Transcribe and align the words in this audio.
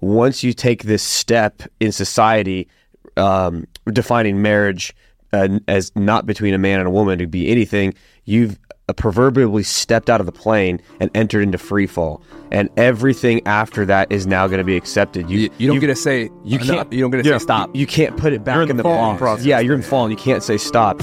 once 0.00 0.42
you 0.42 0.52
take 0.52 0.84
this 0.84 1.02
step 1.02 1.62
in 1.80 1.92
society, 1.92 2.68
um, 3.16 3.66
defining 3.92 4.42
marriage 4.42 4.94
uh, 5.32 5.58
as 5.68 5.92
not 5.96 6.26
between 6.26 6.54
a 6.54 6.58
man 6.58 6.78
and 6.78 6.88
a 6.88 6.90
woman 6.90 7.18
to 7.18 7.26
be 7.26 7.50
anything, 7.50 7.94
you've 8.24 8.58
uh, 8.88 8.92
proverbially 8.92 9.62
stepped 9.62 10.08
out 10.08 10.20
of 10.20 10.26
the 10.26 10.32
plane 10.32 10.80
and 11.00 11.10
entered 11.14 11.42
into 11.42 11.58
free 11.58 11.86
fall. 11.86 12.22
And 12.52 12.68
everything 12.76 13.44
after 13.46 13.84
that 13.86 14.10
is 14.12 14.26
now 14.26 14.46
going 14.46 14.58
to 14.58 14.64
be 14.64 14.76
accepted. 14.76 15.28
You, 15.28 15.50
you 15.58 15.68
don't 15.68 15.80
get 15.80 15.88
to 15.88 15.96
say 15.96 16.30
you 16.44 16.58
can't. 16.58 16.90
no, 16.90 16.96
you 16.96 17.02
don't 17.02 17.10
get 17.10 17.24
to 17.24 17.24
say 17.24 17.38
stop. 17.38 17.74
You 17.74 17.86
can't 17.86 18.16
put 18.16 18.32
it 18.32 18.44
back 18.44 18.54
You're 18.54 18.62
in 18.64 18.70
in 18.70 18.76
the 18.76 18.82
the, 18.82 18.88
falling 18.88 19.18
process. 19.18 19.44
Yeah, 19.44 19.60
you're 19.60 19.74
in 19.74 19.82
falling. 19.82 20.10
You 20.12 20.16
can't 20.16 20.42
say 20.42 20.56
stop. 20.56 21.00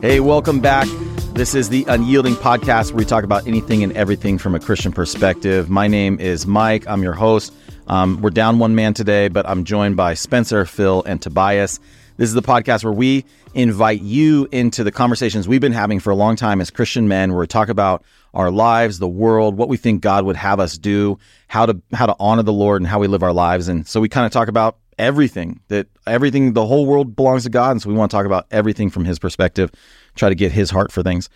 Hey, 0.00 0.20
welcome 0.20 0.60
back. 0.60 0.86
This 1.32 1.56
is 1.56 1.70
the 1.70 1.84
Unyielding 1.88 2.34
Podcast 2.34 2.92
where 2.92 2.98
we 2.98 3.04
talk 3.04 3.24
about 3.24 3.48
anything 3.48 3.82
and 3.82 3.92
everything 3.96 4.38
from 4.38 4.54
a 4.54 4.60
Christian 4.60 4.92
perspective. 4.92 5.68
My 5.68 5.88
name 5.88 6.20
is 6.20 6.46
Mike. 6.46 6.86
I'm 6.86 7.02
your 7.02 7.14
host. 7.14 7.52
Um, 7.88 8.22
we're 8.22 8.30
down 8.30 8.60
one 8.60 8.76
man 8.76 8.94
today, 8.94 9.26
but 9.26 9.44
I'm 9.48 9.64
joined 9.64 9.96
by 9.96 10.14
Spencer, 10.14 10.64
Phil, 10.66 11.02
and 11.02 11.20
Tobias. 11.20 11.80
This 12.16 12.28
is 12.28 12.34
the 12.34 12.42
podcast 12.42 12.84
where 12.84 12.92
we 12.92 13.24
invite 13.54 14.00
you 14.00 14.46
into 14.52 14.84
the 14.84 14.92
conversations 14.92 15.48
we've 15.48 15.60
been 15.60 15.72
having 15.72 15.98
for 15.98 16.10
a 16.10 16.16
long 16.16 16.36
time 16.36 16.60
as 16.60 16.70
Christian 16.70 17.08
men, 17.08 17.32
where 17.32 17.40
we 17.40 17.48
talk 17.48 17.68
about 17.68 18.04
our 18.34 18.52
lives, 18.52 19.00
the 19.00 19.08
world, 19.08 19.56
what 19.56 19.68
we 19.68 19.76
think 19.76 20.00
God 20.00 20.24
would 20.24 20.36
have 20.36 20.60
us 20.60 20.78
do, 20.78 21.18
how 21.48 21.66
to 21.66 21.82
how 21.92 22.06
to 22.06 22.14
honor 22.20 22.44
the 22.44 22.52
Lord, 22.52 22.80
and 22.80 22.86
how 22.86 23.00
we 23.00 23.08
live 23.08 23.24
our 23.24 23.32
lives. 23.32 23.66
And 23.66 23.84
so 23.86 24.00
we 24.00 24.08
kind 24.08 24.26
of 24.26 24.30
talk 24.30 24.46
about 24.46 24.78
everything 24.98 25.60
that 25.68 25.86
everything 26.06 26.52
the 26.52 26.66
whole 26.66 26.86
world 26.86 27.14
belongs 27.14 27.44
to 27.44 27.50
God, 27.50 27.70
and 27.70 27.82
so 27.82 27.88
we 27.88 27.94
want 27.94 28.10
to 28.10 28.16
talk 28.16 28.26
about 28.26 28.46
everything 28.50 28.90
from 28.90 29.04
His 29.04 29.18
perspective, 29.18 29.70
try 30.18 30.28
to 30.28 30.34
get 30.34 30.52
His 30.52 30.70
heart 30.70 30.92
for 30.92 31.02
things. 31.02 31.28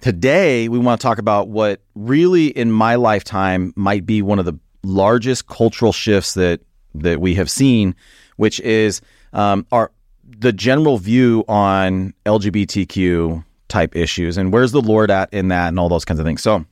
Today, 0.00 0.68
we 0.68 0.78
want 0.78 1.00
to 1.00 1.04
talk 1.04 1.18
about 1.18 1.48
what 1.48 1.80
really 1.94 2.46
in 2.46 2.70
my 2.70 2.94
lifetime 2.94 3.72
might 3.76 4.06
be 4.06 4.22
one 4.22 4.38
of 4.38 4.44
the 4.44 4.58
largest 4.82 5.46
cultural 5.48 5.92
shifts 5.92 6.34
that 6.34 6.60
that 6.94 7.20
we 7.20 7.34
have 7.34 7.50
seen, 7.50 7.94
which 8.36 8.60
is 8.60 9.00
um, 9.32 9.66
our 9.72 9.90
the 10.24 10.52
general 10.52 10.98
view 10.98 11.44
on 11.48 12.14
LGBTQ 12.26 13.44
type 13.68 13.96
issues 13.96 14.38
and 14.38 14.52
where's 14.52 14.72
the 14.72 14.80
Lord 14.80 15.10
at 15.10 15.32
in 15.32 15.48
that 15.48 15.68
and 15.68 15.78
all 15.78 15.88
those 15.88 16.04
kinds 16.04 16.20
of 16.20 16.26
things. 16.26 16.42
So 16.42 16.64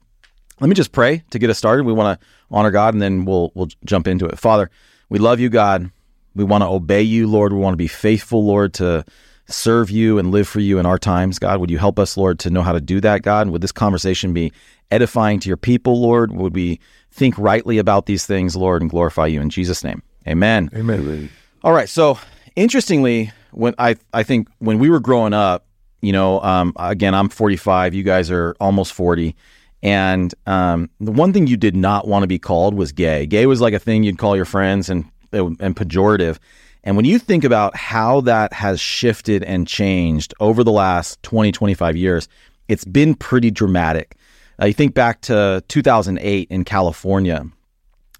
let 0.60 0.68
me 0.68 0.74
just 0.74 0.92
pray 0.92 1.22
to 1.30 1.38
get 1.38 1.50
us 1.50 1.58
started. 1.58 1.84
We 1.84 1.92
want 1.92 2.18
to 2.18 2.26
honor 2.50 2.70
God 2.70 2.94
and 2.94 3.02
then 3.02 3.24
we'll 3.24 3.52
we'll 3.54 3.68
jump 3.84 4.06
into 4.06 4.26
it. 4.26 4.38
Father, 4.38 4.70
we 5.08 5.18
love 5.18 5.40
you, 5.40 5.48
God. 5.48 5.90
We 6.34 6.44
want 6.44 6.62
to 6.62 6.68
obey 6.68 7.02
you, 7.02 7.26
Lord. 7.26 7.52
We 7.52 7.58
want 7.58 7.72
to 7.72 7.78
be 7.78 7.88
faithful, 7.88 8.44
Lord, 8.44 8.74
to 8.74 9.04
serve 9.48 9.90
you 9.90 10.18
and 10.18 10.30
live 10.30 10.48
for 10.48 10.60
you 10.60 10.78
in 10.78 10.86
our 10.86 10.98
times, 10.98 11.38
God. 11.38 11.60
Would 11.60 11.70
you 11.70 11.78
help 11.78 11.98
us, 11.98 12.16
Lord, 12.16 12.38
to 12.40 12.50
know 12.50 12.62
how 12.62 12.72
to 12.72 12.80
do 12.80 13.00
that, 13.00 13.22
God? 13.22 13.42
And 13.42 13.52
would 13.52 13.62
this 13.62 13.72
conversation 13.72 14.32
be 14.32 14.52
edifying 14.90 15.40
to 15.40 15.48
your 15.48 15.56
people, 15.56 16.00
Lord? 16.00 16.32
Would 16.32 16.54
we 16.54 16.80
think 17.10 17.36
rightly 17.38 17.78
about 17.78 18.06
these 18.06 18.26
things, 18.26 18.56
Lord, 18.56 18.82
and 18.82 18.90
glorify 18.90 19.26
you 19.26 19.40
in 19.40 19.50
Jesus' 19.50 19.84
name? 19.84 20.02
Amen. 20.26 20.70
Amen. 20.74 21.30
All 21.62 21.72
right. 21.72 21.88
So 21.88 22.18
interestingly, 22.56 23.32
when 23.52 23.74
I 23.78 23.96
I 24.12 24.22
think 24.22 24.48
when 24.58 24.78
we 24.78 24.90
were 24.90 25.00
growing 25.00 25.32
up, 25.32 25.66
you 26.00 26.12
know, 26.12 26.40
um, 26.40 26.72
again, 26.76 27.14
I'm 27.14 27.28
45. 27.28 27.94
You 27.94 28.02
guys 28.02 28.30
are 28.30 28.54
almost 28.60 28.92
40. 28.92 29.34
And 29.82 30.34
um, 30.46 30.90
the 31.00 31.12
one 31.12 31.32
thing 31.32 31.46
you 31.46 31.56
did 31.56 31.76
not 31.76 32.08
want 32.08 32.22
to 32.22 32.26
be 32.26 32.38
called 32.38 32.74
was 32.74 32.92
gay. 32.92 33.26
Gay 33.26 33.46
was 33.46 33.60
like 33.60 33.74
a 33.74 33.78
thing 33.78 34.02
you'd 34.02 34.18
call 34.18 34.34
your 34.34 34.44
friends 34.44 34.88
and 34.90 35.04
and 35.32 35.76
pejorative. 35.76 36.38
And 36.86 36.94
when 36.94 37.04
you 37.04 37.18
think 37.18 37.42
about 37.42 37.74
how 37.76 38.20
that 38.22 38.52
has 38.52 38.80
shifted 38.80 39.42
and 39.42 39.66
changed 39.66 40.32
over 40.38 40.62
the 40.62 40.70
last 40.70 41.20
20, 41.24 41.50
25 41.50 41.96
years, 41.96 42.28
it's 42.68 42.84
been 42.84 43.16
pretty 43.16 43.50
dramatic. 43.50 44.16
Uh, 44.62 44.66
you 44.66 44.72
think 44.72 44.94
back 44.94 45.20
to 45.22 45.64
2008 45.66 46.48
in 46.48 46.64
California 46.64 47.44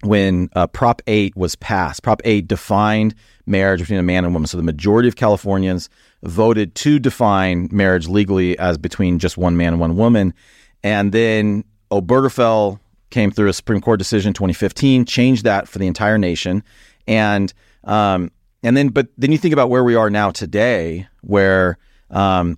when 0.01 0.49
uh, 0.53 0.67
Prop 0.67 1.01
8 1.07 1.37
was 1.37 1.55
passed. 1.55 2.03
Prop 2.03 2.21
8 2.25 2.45
defined 2.45 3.15
marriage 3.45 3.79
between 3.79 3.99
a 3.99 4.03
man 4.03 4.25
and 4.25 4.27
a 4.27 4.33
woman. 4.33 4.47
So 4.47 4.57
the 4.57 4.63
majority 4.63 5.07
of 5.07 5.15
Californians 5.15 5.89
voted 6.23 6.75
to 6.75 6.99
define 6.99 7.69
marriage 7.71 8.09
legally 8.09 8.59
as 8.59 8.77
between 8.77 9.17
just 9.17 9.37
one 9.37 9.55
man 9.55 9.73
and 9.73 9.79
one 9.79 9.95
woman. 9.95 10.33
And 10.83 11.13
then 11.13 11.63
Obergefell 11.89 12.81
came 13.11 13.31
through 13.31 13.47
a 13.47 13.53
Supreme 13.53 13.79
Court 13.79 13.97
decision 13.97 14.31
in 14.31 14.33
2015, 14.33 15.05
changed 15.05 15.45
that 15.45 15.69
for 15.69 15.79
the 15.79 15.87
entire 15.87 16.17
nation. 16.17 16.63
And 17.07 17.53
um, 17.85 18.29
and 18.67 18.75
then, 18.75 18.89
but 18.89 19.07
then 19.17 19.31
you 19.31 19.37
think 19.37 19.53
about 19.53 19.69
where 19.69 19.83
we 19.83 19.95
are 19.95 20.09
now 20.09 20.29
today, 20.29 21.07
where 21.21 21.77
um, 22.11 22.57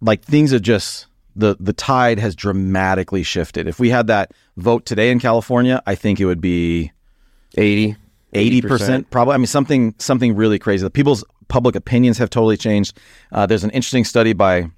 like 0.00 0.24
things 0.24 0.52
are 0.52 0.58
just 0.58 1.06
the 1.36 1.56
the 1.60 1.72
tide 1.72 2.18
has 2.18 2.34
dramatically 2.34 3.22
shifted. 3.22 3.68
If 3.68 3.78
we 3.78 3.90
had 3.90 4.08
that 4.08 4.32
vote 4.56 4.86
today 4.86 5.12
in 5.12 5.20
California, 5.20 5.80
I 5.86 5.94
think 5.94 6.18
it 6.18 6.24
would 6.24 6.40
be 6.40 6.90
80. 7.56 7.94
eighty 8.32 8.60
percent 8.60 9.08
probably. 9.10 9.34
I 9.34 9.36
mean 9.36 9.46
something 9.46 9.94
something 9.98 10.34
really 10.34 10.58
crazy. 10.58 10.82
The 10.82 10.90
people's 10.90 11.22
public 11.46 11.76
opinions 11.76 12.18
have 12.18 12.28
totally 12.28 12.56
changed. 12.56 12.98
Uh, 13.30 13.46
there's 13.46 13.62
an 13.62 13.70
interesting 13.70 14.04
study 14.04 14.32
by 14.32 14.68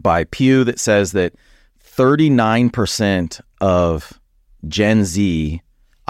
by 0.00 0.24
Pew 0.24 0.62
that 0.62 0.78
says 0.78 1.10
that 1.10 1.34
thirty 1.80 2.30
nine 2.30 2.70
percent 2.70 3.40
of 3.60 4.12
Gen 4.68 5.04
Z 5.04 5.60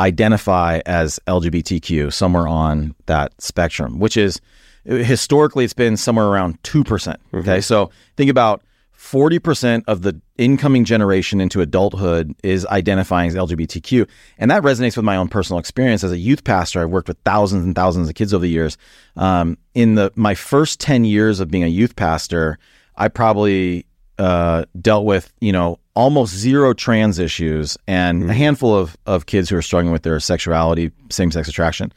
identify 0.00 0.80
as 0.86 1.20
LGBTQ 1.26 2.12
somewhere 2.12 2.48
on 2.48 2.94
that 3.06 3.40
spectrum, 3.40 4.00
which 4.00 4.16
is 4.16 4.40
historically 4.84 5.64
it's 5.64 5.74
been 5.74 5.96
somewhere 5.96 6.26
around 6.26 6.60
2%. 6.62 6.84
percent 6.86 7.20
Okay. 7.34 7.60
So 7.60 7.90
think 8.16 8.30
about 8.30 8.62
40% 8.96 9.84
of 9.86 10.02
the 10.02 10.20
incoming 10.36 10.84
generation 10.84 11.40
into 11.40 11.60
adulthood 11.60 12.34
is 12.42 12.66
identifying 12.66 13.28
as 13.28 13.34
LGBTQ. 13.34 14.08
And 14.38 14.50
that 14.50 14.62
resonates 14.62 14.96
with 14.96 15.04
my 15.04 15.16
own 15.16 15.28
personal 15.28 15.58
experience 15.58 16.02
as 16.02 16.12
a 16.12 16.18
youth 16.18 16.44
pastor. 16.44 16.82
I've 16.82 16.90
worked 16.90 17.08
with 17.08 17.18
thousands 17.24 17.64
and 17.64 17.74
thousands 17.74 18.08
of 18.08 18.14
kids 18.14 18.34
over 18.34 18.42
the 18.42 18.50
years. 18.50 18.78
Um, 19.16 19.58
in 19.74 19.94
the 19.94 20.12
my 20.16 20.34
first 20.34 20.80
10 20.80 21.04
years 21.04 21.40
of 21.40 21.50
being 21.50 21.64
a 21.64 21.68
youth 21.68 21.96
pastor, 21.96 22.58
I 22.96 23.08
probably 23.08 23.86
uh, 24.20 24.66
dealt 24.80 25.06
with, 25.06 25.32
you 25.40 25.50
know, 25.50 25.78
almost 25.94 26.34
zero 26.34 26.74
trans 26.74 27.18
issues 27.18 27.78
and 27.88 28.30
a 28.30 28.34
handful 28.34 28.76
of, 28.76 28.94
of 29.06 29.24
kids 29.24 29.48
who 29.48 29.56
are 29.56 29.62
struggling 29.62 29.92
with 29.92 30.02
their 30.02 30.20
sexuality, 30.20 30.92
same 31.10 31.30
sex 31.30 31.48
attraction. 31.48 31.90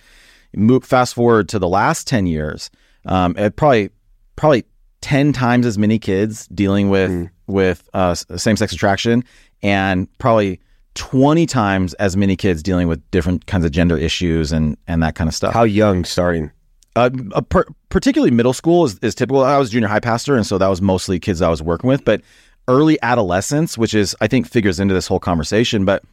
Move, 0.56 0.86
fast 0.86 1.16
forward 1.16 1.50
to 1.50 1.60
the 1.60 1.68
last 1.68 2.08
10 2.08 2.26
years, 2.26 2.72
um, 3.08 3.36
it 3.38 3.58
probably, 3.58 3.90
probably 4.38 4.64
10 5.02 5.34
times 5.34 5.66
as 5.66 5.78
many 5.78 6.00
kids 6.00 6.48
dealing 6.48 6.90
with, 6.90 7.30
with 7.48 7.90
uh, 7.94 8.16
same 8.16 8.56
sex 8.56 8.72
attraction 8.72 9.26
and 9.62 10.08
probably 10.18 10.62
20 10.96 11.46
times 11.46 11.94
as 11.96 12.16
many 12.16 12.38
kids 12.38 12.64
dealing 12.64 12.88
with 12.88 13.02
different 13.12 13.48
kinds 13.48 13.66
of 13.66 13.72
gender 13.72 13.98
issues 13.98 14.54
and, 14.54 14.78
and 14.88 15.04
that 15.04 15.16
kind 15.16 15.28
of 15.28 15.34
stuff. 15.36 15.54
How 15.54 15.64
young 15.64 16.06
starting? 16.06 16.52
Uh, 16.96 17.10
per- 17.50 17.66
particularly 17.90 18.32
middle 18.32 18.54
school 18.54 18.86
is, 18.86 19.00
is 19.00 19.16
typical. 19.16 19.44
I 19.44 19.58
was 19.58 19.72
junior 19.72 19.88
high 19.88 20.00
pastor, 20.00 20.36
and 20.36 20.46
so 20.46 20.58
that 20.58 20.68
was 20.68 20.82
mostly 20.82 21.20
kids 21.20 21.42
I 21.42 21.50
was 21.50 21.62
working 21.62 21.88
with. 21.88 22.06
But 22.06 22.22
early 22.68 22.98
adolescence, 23.02 23.78
which 23.78 23.94
is 23.94 24.16
I 24.22 24.28
think 24.28 24.48
figures 24.48 24.80
into 24.80 24.94
this 24.94 25.08
whole 25.08 25.20
conversation. 25.20 25.86
But 25.86 26.04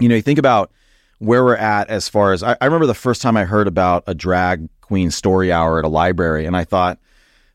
you 0.00 0.08
know, 0.08 0.14
you 0.14 0.22
think 0.22 0.38
about 0.38 0.70
where 1.18 1.44
we're 1.44 1.56
at 1.56 1.88
as 1.88 2.08
far 2.08 2.32
as 2.32 2.42
I, 2.42 2.56
I 2.60 2.64
remember 2.66 2.86
the 2.86 2.94
first 2.94 3.22
time 3.22 3.36
I 3.36 3.44
heard 3.44 3.66
about 3.66 4.04
a 4.06 4.14
drag 4.14 4.68
queen 4.80 5.10
story 5.10 5.52
hour 5.52 5.78
at 5.78 5.84
a 5.84 5.88
library, 5.88 6.46
and 6.46 6.56
I 6.56 6.64
thought 6.64 6.98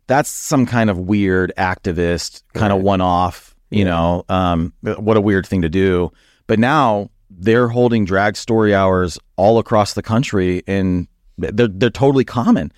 that's 0.08 0.30
some 0.30 0.66
kind 0.66 0.90
of 0.90 0.98
weird 0.98 1.54
activist 1.58 2.44
kind 2.54 2.74
of 2.74 2.82
one 2.82 3.02
off. 3.02 3.56
You 3.70 3.86
know, 3.86 4.26
um, 4.30 4.74
what 4.82 5.16
a 5.16 5.22
weird 5.22 5.46
thing 5.46 5.62
to 5.62 5.70
do. 5.70 6.12
But 6.48 6.58
now 6.58 7.12
they're 7.30 7.68
holding 7.68 8.04
drag 8.04 8.36
story 8.36 8.74
hours 8.74 9.20
all 9.36 9.60
across 9.60 9.94
the 9.94 10.02
country, 10.02 10.64
and 10.68 11.08
they're 11.40 11.68
they're 11.68 11.90
totally 11.90 12.26
common. 12.26 12.72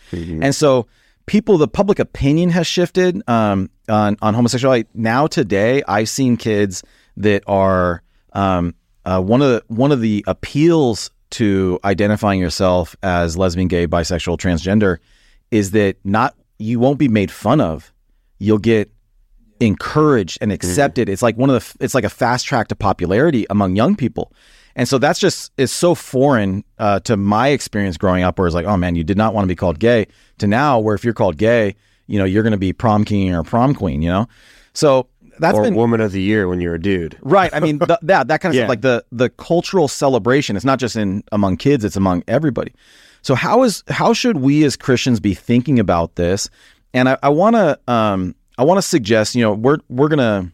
And 0.43 0.55
so 0.55 0.87
people, 1.25 1.57
the 1.57 1.67
public 1.67 1.99
opinion 1.99 2.49
has 2.49 2.67
shifted 2.67 3.21
um, 3.27 3.69
on 3.89 4.17
on 4.21 4.33
homosexuality. 4.33 4.87
Now 4.93 5.27
today, 5.27 5.83
I've 5.87 6.09
seen 6.09 6.37
kids 6.37 6.83
that 7.17 7.43
are 7.47 8.03
um, 8.33 8.75
uh, 9.05 9.21
one 9.21 9.41
of 9.41 9.49
the 9.49 9.63
one 9.67 9.91
of 9.91 10.01
the 10.01 10.23
appeals 10.27 11.11
to 11.31 11.79
identifying 11.85 12.39
yourself 12.39 12.95
as 13.01 13.37
lesbian, 13.37 13.67
gay, 13.67 13.87
bisexual, 13.87 14.37
transgender 14.37 14.97
is 15.49 15.71
that 15.71 15.97
not 16.03 16.35
you 16.59 16.79
won't 16.79 16.99
be 16.99 17.07
made 17.07 17.31
fun 17.31 17.61
of. 17.61 17.91
You'll 18.37 18.57
get 18.57 18.91
encouraged 19.59 20.39
and 20.41 20.51
accepted. 20.51 21.07
It's 21.09 21.21
like 21.21 21.37
one 21.37 21.49
of 21.49 21.55
the 21.77 21.83
it's 21.83 21.93
like 21.93 22.03
a 22.03 22.09
fast 22.09 22.45
track 22.45 22.67
to 22.69 22.75
popularity 22.75 23.45
among 23.49 23.75
young 23.75 23.95
people. 23.95 24.33
And 24.75 24.87
so 24.87 24.97
that's 24.97 25.19
just 25.19 25.51
is 25.57 25.71
so 25.71 25.95
foreign 25.95 26.63
uh, 26.79 26.99
to 27.01 27.17
my 27.17 27.49
experience 27.49 27.97
growing 27.97 28.23
up, 28.23 28.37
where 28.39 28.47
it's 28.47 28.55
like, 28.55 28.65
oh 28.65 28.77
man, 28.77 28.95
you 28.95 29.03
did 29.03 29.17
not 29.17 29.33
want 29.33 29.43
to 29.43 29.47
be 29.47 29.55
called 29.55 29.79
gay. 29.79 30.07
To 30.39 30.47
now, 30.47 30.79
where 30.79 30.95
if 30.95 31.03
you're 31.03 31.13
called 31.13 31.37
gay, 31.37 31.75
you 32.07 32.17
know, 32.19 32.25
you're 32.25 32.43
going 32.43 32.51
to 32.51 32.57
be 32.57 32.73
prom 32.73 33.03
king 33.05 33.33
or 33.33 33.43
prom 33.43 33.73
queen. 33.75 34.01
You 34.01 34.09
know, 34.09 34.27
so 34.73 35.07
that's 35.39 35.57
or 35.57 35.63
been 35.63 35.75
woman 35.75 36.01
of 36.01 36.11
the 36.11 36.21
year 36.21 36.47
when 36.47 36.61
you're 36.61 36.75
a 36.75 36.81
dude. 36.81 37.17
right. 37.21 37.49
I 37.53 37.59
mean, 37.59 37.79
th- 37.87 37.99
that 38.03 38.27
that 38.27 38.41
kind 38.41 38.51
of 38.51 38.55
Yeah. 38.55 38.61
stuff, 38.61 38.69
like 38.69 38.81
the 38.81 39.03
the 39.11 39.29
cultural 39.29 39.87
celebration. 39.87 40.55
It's 40.55 40.65
not 40.65 40.79
just 40.79 40.95
in 40.95 41.23
among 41.31 41.57
kids; 41.57 41.83
it's 41.83 41.95
among 41.95 42.23
everybody. 42.27 42.73
So 43.23 43.35
how 43.35 43.63
is 43.63 43.83
how 43.87 44.13
should 44.13 44.37
we 44.37 44.63
as 44.63 44.75
Christians 44.75 45.19
be 45.19 45.33
thinking 45.33 45.79
about 45.79 46.15
this? 46.15 46.49
And 46.93 47.07
I, 47.07 47.17
I 47.21 47.29
want 47.29 47.55
to 47.55 47.79
um, 47.91 48.35
I 48.57 48.63
want 48.63 48.77
to 48.79 48.81
suggest, 48.81 49.35
you 49.35 49.41
know, 49.43 49.53
we're 49.53 49.77
we're 49.89 50.07
gonna 50.09 50.51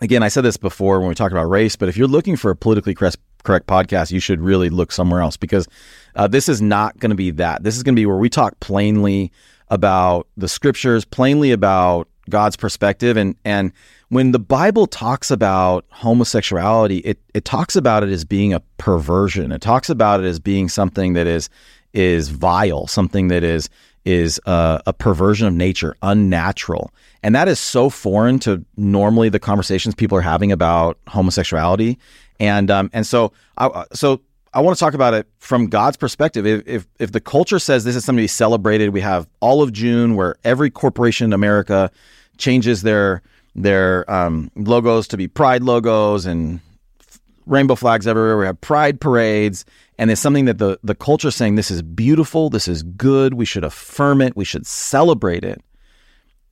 again. 0.00 0.22
I 0.22 0.28
said 0.28 0.42
this 0.42 0.56
before 0.56 1.00
when 1.00 1.08
we 1.08 1.14
talked 1.14 1.32
about 1.32 1.44
race, 1.50 1.76
but 1.76 1.88
if 1.88 1.96
you're 1.96 2.08
looking 2.08 2.36
for 2.36 2.50
a 2.50 2.56
politically 2.56 2.94
correct, 2.94 3.18
correct 3.42 3.66
podcast, 3.66 4.10
you 4.10 4.20
should 4.20 4.40
really 4.40 4.70
look 4.70 4.92
somewhere 4.92 5.20
else 5.20 5.36
because 5.36 5.68
uh, 6.14 6.26
this 6.26 6.48
is 6.48 6.60
not 6.62 6.98
going 6.98 7.10
to 7.10 7.16
be 7.16 7.30
that. 7.32 7.62
This 7.62 7.76
is 7.76 7.82
going 7.82 7.94
to 7.94 8.00
be 8.00 8.06
where 8.06 8.16
we 8.16 8.28
talk 8.28 8.58
plainly 8.60 9.32
about 9.68 10.28
the 10.36 10.48
scriptures, 10.48 11.04
plainly 11.04 11.52
about 11.52 12.08
God's 12.30 12.56
perspective, 12.56 13.16
and 13.16 13.34
and 13.44 13.72
when 14.10 14.32
the 14.32 14.38
Bible 14.38 14.86
talks 14.86 15.30
about 15.30 15.86
homosexuality, 15.90 16.98
it 16.98 17.18
it 17.34 17.44
talks 17.44 17.74
about 17.74 18.02
it 18.02 18.10
as 18.10 18.24
being 18.24 18.52
a 18.52 18.60
perversion. 18.76 19.50
It 19.50 19.60
talks 19.60 19.88
about 19.90 20.20
it 20.20 20.26
as 20.26 20.38
being 20.38 20.68
something 20.68 21.14
that 21.14 21.26
is 21.26 21.48
is 21.94 22.28
vile, 22.28 22.86
something 22.86 23.28
that 23.28 23.42
is 23.42 23.68
is 24.04 24.40
uh, 24.46 24.80
a 24.86 24.92
perversion 24.92 25.46
of 25.46 25.54
nature, 25.54 25.96
unnatural. 26.02 26.92
And 27.22 27.34
that 27.34 27.48
is 27.48 27.60
so 27.60 27.88
foreign 27.88 28.38
to 28.40 28.64
normally 28.76 29.28
the 29.28 29.38
conversations 29.38 29.94
people 29.94 30.18
are 30.18 30.22
having 30.22 30.50
about 30.50 30.98
homosexuality. 31.08 31.98
And 32.42 32.72
um, 32.72 32.90
and 32.92 33.06
so 33.06 33.32
I, 33.56 33.84
so 33.92 34.20
I 34.52 34.60
want 34.60 34.76
to 34.76 34.80
talk 34.80 34.94
about 34.94 35.14
it 35.14 35.28
from 35.38 35.68
God's 35.68 35.96
perspective. 35.96 36.44
If, 36.44 36.66
if 36.66 36.88
if 36.98 37.12
the 37.12 37.20
culture 37.20 37.60
says 37.60 37.84
this 37.84 37.94
is 37.94 38.04
something 38.04 38.18
to 38.18 38.24
be 38.24 38.26
celebrated, 38.26 38.88
we 38.88 39.00
have 39.00 39.28
all 39.38 39.62
of 39.62 39.72
June 39.72 40.16
where 40.16 40.34
every 40.42 40.68
corporation 40.68 41.26
in 41.26 41.32
America 41.34 41.88
changes 42.38 42.82
their 42.82 43.22
their 43.54 44.10
um, 44.10 44.50
logos 44.56 45.06
to 45.08 45.16
be 45.16 45.28
pride 45.28 45.62
logos 45.62 46.26
and 46.26 46.58
rainbow 47.46 47.76
flags 47.76 48.08
everywhere. 48.08 48.36
We 48.36 48.46
have 48.46 48.60
pride 48.60 49.00
parades, 49.00 49.64
and 49.96 50.10
it's 50.10 50.20
something 50.20 50.46
that 50.46 50.58
the 50.58 50.80
the 50.82 50.96
culture 50.96 51.28
is 51.28 51.36
saying 51.36 51.54
this 51.54 51.70
is 51.70 51.80
beautiful, 51.80 52.50
this 52.50 52.66
is 52.66 52.82
good. 52.82 53.34
We 53.34 53.44
should 53.44 53.62
affirm 53.62 54.20
it. 54.20 54.36
We 54.36 54.44
should 54.44 54.66
celebrate 54.66 55.44
it. 55.44 55.62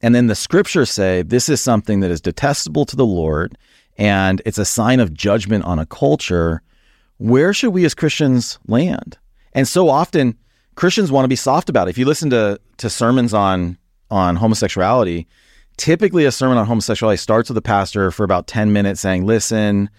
And 0.02 0.14
then 0.14 0.28
the 0.28 0.36
scriptures 0.36 0.88
say 0.88 1.22
this 1.22 1.48
is 1.48 1.60
something 1.60 1.98
that 1.98 2.12
is 2.12 2.20
detestable 2.20 2.86
to 2.86 2.94
the 2.94 3.04
Lord, 3.04 3.58
and 4.00 4.40
it's 4.46 4.58
a 4.58 4.64
sign 4.64 4.98
of 4.98 5.12
judgment 5.12 5.64
on 5.64 5.78
a 5.78 5.86
culture. 5.86 6.62
Where 7.18 7.52
should 7.52 7.70
we 7.70 7.84
as 7.84 7.94
Christians 7.94 8.58
land? 8.66 9.18
And 9.52 9.68
so 9.68 9.88
often 9.88 10.36
Christians 10.74 11.12
want 11.12 11.24
to 11.24 11.28
be 11.28 11.36
soft 11.36 11.68
about 11.68 11.86
it. 11.86 11.90
If 11.90 11.98
you 11.98 12.06
listen 12.06 12.30
to 12.30 12.58
to 12.78 12.90
sermons 12.90 13.34
on 13.34 13.76
on 14.10 14.36
homosexuality, 14.36 15.26
typically 15.76 16.24
a 16.24 16.32
sermon 16.32 16.56
on 16.56 16.66
homosexuality 16.66 17.18
starts 17.18 17.50
with 17.50 17.54
the 17.54 17.62
pastor 17.62 18.10
for 18.10 18.24
about 18.24 18.46
10 18.46 18.72
minutes 18.72 19.00
saying, 19.00 19.26
"Listen, 19.26 19.90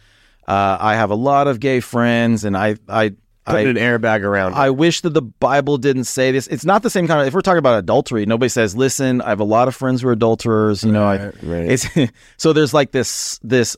uh, 0.47 0.77
I 0.79 0.95
have 0.95 1.11
a 1.11 1.15
lot 1.15 1.47
of 1.47 1.59
gay 1.59 1.79
friends, 1.79 2.43
and 2.43 2.57
I, 2.57 2.77
I, 2.89 3.13
Putting 3.43 3.69
an 3.69 3.75
airbag 3.77 4.21
around. 4.23 4.53
I 4.53 4.69
wish 4.69 5.01
that 5.01 5.15
the 5.15 5.21
Bible 5.21 5.77
didn't 5.77 6.03
say 6.03 6.31
this. 6.31 6.45
It's 6.47 6.63
not 6.63 6.83
the 6.83 6.91
same 6.91 7.07
kind 7.07 7.21
of. 7.21 7.27
If 7.27 7.33
we're 7.33 7.41
talking 7.41 7.57
about 7.57 7.79
adultery, 7.79 8.25
nobody 8.25 8.49
says, 8.49 8.75
"Listen, 8.75 9.19
I 9.21 9.29
have 9.29 9.39
a 9.39 9.45
lot 9.45 9.67
of 9.67 9.75
friends 9.75 10.01
who 10.01 10.09
are 10.09 10.11
adulterers." 10.11 10.83
You 10.83 10.91
know, 10.91 11.05
I, 11.05 11.25
right. 11.41 11.71
it's 11.71 11.87
so 12.37 12.53
there's 12.53 12.73
like 12.73 12.91
this 12.91 13.39
this. 13.41 13.75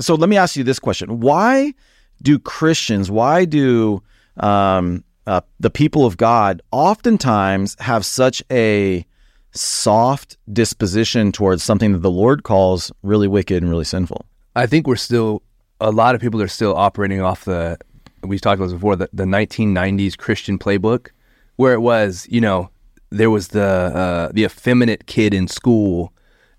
So 0.00 0.14
let 0.14 0.28
me 0.28 0.36
ask 0.36 0.56
you 0.56 0.64
this 0.64 0.78
question: 0.78 1.20
Why 1.20 1.74
do 2.22 2.38
Christians? 2.38 3.10
Why 3.10 3.44
do 3.44 4.02
um, 4.38 5.04
uh, 5.26 5.40
the 5.60 5.70
people 5.70 6.06
of 6.06 6.16
God 6.16 6.62
oftentimes 6.70 7.76
have 7.80 8.04
such 8.04 8.42
a 8.50 9.04
soft 9.52 10.36
disposition 10.52 11.32
towards 11.32 11.62
something 11.62 11.92
that 11.92 12.00
the 12.00 12.10
Lord 12.10 12.42
calls 12.42 12.92
really 13.02 13.28
wicked 13.28 13.62
and 13.62 13.70
really 13.70 13.84
sinful? 13.84 14.26
I 14.56 14.66
think 14.66 14.86
we're 14.86 14.96
still 14.96 15.42
a 15.80 15.90
lot 15.90 16.14
of 16.14 16.20
people 16.20 16.40
are 16.40 16.48
still 16.48 16.76
operating 16.76 17.20
off 17.20 17.44
the 17.44 17.78
we've 18.22 18.40
talked 18.40 18.58
about 18.58 18.66
this 18.66 18.74
before 18.74 18.96
the, 18.96 19.08
the 19.12 19.24
1990s 19.24 20.16
Christian 20.16 20.58
playbook, 20.58 21.08
where 21.56 21.74
it 21.74 21.80
was 21.80 22.26
you 22.30 22.40
know 22.40 22.70
there 23.10 23.30
was 23.30 23.48
the 23.48 23.62
uh, 23.62 24.32
the 24.32 24.44
effeminate 24.44 25.06
kid 25.06 25.34
in 25.34 25.48
school, 25.48 26.12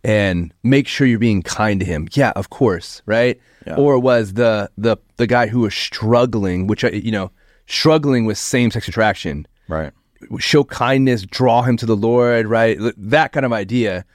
and 0.06 0.54
make 0.64 0.88
sure 0.88 1.08
you're 1.08 1.20
being 1.20 1.42
kind 1.42 1.80
to 1.80 1.86
him. 1.86 2.08
Yeah, 2.12 2.32
of 2.36 2.50
course, 2.50 3.02
right? 3.06 3.40
Yeah. 3.66 3.76
Or 3.76 4.00
was 4.00 4.34
the 4.34 4.70
the 4.78 4.98
the 5.18 5.28
guy 5.28 5.48
who 5.48 5.62
was 5.62 5.74
struggling, 5.74 6.68
which 6.68 6.84
I 6.84 6.90
you 6.90 7.12
know 7.12 7.32
struggling 7.66 8.26
with 8.26 8.38
same 8.38 8.72
sex 8.72 8.88
attraction. 8.88 9.48
Right. 9.68 9.92
Show 10.38 10.64
kindness, 10.64 11.24
draw 11.24 11.64
him 11.64 11.76
to 11.78 11.86
the 11.86 11.96
Lord, 11.96 12.48
right? 12.48 12.78
That 12.98 13.32
kind 13.32 13.46
of 13.46 13.52
idea 13.52 14.06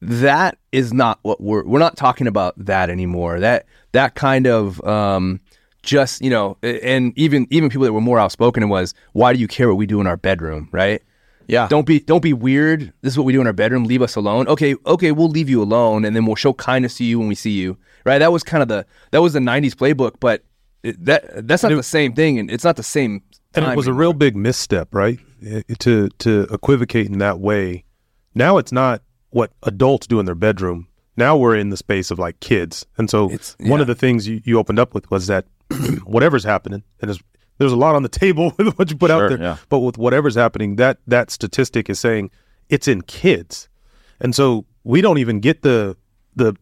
that 0.00 0.58
is 0.72 0.92
not 0.92 1.18
what 1.22 1.40
we're 1.40 1.64
we're 1.64 1.78
not 1.78 1.96
talking 1.96 2.26
about 2.26 2.54
that 2.56 2.90
anymore. 2.90 3.40
That 3.40 3.66
that 3.92 4.14
kind 4.14 4.46
of 4.46 4.82
um, 4.86 5.40
just 5.82 6.22
you 6.22 6.30
know, 6.30 6.56
and 6.62 7.16
even 7.16 7.46
even 7.50 7.68
people 7.68 7.84
that 7.84 7.92
were 7.92 8.00
more 8.00 8.18
outspoken 8.18 8.62
it 8.62 8.66
was, 8.66 8.94
why 9.12 9.32
do 9.32 9.38
you 9.38 9.48
care 9.48 9.68
what 9.68 9.76
we 9.76 9.86
do 9.86 10.00
in 10.00 10.06
our 10.06 10.16
bedroom, 10.16 10.68
right? 10.72 11.02
Yeah. 11.46 11.68
Don't 11.68 11.86
be 11.86 12.00
don't 12.00 12.22
be 12.22 12.32
weird. 12.32 12.92
This 13.02 13.12
is 13.14 13.18
what 13.18 13.24
we 13.24 13.32
do 13.32 13.40
in 13.40 13.46
our 13.46 13.52
bedroom. 13.52 13.84
Leave 13.84 14.02
us 14.02 14.16
alone. 14.16 14.48
Okay, 14.48 14.74
okay, 14.86 15.12
we'll 15.12 15.28
leave 15.28 15.48
you 15.48 15.62
alone, 15.62 16.04
and 16.04 16.14
then 16.16 16.26
we'll 16.26 16.36
show 16.36 16.52
kindness 16.52 16.96
to 16.98 17.04
you 17.04 17.18
when 17.18 17.28
we 17.28 17.34
see 17.34 17.50
you. 17.52 17.76
Right? 18.04 18.18
That 18.18 18.32
was 18.32 18.42
kind 18.42 18.62
of 18.62 18.68
the 18.68 18.86
that 19.10 19.20
was 19.22 19.32
the 19.32 19.40
'90s 19.40 19.74
playbook, 19.74 20.14
but 20.20 20.42
it, 20.82 21.02
that 21.04 21.46
that's 21.46 21.62
not 21.62 21.72
it, 21.72 21.76
the 21.76 21.82
same 21.82 22.12
thing, 22.14 22.38
and 22.38 22.50
it's 22.50 22.64
not 22.64 22.76
the 22.76 22.82
same. 22.82 23.22
And 23.54 23.64
it 23.64 23.76
was 23.76 23.86
anymore. 23.86 23.96
a 23.96 24.00
real 24.00 24.12
big 24.14 24.36
misstep, 24.36 24.94
right? 24.94 25.18
Eh, 25.46 25.62
eh, 25.68 25.74
to 25.80 26.08
to 26.18 26.42
equivocate 26.50 27.06
in 27.06 27.18
that 27.18 27.38
way. 27.40 27.84
Now 28.34 28.58
it's 28.58 28.72
not 28.72 29.02
what 29.30 29.52
adults 29.62 30.06
do 30.06 30.18
in 30.20 30.26
their 30.26 30.34
bedroom. 30.34 30.88
Now 31.16 31.36
we're 31.36 31.54
in 31.56 31.70
the 31.70 31.76
space 31.76 32.10
of 32.10 32.18
like 32.18 32.40
kids, 32.40 32.84
and 32.98 33.08
so 33.08 33.26
It's- 33.26 33.54
one 33.60 33.78
yeah. 33.78 33.82
of 33.82 33.86
the 33.86 33.94
things 33.94 34.26
you, 34.26 34.40
you 34.44 34.58
opened 34.58 34.80
up 34.80 34.94
with 34.94 35.08
was 35.12 35.28
that 35.28 35.46
whatever's 36.04 36.42
happening, 36.44 36.82
and 37.00 37.08
there's 37.08 37.22
there's 37.58 37.72
a 37.72 37.76
lot 37.76 37.94
on 37.94 38.02
the 38.02 38.08
table 38.08 38.52
with 38.58 38.76
what 38.78 38.90
you 38.90 38.96
put 38.96 39.10
Sure, 39.10 39.24
out 39.24 39.28
there, 39.30 39.40
yeah. 39.40 39.56
but 39.68 39.80
with 39.80 39.98
whatever's 39.98 40.34
happening, 40.34 40.76
that 40.76 40.98
that 41.06 41.30
statistic 41.30 41.88
is 41.90 41.98
saying 42.00 42.30
it's 42.68 42.88
in 42.88 43.02
kids, 43.02 43.68
and 44.20 44.34
so 44.34 44.64
we 44.84 45.00
don't 45.00 45.18
even 45.18 45.40
get 45.40 45.62
the 45.62 45.96
the 46.36 46.54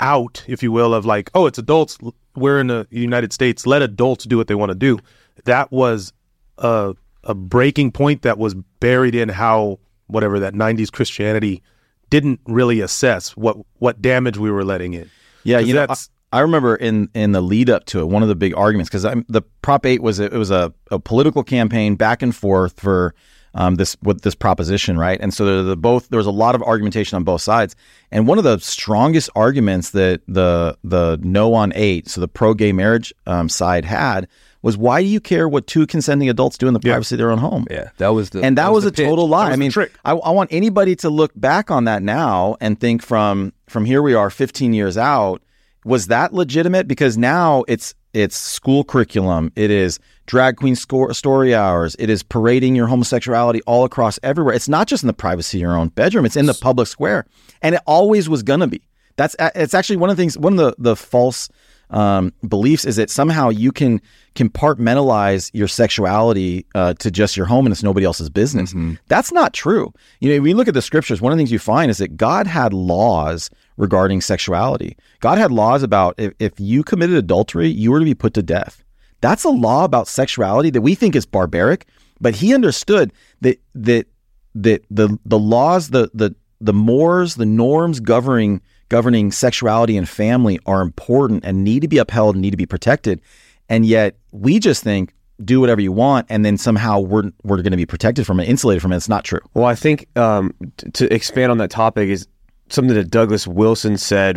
out, 0.00 0.44
if 0.46 0.62
you 0.62 0.70
will, 0.70 0.94
of 0.94 1.04
like, 1.04 1.30
oh, 1.34 1.46
it's 1.46 1.58
adults. 1.58 1.98
We're 2.36 2.60
in 2.60 2.68
the 2.68 2.86
United 2.90 3.32
States. 3.32 3.66
Let 3.66 3.82
adults 3.82 4.24
do 4.24 4.36
what 4.36 4.46
they 4.46 4.54
want 4.54 4.70
to 4.70 4.74
do. 4.76 4.98
That 5.44 5.70
was 5.72 6.12
a 6.58 6.94
a 7.24 7.34
breaking 7.34 7.90
point 7.92 8.22
that 8.22 8.38
was 8.38 8.54
buried 8.80 9.14
in 9.14 9.28
how 9.30 9.78
whatever 10.06 10.38
that 10.40 10.54
'90s 10.54 10.92
Christianity 10.92 11.62
didn't 12.10 12.40
really 12.46 12.80
assess 12.80 13.36
what 13.36 13.56
what 13.78 14.00
damage 14.00 14.38
we 14.38 14.50
were 14.50 14.64
letting 14.64 14.94
in. 14.94 15.10
Yeah, 15.42 15.58
you 15.58 15.74
know, 15.74 15.80
that's- 15.80 16.08
I 16.34 16.40
remember 16.40 16.74
in 16.74 17.08
in 17.14 17.30
the 17.30 17.40
lead 17.40 17.70
up 17.70 17.84
to 17.86 18.00
it, 18.00 18.08
one 18.08 18.22
of 18.22 18.28
the 18.28 18.34
big 18.34 18.56
arguments 18.56 18.90
because 18.90 19.02
the 19.28 19.42
Prop 19.62 19.86
Eight 19.86 20.02
was 20.02 20.18
a, 20.18 20.24
it 20.24 20.36
was 20.36 20.50
a, 20.50 20.74
a 20.90 20.98
political 20.98 21.44
campaign 21.44 21.94
back 21.94 22.22
and 22.22 22.34
forth 22.34 22.80
for 22.80 23.14
um, 23.54 23.76
this 23.76 23.96
with 24.02 24.22
this 24.22 24.34
proposition, 24.34 24.98
right? 24.98 25.20
And 25.20 25.32
so 25.32 25.44
the, 25.44 25.62
the 25.62 25.76
both 25.76 26.08
there 26.08 26.18
was 26.18 26.26
a 26.26 26.32
lot 26.32 26.56
of 26.56 26.62
argumentation 26.62 27.14
on 27.14 27.22
both 27.22 27.40
sides, 27.40 27.76
and 28.10 28.26
one 28.26 28.38
of 28.38 28.44
the 28.44 28.58
strongest 28.58 29.30
arguments 29.36 29.90
that 29.90 30.22
the 30.26 30.76
the 30.82 31.20
no 31.22 31.54
on 31.54 31.72
eight, 31.76 32.08
so 32.08 32.20
the 32.20 32.26
pro 32.26 32.52
gay 32.52 32.72
marriage 32.72 33.14
um, 33.28 33.48
side 33.48 33.84
had 33.84 34.26
was 34.60 34.76
why 34.76 35.02
do 35.02 35.06
you 35.06 35.20
care 35.20 35.48
what 35.48 35.68
two 35.68 35.86
consenting 35.86 36.28
adults 36.28 36.58
do 36.58 36.66
in 36.66 36.74
the 36.74 36.80
privacy 36.80 37.14
of 37.14 37.18
their 37.18 37.30
own 37.30 37.38
home? 37.38 37.64
yeah, 37.70 37.90
that 37.98 38.08
was 38.08 38.30
the 38.30 38.42
and 38.42 38.58
that, 38.58 38.72
was, 38.72 38.82
the 38.82 38.88
a 38.88 38.92
pitch. 38.92 39.06
total 39.06 39.28
lie. 39.28 39.52
I 39.52 39.56
mean. 39.56 39.70
I, 40.04 40.12
I 40.14 40.30
want 40.30 40.52
anybody 40.52 40.96
to 40.96 41.10
look 41.10 41.30
back 41.36 41.70
on 41.70 41.84
that 41.84 42.02
now 42.02 42.56
and 42.60 42.80
think 42.80 43.02
from 43.02 43.52
from 43.68 43.84
here 43.84 44.02
we 44.02 44.14
are 44.14 44.30
15 44.30 44.72
years 44.72 44.98
out. 44.98 45.43
Was 45.84 46.06
that 46.08 46.32
legitimate? 46.32 46.88
Because 46.88 47.18
now 47.18 47.64
it's 47.68 47.94
it's 48.12 48.36
school 48.36 48.84
curriculum. 48.84 49.52
It 49.56 49.70
is 49.70 49.98
drag 50.26 50.56
queen 50.56 50.76
score, 50.76 51.12
story 51.14 51.54
hours. 51.54 51.96
It 51.98 52.08
is 52.08 52.22
parading 52.22 52.76
your 52.76 52.86
homosexuality 52.86 53.60
all 53.66 53.84
across 53.84 54.18
everywhere. 54.22 54.54
It's 54.54 54.68
not 54.68 54.86
just 54.86 55.02
in 55.02 55.08
the 55.08 55.12
privacy 55.12 55.58
of 55.58 55.62
your 55.62 55.76
own 55.76 55.88
bedroom. 55.88 56.24
It's 56.24 56.36
in 56.36 56.46
the 56.46 56.54
public 56.54 56.88
square, 56.88 57.26
and 57.60 57.74
it 57.74 57.80
always 57.86 58.28
was 58.28 58.42
gonna 58.42 58.68
be. 58.68 58.82
That's 59.16 59.36
it's 59.54 59.74
actually 59.74 59.96
one 59.96 60.10
of 60.10 60.16
the 60.16 60.22
things. 60.22 60.38
One 60.38 60.54
of 60.54 60.58
the 60.58 60.74
the 60.78 60.96
false 60.96 61.48
um, 61.90 62.32
beliefs 62.48 62.84
is 62.84 62.96
that 62.96 63.10
somehow 63.10 63.50
you 63.50 63.70
can 63.70 64.00
compartmentalize 64.34 65.50
your 65.52 65.68
sexuality 65.68 66.66
uh, 66.74 66.94
to 66.94 67.10
just 67.10 67.36
your 67.36 67.46
home 67.46 67.66
and 67.66 67.72
it's 67.72 67.82
nobody 67.82 68.04
else's 68.04 68.30
business. 68.30 68.74
That's 69.08 69.32
not 69.32 69.52
true. 69.52 69.92
You 70.20 70.30
know, 70.30 70.40
when 70.40 70.48
you 70.48 70.56
look 70.56 70.66
at 70.66 70.74
the 70.74 70.82
scriptures, 70.82 71.20
one 71.20 71.32
of 71.32 71.38
the 71.38 71.40
things 71.40 71.52
you 71.52 71.58
find 71.58 71.90
is 71.90 71.98
that 71.98 72.16
God 72.16 72.46
had 72.46 72.72
laws 72.72 73.50
regarding 73.76 74.20
sexuality. 74.20 74.96
God 75.20 75.38
had 75.38 75.50
laws 75.50 75.82
about 75.82 76.14
if, 76.18 76.32
if 76.38 76.52
you 76.58 76.82
committed 76.84 77.16
adultery, 77.16 77.68
you 77.68 77.90
were 77.90 77.98
to 77.98 78.04
be 78.04 78.14
put 78.14 78.34
to 78.34 78.42
death. 78.42 78.84
That's 79.20 79.44
a 79.44 79.50
law 79.50 79.84
about 79.84 80.08
sexuality 80.08 80.70
that 80.70 80.82
we 80.82 80.94
think 80.94 81.16
is 81.16 81.26
barbaric, 81.26 81.86
but 82.20 82.34
he 82.34 82.54
understood 82.54 83.12
that 83.40 83.60
that 83.74 84.06
that 84.54 84.84
the 84.90 85.18
the 85.24 85.38
laws, 85.38 85.90
the 85.90 86.10
the 86.14 86.34
the 86.60 86.72
mores, 86.72 87.34
the 87.34 87.46
norms 87.46 88.00
governing 88.00 88.60
governing 88.88 89.32
sexuality 89.32 89.96
and 89.96 90.08
family 90.08 90.58
are 90.66 90.82
important 90.82 91.44
and 91.44 91.64
need 91.64 91.80
to 91.82 91.88
be 91.88 91.98
upheld 91.98 92.34
and 92.34 92.42
need 92.42 92.50
to 92.50 92.56
be 92.56 92.66
protected. 92.66 93.20
And 93.68 93.86
yet 93.86 94.16
we 94.30 94.58
just 94.58 94.82
think 94.82 95.14
do 95.44 95.60
whatever 95.60 95.80
you 95.80 95.90
want 95.90 96.26
and 96.30 96.44
then 96.44 96.56
somehow 96.56 97.00
we're 97.00 97.32
we're 97.42 97.56
going 97.56 97.72
to 97.72 97.76
be 97.76 97.86
protected 97.86 98.26
from 98.26 98.38
it, 98.38 98.48
insulated 98.48 98.82
from 98.82 98.92
it. 98.92 98.96
It's 98.96 99.08
not 99.08 99.24
true. 99.24 99.40
Well, 99.54 99.64
I 99.64 99.74
think 99.74 100.06
um, 100.16 100.54
t- 100.76 100.90
to 100.90 101.12
expand 101.12 101.50
on 101.50 101.58
that 101.58 101.70
topic 101.70 102.08
is 102.08 102.28
something 102.74 102.94
that 102.94 103.10
Douglas 103.10 103.46
Wilson 103.46 103.96
said 103.96 104.36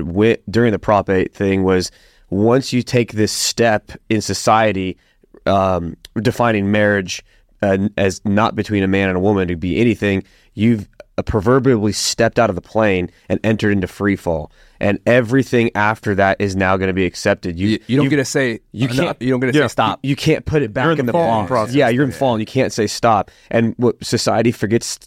during 0.50 0.72
the 0.72 0.80
Prop 0.80 1.10
8 1.10 1.34
thing 1.34 1.64
was 1.64 1.92
once 2.30 2.74
you 2.74 2.84
take 2.84 3.14
this 3.14 3.32
step 3.32 3.92
in 4.10 4.22
society, 4.22 4.98
um, 5.46 5.96
defining 6.22 6.72
marriage 6.72 7.24
uh, 7.62 7.90
as 7.98 8.24
not 8.26 8.56
between 8.56 8.84
a 8.84 8.88
man 8.88 9.10
and 9.10 9.18
a 9.18 9.22
woman 9.22 9.48
to 9.48 9.56
be 9.56 9.80
anything, 9.80 10.24
you've 10.54 10.88
proverbially 11.26 11.92
stepped 11.92 12.38
out 12.38 12.50
of 12.50 12.56
the 12.56 12.62
plane 12.62 13.10
and 13.30 13.40
entered 13.44 13.72
into 13.72 13.88
free 13.88 14.16
fall. 14.16 14.52
And 14.80 15.00
everything 15.08 15.72
after 15.74 16.14
that 16.16 16.40
is 16.40 16.56
now 16.56 16.78
going 16.78 16.90
to 16.90 16.94
be 16.94 17.06
accepted. 17.06 17.58
You, 17.58 17.80
you 17.88 17.98
don't 17.98 18.10
get 18.10 18.18
to 18.18 18.26
say 18.26 18.60
you 18.72 18.88
uh, 18.88 18.94
can't- 18.94 19.20
no, 19.20 19.26
you 19.26 19.32
don't 19.32 19.40
get 19.40 19.52
to 19.54 19.58
yeah. 19.58 19.66
say 19.66 19.72
stop. 19.72 20.00
you 20.04 20.16
can't 20.16 20.46
put 20.46 20.62
it 20.62 20.74
back 20.74 20.84
You're 20.84 20.94
in 20.94 21.00
in, 21.00 21.06
the 21.08 21.14
the 21.14 21.18
falling 21.18 21.48
process. 21.48 21.74
Yeah, 21.74 21.90
you're 21.90 22.04
in 22.04 22.12
falling. 22.12 22.40
You 22.42 22.46
can't 22.46 22.72
say 22.72 22.86
stop. 22.86 23.32
And 23.50 23.74
what 23.78 24.04
society 24.06 24.52
forgets, 24.52 25.00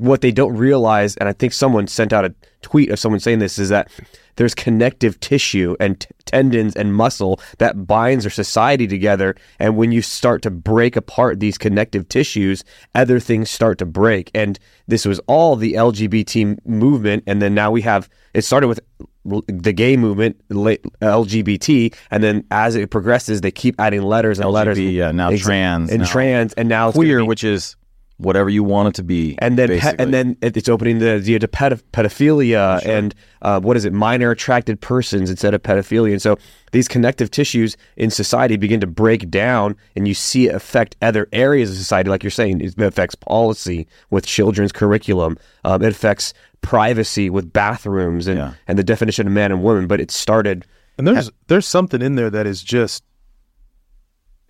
what 0.00 0.20
they 0.20 0.32
don't 0.32 0.56
realize, 0.56 1.16
and 1.16 1.28
I 1.28 1.32
think 1.32 1.52
someone 1.52 1.86
sent 1.86 2.12
out 2.12 2.24
a 2.24 2.34
tweet 2.62 2.90
of 2.90 2.98
someone 2.98 3.20
saying 3.20 3.38
this 3.38 3.58
is 3.58 3.68
that 3.68 3.90
there's 4.36 4.54
connective 4.54 5.18
tissue 5.20 5.76
and 5.80 6.00
t- 6.00 6.08
tendons 6.24 6.74
and 6.74 6.94
muscle 6.94 7.40
that 7.58 7.86
binds 7.86 8.24
our 8.24 8.30
society 8.30 8.86
together. 8.86 9.34
And 9.58 9.76
when 9.76 9.92
you 9.92 10.02
start 10.02 10.42
to 10.42 10.50
break 10.50 10.96
apart 10.96 11.40
these 11.40 11.58
connective 11.58 12.08
tissues, 12.08 12.64
other 12.94 13.20
things 13.20 13.50
start 13.50 13.78
to 13.78 13.86
break. 13.86 14.30
And 14.34 14.58
this 14.88 15.04
was 15.04 15.20
all 15.26 15.56
the 15.56 15.74
LGBT 15.74 16.66
movement, 16.66 17.24
and 17.26 17.42
then 17.42 17.54
now 17.54 17.70
we 17.70 17.82
have 17.82 18.08
it 18.34 18.42
started 18.42 18.68
with 18.68 18.80
the 19.24 19.72
gay 19.72 19.96
movement, 19.96 20.40
LGBT, 20.48 21.94
and 22.10 22.22
then 22.22 22.44
as 22.50 22.74
it 22.76 22.90
progresses, 22.90 23.40
they 23.42 23.50
keep 23.50 23.78
adding 23.78 24.02
letters 24.02 24.38
and 24.38 24.50
letters. 24.50 24.78
Yeah, 24.78 25.12
now 25.12 25.30
trans, 25.36 25.90
and 25.90 26.02
now 26.02 26.08
trans, 26.08 26.52
and 26.54 26.68
now 26.68 26.88
it's 26.88 26.96
queer, 26.96 27.20
be- 27.20 27.26
which 27.26 27.44
is 27.44 27.76
whatever 28.20 28.48
you 28.50 28.62
want 28.62 28.88
it 28.88 28.94
to 28.94 29.02
be. 29.02 29.34
and 29.38 29.58
then 29.58 29.68
pe- 29.78 29.96
and 29.98 30.12
then 30.14 30.36
it's 30.42 30.68
opening 30.68 30.98
the 30.98 31.18
the 31.18 31.38
to 31.38 31.48
pedo- 31.48 31.82
pedophilia 31.92 32.84
and 32.86 33.14
uh, 33.42 33.58
what 33.60 33.76
is 33.76 33.84
it 33.84 33.92
minor 33.92 34.30
attracted 34.30 34.80
persons 34.80 35.30
instead 35.30 35.54
of 35.54 35.62
pedophilia 35.62 36.12
and 36.12 36.22
so 36.22 36.36
these 36.72 36.86
connective 36.88 37.30
tissues 37.30 37.76
in 37.96 38.10
society 38.10 38.56
begin 38.56 38.80
to 38.80 38.86
break 38.86 39.30
down 39.30 39.74
and 39.96 40.06
you 40.06 40.14
see 40.14 40.46
it 40.48 40.54
affect 40.54 40.96
other 41.02 41.26
areas 41.32 41.70
of 41.70 41.76
society 41.76 42.10
like 42.10 42.22
you're 42.22 42.30
saying 42.30 42.60
it 42.60 42.78
affects 42.80 43.14
policy 43.14 43.86
with 44.10 44.26
children's 44.26 44.72
curriculum 44.72 45.36
um, 45.64 45.82
it 45.82 45.88
affects 45.88 46.32
privacy 46.60 47.30
with 47.30 47.52
bathrooms 47.52 48.26
and 48.26 48.38
Yeah. 48.38 48.52
and 48.68 48.78
the 48.78 48.84
definition 48.84 49.26
of 49.26 49.32
man 49.32 49.50
and 49.52 49.62
woman 49.62 49.86
but 49.86 50.00
it 50.00 50.10
started 50.10 50.66
And 50.98 51.06
there's 51.06 51.30
there's 51.48 51.66
something 51.66 52.02
in 52.02 52.16
there 52.16 52.30
that 52.30 52.46
is 52.46 52.62
just 52.62 53.02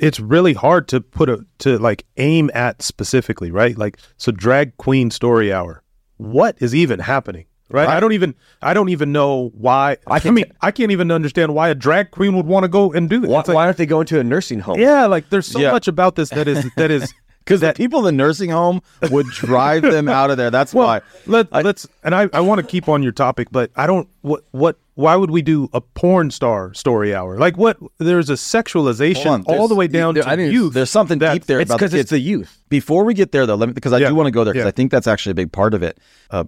it's 0.01 0.19
really 0.19 0.55
hard 0.55 0.89
to 0.89 1.01
put 1.01 1.29
a 1.29 1.45
to 1.59 1.79
like 1.79 2.05
aim 2.17 2.51
at 2.55 2.83
specifically, 2.83 3.51
right? 3.51 3.77
Like 3.79 3.99
so 4.17 4.33
drag 4.33 4.77
queen 4.79 5.11
story 5.11 5.53
hour. 5.53 5.83
What 6.17 6.57
is 6.61 6.75
even 6.75 6.99
happening? 7.01 7.47
Right? 7.73 7.89
I 7.89 8.01
don't 8.01 8.13
even 8.13 8.35
I 8.61 8.75
don't 8.75 8.89
even 8.89 9.13
know 9.13 9.53
why 9.55 9.99
I, 10.07 10.19
can 10.19 10.35
mean 10.35 10.51
I 10.61 10.73
can't 10.73 10.91
even 10.91 11.13
understand 11.13 11.55
why 11.55 11.69
a 11.69 11.75
drag 11.75 12.11
queen 12.11 12.35
would 12.35 12.47
want 12.47 12.65
to 12.65 12.69
go 12.69 12.93
and 12.93 13.09
do 13.09 13.21
that. 13.21 13.31
why, 13.31 13.37
like, 13.39 13.49
why 13.49 13.65
aren't 13.67 13.77
they 13.77 13.87
going 13.87 14.07
to 14.07 14.19
a 14.19 14.25
nursing 14.25 14.59
home 14.59 14.81
yeah, 14.81 15.07
like 15.07 15.31
there's 15.31 15.47
so 15.47 15.61
Yeah. 15.61 15.71
much 15.71 15.87
about 15.87 16.17
this 16.17 16.31
that 16.31 16.49
is 16.49 16.69
that 16.77 16.91
is 16.91 17.15
because 17.51 17.61
the 17.61 17.73
people 17.73 17.99
in 18.01 18.05
the 18.05 18.13
nursing 18.13 18.51
home 18.51 18.81
would 19.11 19.27
drive 19.27 19.83
them 19.83 20.09
out 20.09 20.31
of 20.31 20.37
there. 20.37 20.51
That's 20.51 20.73
well, 20.73 20.87
why. 20.87 21.01
let, 21.27 21.53
let's 21.53 21.89
and 22.05 22.15
I, 22.15 22.29
I 22.33 22.41
want 22.41 22.61
to 22.61 22.67
keep 22.67 22.89
on 22.89 23.03
your 23.03 23.13
topic, 23.13 23.49
but 23.51 23.71
I 23.75 23.87
don't 23.87 24.09
what 24.23 24.45
what 24.53 24.79
why 24.95 25.17
would 25.17 25.31
we 25.31 25.43
do 25.43 25.69
a 25.73 25.81
porn 25.81 26.31
star 26.31 26.73
story 26.75 27.15
hour? 27.15 27.39
Like 27.39 27.57
what 27.57 27.79
there's 27.99 28.31
a 28.31 28.35
sexualization 28.35 29.27
on, 29.31 29.43
all 29.45 29.67
the 29.67 29.75
way 29.75 29.89
down 29.89 30.15
there- 30.15 30.23
to 30.23 30.29
I 30.29 30.37
didn't- 30.37 30.53
youth. 30.53 30.75
There's 30.75 30.91
something 30.91 31.19
that- 31.21 31.33
deep 31.33 31.47
there 31.47 31.61
it's 31.61 31.71
about 31.71 31.79
because 31.79 31.93
the 31.93 31.99
it's 31.99 32.11
the 32.11 32.19
youth 32.21 32.61
Before 32.69 33.05
we 33.05 33.15
get 33.15 33.33
there, 33.33 33.47
though, 33.47 33.57
let 33.57 33.69
me 33.69 33.73
because 33.73 33.93
I 33.93 33.99
Yeah. 33.99 34.09
do 34.09 34.15
want 34.15 34.27
to 34.29 34.31
go 34.31 34.45
there 34.45 34.53
because 34.53 34.65
Yeah. 34.65 34.69
I 34.69 34.73
think 34.73 34.91
that's 34.93 35.07
actually 35.07 35.33
a 35.33 35.35
big 35.37 35.53
part 35.53 35.75
of 35.75 35.83
it. 35.83 35.99
Uh, 36.31 36.45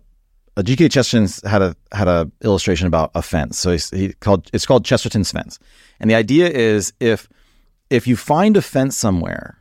uh, 0.57 0.63
G.K. 0.63 0.91
Chesterton's 0.91 1.43
had 1.47 1.63
a 1.63 1.75
had 1.93 2.09
a 2.09 2.31
illustration 2.45 2.87
about 2.87 3.11
a 3.15 3.23
fence. 3.23 3.59
So 3.59 3.73
he's, 3.73 3.89
he 3.91 4.13
called 4.21 4.51
it's 4.53 4.67
called 4.67 4.85
Chesterton's 4.85 5.33
fence, 5.33 5.59
and 5.99 6.11
the 6.11 6.15
idea 6.15 6.49
is 6.49 6.93
if 7.01 7.29
if 7.89 8.07
you 8.07 8.17
find 8.17 8.57
a 8.57 8.63
fence 8.63 8.97
somewhere, 8.97 9.59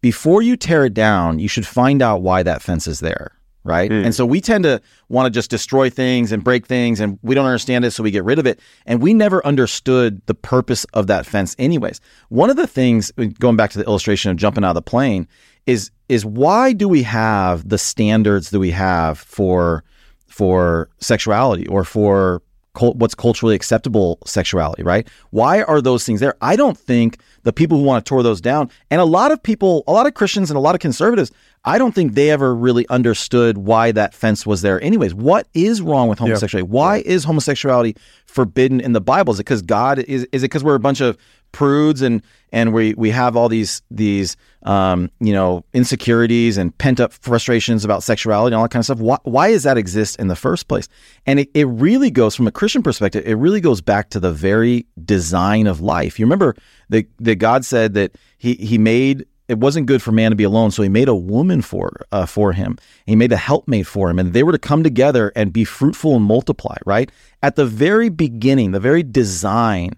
before 0.00 0.42
you 0.42 0.56
tear 0.56 0.84
it 0.84 0.94
down, 0.94 1.38
you 1.38 1.48
should 1.48 1.66
find 1.66 2.02
out 2.02 2.22
why 2.22 2.42
that 2.42 2.62
fence 2.62 2.86
is 2.86 3.00
there. 3.00 3.32
Right. 3.62 3.90
Hmm. 3.90 4.06
And 4.06 4.14
so 4.14 4.24
we 4.24 4.40
tend 4.40 4.64
to 4.64 4.80
want 5.10 5.26
to 5.26 5.30
just 5.30 5.50
destroy 5.50 5.90
things 5.90 6.32
and 6.32 6.42
break 6.42 6.66
things 6.66 6.98
and 6.98 7.18
we 7.22 7.34
don't 7.34 7.44
understand 7.44 7.84
it. 7.84 7.90
So 7.90 8.02
we 8.02 8.10
get 8.10 8.24
rid 8.24 8.38
of 8.38 8.46
it. 8.46 8.58
And 8.86 9.02
we 9.02 9.12
never 9.12 9.44
understood 9.46 10.22
the 10.24 10.34
purpose 10.34 10.84
of 10.94 11.08
that 11.08 11.26
fence, 11.26 11.54
anyways. 11.58 12.00
One 12.30 12.48
of 12.48 12.56
the 12.56 12.66
things, 12.66 13.12
going 13.38 13.56
back 13.56 13.70
to 13.72 13.78
the 13.78 13.84
illustration 13.84 14.30
of 14.30 14.38
jumping 14.38 14.64
out 14.64 14.70
of 14.70 14.76
the 14.76 14.82
plane, 14.82 15.28
is 15.66 15.90
is 16.08 16.24
why 16.24 16.72
do 16.72 16.88
we 16.88 17.02
have 17.02 17.68
the 17.68 17.76
standards 17.76 18.48
that 18.50 18.58
we 18.58 18.70
have 18.70 19.18
for 19.18 19.84
for 20.26 20.88
sexuality 20.98 21.66
or 21.66 21.84
for 21.84 22.42
cul- 22.80 22.94
what's 22.94 23.14
culturally 23.14 23.54
acceptable 23.54 24.18
sexuality, 24.24 24.82
right? 24.82 25.06
Why 25.30 25.62
are 25.62 25.80
those 25.80 26.04
things 26.04 26.20
there? 26.20 26.34
I 26.40 26.56
don't 26.56 26.78
think 26.78 27.18
the 27.42 27.52
people 27.52 27.78
who 27.78 27.84
want 27.84 28.04
to 28.04 28.08
tore 28.08 28.22
those 28.22 28.40
down, 28.40 28.70
and 28.90 29.00
a 29.00 29.04
lot 29.04 29.30
of 29.30 29.42
people, 29.42 29.84
a 29.86 29.92
lot 29.92 30.06
of 30.06 30.14
Christians 30.14 30.50
and 30.50 30.56
a 30.56 30.60
lot 30.60 30.74
of 30.74 30.80
conservatives, 30.80 31.30
I 31.64 31.76
don't 31.76 31.94
think 31.94 32.14
they 32.14 32.30
ever 32.30 32.54
really 32.54 32.88
understood 32.88 33.58
why 33.58 33.92
that 33.92 34.14
fence 34.14 34.46
was 34.46 34.62
there. 34.62 34.82
Anyways, 34.82 35.14
what 35.14 35.46
is 35.52 35.82
wrong 35.82 36.08
with 36.08 36.18
homosexuality? 36.18 36.70
Why 36.70 37.02
is 37.04 37.24
homosexuality 37.24 37.96
forbidden 38.24 38.80
in 38.80 38.92
the 38.92 39.00
Bible? 39.00 39.34
Is 39.34 39.40
it 39.40 39.44
because 39.44 39.60
God 39.62 39.98
is? 39.98 40.26
Is 40.32 40.42
it 40.42 40.46
because 40.46 40.64
we're 40.64 40.74
a 40.74 40.80
bunch 40.80 41.02
of 41.02 41.18
prudes 41.52 42.02
and 42.02 42.22
and 42.52 42.72
we 42.72 42.94
we 42.94 43.10
have 43.10 43.36
all 43.36 43.48
these 43.48 43.82
these 43.90 44.36
um, 44.64 45.10
you 45.20 45.32
know 45.32 45.64
insecurities 45.72 46.56
and 46.56 46.76
pent 46.78 47.00
up 47.00 47.12
frustrations 47.12 47.84
about 47.84 48.02
sexuality 48.02 48.54
and 48.54 48.56
all 48.56 48.64
that 48.64 48.70
kind 48.70 48.80
of 48.80 48.86
stuff. 48.86 48.98
Why, 48.98 49.18
why 49.22 49.50
does 49.50 49.62
that 49.62 49.78
exist 49.78 50.18
in 50.18 50.28
the 50.28 50.36
first 50.36 50.68
place? 50.68 50.88
And 51.26 51.40
it, 51.40 51.50
it 51.54 51.64
really 51.64 52.10
goes 52.10 52.34
from 52.34 52.46
a 52.46 52.52
Christian 52.52 52.82
perspective. 52.82 53.24
It 53.26 53.34
really 53.34 53.60
goes 53.60 53.80
back 53.80 54.10
to 54.10 54.20
the 54.20 54.32
very 54.32 54.86
design 55.04 55.66
of 55.66 55.80
life. 55.80 56.18
You 56.18 56.26
remember 56.26 56.56
that 56.88 57.06
that 57.18 57.36
God 57.36 57.64
said 57.64 57.94
that 57.94 58.16
he 58.38 58.54
he 58.54 58.78
made 58.78 59.26
it 59.48 59.58
wasn't 59.58 59.86
good 59.86 60.00
for 60.00 60.12
man 60.12 60.30
to 60.30 60.36
be 60.36 60.44
alone, 60.44 60.70
so 60.70 60.80
he 60.82 60.88
made 60.88 61.08
a 61.08 61.14
woman 61.14 61.60
for 61.60 62.06
uh, 62.12 62.26
for 62.26 62.52
him. 62.52 62.78
He 63.06 63.16
made 63.16 63.32
a 63.32 63.36
helpmate 63.36 63.86
for 63.86 64.08
him, 64.08 64.18
and 64.18 64.32
they 64.32 64.44
were 64.44 64.52
to 64.52 64.58
come 64.58 64.84
together 64.84 65.32
and 65.34 65.52
be 65.52 65.64
fruitful 65.64 66.16
and 66.16 66.24
multiply. 66.24 66.76
Right 66.86 67.10
at 67.42 67.56
the 67.56 67.66
very 67.66 68.08
beginning, 68.08 68.72
the 68.72 68.80
very 68.80 69.02
design 69.02 69.90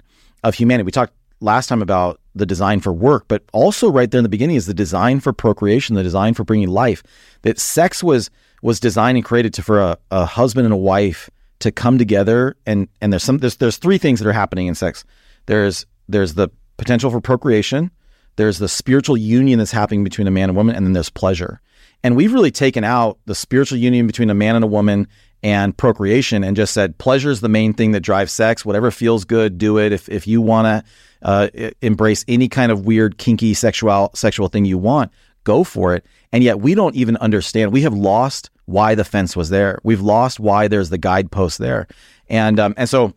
of 0.43 0.55
humanity. 0.55 0.85
We 0.85 0.93
talked 0.93 1.15
last 1.43 1.67
time 1.67 1.83
about 1.83 2.21
the 2.35 2.47
design 2.47 2.81
for 2.81 2.93
work, 2.93 3.25
but 3.29 3.43
also 3.53 3.91
right 3.91 4.11
there 4.11 4.19
in 4.19 4.23
the 4.23 4.29
beginning 4.29 4.57
is 4.57 4.67
the 4.67 4.75
design 4.75 5.21
for 5.21 5.33
procreation, 5.33 5.97
the 5.97 6.03
design 6.03 6.35
for 6.35 6.45
bringing 6.45 6.69
life. 6.69 7.03
That 7.43 7.59
sex 7.59 8.03
was 8.03 8.31
was 8.63 8.79
designed 8.79 9.17
and 9.17 9.25
created 9.25 9.53
to 9.55 9.63
for 9.63 9.81
a, 9.81 9.99
a 10.11 10.25
husband 10.25 10.65
and 10.65 10.73
a 10.73 10.79
wife 10.79 11.29
to 11.59 11.73
come 11.73 11.99
together 11.99 12.57
and 12.67 12.89
and 13.01 13.13
there's 13.13 13.23
some 13.23 13.39
there's 13.39 13.57
there's 13.57 13.77
three 13.77 13.99
things 13.99 14.21
that 14.21 14.29
are 14.29 14.33
happening 14.33 14.67
in 14.67 14.75
sex. 14.75 15.05
There's 15.47 15.85
there's 16.09 16.35
the 16.35 16.49
potential 16.77 17.11
for 17.11 17.21
procreation, 17.21 17.91
there's 18.37 18.59
the 18.59 18.69
spiritual 18.69 19.17
union 19.17 19.59
that's 19.59 19.73
happening 19.73 20.05
between 20.05 20.27
a 20.27 20.31
man 20.31 20.49
and 20.49 20.57
a 20.57 20.59
woman, 20.59 20.75
and 20.75 20.87
then 20.87 20.93
there's 20.93 21.11
pleasure. 21.11 21.61
And 22.03 22.17
we've 22.17 22.33
really 22.33 22.51
taken 22.51 22.83
out 22.83 23.19
the 23.27 23.35
spiritual 23.35 23.79
union 23.79 24.07
between 24.07 24.31
a 24.31 24.35
man 24.35 24.57
and 24.57 24.65
a 24.65 24.69
woman 24.69 25.07
and 25.43 25.77
procreation 25.77 26.45
and 26.45 26.57
just 26.57 26.73
said 26.73 26.99
pleasure 26.99 27.31
is 27.31 27.41
the 27.41 27.49
main 27.49 27.73
thing 27.73 27.93
that 27.93 28.01
drives 28.01 28.33
sex. 28.33 28.65
Whatever 28.65 28.91
feels 28.91 29.25
good, 29.25 29.59
do 29.59 29.79
it. 29.79 29.93
If 29.93 30.09
if 30.09 30.27
you 30.27 30.41
want 30.41 30.67
to 30.67 30.85
uh, 31.23 31.49
embrace 31.81 32.25
any 32.29 32.49
kind 32.49 32.73
of 32.73 32.85
weird, 32.85 33.19
kinky 33.19 33.55
sexual 33.55 34.11
sexual 34.15 34.49
thing 34.49 34.65
you 34.65 34.79
want, 34.79 35.11
go 35.45 35.65
for 35.65 35.95
it. 35.95 36.05
And 36.33 36.43
yet 36.43 36.61
we 36.61 36.75
don't 36.75 36.95
even 36.95 37.17
understand. 37.19 37.73
We 37.73 37.83
have 37.83 37.95
lost 37.95 38.51
why 38.67 38.95
the 38.95 39.05
fence 39.05 39.37
was 39.37 39.51
there. 39.51 39.79
We've 39.83 40.01
lost 40.01 40.41
why 40.41 40.69
there's 40.69 40.91
the 40.91 40.99
guidepost 40.99 41.59
there. 41.59 41.87
And 42.29 42.59
um, 42.59 42.75
and 42.77 42.89
so 42.89 43.13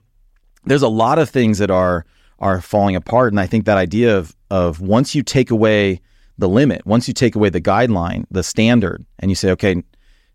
there's 0.65 0.81
a 0.81 0.87
lot 0.89 1.19
of 1.19 1.29
things 1.29 1.57
that 1.59 1.71
are 1.71 2.05
are 2.39 2.61
falling 2.61 2.95
apart. 2.95 3.31
And 3.31 3.39
I 3.39 3.47
think 3.47 3.65
that 3.65 3.77
idea 3.77 4.17
of 4.17 4.35
of 4.49 4.81
once 4.81 5.15
you 5.15 5.23
take 5.23 5.51
away 5.51 6.01
the 6.37 6.49
limit, 6.49 6.85
once 6.85 7.07
you 7.07 7.13
take 7.13 7.35
away 7.35 7.49
the 7.49 7.61
guideline, 7.61 8.25
the 8.29 8.43
standard, 8.43 9.05
and 9.19 9.31
you 9.31 9.35
say, 9.35 9.51
okay, 9.51 9.81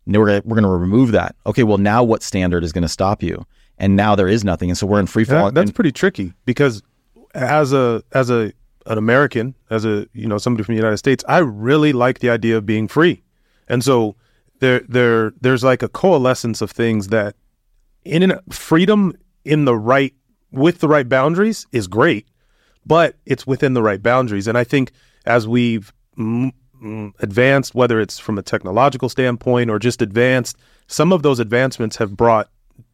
no, 0.06 0.18
we're 0.18 0.26
gonna, 0.26 0.42
we're 0.46 0.54
going 0.56 0.64
to 0.64 0.70
remove 0.70 1.12
that. 1.12 1.36
Okay, 1.46 1.62
well 1.62 1.76
now 1.78 2.02
what 2.02 2.22
standard 2.22 2.64
is 2.64 2.72
going 2.72 2.82
to 2.82 2.88
stop 2.88 3.22
you? 3.22 3.44
And 3.76 3.96
now 3.96 4.14
there 4.14 4.28
is 4.28 4.42
nothing, 4.44 4.70
and 4.70 4.78
so 4.78 4.86
we're 4.86 5.00
in 5.00 5.06
free 5.06 5.24
fall. 5.24 5.46
That- 5.46 5.54
that's 5.54 5.68
and- 5.70 5.74
pretty 5.74 5.92
tricky 5.92 6.32
because 6.46 6.82
as 7.34 7.72
a 7.72 8.02
as 8.12 8.30
a 8.30 8.52
an 8.86 8.98
American, 8.98 9.54
as 9.70 9.84
a 9.84 10.06
you 10.12 10.26
know 10.26 10.38
somebody 10.38 10.64
from 10.64 10.74
the 10.74 10.80
United 10.80 10.98
States, 10.98 11.24
I 11.28 11.38
really 11.38 11.92
like 11.92 12.20
the 12.20 12.30
idea 12.30 12.56
of 12.56 12.66
being 12.66 12.88
free, 12.88 13.22
and 13.68 13.84
so 13.84 14.16
there 14.60 14.80
there 14.88 15.32
there's 15.40 15.64
like 15.64 15.82
a 15.82 15.88
coalescence 15.88 16.60
of 16.60 16.70
things 16.70 17.08
that 17.08 17.36
in 18.04 18.22
an, 18.22 18.38
freedom 18.50 19.14
in 19.44 19.64
the 19.64 19.76
right 19.76 20.14
with 20.50 20.80
the 20.80 20.88
right 20.88 21.08
boundaries 21.08 21.66
is 21.72 21.86
great, 21.86 22.26
but 22.84 23.16
it's 23.26 23.46
within 23.46 23.74
the 23.74 23.82
right 23.82 24.02
boundaries, 24.02 24.48
and 24.48 24.56
I 24.58 24.64
think 24.64 24.92
as 25.26 25.46
we've 25.46 25.92
mm, 26.18 26.52
advanced, 27.20 27.74
whether 27.74 28.00
it's 28.00 28.18
from 28.18 28.38
a 28.38 28.42
technological 28.42 29.08
standpoint 29.08 29.70
or 29.70 29.78
just 29.78 30.02
advanced, 30.02 30.56
some 30.86 31.12
of 31.12 31.22
those 31.22 31.38
advancements 31.38 31.96
have 31.96 32.16
brought 32.16 32.48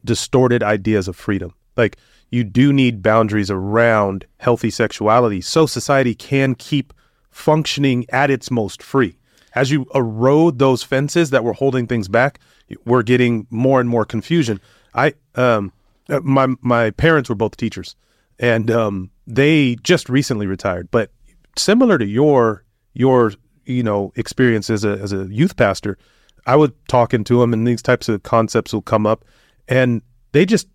distorted 0.04 0.62
ideas 0.62 1.08
of 1.08 1.16
freedom. 1.16 1.54
Like 1.76 1.96
you 2.30 2.44
do 2.44 2.72
need 2.72 3.02
boundaries 3.02 3.50
around 3.50 4.26
healthy 4.38 4.70
sexuality 4.70 5.40
so 5.40 5.66
society 5.66 6.14
can 6.14 6.54
keep 6.54 6.92
functioning 7.30 8.06
at 8.10 8.30
its 8.30 8.50
most 8.50 8.82
free. 8.82 9.16
As 9.54 9.70
you 9.70 9.86
erode 9.94 10.58
those 10.58 10.82
fences 10.82 11.30
that 11.30 11.44
were 11.44 11.52
holding 11.52 11.86
things 11.86 12.08
back, 12.08 12.40
we're 12.84 13.02
getting 13.02 13.46
more 13.50 13.80
and 13.80 13.88
more 13.88 14.04
confusion. 14.04 14.60
I 14.94 15.14
um 15.34 15.72
uh, 16.08 16.20
my 16.20 16.48
my 16.60 16.90
parents 16.90 17.28
were 17.28 17.34
both 17.34 17.56
teachers 17.56 17.96
and 18.38 18.70
um 18.70 19.10
they 19.26 19.76
just 19.82 20.08
recently 20.08 20.46
retired, 20.46 20.90
but 20.90 21.10
similar 21.56 21.98
to 21.98 22.06
your 22.06 22.64
your 22.94 23.32
you 23.64 23.82
know 23.82 24.12
experience 24.16 24.70
as 24.70 24.84
a 24.84 24.92
as 24.98 25.12
a 25.12 25.26
youth 25.30 25.56
pastor, 25.56 25.98
I 26.46 26.56
would 26.56 26.72
talking 26.88 27.24
to 27.24 27.40
them, 27.40 27.52
and 27.52 27.66
these 27.66 27.82
types 27.82 28.08
of 28.08 28.22
concepts 28.22 28.72
will 28.72 28.82
come 28.82 29.06
up, 29.06 29.24
and 29.68 30.02
they 30.32 30.46
just 30.46 30.68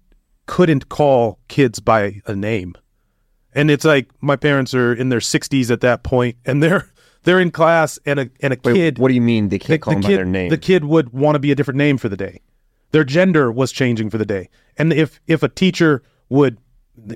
couldn't 0.51 0.89
call 0.89 1.39
kids 1.47 1.79
by 1.79 2.21
a 2.27 2.35
name. 2.35 2.75
And 3.53 3.71
it's 3.71 3.85
like 3.85 4.09
my 4.19 4.35
parents 4.35 4.73
are 4.73 4.93
in 4.93 5.07
their 5.07 5.19
60s 5.19 5.71
at 5.71 5.79
that 5.79 6.03
point, 6.03 6.35
and 6.45 6.61
they're 6.61 6.91
they're 7.23 7.39
in 7.39 7.51
class, 7.51 7.97
and 8.05 8.19
a 8.19 8.29
and 8.41 8.53
a 8.53 8.57
Wait, 8.61 8.73
kid. 8.73 8.99
what 8.99 9.07
do 9.07 9.13
you 9.13 9.21
mean 9.21 9.47
they 9.47 9.57
can't 9.57 9.69
the, 9.69 9.77
call 9.79 9.93
the 9.93 10.01
them 10.01 10.09
kid, 10.09 10.09
by 10.09 10.15
their 10.17 10.25
name? 10.25 10.49
The 10.49 10.57
kid 10.57 10.83
would 10.83 11.13
want 11.13 11.35
to 11.35 11.39
be 11.39 11.53
a 11.53 11.55
different 11.55 11.77
name 11.77 11.97
for 11.97 12.09
the 12.09 12.17
day. 12.17 12.41
Their 12.91 13.05
gender 13.05 13.49
was 13.49 13.71
changing 13.71 14.09
for 14.09 14.17
the 14.17 14.25
day, 14.25 14.49
and 14.77 14.91
if 14.91 15.21
if 15.25 15.41
a 15.41 15.47
teacher 15.47 16.03
would, 16.27 16.57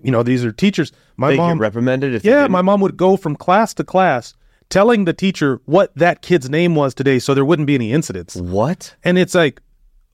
you 0.02 0.12
know, 0.12 0.24
these 0.24 0.46
are 0.46 0.54
teachers. 0.54 0.94
My 1.18 1.32
they 1.32 1.38
mom 1.38 1.58
get 1.58 1.62
reprimanded 1.62 2.16
if 2.16 2.24
yeah, 2.24 2.48
my 2.48 2.62
mom 2.62 2.80
would 2.80 2.96
go 2.96 3.18
from 3.18 3.36
class 3.36 3.74
to 3.74 3.84
class 3.84 4.34
telling 4.70 5.04
the 5.04 5.14
teacher 5.14 5.60
what 5.66 5.94
that 5.96 6.22
kid's 6.22 6.50
name 6.50 6.74
was 6.74 6.94
today 6.94 7.20
so 7.20 7.34
there 7.34 7.46
wouldn't 7.46 7.68
be 7.68 7.76
any 7.76 7.92
incidents. 7.92 8.36
what? 8.36 8.96
And 9.04 9.18
it's 9.18 9.36
like, 9.36 9.62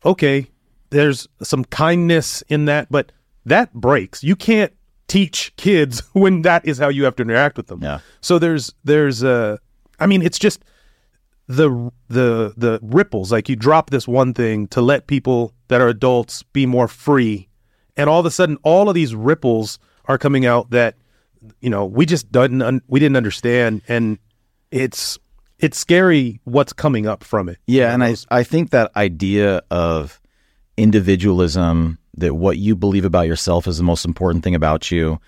okay, 0.04 0.51
there's 0.92 1.28
some 1.42 1.66
kindness 1.66 2.44
in 2.48 2.66
that, 2.66 2.88
but 2.92 3.12
that 3.46 3.74
breaks. 3.74 4.24
You 4.24 4.36
can't 4.36 4.72
teach 5.08 5.54
kids 5.58 6.04
when 6.14 6.44
that 6.44 6.66
is 6.66 6.78
how 6.78 6.90
you 6.90 7.04
have 7.06 7.16
to 7.18 7.24
interact 7.24 7.58
with 7.58 7.68
them. 7.68 7.82
Yeah. 7.82 8.00
So 8.22 8.38
there's 8.40 8.74
there's 8.84 9.24
uh 9.24 9.58
I 10.00 10.06
mean 10.06 10.22
it's 10.22 10.40
just 10.40 10.64
the 11.48 11.92
the 12.08 12.54
the 12.56 12.80
ripples 12.82 13.32
like 13.32 13.50
you 13.50 13.56
drop 13.56 13.90
this 13.90 14.08
one 14.08 14.34
thing 14.34 14.68
to 14.68 14.80
let 14.82 15.08
people 15.08 15.54
that 15.68 15.82
are 15.82 15.90
adults 15.90 16.44
be 16.44 16.66
more 16.66 16.88
free 16.88 17.50
and 17.98 18.10
all 18.10 18.22
of 18.22 18.26
a 18.26 18.32
sudden 18.32 18.58
all 18.64 18.88
of 18.88 18.96
these 18.96 19.14
ripples 19.14 19.80
are 20.06 20.18
coming 20.18 20.46
out 20.46 20.70
that 20.70 20.96
you 21.60 21.70
know 21.70 21.86
we 21.86 22.06
just 22.06 22.32
didn't 22.32 22.62
un- 22.62 22.82
we 22.88 23.02
didn't 23.02 23.18
understand 23.18 23.82
and 23.90 24.18
it's 24.70 25.20
it's 25.60 25.78
scary 25.78 26.40
what's 26.46 26.72
coming 26.72 27.06
up 27.06 27.22
from 27.24 27.50
it 27.50 27.58
Yeah, 27.68 27.94
and 27.94 28.02
I 28.02 28.16
I 28.30 28.44
think 28.44 28.70
that 28.70 28.96
idea 28.96 29.62
of 29.70 30.21
individualism, 30.82 31.98
that 32.18 32.36
what 32.36 32.58
you 32.58 32.76
believe 32.76 33.06
about 33.06 33.28
yourself 33.28 33.68
is 33.68 33.78
the 33.78 33.84
most 33.84 34.06
important 34.06 34.44
thing 34.44 34.56
about 34.56 34.92
you, 34.92 35.20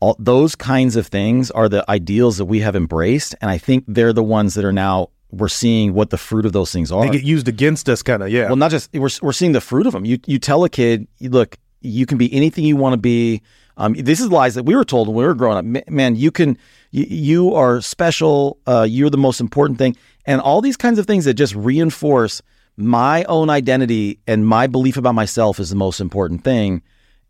all 0.00 0.16
those 0.18 0.56
kinds 0.56 0.96
of 0.96 1.06
things 1.06 1.50
are 1.52 1.68
the 1.68 1.88
ideals 1.88 2.36
that 2.38 2.46
we 2.46 2.60
have 2.60 2.74
embraced, 2.74 3.34
and 3.40 3.50
I 3.50 3.58
think 3.58 3.84
they're 3.86 4.12
the 4.12 4.22
ones 4.22 4.54
that 4.54 4.64
are 4.64 4.72
now 4.72 5.10
we're 5.30 5.48
seeing 5.48 5.94
what 5.94 6.10
the 6.10 6.18
fruit 6.18 6.44
of 6.44 6.52
those 6.52 6.72
things 6.72 6.92
are. 6.92 7.02
they 7.04 7.10
get 7.10 7.24
used 7.24 7.48
against 7.48 7.88
us 7.88 8.02
kind 8.02 8.22
of 8.22 8.28
yeah 8.28 8.46
Well, 8.48 8.56
not 8.56 8.70
just 8.70 8.92
we're 8.92 9.08
we're 9.22 9.32
seeing 9.32 9.52
the 9.52 9.60
fruit 9.60 9.86
of 9.86 9.92
them. 9.92 10.04
You 10.04 10.18
you 10.26 10.38
tell 10.38 10.64
a 10.64 10.68
kid, 10.68 11.06
look, 11.20 11.56
you 11.80 12.04
can 12.04 12.18
be 12.18 12.32
anything 12.34 12.64
you 12.64 12.76
want 12.76 12.94
to 12.94 12.98
be. 12.98 13.42
Um, 13.78 13.94
this 13.94 14.20
is 14.20 14.30
lies 14.30 14.54
that 14.56 14.64
we 14.64 14.76
were 14.76 14.84
told 14.84 15.08
when 15.08 15.16
we 15.16 15.24
were 15.24 15.34
growing 15.34 15.56
up. 15.56 15.88
Man, 15.88 16.14
you 16.14 16.30
can, 16.30 16.58
you, 16.90 17.06
you 17.08 17.54
are 17.54 17.80
special. 17.80 18.58
Uh, 18.66 18.86
you're 18.88 19.08
the 19.08 19.16
most 19.16 19.40
important 19.40 19.78
thing, 19.78 19.96
and 20.26 20.40
all 20.40 20.60
these 20.60 20.76
kinds 20.76 20.98
of 20.98 21.06
things 21.06 21.24
that 21.24 21.34
just 21.34 21.54
reinforce 21.54 22.42
my 22.76 23.24
own 23.24 23.50
identity 23.50 24.18
and 24.26 24.46
my 24.46 24.66
belief 24.66 24.96
about 24.96 25.14
myself 25.14 25.60
is 25.60 25.70
the 25.70 25.76
most 25.76 26.00
important 26.00 26.44
thing. 26.44 26.82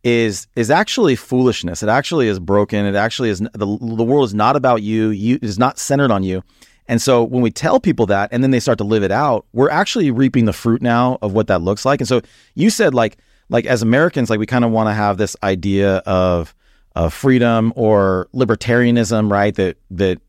Is 0.04 0.48
is 0.56 0.68
actually 0.68 1.14
foolishness. 1.14 1.80
It 1.80 1.88
actually 1.88 2.26
is 2.26 2.40
broken. 2.40 2.86
It 2.86 2.96
actually 2.96 3.30
is 3.30 3.38
the 3.38 3.78
the 3.80 4.04
world 4.04 4.24
is 4.24 4.34
not 4.34 4.56
about 4.56 4.82
you. 4.82 5.10
You 5.10 5.38
is 5.40 5.60
not 5.60 5.78
centered 5.78 6.10
on 6.10 6.24
you. 6.24 6.42
And 6.88 7.00
so 7.00 7.22
when 7.22 7.40
we 7.40 7.52
tell 7.52 7.78
people 7.78 8.06
that 8.06 8.28
and 8.32 8.42
then 8.42 8.50
they 8.50 8.58
start 8.58 8.78
to 8.78 8.84
live 8.84 9.04
it 9.04 9.12
out, 9.12 9.46
we're 9.52 9.70
actually 9.70 10.10
reaping 10.10 10.44
the 10.46 10.52
fruit 10.52 10.82
now 10.82 11.18
of 11.22 11.34
what 11.34 11.46
that 11.46 11.62
looks 11.62 11.84
like. 11.84 12.00
And 12.00 12.08
so 12.08 12.20
you 12.54 12.68
said 12.68 12.94
like 12.94 13.18
like 13.48 13.64
as 13.66 13.82
Americans, 13.82 14.28
like 14.28 14.40
we 14.40 14.46
kind 14.46 14.64
of 14.64 14.72
want 14.72 14.88
to 14.88 14.92
have 14.92 15.18
this 15.18 15.36
idea 15.44 15.98
of 15.98 16.54
of 16.96 17.14
freedom 17.14 17.72
or 17.76 18.28
libertarianism, 18.34 19.30
right? 19.30 19.54
That 19.54 19.76
that 19.92 20.20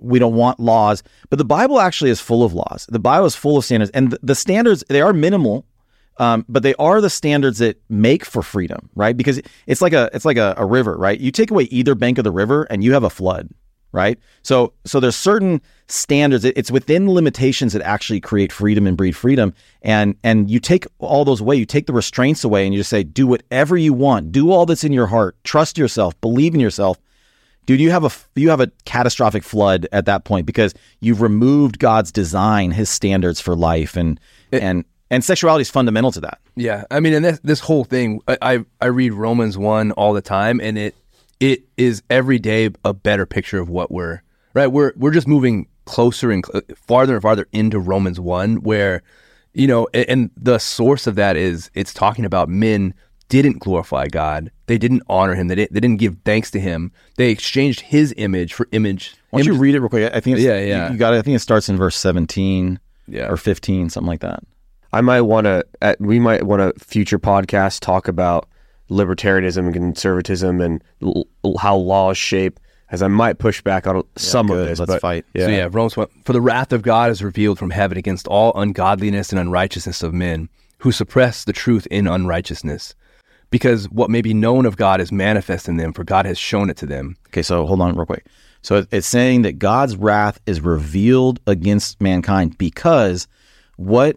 we 0.00 0.18
don't 0.18 0.34
want 0.34 0.58
laws, 0.60 1.02
but 1.30 1.38
the 1.38 1.44
Bible 1.44 1.80
actually 1.80 2.10
is 2.10 2.20
full 2.20 2.42
of 2.42 2.52
laws. 2.52 2.86
The 2.88 2.98
Bible 2.98 3.26
is 3.26 3.36
full 3.36 3.56
of 3.56 3.64
standards, 3.64 3.90
and 3.92 4.16
the, 4.22 4.34
standards 4.34 4.82
they 4.88 5.00
are 5.00 5.12
minimal, 5.12 5.64
um, 6.18 6.44
but 6.48 6.62
they 6.62 6.74
are 6.74 7.00
the 7.00 7.10
standards 7.10 7.58
that 7.58 7.80
make 7.88 8.24
for 8.24 8.42
freedom, 8.42 8.90
right? 8.94 9.16
Because 9.16 9.40
it's 9.66 9.80
like 9.82 9.92
a 9.92 10.10
it's 10.12 10.24
like 10.24 10.38
a, 10.38 10.54
a 10.56 10.66
river, 10.66 10.96
right? 10.96 11.18
You 11.18 11.30
take 11.30 11.50
away 11.50 11.64
either 11.64 11.94
bank 11.94 12.18
of 12.18 12.24
the 12.24 12.30
river, 12.32 12.64
and 12.64 12.82
you 12.82 12.94
have 12.94 13.04
a 13.04 13.10
flood, 13.10 13.48
right? 13.92 14.18
So 14.42 14.72
so 14.84 14.98
there's 14.98 15.14
certain 15.16 15.60
standards. 15.88 16.44
It- 16.44 16.56
It's 16.58 16.70
within 16.70 17.08
limitations 17.12 17.72
that 17.74 17.82
actually 17.82 18.20
create 18.20 18.50
freedom 18.52 18.86
and 18.88 18.96
breed 18.96 19.14
freedom, 19.14 19.54
and 19.82 20.16
and 20.24 20.50
you 20.50 20.58
take 20.58 20.86
all 20.98 21.24
those 21.24 21.40
away. 21.42 21.56
You 21.56 21.66
take 21.66 21.86
the 21.86 21.92
restraints 21.92 22.42
away, 22.42 22.64
and 22.64 22.74
you 22.74 22.80
just 22.80 22.90
say, 22.90 23.04
do 23.04 23.26
whatever 23.26 23.76
you 23.76 23.92
want, 23.92 24.32
do 24.32 24.50
all 24.50 24.66
that's 24.66 24.84
in 24.84 24.92
your 24.92 25.06
heart, 25.06 25.36
trust 25.44 25.78
yourself, 25.78 26.20
believe 26.20 26.54
in 26.54 26.60
yourself 26.60 26.98
dude 27.66 27.80
you 27.80 27.90
have 27.90 28.04
a 28.04 28.10
you 28.40 28.48
have 28.50 28.60
a 28.60 28.70
catastrophic 28.84 29.42
flood 29.42 29.86
at 29.92 30.06
that 30.06 30.24
point 30.24 30.46
because 30.46 30.74
you've 31.00 31.20
removed 31.20 31.78
god's 31.78 32.10
design 32.10 32.70
his 32.70 32.88
standards 32.88 33.40
for 33.40 33.54
life 33.54 33.96
and 33.96 34.18
and 34.52 34.84
and 35.10 35.22
sexuality 35.22 35.62
is 35.62 35.70
fundamental 35.70 36.10
to 36.10 36.20
that 36.20 36.40
Yeah, 36.56 36.84
I 36.90 37.00
mean, 37.00 37.12
and 37.14 37.24
this 37.24 37.38
this 37.44 37.60
whole 37.60 37.84
thing, 37.84 38.20
I, 38.26 38.38
I 38.42 38.64
I 38.80 38.86
read 38.86 39.12
Romans 39.12 39.56
one 39.58 39.92
all 39.92 40.12
the 40.14 40.22
time, 40.22 40.60
and 40.60 40.76
it 40.78 40.94
it 41.38 41.64
is 41.76 42.02
every 42.08 42.38
day 42.38 42.70
a 42.84 42.92
better 42.94 43.26
picture 43.26 43.60
of 43.60 43.68
what 43.68 43.90
we're 43.92 44.22
right. 44.54 44.66
We're 44.68 44.92
we're 44.96 45.12
just 45.12 45.28
moving 45.28 45.68
closer 45.84 46.30
and 46.32 46.44
cl- 46.44 46.62
farther 46.74 47.14
and 47.14 47.22
farther 47.22 47.46
into 47.52 47.78
Romans 47.78 48.18
one, 48.18 48.62
where 48.62 49.02
you 49.52 49.66
know, 49.66 49.86
a- 49.94 50.10
and 50.10 50.30
the 50.36 50.58
source 50.58 51.06
of 51.06 51.14
that 51.16 51.36
is 51.36 51.70
it's 51.74 51.94
talking 51.94 52.24
about 52.24 52.48
men 52.48 52.92
didn't 53.28 53.58
glorify 53.58 54.06
God, 54.08 54.50
they 54.66 54.78
didn't 54.78 55.02
honor 55.08 55.34
Him, 55.34 55.48
they 55.48 55.54
didn't 55.54 55.72
they 55.72 55.80
didn't 55.80 55.98
give 55.98 56.16
thanks 56.24 56.50
to 56.52 56.60
Him, 56.60 56.92
they 57.16 57.30
exchanged 57.30 57.80
His 57.80 58.14
image 58.16 58.52
for 58.54 58.68
image. 58.72 59.14
why 59.30 59.40
don't 59.42 59.52
you 59.54 59.60
read 59.60 59.74
it 59.74 59.80
real 59.80 59.88
quick 59.88 60.12
i 60.14 60.20
think 60.20 60.36
it's, 60.36 60.44
Yeah, 60.44 60.58
yeah. 60.60 60.86
you, 60.86 60.92
you 60.94 60.98
got 60.98 61.12
it 61.14 61.18
i 61.18 61.22
think 61.22 61.34
it 61.36 61.40
starts 61.40 61.68
in 61.68 61.76
verse 61.76 61.96
17 61.96 62.78
Yeah. 63.08 63.28
or 63.28 63.36
15 63.36 63.90
something 63.90 64.06
like 64.08 64.20
that 64.20 64.42
I 64.92 65.00
might 65.02 65.22
want 65.22 65.44
to. 65.46 65.64
We 65.98 66.18
might 66.20 66.44
want 66.44 66.60
to 66.62 66.72
future 66.82 67.18
podcast 67.18 67.80
talk 67.80 68.08
about 68.08 68.48
libertarianism 68.88 69.58
and 69.66 69.74
conservatism 69.74 70.60
and 70.60 70.82
l- 71.02 71.26
l- 71.44 71.56
how 71.58 71.76
laws 71.76 72.16
shape. 72.16 72.58
As 72.88 73.02
I 73.02 73.08
might 73.08 73.38
push 73.38 73.60
back 73.62 73.86
on 73.88 74.04
some 74.16 74.48
of 74.48 74.58
good. 74.58 74.68
this. 74.68 74.78
Let's 74.78 74.92
but, 74.92 75.00
fight. 75.02 75.24
Yeah. 75.34 75.46
So 75.46 75.50
yeah, 75.50 75.68
Romans 75.72 75.96
1. 75.96 76.06
For 76.24 76.32
the 76.32 76.40
wrath 76.40 76.72
of 76.72 76.82
God 76.82 77.10
is 77.10 77.20
revealed 77.22 77.58
from 77.58 77.70
heaven 77.70 77.98
against 77.98 78.28
all 78.28 78.52
ungodliness 78.54 79.30
and 79.30 79.40
unrighteousness 79.40 80.04
of 80.04 80.14
men, 80.14 80.48
who 80.78 80.92
suppress 80.92 81.42
the 81.44 81.52
truth 81.52 81.86
in 81.90 82.06
unrighteousness. 82.06 82.94
Because 83.50 83.88
what 83.90 84.10
may 84.10 84.22
be 84.22 84.34
known 84.34 84.66
of 84.66 84.76
God 84.76 85.00
is 85.00 85.12
manifest 85.12 85.68
in 85.68 85.76
them, 85.76 85.92
for 85.92 86.04
God 86.04 86.26
has 86.26 86.38
shown 86.38 86.68
it 86.70 86.76
to 86.78 86.86
them. 86.86 87.16
okay 87.28 87.42
so 87.42 87.66
hold 87.66 87.80
on 87.80 87.94
real 87.96 88.06
quick 88.06 88.26
so 88.62 88.86
it's 88.90 89.06
saying 89.06 89.42
that 89.42 89.58
god's 89.58 89.96
wrath 89.96 90.40
is 90.46 90.60
revealed 90.60 91.38
against 91.46 92.00
mankind 92.00 92.56
because 92.58 93.28
what 93.76 94.16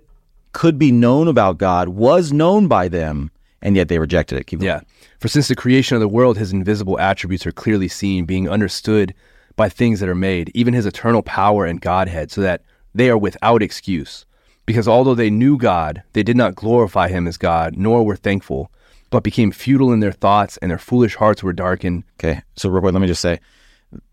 could 0.54 0.80
be 0.80 0.92
known 0.92 1.28
about 1.28 1.58
god 1.58 1.90
was 1.90 2.32
known 2.32 2.68
by 2.68 2.88
them 2.88 3.30
and 3.62 3.76
yet 3.76 3.90
they 3.90 4.00
rejected 4.00 4.38
it 4.40 4.48
Keep 4.48 4.60
going. 4.60 4.68
Yeah. 4.68 4.82
For 5.20 5.28
since 5.28 5.50
the 5.50 5.56
creation 5.56 5.96
of 5.96 6.02
the 6.02 6.08
world, 6.08 6.38
his 6.38 6.54
invisible 6.54 6.98
attributes 6.98 7.46
are 7.46 7.52
clearly 7.52 7.90
seen, 7.90 8.24
being 8.24 8.48
understood 8.50 9.14
by 9.58 9.68
things 9.68 10.00
that 10.00 10.08
are 10.08 10.16
made, 10.16 10.50
even 10.54 10.74
his 10.74 10.86
eternal 10.86 11.22
power 11.22 11.66
and 11.66 11.82
Godhead, 11.82 12.32
so 12.32 12.40
that 12.40 12.62
they 12.96 13.10
are 13.10 13.18
without 13.18 13.62
excuse. 13.62 14.26
Because 14.66 14.88
although 14.88 15.16
they 15.16 15.30
knew 15.30 15.58
God, 15.58 16.04
they 16.14 16.24
did 16.24 16.38
not 16.38 16.56
glorify 16.56 17.10
him 17.10 17.28
as 17.28 17.36
God, 17.36 17.76
nor 17.76 18.06
were 18.06 18.16
thankful, 18.16 18.72
but 19.10 19.24
became 19.24 19.52
futile 19.52 19.92
in 19.92 20.00
their 20.00 20.12
thoughts, 20.12 20.58
and 20.58 20.72
their 20.72 20.78
foolish 20.78 21.16
hearts 21.16 21.44
were 21.44 21.54
darkened. 21.54 22.04
Okay, 22.20 22.42
so 22.56 22.70
real 22.70 22.82
quick, 22.82 22.94
let 22.94 23.02
me 23.02 23.08
just 23.08 23.22
say, 23.22 23.40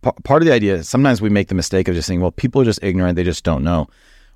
p- 0.03 0.11
part 0.25 0.43
of 0.43 0.47
the 0.47 0.55
idea 0.55 0.77
is 0.77 0.89
sometimes 0.89 1.21
we 1.21 1.29
make 1.29 1.49
the 1.49 1.55
mistake 1.55 1.89
of 1.89 1.95
just 1.95 2.07
saying, 2.07 2.21
"Well, 2.21 2.31
people 2.33 2.63
are 2.63 2.65
just 2.65 2.83
ignorant; 2.83 3.17
they 3.17 3.25
just 3.25 3.45
don't 3.45 3.65
know." 3.65 3.89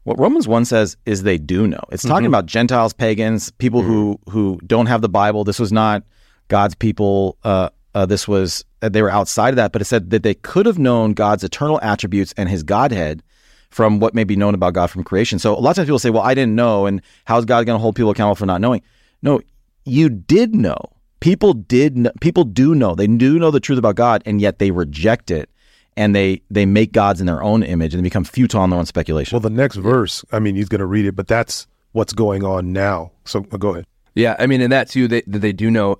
What 0.05 0.18
Romans 0.18 0.49
one 0.49 0.64
says 0.64 0.96
is 1.05 1.23
they 1.23 1.38
do 1.38 1.66
know. 1.66 1.83
It's 1.92 2.03
talking 2.03 2.27
about 2.27 2.46
Gentiles, 2.46 2.92
pagans, 2.92 3.51
people 3.53 3.83
who 3.83 4.18
who 4.29 4.59
don't 4.66 4.87
have 4.87 5.03
the 5.03 5.09
Bible. 5.09 5.44
This 5.44 5.59
was 5.59 5.73
not 5.73 6.03
God's 6.49 6.75
people. 6.75 7.37
Uh, 7.44 7.68
uh, 7.94 8.07
this 8.07 8.27
was 8.27 8.64
uh, 8.83 8.88
they 8.88 9.03
were 9.03 9.11
outside 9.11 9.51
of 9.51 9.57
that, 9.57 9.73
but 9.73 9.83
it 9.83 9.87
said 9.87 10.11
that 10.11 10.23
they 10.23 10.35
could 10.35 10.64
have 10.66 10.79
known 10.79 11.12
God's 11.12 11.44
eternal 11.44 11.79
attributes 11.83 12.33
and 12.37 12.49
His 12.49 12.62
Godhead 12.62 13.23
from 13.70 14.01
what 14.01 14.14
may 14.14 14.25
be 14.25 14.37
known 14.37 14.55
about 14.55 14.75
God 14.75 14.88
from 14.88 15.05
creation. 15.05 15.38
So 15.38 15.57
a 15.57 15.61
lot 15.61 15.70
of 15.70 15.77
times 15.77 15.87
people 15.87 15.99
say, 15.99 16.11
"Well, 16.11 16.23
I 16.23 16.35
didn't 16.35 16.55
know," 16.55 16.87
and 16.87 17.03
how's 17.27 17.44
God 17.44 17.66
going 17.66 17.77
to 17.77 17.83
hold 17.83 17.94
people 17.94 18.11
accountable 18.11 18.37
for 18.37 18.46
not 18.46 18.61
knowing? 18.61 18.83
No, 19.23 19.40
you 19.85 20.09
did 20.09 20.55
know. 20.55 20.77
People 21.21 21.53
did. 21.55 21.97
Know, 21.99 22.12
people 22.21 22.45
do 22.45 22.75
know. 22.75 22.95
They 22.95 23.07
do 23.07 23.38
know 23.38 23.51
the 23.51 23.61
truth 23.61 23.79
about 23.79 23.97
God, 23.97 24.23
and 24.25 24.40
yet 24.40 24.59
they 24.59 24.71
reject 24.71 25.31
it, 25.31 25.51
and 25.97 26.14
they 26.14 26.40
they 26.51 26.64
make 26.66 26.93
gods 26.93 27.21
in 27.21 27.27
their 27.27 27.43
own 27.43 27.62
image, 27.62 27.93
and 27.95 28.03
they 28.03 28.07
become 28.07 28.25
futile 28.25 28.64
in 28.64 28.71
their 28.71 28.79
own 28.79 28.87
speculation. 28.87 29.35
well 29.37 29.40
the 29.40 29.51
next 29.51 29.77
verse 29.77 30.25
i 30.33 30.38
mean 30.38 30.55
he's 30.57 30.69
going 30.69 30.79
to 30.81 30.87
read 30.87 31.05
it 31.05 31.14
but 31.16 31.27
that's 31.29 31.66
what's 31.93 32.12
going 32.14 32.43
on 32.45 32.73
now 32.73 33.11
so 33.25 33.45
uh, 33.53 33.57
go 33.59 33.71
ahead 33.71 33.87
Yeah, 34.14 34.35
I 34.38 34.47
mean, 34.47 34.61
and 34.62 34.73
that 34.73 34.88
too, 34.88 35.09
they, 35.09 35.23
they 35.27 35.53
do 35.53 35.71
know 35.71 35.99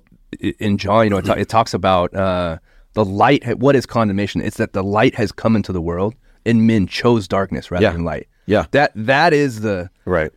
in 0.59 0.77
John, 0.77 1.03
you 1.03 1.09
know, 1.09 1.17
it, 1.17 1.25
ta- 1.25 1.33
it 1.33 1.49
talks 1.49 1.73
about 1.73 2.13
uh, 2.15 2.57
the 2.93 3.03
light. 3.05 3.57
What 3.59 3.75
is 3.75 3.85
condemnation? 3.85 4.41
It's 4.41 4.57
that 4.57 4.73
the 4.73 4.83
light 4.83 5.13
has 5.15 5.31
come 5.31 5.55
into 5.55 5.71
the 5.73 5.81
world, 5.81 6.15
and 6.45 6.65
men 6.65 6.87
chose 6.87 7.27
darkness 7.27 7.69
rather 7.69 7.83
Yeah. 7.83 7.91
than 7.91 8.03
light. 8.05 8.27
Yeah. 8.47 8.65
that 8.71 8.91
that 8.95 9.33
is 9.33 9.59
the 9.61 9.89
Right. 10.05 10.31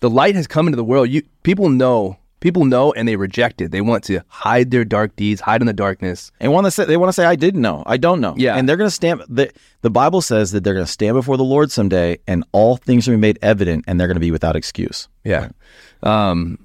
the 0.00 0.10
light 0.10 0.34
has 0.36 0.46
come 0.46 0.68
into 0.68 0.76
the 0.76 0.84
world. 0.84 1.08
You 1.08 1.22
people 1.42 1.70
know 1.70 2.18
People 2.40 2.64
know 2.64 2.92
and 2.92 3.08
they 3.08 3.16
reject 3.16 3.60
it. 3.60 3.72
They 3.72 3.80
want 3.80 4.04
to 4.04 4.20
hide 4.28 4.70
their 4.70 4.84
dark 4.84 5.16
deeds, 5.16 5.40
hide 5.40 5.60
in 5.60 5.66
the 5.66 5.72
darkness. 5.72 6.30
And 6.38 6.52
want 6.52 6.66
to 6.66 6.70
say 6.70 6.84
they 6.84 6.96
want 6.96 7.08
to 7.08 7.12
say 7.12 7.24
I 7.24 7.36
didn't 7.36 7.62
know, 7.62 7.82
I 7.86 7.96
don't 7.96 8.20
know. 8.20 8.34
Yeah. 8.36 8.56
and 8.56 8.68
they're 8.68 8.76
going 8.76 8.88
to 8.88 8.94
stand. 8.94 9.22
The, 9.28 9.50
the 9.82 9.90
Bible 9.90 10.20
says 10.20 10.52
that 10.52 10.62
they're 10.62 10.74
going 10.74 10.86
to 10.86 10.92
stand 10.92 11.14
before 11.14 11.36
the 11.36 11.44
Lord 11.44 11.70
someday, 11.70 12.18
and 12.26 12.44
all 12.52 12.76
things 12.76 13.06
are 13.06 13.12
going 13.12 13.20
to 13.20 13.22
be 13.22 13.28
made 13.28 13.38
evident, 13.42 13.84
and 13.88 13.98
they're 13.98 14.06
going 14.06 14.16
to 14.16 14.20
be 14.20 14.30
without 14.30 14.56
excuse. 14.56 15.08
Yeah. 15.24 15.48
Um, 16.02 16.64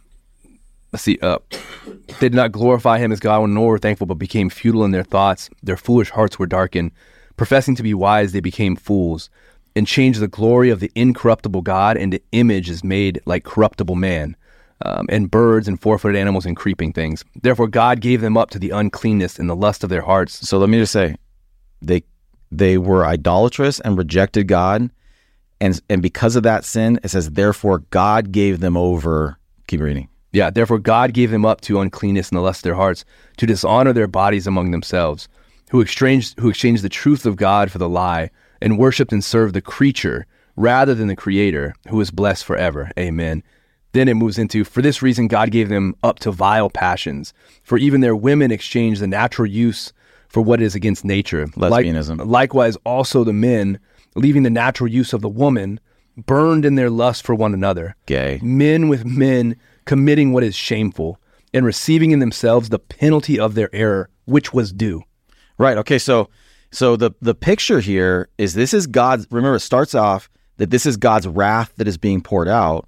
let's 0.91 1.03
see. 1.03 1.17
Uh, 1.21 1.39
they 2.19 2.29
did 2.29 2.35
not 2.35 2.51
glorify 2.51 2.99
him 2.99 3.11
as 3.11 3.19
God, 3.19 3.49
nor 3.49 3.69
were 3.69 3.79
thankful, 3.79 4.07
but 4.07 4.15
became 4.15 4.49
futile 4.49 4.85
in 4.85 4.91
their 4.91 5.03
thoughts. 5.03 5.49
Their 5.63 5.77
foolish 5.77 6.11
hearts 6.11 6.37
were 6.37 6.47
darkened. 6.47 6.91
Professing 7.35 7.75
to 7.75 7.83
be 7.83 7.95
wise, 7.95 8.31
they 8.31 8.39
became 8.39 8.75
fools, 8.75 9.29
and 9.75 9.87
changed 9.87 10.19
the 10.19 10.27
glory 10.27 10.69
of 10.69 10.79
the 10.79 10.91
incorruptible 10.93 11.63
God 11.63 11.97
into 11.97 12.21
images 12.31 12.83
made 12.83 13.19
like 13.25 13.43
corruptible 13.43 13.95
man, 13.95 14.35
um, 14.83 15.07
and 15.09 15.31
birds 15.31 15.67
and 15.67 15.81
four-footed 15.81 16.19
animals 16.19 16.45
and 16.45 16.55
creeping 16.55 16.93
things. 16.93 17.23
Therefore, 17.41 17.67
God 17.67 17.99
gave 17.99 18.21
them 18.21 18.37
up 18.37 18.51
to 18.51 18.59
the 18.59 18.69
uncleanness 18.69 19.39
and 19.39 19.49
the 19.49 19.55
lust 19.55 19.83
of 19.83 19.89
their 19.89 20.01
hearts. 20.01 20.47
So 20.47 20.57
let 20.57 20.69
me 20.69 20.77
just 20.77 20.93
say, 20.93 21.15
they 21.81 22.03
they 22.51 22.77
were 22.77 23.05
idolatrous 23.05 23.79
and 23.79 23.97
rejected 23.97 24.47
God, 24.47 24.91
and 25.59 25.81
and 25.89 26.01
because 26.01 26.35
of 26.35 26.43
that 26.43 26.65
sin, 26.65 26.99
it 27.03 27.09
says 27.09 27.31
therefore 27.31 27.79
God 27.89 28.31
gave 28.31 28.59
them 28.59 28.77
over. 28.77 29.37
Keep 29.67 29.81
reading. 29.81 30.09
Yeah, 30.31 30.49
therefore 30.49 30.79
God 30.79 31.13
gave 31.13 31.31
them 31.31 31.45
up 31.45 31.61
to 31.61 31.79
uncleanness 31.79 32.29
and 32.29 32.37
the 32.37 32.41
lust 32.41 32.59
of 32.59 32.63
their 32.63 32.75
hearts, 32.75 33.05
to 33.37 33.45
dishonor 33.45 33.93
their 33.93 34.07
bodies 34.07 34.47
among 34.47 34.71
themselves, 34.71 35.27
who 35.71 35.81
exchanged 35.81 36.39
who 36.39 36.49
exchanged 36.49 36.83
the 36.83 36.89
truth 36.89 37.25
of 37.25 37.35
God 37.35 37.71
for 37.71 37.77
the 37.77 37.89
lie, 37.89 38.29
and 38.61 38.77
worshipped 38.77 39.13
and 39.13 39.23
served 39.23 39.53
the 39.53 39.61
creature 39.61 40.25
rather 40.55 40.93
than 40.93 41.07
the 41.07 41.15
creator, 41.15 41.73
who 41.89 41.99
is 42.01 42.11
blessed 42.11 42.45
forever. 42.45 42.91
Amen. 42.97 43.43
Then 43.93 44.07
it 44.07 44.15
moves 44.15 44.37
into 44.37 44.63
for 44.63 44.81
this 44.81 45.01
reason 45.01 45.27
God 45.27 45.51
gave 45.51 45.69
them 45.69 45.95
up 46.03 46.19
to 46.19 46.31
vile 46.31 46.69
passions, 46.69 47.33
for 47.63 47.77
even 47.77 48.01
their 48.01 48.15
women 48.15 48.51
exchanged 48.51 49.01
the 49.01 49.07
natural 49.07 49.47
use 49.47 49.93
for 50.27 50.41
what 50.41 50.61
is 50.61 50.75
against 50.75 51.05
nature. 51.05 51.47
Like- 51.55 51.85
Lesbianism. 51.85 52.25
likewise 52.25 52.75
also 52.85 53.23
the 53.23 53.33
men, 53.33 53.79
leaving 54.15 54.43
the 54.43 54.49
natural 54.49 54.89
use 54.89 55.13
of 55.13 55.21
the 55.21 55.29
woman, 55.29 55.79
burned 56.17 56.65
in 56.65 56.75
their 56.75 56.89
lust 56.89 57.25
for 57.25 57.33
one 57.35 57.53
another 57.53 57.95
Gay. 58.05 58.39
men 58.43 58.87
with 58.87 59.05
men 59.05 59.55
committing 59.85 60.31
what 60.31 60.43
is 60.43 60.55
shameful 60.55 61.19
and 61.53 61.65
receiving 61.65 62.11
in 62.11 62.19
themselves 62.19 62.69
the 62.69 62.79
penalty 62.79 63.39
of 63.39 63.53
their 63.55 63.69
error, 63.73 64.09
which 64.25 64.53
was 64.53 64.71
due. 64.73 65.03
Right. 65.57 65.77
Okay. 65.77 65.99
So, 65.99 66.29
so 66.71 66.95
the 66.95 67.11
the 67.21 67.35
picture 67.35 67.79
here 67.79 68.29
is 68.39 68.55
this 68.55 68.73
is 68.73 68.87
God's. 68.87 69.27
Remember, 69.29 69.57
it 69.57 69.59
starts 69.61 69.93
off 69.93 70.29
that 70.57 70.71
this 70.71 70.87
is 70.87 70.97
God's 70.97 71.27
wrath 71.27 71.73
that 71.77 71.87
is 71.87 71.97
being 71.97 72.21
poured 72.21 72.47
out, 72.47 72.87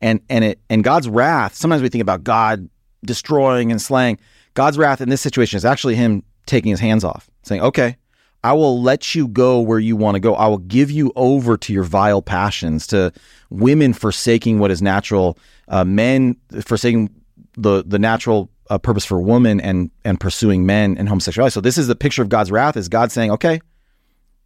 and 0.00 0.20
and 0.28 0.44
it 0.44 0.60
and 0.68 0.84
God's 0.84 1.08
wrath. 1.08 1.54
Sometimes 1.54 1.82
we 1.82 1.88
think 1.88 2.02
about 2.02 2.24
God 2.24 2.68
destroying 3.04 3.70
and 3.70 3.80
slaying. 3.80 4.18
God's 4.54 4.78
wrath 4.78 5.00
in 5.00 5.08
this 5.08 5.20
situation 5.20 5.56
is 5.56 5.64
actually 5.64 5.94
Him 5.94 6.22
taking 6.46 6.70
His 6.70 6.80
hands 6.80 7.04
off, 7.04 7.30
saying, 7.42 7.62
"Okay, 7.62 7.96
I 8.42 8.52
will 8.54 8.80
let 8.80 9.14
you 9.14 9.28
go 9.28 9.60
where 9.60 9.78
you 9.78 9.96
want 9.96 10.14
to 10.14 10.20
go. 10.20 10.34
I 10.34 10.46
will 10.48 10.58
give 10.58 10.90
you 10.90 11.12
over 11.16 11.56
to 11.58 11.72
your 11.72 11.84
vile 11.84 12.22
passions, 12.22 12.86
to 12.88 13.12
women 13.50 13.92
forsaking 13.92 14.58
what 14.58 14.70
is 14.70 14.80
natural, 14.80 15.38
uh, 15.68 15.84
men 15.84 16.36
forsaking 16.62 17.10
the 17.56 17.84
the 17.86 17.98
natural 17.98 18.50
uh, 18.70 18.78
purpose 18.78 19.04
for 19.04 19.20
woman 19.20 19.60
and 19.60 19.90
and 20.04 20.18
pursuing 20.18 20.64
men 20.64 20.96
and 20.96 21.08
homosexuality. 21.08 21.52
So 21.52 21.60
this 21.60 21.76
is 21.76 21.86
the 21.86 21.96
picture 21.96 22.22
of 22.22 22.28
God's 22.28 22.50
wrath: 22.50 22.76
is 22.76 22.88
God 22.88 23.12
saying, 23.12 23.30
"Okay, 23.32 23.60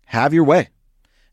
have 0.07 0.35
your 0.35 0.45
way, 0.45 0.69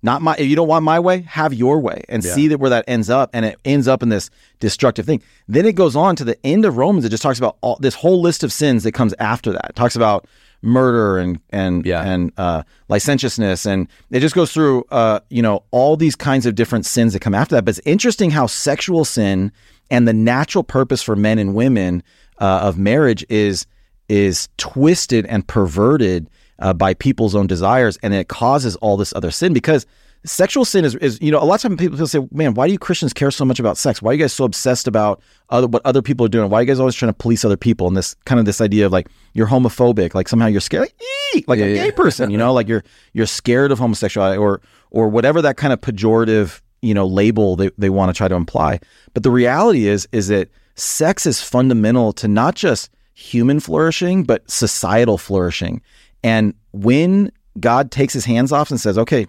not 0.04 0.22
my. 0.22 0.36
If 0.38 0.48
you 0.48 0.56
don't 0.56 0.68
want 0.68 0.84
my 0.84 1.00
way, 1.00 1.22
have 1.22 1.54
your 1.54 1.80
way, 1.80 2.04
and 2.10 2.24
see 2.24 2.48
that 2.48 2.60
where 2.60 2.70
that 2.72 2.86
ends 2.88 3.10
up, 3.10 3.30
and 3.34 3.46
it 3.46 3.60
ends 3.66 3.88
up 3.88 4.02
in 4.02 4.10
this 4.10 4.30
destructive 4.60 5.06
thing. 5.06 5.22
Then 5.48 5.66
it 5.66 5.76
goes 5.76 5.96
on 5.96 6.16
to 6.18 6.24
the 6.24 6.44
end 6.46 6.66
of 6.66 6.78
Romans. 6.78 7.06
It 7.06 7.10
just 7.10 7.24
talks 7.24 7.38
about 7.38 7.58
all 7.62 7.78
this 7.80 7.96
whole 7.96 8.22
list 8.22 8.44
of 8.44 8.52
sins 8.52 8.84
that 8.84 8.94
comes 8.94 9.14
after 9.20 9.52
that. 9.52 9.68
It 9.72 9.76
talks 9.76 9.96
about 9.96 10.28
murder 10.64 11.18
and 11.18 11.40
and 11.50 11.86
Yeah. 11.86 12.04
and 12.04 12.32
uh, 12.38 12.64
licentiousness, 12.90 13.66
and 13.66 13.88
it 14.12 14.20
just 14.22 14.36
goes 14.36 14.52
through 14.52 14.86
uh, 14.92 15.20
you 15.30 15.42
know 15.42 15.64
all 15.72 15.98
these 15.98 16.16
kinds 16.16 16.46
of 16.46 16.56
different 16.56 16.86
sins 16.86 17.14
that 17.14 17.20
come 17.20 17.36
after 17.36 17.56
that. 17.56 17.66
But 17.66 17.78
it's 17.78 17.88
interesting 17.88 18.32
how 18.32 18.48
sexual 18.48 19.06
sin 19.06 19.52
and 19.90 20.08
the 20.08 20.14
natural 20.14 20.64
purpose 20.64 21.02
for 21.04 21.16
men 21.16 21.38
and 21.40 21.54
women 21.54 22.04
uh, 22.40 22.62
of 22.64 22.78
marriage 22.78 23.26
is 23.30 23.66
is 24.10 24.50
twisted 24.58 25.26
and 25.28 25.48
perverted 25.48 26.30
uh, 26.60 26.74
by 26.74 26.94
people's 26.94 27.36
own 27.36 27.48
desires, 27.48 27.98
and 28.04 28.14
it 28.14 28.28
causes 28.28 28.76
all 28.78 28.98
this 28.98 29.14
other 29.14 29.32
sin 29.32 29.54
because 29.54 29.86
sexual 30.24 30.66
sin 30.66 30.86
is, 30.86 30.96
is 30.96 31.20
you 31.22 31.32
know 31.32 31.42
a 31.42 31.46
lot 31.46 31.56
of 31.56 31.62
times 31.62 31.78
people 31.78 32.08
say, 32.08 32.20
man, 32.32 32.54
why 32.54 32.68
do 32.68 32.74
you 32.74 32.80
Christians 32.80 33.14
care 33.14 33.32
so 33.32 33.46
much 33.46 33.60
about 33.60 33.78
sex? 33.78 34.02
Why 34.02 34.12
are 34.12 34.14
you 34.14 34.20
guys 34.20 34.34
so 34.34 34.46
obsessed 34.46 34.88
about 34.88 35.22
other 35.50 35.68
what 35.68 35.82
other 35.86 36.02
people 36.02 36.26
are 36.26 36.30
doing? 36.30 36.50
Why 36.50 36.60
are 36.60 36.62
you 36.62 36.68
guys 36.68 36.80
always 36.80 36.96
trying 36.96 37.10
to 37.12 37.18
police 37.18 37.44
other 37.44 37.58
people? 37.58 37.88
And 37.88 37.98
this 37.98 38.16
kind 38.26 38.40
of 38.40 38.46
this 38.46 38.62
idea 38.62 38.86
of 38.86 38.92
like 38.92 39.08
you're 39.34 39.48
homophobic, 39.48 40.14
like 40.14 40.28
somehow 40.28 40.48
you're 40.48 40.62
scared, 40.62 40.90
like, 41.34 41.48
like 41.48 41.60
a 41.60 41.74
gay 41.74 41.92
person, 41.92 42.30
you 42.30 42.38
know, 42.38 42.54
like 42.54 42.68
you're 42.68 42.84
you're 43.14 43.26
scared 43.26 43.72
of 43.72 43.80
homosexuality 43.80 44.38
or 44.38 44.62
or 44.92 45.10
whatever 45.10 45.42
that 45.42 45.58
kind 45.58 45.74
of 45.74 45.82
pejorative 45.82 46.62
you 46.82 46.94
know 46.94 47.06
label 47.06 47.56
they, 47.56 47.70
they 47.78 47.90
want 47.90 48.14
to 48.14 48.18
try 48.18 48.28
to 48.28 48.36
imply. 48.36 48.80
But 49.14 49.24
the 49.24 49.32
reality 49.32 49.88
is 49.88 50.08
is 50.12 50.28
that 50.28 50.50
sex 50.76 51.26
is 51.26 51.42
fundamental 51.42 52.14
to 52.14 52.28
not 52.28 52.56
just 52.56 52.90
human 53.14 53.60
flourishing 53.60 54.24
but 54.24 54.50
societal 54.50 55.18
flourishing. 55.18 55.82
And 56.24 56.54
when 56.72 57.32
God 57.60 57.92
takes 57.92 58.14
his 58.14 58.26
hands 58.26 58.52
off 58.52 58.72
and 58.72 58.80
says, 58.80 58.98
"Okay, 58.98 59.28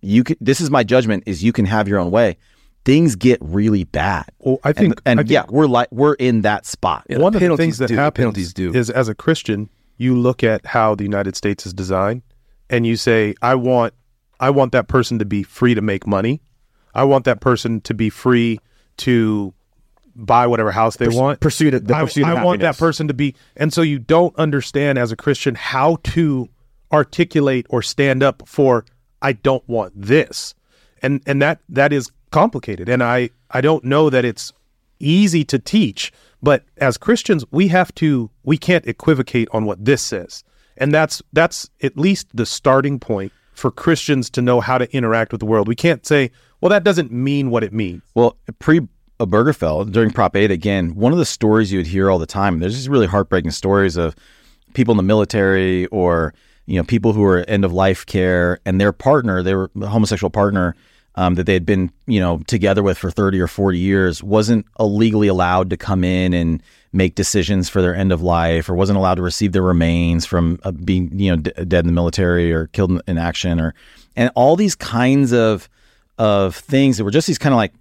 you 0.00 0.24
can, 0.24 0.36
this 0.40 0.60
is 0.60 0.70
my 0.70 0.84
judgment 0.84 1.24
is 1.26 1.42
you 1.42 1.52
can 1.52 1.64
have 1.66 1.88
your 1.88 1.98
own 1.98 2.10
way." 2.10 2.36
Things 2.84 3.14
get 3.14 3.38
really 3.40 3.84
bad. 3.84 4.26
Well, 4.40 4.58
I 4.64 4.72
think, 4.72 4.94
and, 4.94 5.02
and 5.06 5.20
I 5.20 5.22
think 5.22 5.30
yeah, 5.30 5.44
we're 5.48 5.66
like 5.66 5.88
we're 5.92 6.14
in 6.14 6.42
that 6.42 6.66
spot. 6.66 7.04
Yeah, 7.08 7.18
one 7.18 7.34
of 7.34 7.40
the 7.40 7.56
things 7.56 7.78
that 7.78 7.88
do- 7.88 7.94
happens 7.94 8.22
penalties 8.22 8.52
do. 8.52 8.74
is 8.74 8.90
as 8.90 9.08
a 9.08 9.14
Christian, 9.14 9.70
you 9.98 10.16
look 10.16 10.42
at 10.42 10.66
how 10.66 10.96
the 10.96 11.04
United 11.04 11.36
States 11.36 11.64
is 11.64 11.72
designed, 11.72 12.22
and 12.68 12.84
you 12.84 12.96
say, 12.96 13.34
"I 13.40 13.54
want, 13.54 13.94
I 14.40 14.50
want 14.50 14.72
that 14.72 14.88
person 14.88 15.20
to 15.20 15.24
be 15.24 15.44
free 15.44 15.74
to 15.74 15.80
make 15.80 16.08
money. 16.08 16.42
I 16.94 17.04
want 17.04 17.24
that 17.24 17.40
person 17.40 17.80
to 17.82 17.94
be 17.94 18.10
free 18.10 18.58
to 18.98 19.54
buy 20.14 20.46
whatever 20.46 20.70
house 20.70 20.96
they 20.96 21.08
want. 21.08 21.40
Pursuit 21.40 21.74
of 21.74 21.86
the 21.86 21.96
I, 21.96 22.02
pursuit 22.02 22.24
of 22.24 22.38
I 22.38 22.44
want 22.44 22.60
that 22.60 22.78
person 22.78 23.08
to 23.08 23.14
be, 23.14 23.34
and 23.56 23.72
so 23.72 23.82
you 23.82 23.98
don't 23.98 24.34
understand 24.36 24.98
as 24.98 25.12
a 25.12 25.16
Christian 25.16 25.54
how 25.54 25.98
to 26.04 26.48
articulate 26.92 27.66
or 27.70 27.82
stand 27.82 28.22
up 28.22 28.42
for 28.46 28.84
I 29.20 29.32
don't 29.32 29.66
want 29.68 29.92
this, 29.96 30.54
and 31.02 31.22
and 31.26 31.40
that 31.42 31.60
that 31.68 31.92
is 31.92 32.10
complicated, 32.30 32.88
and 32.88 33.02
I 33.02 33.30
I 33.50 33.60
don't 33.60 33.84
know 33.84 34.10
that 34.10 34.24
it's 34.24 34.52
easy 34.98 35.44
to 35.44 35.58
teach, 35.58 36.12
but 36.42 36.64
as 36.76 36.96
Christians 36.96 37.44
we 37.50 37.68
have 37.68 37.94
to 37.96 38.30
we 38.42 38.56
can't 38.58 38.86
equivocate 38.86 39.48
on 39.52 39.64
what 39.64 39.84
this 39.84 40.02
says, 40.02 40.44
and 40.76 40.92
that's 40.92 41.22
that's 41.32 41.70
at 41.82 41.96
least 41.96 42.28
the 42.34 42.46
starting 42.46 42.98
point 42.98 43.32
for 43.54 43.70
Christians 43.70 44.30
to 44.30 44.42
know 44.42 44.60
how 44.60 44.78
to 44.78 44.92
interact 44.94 45.32
with 45.32 45.40
the 45.40 45.46
world. 45.46 45.68
We 45.68 45.76
can't 45.76 46.04
say, 46.06 46.30
well, 46.60 46.70
that 46.70 46.84
doesn't 46.84 47.12
mean 47.12 47.50
what 47.50 47.62
it 47.62 47.72
means. 47.72 48.02
Well, 48.14 48.36
pre 48.58 48.80
Obergefell 49.20 49.90
during 49.90 50.10
Prop 50.10 50.34
8, 50.34 50.50
again, 50.50 50.94
one 50.94 51.12
of 51.12 51.18
the 51.18 51.24
stories 51.24 51.72
you 51.72 51.78
would 51.78 51.86
hear 51.86 52.10
all 52.10 52.18
the 52.18 52.26
time, 52.26 52.58
there's 52.58 52.74
these 52.74 52.88
really 52.88 53.06
heartbreaking 53.06 53.50
stories 53.50 53.96
of 53.96 54.16
people 54.74 54.92
in 54.92 54.96
the 54.96 55.02
military 55.02 55.86
or, 55.86 56.34
you 56.66 56.76
know, 56.76 56.84
people 56.84 57.12
who 57.12 57.24
are 57.24 57.40
end 57.48 57.64
of 57.64 57.72
life 57.72 58.06
care 58.06 58.58
and 58.64 58.80
their 58.80 58.92
partner, 58.92 59.42
their 59.42 59.68
homosexual 59.80 60.30
partner 60.30 60.74
um, 61.14 61.34
that 61.34 61.44
they 61.44 61.52
had 61.52 61.66
been, 61.66 61.92
you 62.06 62.20
know, 62.20 62.38
together 62.46 62.82
with 62.82 62.96
for 62.96 63.10
30 63.10 63.40
or 63.40 63.46
40 63.46 63.78
years 63.78 64.22
wasn't 64.22 64.66
illegally 64.80 65.28
allowed 65.28 65.70
to 65.70 65.76
come 65.76 66.04
in 66.04 66.32
and 66.32 66.62
make 66.92 67.14
decisions 67.14 67.68
for 67.68 67.82
their 67.82 67.94
end 67.94 68.12
of 68.12 68.22
life 68.22 68.68
or 68.68 68.74
wasn't 68.74 68.98
allowed 68.98 69.16
to 69.16 69.22
receive 69.22 69.52
their 69.52 69.62
remains 69.62 70.24
from 70.24 70.58
uh, 70.62 70.70
being, 70.70 71.10
you 71.18 71.30
know, 71.30 71.36
d- 71.36 71.52
dead 71.64 71.84
in 71.84 71.86
the 71.86 71.92
military 71.92 72.52
or 72.52 72.68
killed 72.68 73.02
in 73.06 73.18
action 73.18 73.60
or, 73.60 73.74
and 74.16 74.30
all 74.34 74.56
these 74.56 74.74
kinds 74.74 75.32
of, 75.32 75.68
of 76.18 76.56
things 76.56 76.96
that 76.96 77.04
were 77.04 77.10
just 77.10 77.26
these 77.26 77.38
kind 77.38 77.52
of 77.52 77.56
like 77.56 77.72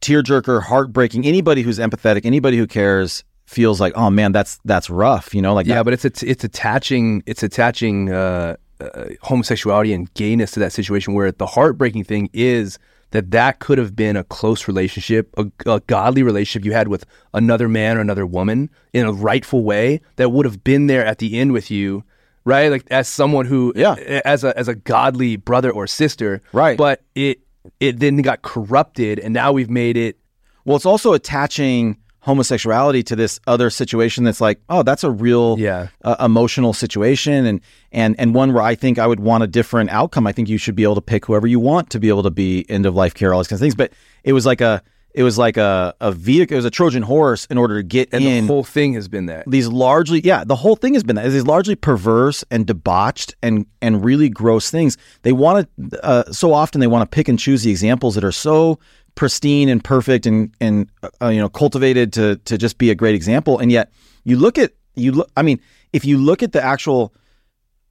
tearjerker, 0.00 0.62
heartbreaking. 0.62 1.26
Anybody 1.26 1.62
who's 1.62 1.78
empathetic, 1.78 2.24
anybody 2.24 2.56
who 2.56 2.66
cares, 2.66 3.24
feels 3.46 3.80
like, 3.80 3.92
oh 3.96 4.10
man, 4.10 4.32
that's 4.32 4.58
that's 4.64 4.88
rough. 4.90 5.34
You 5.34 5.42
know, 5.42 5.54
like 5.54 5.66
Yeah, 5.66 5.76
that- 5.76 5.84
but 5.84 5.92
it's 5.94 6.04
it's, 6.04 6.22
it's 6.22 6.44
attaching 6.44 7.22
it's 7.26 7.42
attaching 7.42 8.12
uh, 8.12 8.56
uh, 8.80 9.04
homosexuality 9.22 9.92
and 9.92 10.12
gayness 10.14 10.52
to 10.52 10.60
that 10.60 10.72
situation. 10.72 11.14
Where 11.14 11.32
the 11.32 11.46
heartbreaking 11.46 12.04
thing 12.04 12.30
is 12.32 12.78
that 13.10 13.32
that 13.32 13.58
could 13.58 13.76
have 13.78 13.96
been 13.96 14.16
a 14.16 14.22
close 14.22 14.68
relationship, 14.68 15.34
a, 15.36 15.46
a 15.66 15.80
godly 15.80 16.22
relationship 16.22 16.64
you 16.64 16.72
had 16.72 16.86
with 16.86 17.04
another 17.34 17.68
man 17.68 17.96
or 17.98 18.00
another 18.00 18.24
woman 18.24 18.70
in 18.92 19.04
a 19.04 19.12
rightful 19.12 19.64
way 19.64 20.00
that 20.14 20.30
would 20.30 20.46
have 20.46 20.62
been 20.62 20.86
there 20.86 21.04
at 21.04 21.18
the 21.18 21.36
end 21.36 21.50
with 21.52 21.72
you, 21.72 22.04
right? 22.44 22.70
Like 22.70 22.86
as 22.88 23.08
someone 23.08 23.46
who, 23.46 23.72
Yeah. 23.74 23.94
as 24.24 24.44
a 24.44 24.56
as 24.56 24.68
a 24.68 24.76
godly 24.76 25.34
brother 25.34 25.72
or 25.72 25.88
sister, 25.88 26.40
Right. 26.52 26.78
But 26.78 27.02
it 27.16 27.40
it 27.78 27.98
then 28.00 28.16
got 28.22 28.42
corrupted, 28.42 29.18
and 29.18 29.34
now 29.34 29.52
we've 29.52 29.70
made 29.70 29.96
it. 29.96 30.16
well, 30.64 30.76
it's 30.76 30.86
also 30.86 31.12
attaching 31.14 31.96
homosexuality 32.20 33.02
to 33.02 33.16
this 33.16 33.40
other 33.46 33.70
situation 33.70 34.24
that's 34.24 34.40
like, 34.42 34.60
oh, 34.68 34.82
that's 34.82 35.02
a 35.04 35.10
real 35.10 35.56
Yeah. 35.58 35.88
uh, 36.04 36.16
emotional 36.20 36.72
situation 36.74 37.46
and 37.46 37.60
and 37.92 38.14
and 38.18 38.34
one 38.34 38.52
where 38.52 38.62
I 38.62 38.74
think 38.74 38.98
I 38.98 39.06
would 39.06 39.20
want 39.20 39.42
a 39.42 39.46
different 39.46 39.88
outcome. 39.90 40.26
I 40.26 40.32
think 40.32 40.48
you 40.48 40.58
should 40.58 40.76
be 40.76 40.82
able 40.82 40.96
to 40.96 41.00
pick 41.00 41.24
whoever 41.26 41.46
you 41.46 41.58
want 41.58 41.88
to 41.90 41.98
be 41.98 42.08
able 42.10 42.22
to 42.24 42.30
be 42.30 42.66
end 42.68 42.84
of 42.86 42.94
life 42.94 43.14
care, 43.14 43.32
all 43.32 43.40
these 43.40 43.48
kinds 43.48 43.60
of 43.60 43.64
things. 43.64 43.74
But 43.74 43.92
it 44.22 44.34
was 44.34 44.44
like 44.44 44.60
a 44.60 44.82
it 45.12 45.22
was 45.22 45.36
like 45.38 45.56
a 45.56 45.94
a 46.00 46.12
vehicle. 46.12 46.54
It 46.54 46.58
was 46.58 46.64
a 46.64 46.70
Trojan 46.70 47.02
horse 47.02 47.46
in 47.46 47.58
order 47.58 47.76
to 47.76 47.82
get 47.82 48.10
And 48.12 48.22
in 48.24 48.46
the 48.46 48.52
whole 48.52 48.64
thing 48.64 48.94
has 48.94 49.08
been 49.08 49.26
that. 49.26 49.44
these 49.48 49.68
largely 49.68 50.20
yeah 50.20 50.44
the 50.44 50.56
whole 50.56 50.76
thing 50.76 50.94
has 50.94 51.02
been 51.02 51.16
that 51.16 51.28
these 51.30 51.46
largely 51.46 51.74
perverse 51.74 52.44
and 52.50 52.66
debauched 52.66 53.34
and 53.42 53.66
and 53.82 54.04
really 54.04 54.28
gross 54.28 54.70
things 54.70 54.96
they 55.22 55.32
want 55.32 55.68
to 55.90 56.04
uh, 56.04 56.32
so 56.32 56.52
often 56.52 56.80
they 56.80 56.86
want 56.86 57.08
to 57.08 57.14
pick 57.14 57.28
and 57.28 57.38
choose 57.38 57.62
the 57.62 57.70
examples 57.70 58.14
that 58.14 58.24
are 58.24 58.32
so 58.32 58.78
pristine 59.16 59.68
and 59.68 59.82
perfect 59.82 60.26
and 60.26 60.54
and 60.60 60.88
uh, 61.20 61.28
you 61.28 61.40
know 61.40 61.48
cultivated 61.48 62.12
to 62.12 62.36
to 62.44 62.56
just 62.56 62.78
be 62.78 62.90
a 62.90 62.94
great 62.94 63.14
example 63.14 63.58
and 63.58 63.72
yet 63.72 63.92
you 64.24 64.36
look 64.36 64.58
at 64.58 64.72
you 64.94 65.12
look 65.12 65.30
i 65.36 65.42
mean 65.42 65.60
if 65.92 66.04
you 66.04 66.16
look 66.18 66.42
at 66.42 66.52
the 66.52 66.62
actual 66.62 67.12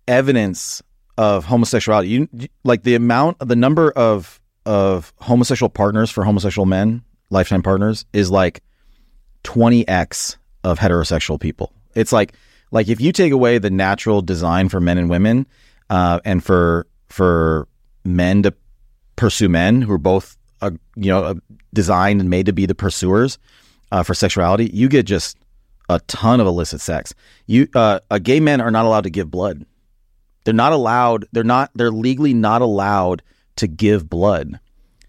evidence 0.07 0.81
of 1.17 1.45
homosexuality 1.45 2.07
you 2.07 2.27
like 2.63 2.83
the 2.83 2.95
amount 2.95 3.37
the 3.39 3.55
number 3.55 3.91
of 3.91 4.39
of 4.65 5.13
homosexual 5.19 5.69
partners 5.69 6.09
for 6.09 6.23
homosexual 6.23 6.65
men 6.65 7.03
lifetime 7.29 7.63
partners 7.63 8.05
is 8.13 8.31
like 8.31 8.61
20x 9.43 10.37
of 10.63 10.79
heterosexual 10.79 11.39
people. 11.39 11.73
It's 11.95 12.11
like 12.11 12.33
like 12.71 12.87
if 12.87 13.01
you 13.01 13.11
take 13.11 13.31
away 13.31 13.57
the 13.57 13.69
natural 13.69 14.21
design 14.21 14.69
for 14.69 14.79
men 14.79 14.97
and 14.97 15.09
women, 15.09 15.47
uh, 15.89 16.19
and 16.25 16.43
for 16.43 16.87
for 17.07 17.67
men 18.05 18.43
to 18.43 18.53
pursue 19.15 19.49
men 19.49 19.81
who 19.81 19.91
are 19.91 19.97
both 19.97 20.37
uh, 20.61 20.71
you 20.95 21.11
know 21.11 21.23
uh, 21.23 21.33
designed 21.73 22.21
and 22.21 22.29
made 22.29 22.45
to 22.45 22.53
be 22.53 22.65
the 22.65 22.75
pursuers 22.75 23.37
uh, 23.91 24.03
for 24.03 24.13
sexuality, 24.13 24.69
you 24.73 24.87
get 24.87 25.03
just 25.03 25.37
a 25.89 25.99
ton 26.01 26.39
of 26.39 26.47
illicit 26.47 26.81
sex. 26.81 27.13
You 27.47 27.67
uh, 27.73 27.99
gay 28.21 28.39
men 28.39 28.61
are 28.61 28.71
not 28.71 28.85
allowed 28.85 29.05
to 29.05 29.09
give 29.09 29.31
blood. 29.31 29.65
They're 30.43 30.53
not 30.53 30.73
allowed. 30.73 31.25
They're 31.31 31.43
not. 31.43 31.71
They're 31.75 31.91
legally 31.91 32.33
not 32.33 32.61
allowed 32.61 33.23
to 33.57 33.67
give 33.67 34.09
blood. 34.09 34.59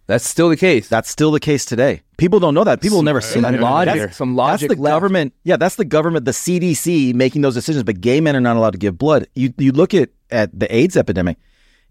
That's 0.06 0.28
still 0.28 0.48
the 0.48 0.56
case. 0.56 0.88
That's 0.88 1.08
still 1.08 1.30
the 1.30 1.40
case 1.40 1.64
today. 1.64 2.02
People 2.20 2.38
don't 2.38 2.54
know 2.54 2.64
that. 2.64 2.80
People 2.80 2.98
will 2.98 3.02
never 3.02 3.20
see 3.20 3.40
that. 3.40 3.52
some 3.54 3.60
logic, 3.62 3.94
That's- 3.94 4.16
some 4.16 4.36
logic 4.36 4.68
That's 4.68 4.76
the 4.78 4.82
left. 4.82 4.92
government. 4.94 5.32
Yeah, 5.42 5.56
that's 5.56 5.76
the 5.76 5.84
government, 5.86 6.26
the 6.26 6.32
CDC 6.32 7.14
making 7.14 7.40
those 7.42 7.54
decisions. 7.54 7.82
But 7.82 8.00
gay 8.00 8.20
men 8.20 8.36
are 8.36 8.40
not 8.40 8.56
allowed 8.56 8.72
to 8.72 8.78
give 8.78 8.98
blood. 8.98 9.26
You 9.34 9.52
you 9.58 9.72
look 9.72 9.94
at 9.94 10.10
at 10.30 10.56
the 10.58 10.72
AIDS 10.74 10.96
epidemic. 10.96 11.38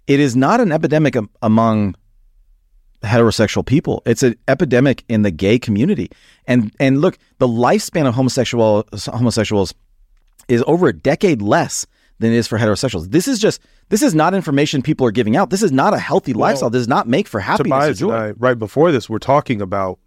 It 0.08 0.20
is 0.20 0.36
not 0.36 0.62
an 0.62 0.72
epidemic 0.72 1.15
am- 1.15 1.30
among 1.42 1.96
heterosexual 3.04 3.65
people. 3.65 4.02
It's 4.06 4.24
an 4.24 4.36
epidemic 4.48 5.04
in 5.10 5.22
the 5.24 5.32
gay 5.32 5.58
community. 5.60 6.10
And 6.48 6.72
and 6.80 7.02
look, 7.02 7.18
the 7.39 7.48
lifespan 7.48 8.08
of 8.08 8.13
homosexual 8.15 8.88
homosexuals 9.08 9.74
is 10.48 10.63
over 10.68 10.88
a 10.88 10.94
decade 10.94 11.42
less 11.42 11.86
than 12.20 12.34
it 12.34 12.36
is 12.36 12.48
for 12.48 12.58
heterosexuals. 12.60 13.12
This 13.12 13.28
is 13.28 13.39
just 13.39 13.62
this 13.89 14.02
is 14.02 14.13
not 14.13 14.34
information 14.34 14.82
people 14.82 15.08
are 15.08 15.12
giving 15.12 15.36
out. 15.38 15.50
This 15.50 15.63
is 15.63 15.72
not 15.72 15.94
a 15.94 16.00
healthy 16.00 16.34
lifestyle. 16.34 16.70
This 16.70 16.82
does 16.82 16.88
not 16.88 17.08
make 17.08 17.28
for 17.28 17.39
happiness 17.39 17.72
or 17.72 17.80
Tobias 17.80 18.00
joy. 18.00 18.12
and 18.12 18.24
I, 18.24 18.32
right 18.38 18.60
before 18.60 18.92
this, 18.92 19.10
we're 19.10 19.18
talking 19.20 19.62
about 19.62 19.98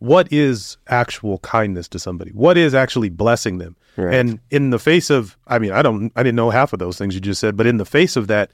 what 0.00 0.32
is 0.32 0.78
actual 0.88 1.38
kindness 1.38 1.86
to 1.88 1.98
somebody. 1.98 2.32
What 2.32 2.56
is 2.56 2.74
actually 2.74 3.10
blessing 3.10 3.58
them? 3.58 3.76
Right. 3.96 4.14
And 4.14 4.40
in 4.50 4.70
the 4.70 4.78
face 4.78 5.10
of, 5.10 5.36
I 5.46 5.58
mean, 5.58 5.72
I 5.72 5.82
don't, 5.82 6.10
I 6.16 6.22
didn't 6.22 6.36
know 6.36 6.50
half 6.50 6.72
of 6.72 6.78
those 6.78 6.98
things 6.98 7.14
you 7.14 7.20
just 7.20 7.40
said, 7.40 7.56
but 7.56 7.66
in 7.66 7.76
the 7.76 7.84
face 7.84 8.16
of 8.16 8.26
that, 8.26 8.50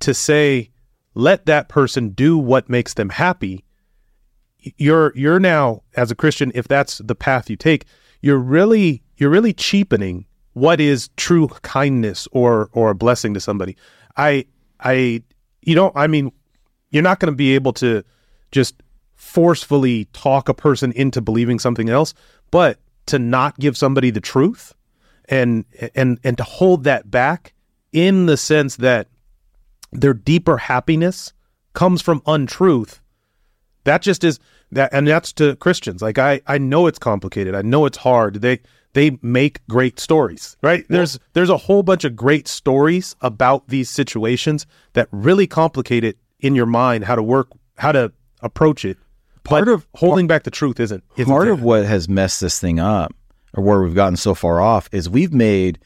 to 0.00 0.14
say, 0.14 0.70
let 1.14 1.46
that 1.46 1.68
person 1.68 2.10
do 2.10 2.36
what 2.36 2.68
makes 2.68 2.94
them 2.94 3.08
happy. 3.08 3.64
You're 4.76 5.12
you're 5.16 5.40
now 5.40 5.82
as 5.96 6.10
a 6.10 6.14
Christian, 6.14 6.52
if 6.54 6.68
that's 6.68 6.98
the 6.98 7.14
path 7.14 7.48
you 7.48 7.56
take, 7.56 7.86
you're 8.20 8.38
really 8.38 9.02
you're 9.16 9.30
really 9.30 9.54
cheapening 9.54 10.26
what 10.52 10.80
is 10.80 11.08
true 11.16 11.48
kindness 11.62 12.28
or 12.32 12.68
or 12.72 12.90
a 12.90 12.94
blessing 12.94 13.32
to 13.34 13.40
somebody. 13.40 13.76
I 14.18 14.44
I 14.80 15.22
you 15.62 15.74
don't 15.74 15.96
I 15.96 16.06
mean 16.06 16.30
you're 16.90 17.02
not 17.02 17.20
going 17.20 17.32
to 17.32 17.36
be 17.36 17.54
able 17.54 17.72
to 17.74 18.04
just 18.52 18.74
forcefully 19.20 20.06
talk 20.14 20.48
a 20.48 20.54
person 20.54 20.92
into 20.92 21.20
believing 21.20 21.58
something 21.58 21.90
else, 21.90 22.14
but 22.50 22.78
to 23.04 23.18
not 23.18 23.58
give 23.58 23.76
somebody 23.76 24.10
the 24.10 24.20
truth 24.20 24.74
and 25.28 25.66
and 25.94 26.18
and 26.24 26.38
to 26.38 26.42
hold 26.42 26.84
that 26.84 27.10
back 27.10 27.52
in 27.92 28.24
the 28.24 28.36
sense 28.36 28.76
that 28.76 29.08
their 29.92 30.14
deeper 30.14 30.56
happiness 30.56 31.34
comes 31.74 32.00
from 32.00 32.22
untruth. 32.26 33.00
That 33.84 34.00
just 34.00 34.24
is 34.24 34.40
that 34.72 34.92
and 34.92 35.06
that's 35.06 35.34
to 35.34 35.54
Christians. 35.56 36.00
Like 36.00 36.18
I 36.18 36.40
I 36.46 36.56
know 36.56 36.86
it's 36.86 36.98
complicated. 36.98 37.54
I 37.54 37.62
know 37.62 37.84
it's 37.84 37.98
hard. 37.98 38.36
They 38.36 38.60
they 38.94 39.18
make 39.20 39.64
great 39.68 40.00
stories, 40.00 40.56
right? 40.62 40.86
There's 40.88 41.18
there's 41.34 41.50
a 41.50 41.58
whole 41.58 41.82
bunch 41.82 42.04
of 42.04 42.16
great 42.16 42.48
stories 42.48 43.14
about 43.20 43.68
these 43.68 43.90
situations 43.90 44.66
that 44.94 45.08
really 45.12 45.46
complicate 45.46 46.04
it 46.04 46.16
in 46.40 46.54
your 46.54 46.66
mind 46.66 47.04
how 47.04 47.16
to 47.16 47.22
work 47.22 47.48
how 47.76 47.92
to 47.92 48.12
approach 48.40 48.86
it. 48.86 48.96
Part 49.44 49.64
but 49.64 49.72
of- 49.72 49.86
holding 49.94 50.26
back 50.26 50.44
the 50.44 50.50
truth 50.50 50.78
isn't, 50.80 51.02
isn't 51.16 51.30
part 51.30 51.44
there. 51.44 51.52
of 51.52 51.62
what 51.62 51.84
has 51.84 52.08
messed 52.08 52.40
this 52.40 52.60
thing 52.60 52.78
up 52.78 53.14
or 53.54 53.62
where 53.64 53.82
we've 53.82 53.94
gotten 53.94 54.16
so 54.16 54.34
far 54.34 54.60
off 54.60 54.88
is 54.92 55.08
we've 55.08 55.32
made 55.32 55.78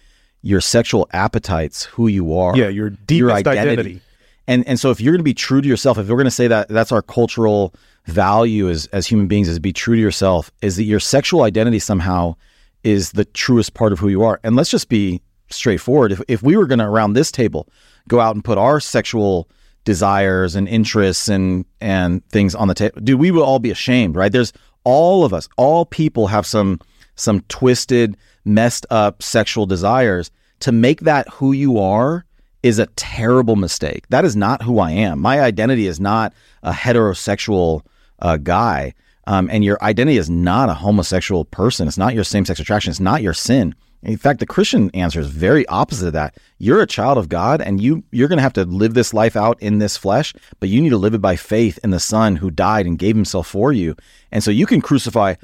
your 0.42 0.60
sexual 0.60 1.08
appetites 1.12 1.84
who 1.84 2.06
you 2.06 2.36
are 2.36 2.54
yeah 2.56 2.68
your 2.68 2.90
deepest 2.90 3.18
your 3.18 3.30
identity. 3.30 4.00
and 4.46 4.66
and 4.68 4.78
so 4.78 4.90
if 4.90 5.00
you're 5.00 5.12
going 5.12 5.20
to 5.20 5.24
be 5.24 5.32
true 5.32 5.62
to 5.62 5.68
yourself 5.68 5.96
if 5.96 6.06
we're 6.08 6.16
going 6.16 6.24
to 6.26 6.30
say 6.30 6.46
that 6.46 6.68
that's 6.68 6.92
our 6.92 7.00
cultural 7.00 7.74
value 8.06 8.68
as 8.68 8.84
as 8.88 9.06
human 9.06 9.26
beings 9.26 9.48
is 9.48 9.56
to 9.56 9.60
be 9.60 9.72
true 9.72 9.96
to 9.96 10.02
yourself 10.02 10.50
is 10.60 10.76
that 10.76 10.84
your 10.84 11.00
sexual 11.00 11.42
identity 11.42 11.78
somehow 11.78 12.34
is 12.82 13.12
the 13.12 13.24
truest 13.24 13.72
part 13.72 13.92
of 13.92 13.98
who 13.98 14.08
you 14.08 14.22
are 14.22 14.38
and 14.44 14.54
let's 14.56 14.70
just 14.70 14.90
be 14.90 15.22
straightforward 15.48 16.12
if, 16.12 16.20
if 16.28 16.42
we 16.42 16.56
were 16.56 16.66
going 16.66 16.78
to 16.78 16.84
around 16.84 17.14
this 17.14 17.32
table 17.32 17.66
go 18.08 18.20
out 18.20 18.34
and 18.34 18.44
put 18.44 18.58
our 18.58 18.80
sexual 18.80 19.48
desires 19.84 20.54
and 20.54 20.68
interests 20.68 21.28
and 21.28 21.64
and 21.80 22.26
things 22.30 22.54
on 22.54 22.68
the 22.68 22.74
table. 22.74 23.00
Dude 23.00 23.20
we 23.20 23.30
would 23.30 23.42
all 23.42 23.58
be 23.58 23.70
ashamed 23.70 24.16
right? 24.16 24.32
There's 24.32 24.52
all 24.84 25.24
of 25.24 25.32
us 25.32 25.48
all 25.56 25.86
people 25.86 26.26
have 26.28 26.46
some 26.46 26.80
some 27.16 27.40
twisted 27.48 28.16
messed 28.44 28.86
up 28.90 29.22
sexual 29.22 29.66
desires. 29.66 30.30
To 30.60 30.72
make 30.72 31.00
that 31.00 31.28
who 31.28 31.52
you 31.52 31.78
are 31.78 32.24
is 32.62 32.78
a 32.78 32.86
terrible 32.96 33.56
mistake. 33.56 34.06
That 34.08 34.24
is 34.24 34.34
not 34.34 34.62
who 34.62 34.78
i 34.78 34.90
am. 34.90 35.20
My 35.20 35.40
identity 35.40 35.86
is 35.86 36.00
not 36.00 36.32
a 36.62 36.72
heterosexual 36.72 37.82
uh, 38.20 38.38
guy 38.38 38.94
um, 39.26 39.48
and 39.50 39.64
your 39.64 39.82
identity 39.82 40.16
is 40.16 40.30
not 40.30 40.68
a 40.68 40.74
homosexual 40.74 41.44
person. 41.44 41.88
It's 41.88 41.98
not 41.98 42.14
your 42.14 42.24
same-sex 42.24 42.60
attraction. 42.60 42.90
It's 42.90 43.00
not 43.00 43.22
your 43.22 43.34
sin 43.34 43.74
in 44.04 44.16
fact, 44.18 44.40
the 44.40 44.46
Christian 44.46 44.90
answer 44.92 45.20
is 45.20 45.28
very 45.28 45.66
opposite 45.66 46.08
of 46.08 46.12
that. 46.12 46.36
You're 46.58 46.82
a 46.82 46.86
child 46.86 47.16
of 47.16 47.28
God 47.28 47.60
and 47.60 47.80
you 47.80 48.04
you're 48.10 48.28
going 48.28 48.38
to 48.38 48.42
have 48.42 48.52
to 48.54 48.64
live 48.64 48.94
this 48.94 49.14
life 49.14 49.36
out 49.36 49.60
in 49.62 49.78
this 49.78 49.96
flesh, 49.96 50.34
but 50.60 50.68
you 50.68 50.80
need 50.80 50.90
to 50.90 50.98
live 50.98 51.14
it 51.14 51.22
by 51.22 51.36
faith 51.36 51.78
in 51.82 51.90
the 51.90 52.00
Son 52.00 52.36
who 52.36 52.50
died 52.50 52.86
and 52.86 52.98
gave 52.98 53.16
himself 53.16 53.46
for 53.46 53.72
you. 53.72 53.96
And 54.30 54.44
so 54.44 54.50
you 54.50 54.66
can 54.66 54.80
crucify 54.80 55.34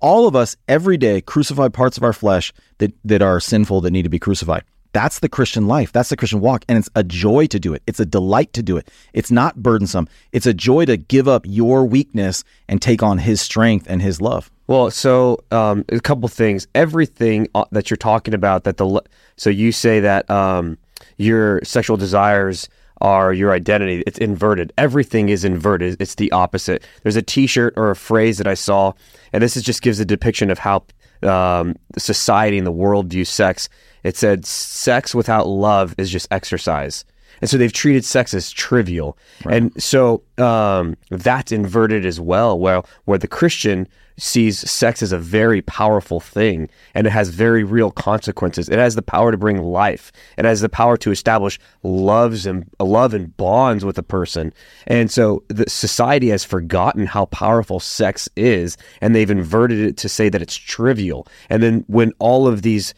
all 0.00 0.28
of 0.28 0.36
us 0.36 0.56
every 0.68 0.96
day 0.96 1.20
crucify 1.20 1.68
parts 1.68 1.96
of 1.96 2.04
our 2.04 2.12
flesh 2.12 2.52
that 2.78 2.92
that 3.04 3.22
are 3.22 3.40
sinful 3.40 3.80
that 3.80 3.90
need 3.90 4.02
to 4.02 4.08
be 4.08 4.18
crucified. 4.18 4.64
That's 4.92 5.20
the 5.20 5.28
Christian 5.28 5.66
life. 5.66 5.90
That's 5.90 6.10
the 6.10 6.18
Christian 6.18 6.40
walk. 6.40 6.66
And 6.68 6.76
it's 6.76 6.90
a 6.94 7.02
joy 7.02 7.46
to 7.46 7.58
do 7.58 7.72
it. 7.72 7.82
It's 7.86 8.00
a 8.00 8.04
delight 8.04 8.52
to 8.52 8.62
do 8.62 8.76
it. 8.76 8.90
It's 9.14 9.30
not 9.30 9.62
burdensome. 9.62 10.06
It's 10.32 10.44
a 10.44 10.52
joy 10.52 10.84
to 10.84 10.98
give 10.98 11.26
up 11.26 11.46
your 11.48 11.86
weakness 11.86 12.44
and 12.68 12.82
take 12.82 13.02
on 13.02 13.16
his 13.16 13.40
strength 13.40 13.86
and 13.88 14.02
his 14.02 14.20
love. 14.20 14.50
Well, 14.66 14.90
so 14.90 15.42
um, 15.50 15.84
a 15.88 16.00
couple 16.00 16.28
things. 16.28 16.66
Everything 16.74 17.48
uh, 17.54 17.64
that 17.72 17.90
you're 17.90 17.96
talking 17.96 18.34
about 18.34 18.64
that 18.64 18.76
the 18.76 19.02
so 19.36 19.50
you 19.50 19.72
say 19.72 20.00
that 20.00 20.30
um, 20.30 20.78
your 21.16 21.60
sexual 21.64 21.96
desires 21.96 22.68
are 23.00 23.32
your 23.32 23.52
identity. 23.52 24.02
It's 24.06 24.18
inverted. 24.18 24.72
Everything 24.78 25.28
is 25.28 25.44
inverted. 25.44 26.00
It's 26.00 26.14
the 26.14 26.30
opposite. 26.30 26.84
There's 27.02 27.16
a 27.16 27.22
T-shirt 27.22 27.74
or 27.76 27.90
a 27.90 27.96
phrase 27.96 28.38
that 28.38 28.46
I 28.46 28.54
saw, 28.54 28.92
and 29.32 29.42
this 29.42 29.56
is 29.56 29.64
just 29.64 29.82
gives 29.82 29.98
a 29.98 30.04
depiction 30.04 30.50
of 30.50 30.58
how 30.58 30.84
um, 31.22 31.76
society 31.98 32.58
and 32.58 32.66
the 32.66 32.72
world 32.72 33.08
view 33.08 33.24
sex. 33.24 33.68
It 34.04 34.16
said, 34.16 34.46
"Sex 34.46 35.14
without 35.14 35.48
love 35.48 35.94
is 35.98 36.10
just 36.10 36.28
exercise." 36.30 37.04
And 37.40 37.50
so 37.50 37.58
they've 37.58 37.72
treated 37.72 38.04
sex 38.04 38.34
as 38.34 38.52
trivial, 38.52 39.18
and 39.50 39.72
so 39.82 40.22
um, 40.38 40.96
that's 41.10 41.50
inverted 41.50 42.06
as 42.06 42.20
well. 42.20 42.56
Where 42.56 42.82
where 43.04 43.18
the 43.18 43.26
Christian 43.26 43.88
sees 44.16 44.58
sex 44.70 45.02
as 45.02 45.12
a 45.12 45.18
very 45.18 45.62
powerful 45.62 46.20
thing, 46.20 46.68
and 46.94 47.06
it 47.06 47.10
has 47.10 47.28
very 47.30 47.64
real 47.64 47.90
consequences. 47.90 48.68
It 48.68 48.78
has 48.78 48.94
the 48.94 49.02
power 49.02 49.30
to 49.30 49.36
bring 49.36 49.62
life. 49.62 50.12
It 50.38 50.44
has 50.44 50.60
the 50.60 50.68
power 50.68 50.96
to 50.98 51.10
establish 51.10 51.58
loves 51.82 52.46
and 52.46 52.68
love 52.80 53.14
and 53.14 53.36
bonds 53.36 53.84
with 53.84 53.98
a 53.98 54.02
person. 54.02 54.52
And 54.86 55.10
so 55.10 55.44
the 55.48 55.68
society 55.68 56.28
has 56.28 56.44
forgotten 56.44 57.06
how 57.06 57.26
powerful 57.26 57.80
sex 57.80 58.28
is, 58.36 58.76
and 59.00 59.14
they've 59.14 59.30
inverted 59.30 59.78
it 59.78 59.96
to 59.98 60.08
say 60.08 60.28
that 60.28 60.42
it's 60.42 60.56
trivial. 60.56 61.26
And 61.48 61.62
then 61.62 61.84
when 61.88 62.12
all 62.18 62.46
of 62.46 62.62
these 62.62 62.94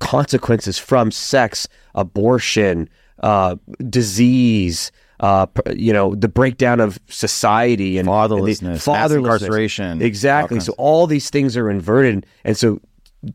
consequences 0.00 0.78
from 0.78 1.10
sex, 1.10 1.66
abortion, 1.94 2.88
uh, 3.22 3.56
disease, 3.88 4.92
uh, 5.20 5.46
you 5.74 5.92
know, 5.92 6.14
the 6.14 6.28
breakdown 6.28 6.80
of 6.80 6.98
society 7.08 7.98
and 7.98 8.08
Fatherlessness, 8.08 8.62
and 8.62 8.74
the- 8.76 8.78
fatherlessness, 8.78 9.16
incarceration, 9.18 10.02
exactly. 10.02 10.58
all 10.58 10.64
So 10.64 10.74
all 10.78 11.06
these 11.06 11.30
things 11.30 11.56
are 11.56 11.68
inverted, 11.70 12.26
and 12.44 12.56
so 12.56 12.80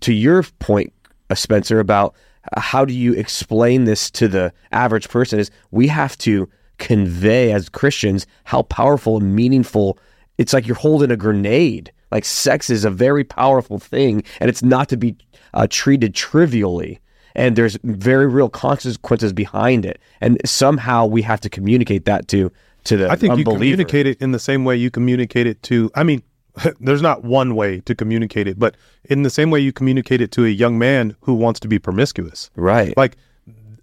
to 0.01 0.13
your 0.13 0.43
point, 0.59 0.93
uh, 1.29 1.35
Spencer, 1.35 1.79
about 1.79 2.15
uh, 2.55 2.61
how 2.61 2.85
do 2.85 2.93
you 2.93 3.13
explain 3.13 3.83
this 3.85 4.09
to 4.11 4.27
the 4.27 4.53
average 4.71 5.09
person 5.09 5.39
is 5.39 5.51
we 5.71 5.87
have 5.87 6.17
to 6.19 6.49
convey 6.77 7.51
as 7.51 7.69
Christians 7.69 8.25
how 8.45 8.63
powerful 8.63 9.17
and 9.17 9.35
meaningful. 9.35 9.97
It's 10.37 10.53
like 10.53 10.65
you're 10.65 10.75
holding 10.75 11.11
a 11.11 11.15
grenade 11.17 11.91
Like 12.11 12.25
sex 12.25 12.69
is 12.69 12.85
a 12.85 12.89
very 12.89 13.23
powerful 13.23 13.79
thing, 13.79 14.23
and 14.39 14.49
it's 14.49 14.63
not 14.63 14.89
to 14.89 14.97
be 14.97 15.15
uh, 15.53 15.67
treated 15.69 16.15
trivially. 16.15 16.99
And 17.35 17.55
there's 17.55 17.77
very 17.83 18.27
real 18.27 18.49
consequences 18.49 19.33
behind 19.33 19.85
it, 19.85 19.99
and 20.21 20.39
somehow 20.45 21.05
we 21.05 21.21
have 21.23 21.41
to 21.41 21.49
communicate 21.49 22.05
that 22.05 22.27
to 22.29 22.51
to 22.85 22.97
the 22.97 23.09
I 23.09 23.15
think 23.15 23.37
you 23.37 23.43
communicate 23.45 24.05
it 24.05 24.21
in 24.21 24.31
the 24.31 24.39
same 24.39 24.65
way 24.65 24.75
you 24.75 24.91
communicate 24.91 25.47
it 25.47 25.61
to. 25.63 25.89
I 25.95 26.03
mean, 26.03 26.21
there's 26.79 27.01
not 27.01 27.23
one 27.23 27.55
way 27.55 27.79
to 27.81 27.95
communicate 27.95 28.47
it, 28.47 28.59
but 28.59 28.77
in 29.05 29.23
the 29.23 29.29
same 29.29 29.49
way 29.49 29.59
you 29.59 29.71
communicate 29.71 30.21
it 30.21 30.31
to 30.33 30.45
a 30.45 30.49
young 30.49 30.77
man 30.77 31.15
who 31.21 31.33
wants 31.33 31.59
to 31.61 31.67
be 31.67 31.79
promiscuous. 31.79 32.49
right? 32.55 32.95
Like 32.95 33.17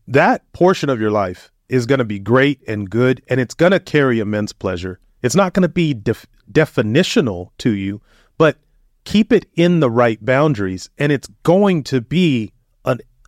that 0.06 0.50
portion 0.52 0.88
of 0.88 1.00
your 1.00 1.10
life 1.10 1.50
is 1.68 1.86
going 1.86 2.00
to 2.00 2.04
be 2.04 2.18
great 2.18 2.60
and 2.66 2.90
good, 2.90 3.22
and 3.28 3.40
it's 3.40 3.54
going 3.54 3.72
to 3.72 3.80
carry 3.80 4.18
immense 4.18 4.52
pleasure. 4.52 4.98
It's 5.22 5.36
not 5.36 5.54
going 5.54 5.62
to 5.62 5.68
be 5.68 5.94
def- 5.94 6.26
definitional 6.50 7.50
to 7.58 7.70
you, 7.70 8.00
but 8.38 8.58
keep 9.04 9.32
it 9.32 9.46
in 9.54 9.80
the 9.80 9.90
right 9.90 10.22
boundaries, 10.24 10.90
and 10.98 11.12
it's 11.12 11.28
going 11.42 11.84
to 11.84 12.00
be 12.00 12.52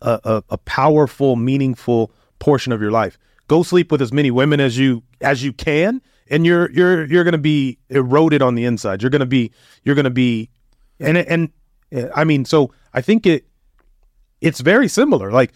a, 0.03 0.19
a, 0.23 0.43
a 0.51 0.57
powerful, 0.59 1.35
meaningful 1.35 2.11
portion 2.39 2.71
of 2.71 2.81
your 2.81 2.91
life. 2.91 3.17
Go 3.47 3.63
sleep 3.63 3.91
with 3.91 4.01
as 4.01 4.13
many 4.13 4.31
women 4.31 4.59
as 4.59 4.77
you 4.77 5.03
as 5.21 5.43
you 5.43 5.51
can, 5.53 6.01
and 6.29 6.45
you're 6.45 6.69
you're 6.71 7.05
you're 7.05 7.23
going 7.23 7.33
to 7.33 7.37
be 7.37 7.77
eroded 7.89 8.41
on 8.41 8.55
the 8.55 8.65
inside. 8.65 9.01
You're 9.01 9.09
going 9.09 9.19
to 9.21 9.25
be 9.25 9.51
you're 9.83 9.95
going 9.95 10.05
to 10.05 10.11
be, 10.11 10.49
and 10.99 11.17
and 11.17 11.49
I 12.15 12.23
mean, 12.23 12.45
so 12.45 12.71
I 12.93 13.01
think 13.01 13.25
it 13.25 13.45
it's 14.41 14.59
very 14.59 14.87
similar. 14.87 15.31
Like 15.31 15.53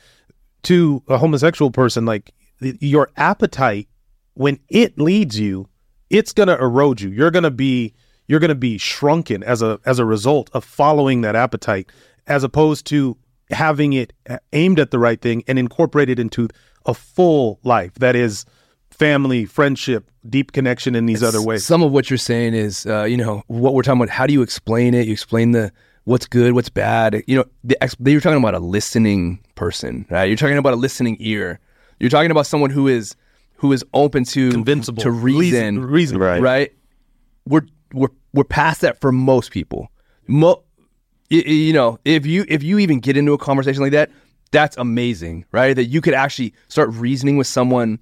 to 0.64 1.04
a 1.08 1.18
homosexual 1.18 1.72
person, 1.72 2.06
like 2.06 2.34
your 2.60 3.10
appetite 3.16 3.88
when 4.34 4.60
it 4.70 5.00
leads 5.00 5.40
you, 5.40 5.68
it's 6.10 6.32
gonna 6.32 6.56
erode 6.56 7.02
you. 7.02 7.10
You're 7.10 7.32
gonna 7.32 7.52
be 7.52 7.94
you're 8.28 8.40
gonna 8.40 8.56
be 8.56 8.78
shrunken 8.78 9.44
as 9.44 9.62
a 9.62 9.80
as 9.86 10.00
a 10.00 10.06
result 10.06 10.50
of 10.54 10.64
following 10.64 11.22
that 11.22 11.36
appetite, 11.36 11.92
as 12.28 12.44
opposed 12.44 12.86
to 12.88 13.18
having 13.52 13.94
it 13.94 14.14
aimed 14.54 14.80
at 14.80 14.92
the 14.92 15.00
right 15.00 15.22
thing 15.22 15.44
and 15.48 15.58
incorporated 15.58 16.20
into 16.20 16.48
a 16.86 16.94
full 16.94 17.60
life 17.64 17.94
that 17.96 18.16
is 18.16 18.46
family, 18.90 19.46
friendship, 19.46 20.10
deep 20.28 20.52
connection 20.52 20.96
in 20.96 21.06
these 21.06 21.24
other 21.24 21.42
ways. 21.42 21.66
Some 21.66 21.84
of 21.84 21.92
what 21.92 22.10
you're 22.10 22.18
saying 22.18 22.54
is, 22.54 22.86
uh, 22.86 23.04
you 23.04 23.18
know, 23.18 23.44
what 23.48 23.74
we're 23.74 23.84
talking 23.84 24.02
about. 24.02 24.10
How 24.10 24.26
do 24.26 24.34
you 24.34 24.42
explain 24.42 24.94
it? 24.94 25.06
You 25.06 25.14
explain 25.14 25.52
the 25.52 25.72
what's 26.06 26.26
good, 26.26 26.54
what's 26.54 26.70
bad. 26.70 27.24
You 27.28 27.38
know, 27.38 27.46
the 27.64 27.82
ex- 27.84 27.96
you're 28.04 28.22
talking 28.22 28.38
about 28.38 28.56
a 28.56 28.60
listening 28.60 29.40
person, 29.56 30.06
right? 30.10 30.26
You're 30.26 30.38
talking 30.38 30.58
about 30.58 30.74
a 30.74 30.78
listening 30.78 31.18
ear. 31.20 31.60
You're 32.00 32.10
talking 32.10 32.32
about 32.32 32.48
someone 32.48 32.70
who 32.70 32.88
is 32.88 33.16
who 33.58 33.72
is 33.74 33.84
open 33.94 34.24
to 34.24 34.52
Convincible. 34.52 35.02
to 35.04 35.12
reason, 35.12 35.84
reason. 35.84 36.18
Right. 36.18 36.42
right? 36.42 36.74
We're 37.46 37.64
we're 37.94 38.10
we're 38.34 38.44
past 38.44 38.82
that 38.82 39.02
for 39.02 39.12
most 39.12 39.52
people. 39.52 39.90
Mo- 40.28 40.64
y- 41.32 41.44
y- 41.46 41.52
you 41.52 41.74
know, 41.74 42.00
if 42.06 42.26
you 42.26 42.46
if 42.48 42.64
you 42.64 42.80
even 42.80 43.00
get 43.00 43.18
into 43.18 43.34
a 43.34 43.38
conversation 43.38 43.82
like 43.82 43.92
that, 43.94 44.10
that's 44.52 44.78
amazing, 44.78 45.46
right? 45.52 45.76
That 45.76 45.86
you 45.86 46.02
could 46.02 46.14
actually 46.14 46.54
start 46.68 46.90
reasoning 46.92 47.38
with 47.38 47.48
someone 47.48 48.00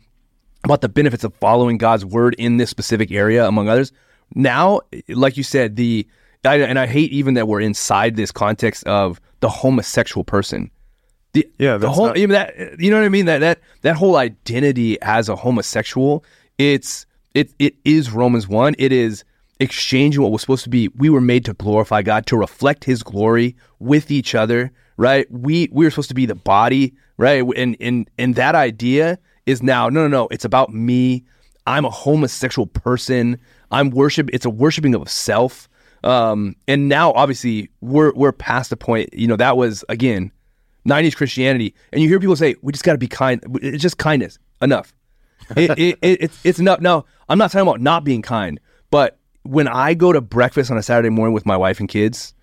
about 0.63 0.81
the 0.81 0.89
benefits 0.89 1.23
of 1.23 1.33
following 1.35 1.77
God's 1.77 2.05
word 2.05 2.35
in 2.37 2.57
this 2.57 2.69
specific 2.69 3.11
area, 3.11 3.47
among 3.47 3.69
others. 3.69 3.91
Now, 4.33 4.81
like 5.09 5.37
you 5.37 5.43
said, 5.43 5.75
the 5.75 6.07
I, 6.43 6.57
and 6.57 6.77
I 6.77 6.85
hate 6.87 7.11
even 7.11 7.33
that 7.35 7.47
we're 7.47 7.61
inside 7.61 8.15
this 8.15 8.31
context 8.31 8.83
of 8.85 9.19
the 9.39 9.49
homosexual 9.49 10.23
person. 10.23 10.69
The, 11.33 11.47
Yeah, 11.59 11.77
the 11.77 11.89
whole 11.89 12.07
not- 12.07 12.17
even 12.17 12.33
that 12.33 12.79
you 12.79 12.89
know 12.91 12.97
what 12.97 13.05
I 13.05 13.09
mean 13.09 13.25
that 13.25 13.39
that 13.39 13.59
that 13.81 13.95
whole 13.95 14.15
identity 14.15 14.99
as 15.01 15.27
a 15.29 15.35
homosexual 15.35 16.23
it's 16.57 17.05
it 17.33 17.51
it 17.59 17.75
is 17.83 18.11
Romans 18.11 18.47
1 18.47 18.75
it 18.79 18.91
is 18.93 19.23
exchanging 19.59 20.21
what 20.21 20.31
was 20.31 20.41
supposed 20.41 20.63
to 20.63 20.69
be 20.69 20.89
we 20.89 21.09
were 21.09 21.21
made 21.21 21.45
to 21.45 21.53
glorify 21.53 22.01
God 22.01 22.25
to 22.27 22.37
reflect 22.37 22.83
his 22.83 23.03
glory 23.03 23.55
with 23.79 24.11
each 24.11 24.35
other 24.35 24.71
right 24.97 25.29
we 25.31 25.69
we 25.71 25.85
were 25.85 25.91
supposed 25.91 26.09
to 26.09 26.15
be 26.15 26.25
the 26.25 26.35
body 26.35 26.93
right 27.17 27.43
and 27.55 27.77
and 27.79 28.09
and 28.17 28.35
that 28.35 28.55
idea 28.55 29.17
is 29.45 29.63
now 29.63 29.87
no 29.89 30.01
no 30.01 30.07
no 30.07 30.27
it's 30.29 30.45
about 30.45 30.73
me 30.73 31.23
I'm 31.67 31.85
a 31.85 31.89
homosexual 31.89 32.67
person 32.67 33.39
I'm 33.71 33.91
worship 33.91 34.29
it's 34.33 34.45
a 34.45 34.49
worshiping 34.49 34.93
of 34.93 35.09
self 35.09 35.69
um 36.03 36.55
and 36.67 36.89
now 36.89 37.13
obviously 37.13 37.69
we're 37.81 38.13
we're 38.13 38.33
past 38.33 38.69
the 38.69 38.77
point 38.77 39.13
you 39.13 39.27
know 39.27 39.37
that 39.37 39.55
was 39.55 39.85
again 39.87 40.31
90s 40.87 41.15
Christianity, 41.15 41.73
and 41.91 42.01
you 42.01 42.07
hear 42.07 42.19
people 42.19 42.35
say, 42.35 42.55
"We 42.61 42.71
just 42.71 42.83
got 42.83 42.93
to 42.93 42.97
be 42.97 43.07
kind." 43.07 43.41
It's 43.61 43.81
just 43.81 43.97
kindness 43.97 44.37
enough. 44.61 44.93
it, 45.55 45.71
it, 45.77 45.97
it, 46.01 46.21
it's 46.21 46.39
it's 46.43 46.59
enough. 46.59 46.79
Now, 46.79 47.05
I'm 47.27 47.37
not 47.37 47.51
talking 47.51 47.67
about 47.67 47.81
not 47.81 48.03
being 48.03 48.21
kind, 48.21 48.59
but 48.91 49.17
when 49.45 49.67
I 49.67 49.93
go 49.93 50.11
to 50.11 50.21
breakfast 50.21 50.71
on 50.71 50.77
a 50.77 50.83
Saturday 50.83 51.09
morning 51.09 51.33
with 51.33 51.45
my 51.45 51.55
wife 51.55 51.79
and 51.79 51.87
kids, 51.87 52.33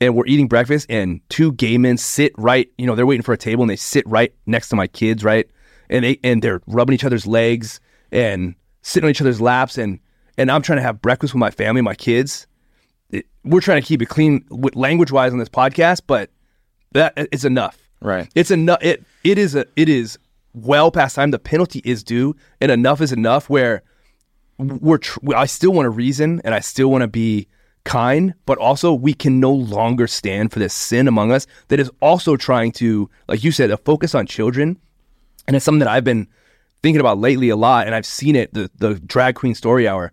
and 0.00 0.14
we're 0.14 0.26
eating 0.26 0.46
breakfast, 0.46 0.86
and 0.88 1.20
two 1.28 1.52
gay 1.52 1.78
men 1.78 1.96
sit 1.96 2.32
right, 2.36 2.70
you 2.78 2.86
know, 2.86 2.94
they're 2.94 3.06
waiting 3.06 3.22
for 3.22 3.32
a 3.32 3.38
table, 3.38 3.62
and 3.62 3.70
they 3.70 3.76
sit 3.76 4.06
right 4.06 4.34
next 4.46 4.68
to 4.68 4.76
my 4.76 4.86
kids, 4.86 5.24
right, 5.24 5.48
and 5.88 6.04
they 6.04 6.18
and 6.22 6.42
they're 6.42 6.60
rubbing 6.66 6.94
each 6.94 7.04
other's 7.04 7.26
legs 7.26 7.80
and 8.12 8.54
sitting 8.82 9.06
on 9.06 9.10
each 9.10 9.20
other's 9.20 9.40
laps, 9.40 9.78
and 9.78 9.98
and 10.38 10.50
I'm 10.50 10.62
trying 10.62 10.78
to 10.78 10.82
have 10.82 11.02
breakfast 11.02 11.34
with 11.34 11.40
my 11.40 11.50
family, 11.50 11.80
my 11.80 11.94
kids. 11.94 12.46
It, 13.10 13.26
we're 13.44 13.60
trying 13.60 13.82
to 13.82 13.86
keep 13.86 14.00
it 14.02 14.06
clean 14.06 14.44
with 14.50 14.76
language 14.76 15.10
wise 15.10 15.32
on 15.32 15.38
this 15.38 15.48
podcast, 15.48 16.02
but 16.06 16.30
that 16.92 17.14
it's 17.16 17.44
enough. 17.44 17.78
Right. 18.02 18.28
It's 18.34 18.50
enough. 18.50 18.78
It 18.82 19.04
it 19.24 19.38
is 19.38 19.54
a 19.54 19.66
it 19.76 19.88
is 19.88 20.18
well 20.54 20.90
past 20.90 21.16
time. 21.16 21.30
The 21.30 21.38
penalty 21.38 21.80
is 21.84 22.02
due, 22.02 22.36
and 22.60 22.70
enough 22.70 23.00
is 23.00 23.12
enough. 23.12 23.50
Where 23.50 23.82
we're 24.60 24.98
tr- 24.98 25.34
I 25.34 25.46
still 25.46 25.72
want 25.72 25.86
to 25.86 25.90
reason, 25.90 26.40
and 26.44 26.54
I 26.54 26.60
still 26.60 26.90
want 26.90 27.02
to 27.02 27.08
be 27.08 27.48
kind, 27.84 28.34
but 28.46 28.58
also 28.58 28.92
we 28.92 29.14
can 29.14 29.40
no 29.40 29.52
longer 29.52 30.06
stand 30.06 30.52
for 30.52 30.58
this 30.58 30.74
sin 30.74 31.08
among 31.08 31.32
us 31.32 31.46
that 31.68 31.80
is 31.80 31.90
also 32.00 32.36
trying 32.36 32.72
to, 32.72 33.08
like 33.28 33.42
you 33.42 33.52
said, 33.52 33.70
a 33.70 33.76
focus 33.76 34.14
on 34.14 34.26
children, 34.26 34.78
and 35.46 35.56
it's 35.56 35.64
something 35.64 35.80
that 35.80 35.88
I've 35.88 36.04
been 36.04 36.28
thinking 36.82 37.00
about 37.00 37.18
lately 37.18 37.48
a 37.48 37.56
lot, 37.56 37.86
and 37.86 37.94
I've 37.94 38.06
seen 38.06 38.36
it. 38.36 38.52
The 38.52 38.70
the 38.76 38.94
drag 38.94 39.34
queen 39.34 39.54
story 39.54 39.88
hour. 39.88 40.12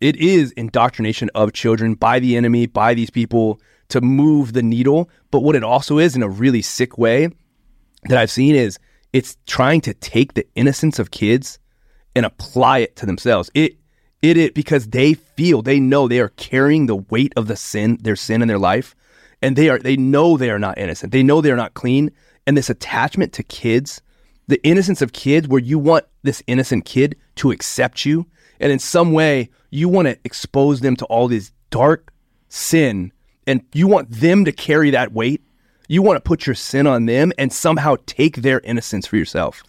It 0.00 0.16
is 0.16 0.50
indoctrination 0.52 1.30
of 1.34 1.52
children 1.52 1.94
by 1.94 2.18
the 2.18 2.36
enemy, 2.36 2.66
by 2.66 2.94
these 2.94 3.10
people 3.10 3.60
to 3.90 4.00
move 4.00 4.52
the 4.52 4.62
needle. 4.62 5.08
But 5.30 5.40
what 5.40 5.54
it 5.54 5.62
also 5.62 5.98
is 5.98 6.16
in 6.16 6.22
a 6.22 6.28
really 6.28 6.62
sick 6.62 6.98
way 6.98 7.28
that 8.08 8.18
I've 8.18 8.30
seen 8.30 8.56
is 8.56 8.78
it's 9.12 9.36
trying 9.46 9.80
to 9.82 9.94
take 9.94 10.34
the 10.34 10.46
innocence 10.56 10.98
of 10.98 11.12
kids 11.12 11.60
and 12.16 12.26
apply 12.26 12.78
it 12.78 12.96
to 12.96 13.06
themselves. 13.06 13.50
It 13.54 13.76
it 14.22 14.36
it 14.36 14.54
because 14.54 14.88
they 14.88 15.14
feel 15.14 15.60
they 15.60 15.80
know 15.80 16.06
they 16.06 16.20
are 16.20 16.30
carrying 16.30 16.86
the 16.86 16.96
weight 16.96 17.32
of 17.36 17.48
the 17.48 17.56
sin, 17.56 17.98
their 18.00 18.16
sin 18.16 18.40
in 18.40 18.48
their 18.48 18.58
life, 18.58 18.94
and 19.42 19.56
they 19.56 19.68
are 19.68 19.78
they 19.78 19.96
know 19.96 20.36
they 20.36 20.50
are 20.50 20.58
not 20.58 20.78
innocent. 20.78 21.12
They 21.12 21.24
know 21.24 21.40
they 21.40 21.50
are 21.50 21.56
not 21.56 21.74
clean, 21.74 22.10
and 22.46 22.56
this 22.56 22.70
attachment 22.70 23.32
to 23.34 23.42
kids, 23.42 24.00
the 24.46 24.62
innocence 24.64 25.02
of 25.02 25.12
kids, 25.12 25.48
where 25.48 25.60
you 25.60 25.78
want 25.78 26.06
this 26.22 26.42
innocent 26.46 26.84
kid 26.84 27.16
to 27.36 27.50
accept 27.50 28.06
you, 28.06 28.26
and 28.60 28.70
in 28.70 28.78
some 28.78 29.12
way 29.12 29.50
you 29.70 29.88
want 29.88 30.06
to 30.06 30.18
expose 30.24 30.80
them 30.80 30.94
to 30.96 31.04
all 31.06 31.26
this 31.26 31.50
dark 31.70 32.12
sin, 32.48 33.12
and 33.46 33.62
you 33.72 33.88
want 33.88 34.10
them 34.10 34.44
to 34.44 34.52
carry 34.52 34.90
that 34.90 35.12
weight. 35.12 35.42
You 35.88 36.00
want 36.00 36.16
to 36.16 36.20
put 36.20 36.46
your 36.46 36.54
sin 36.54 36.86
on 36.86 37.06
them 37.06 37.32
and 37.36 37.52
somehow 37.52 37.96
take 38.06 38.36
their 38.36 38.60
innocence 38.60 39.06
for 39.06 39.16
yourself. 39.16 39.62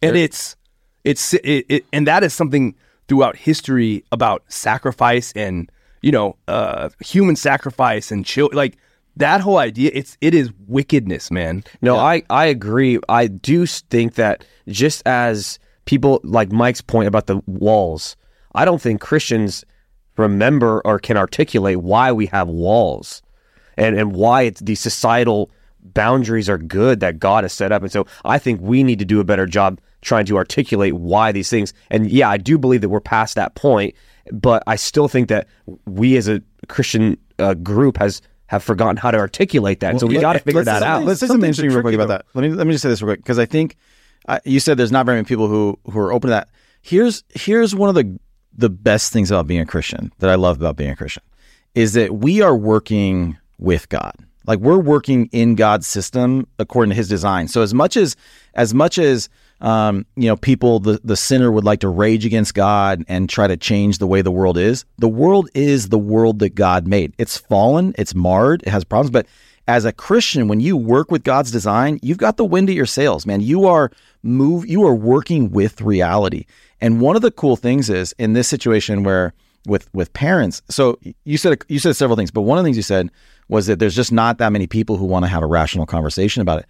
And 0.00 0.16
it's 0.16 0.56
it's 1.04 1.34
it, 1.34 1.66
it, 1.68 1.86
and 1.92 2.06
that 2.06 2.22
is 2.22 2.32
something 2.32 2.74
throughout 3.08 3.36
history 3.36 4.04
about 4.12 4.42
sacrifice 4.48 5.32
and 5.36 5.70
you 6.02 6.12
know 6.12 6.36
uh, 6.48 6.88
human 7.00 7.36
sacrifice 7.36 8.10
and 8.10 8.24
chill 8.24 8.50
like 8.52 8.76
that 9.16 9.40
whole 9.40 9.58
idea. 9.58 9.90
It's 9.94 10.16
it 10.20 10.34
is 10.34 10.52
wickedness, 10.66 11.30
man. 11.30 11.64
No, 11.80 11.96
I, 11.96 12.22
I 12.28 12.46
agree. 12.46 12.98
I 13.08 13.26
do 13.28 13.66
think 13.66 14.14
that 14.14 14.44
just 14.68 15.02
as 15.06 15.58
people 15.86 16.20
like 16.22 16.52
Mike's 16.52 16.82
point 16.82 17.08
about 17.08 17.26
the 17.26 17.42
walls, 17.46 18.16
I 18.54 18.64
don't 18.64 18.80
think 18.80 19.00
Christians 19.00 19.64
remember 20.16 20.80
or 20.84 20.98
can 20.98 21.16
articulate 21.16 21.78
why 21.78 22.12
we 22.12 22.26
have 22.26 22.48
walls 22.48 23.22
and, 23.76 23.98
and 23.98 24.12
why 24.12 24.42
it's 24.42 24.60
these 24.60 24.80
societal 24.80 25.50
boundaries 25.80 26.48
are 26.48 26.58
good 26.58 27.00
that 27.00 27.18
God 27.18 27.44
has 27.44 27.52
set 27.52 27.72
up. 27.72 27.82
And 27.82 27.92
so 27.92 28.06
I 28.24 28.38
think 28.38 28.60
we 28.60 28.82
need 28.82 28.98
to 28.98 29.04
do 29.04 29.20
a 29.20 29.24
better 29.24 29.46
job 29.46 29.80
trying 30.06 30.24
to 30.26 30.36
articulate 30.36 30.94
why 30.94 31.32
these 31.32 31.50
things. 31.50 31.74
And 31.90 32.10
yeah, 32.10 32.30
I 32.30 32.38
do 32.38 32.56
believe 32.56 32.80
that 32.80 32.88
we're 32.88 33.00
past 33.00 33.34
that 33.34 33.54
point, 33.56 33.94
but 34.32 34.62
I 34.66 34.76
still 34.76 35.08
think 35.08 35.28
that 35.28 35.48
we 35.84 36.16
as 36.16 36.28
a 36.28 36.40
Christian 36.68 37.18
uh, 37.38 37.54
group 37.54 37.98
has 37.98 38.22
have 38.46 38.62
forgotten 38.62 38.96
how 38.96 39.10
to 39.10 39.18
articulate 39.18 39.80
that. 39.80 39.98
so 39.98 40.06
we 40.06 40.18
got 40.18 40.34
to 40.34 40.38
figure 40.38 40.62
let's- 40.62 40.80
that 40.80 40.82
out. 40.86 41.02
Let's 41.02 41.18
say 41.18 41.26
Something 41.26 41.42
something 41.42 41.48
interesting 41.48 41.70
real 41.70 41.82
quick 41.82 41.94
tricky, 41.94 42.04
about 42.04 42.08
that. 42.08 42.26
Let 42.34 42.48
me 42.48 42.56
let 42.56 42.66
me 42.66 42.72
just 42.72 42.82
say 42.82 42.88
this 42.88 43.02
real 43.02 43.16
quick 43.16 43.20
because 43.20 43.40
I 43.40 43.46
think 43.46 43.76
uh, 44.28 44.38
you 44.44 44.60
said 44.60 44.76
there's 44.76 44.92
not 44.92 45.04
very 45.04 45.16
many 45.16 45.26
people 45.26 45.48
who 45.48 45.78
who 45.90 45.98
are 45.98 46.12
open 46.12 46.28
to 46.28 46.32
that. 46.32 46.48
Here's 46.80 47.24
here's 47.34 47.74
one 47.74 47.88
of 47.88 47.96
the 47.96 48.18
the 48.56 48.70
best 48.70 49.12
things 49.12 49.30
about 49.30 49.46
being 49.48 49.60
a 49.60 49.66
Christian 49.66 50.12
that 50.20 50.30
I 50.30 50.36
love 50.36 50.56
about 50.56 50.76
being 50.76 50.90
a 50.90 50.96
Christian 50.96 51.22
is 51.74 51.92
that 51.92 52.14
we 52.14 52.40
are 52.40 52.56
working 52.56 53.36
with 53.58 53.88
God. 53.88 54.14
Like 54.46 54.60
we're 54.60 54.78
working 54.78 55.28
in 55.32 55.56
God's 55.56 55.88
system 55.88 56.46
according 56.60 56.90
to 56.90 56.96
His 56.96 57.08
design. 57.08 57.48
So 57.48 57.62
as 57.62 57.74
much 57.74 57.96
as 57.96 58.14
as 58.54 58.72
much 58.72 58.96
as 58.96 59.28
um, 59.60 60.04
you 60.16 60.26
know, 60.26 60.36
people, 60.36 60.80
the, 60.80 61.00
the 61.02 61.16
sinner 61.16 61.50
would 61.50 61.64
like 61.64 61.80
to 61.80 61.88
rage 61.88 62.26
against 62.26 62.54
God 62.54 63.04
and 63.08 63.28
try 63.28 63.46
to 63.46 63.56
change 63.56 63.98
the 63.98 64.06
way 64.06 64.22
the 64.22 64.30
world 64.30 64.58
is. 64.58 64.84
The 64.98 65.08
world 65.08 65.48
is 65.54 65.88
the 65.88 65.98
world 65.98 66.40
that 66.40 66.54
God 66.54 66.86
made. 66.86 67.14
It's 67.18 67.38
fallen, 67.38 67.94
it's 67.98 68.14
marred, 68.14 68.62
it 68.64 68.68
has 68.68 68.84
problems, 68.84 69.10
but 69.10 69.26
as 69.68 69.84
a 69.84 69.92
Christian, 69.92 70.46
when 70.46 70.60
you 70.60 70.76
work 70.76 71.10
with 71.10 71.24
God's 71.24 71.50
design, 71.50 71.98
you've 72.02 72.18
got 72.18 72.36
the 72.36 72.44
wind 72.44 72.68
at 72.68 72.76
your 72.76 72.86
sails, 72.86 73.26
man. 73.26 73.40
You 73.40 73.66
are 73.66 73.90
move, 74.22 74.66
you 74.66 74.84
are 74.86 74.94
working 74.94 75.50
with 75.50 75.80
reality. 75.80 76.46
And 76.80 77.00
one 77.00 77.16
of 77.16 77.22
the 77.22 77.32
cool 77.32 77.56
things 77.56 77.90
is 77.90 78.14
in 78.18 78.34
this 78.34 78.46
situation 78.46 79.02
where 79.02 79.32
with 79.66 79.92
with 79.92 80.12
parents. 80.12 80.62
So 80.68 80.98
you 81.24 81.36
said 81.36 81.64
you 81.68 81.78
said 81.78 81.96
several 81.96 82.16
things, 82.16 82.30
but 82.30 82.42
one 82.42 82.58
of 82.58 82.64
the 82.64 82.68
things 82.68 82.76
you 82.76 82.82
said 82.82 83.10
was 83.48 83.66
that 83.66 83.78
there's 83.78 83.96
just 83.96 84.12
not 84.12 84.38
that 84.38 84.52
many 84.52 84.66
people 84.66 84.96
who 84.96 85.04
want 85.04 85.24
to 85.24 85.28
have 85.28 85.42
a 85.42 85.46
rational 85.46 85.86
conversation 85.86 86.42
about 86.42 86.60
it. 86.60 86.66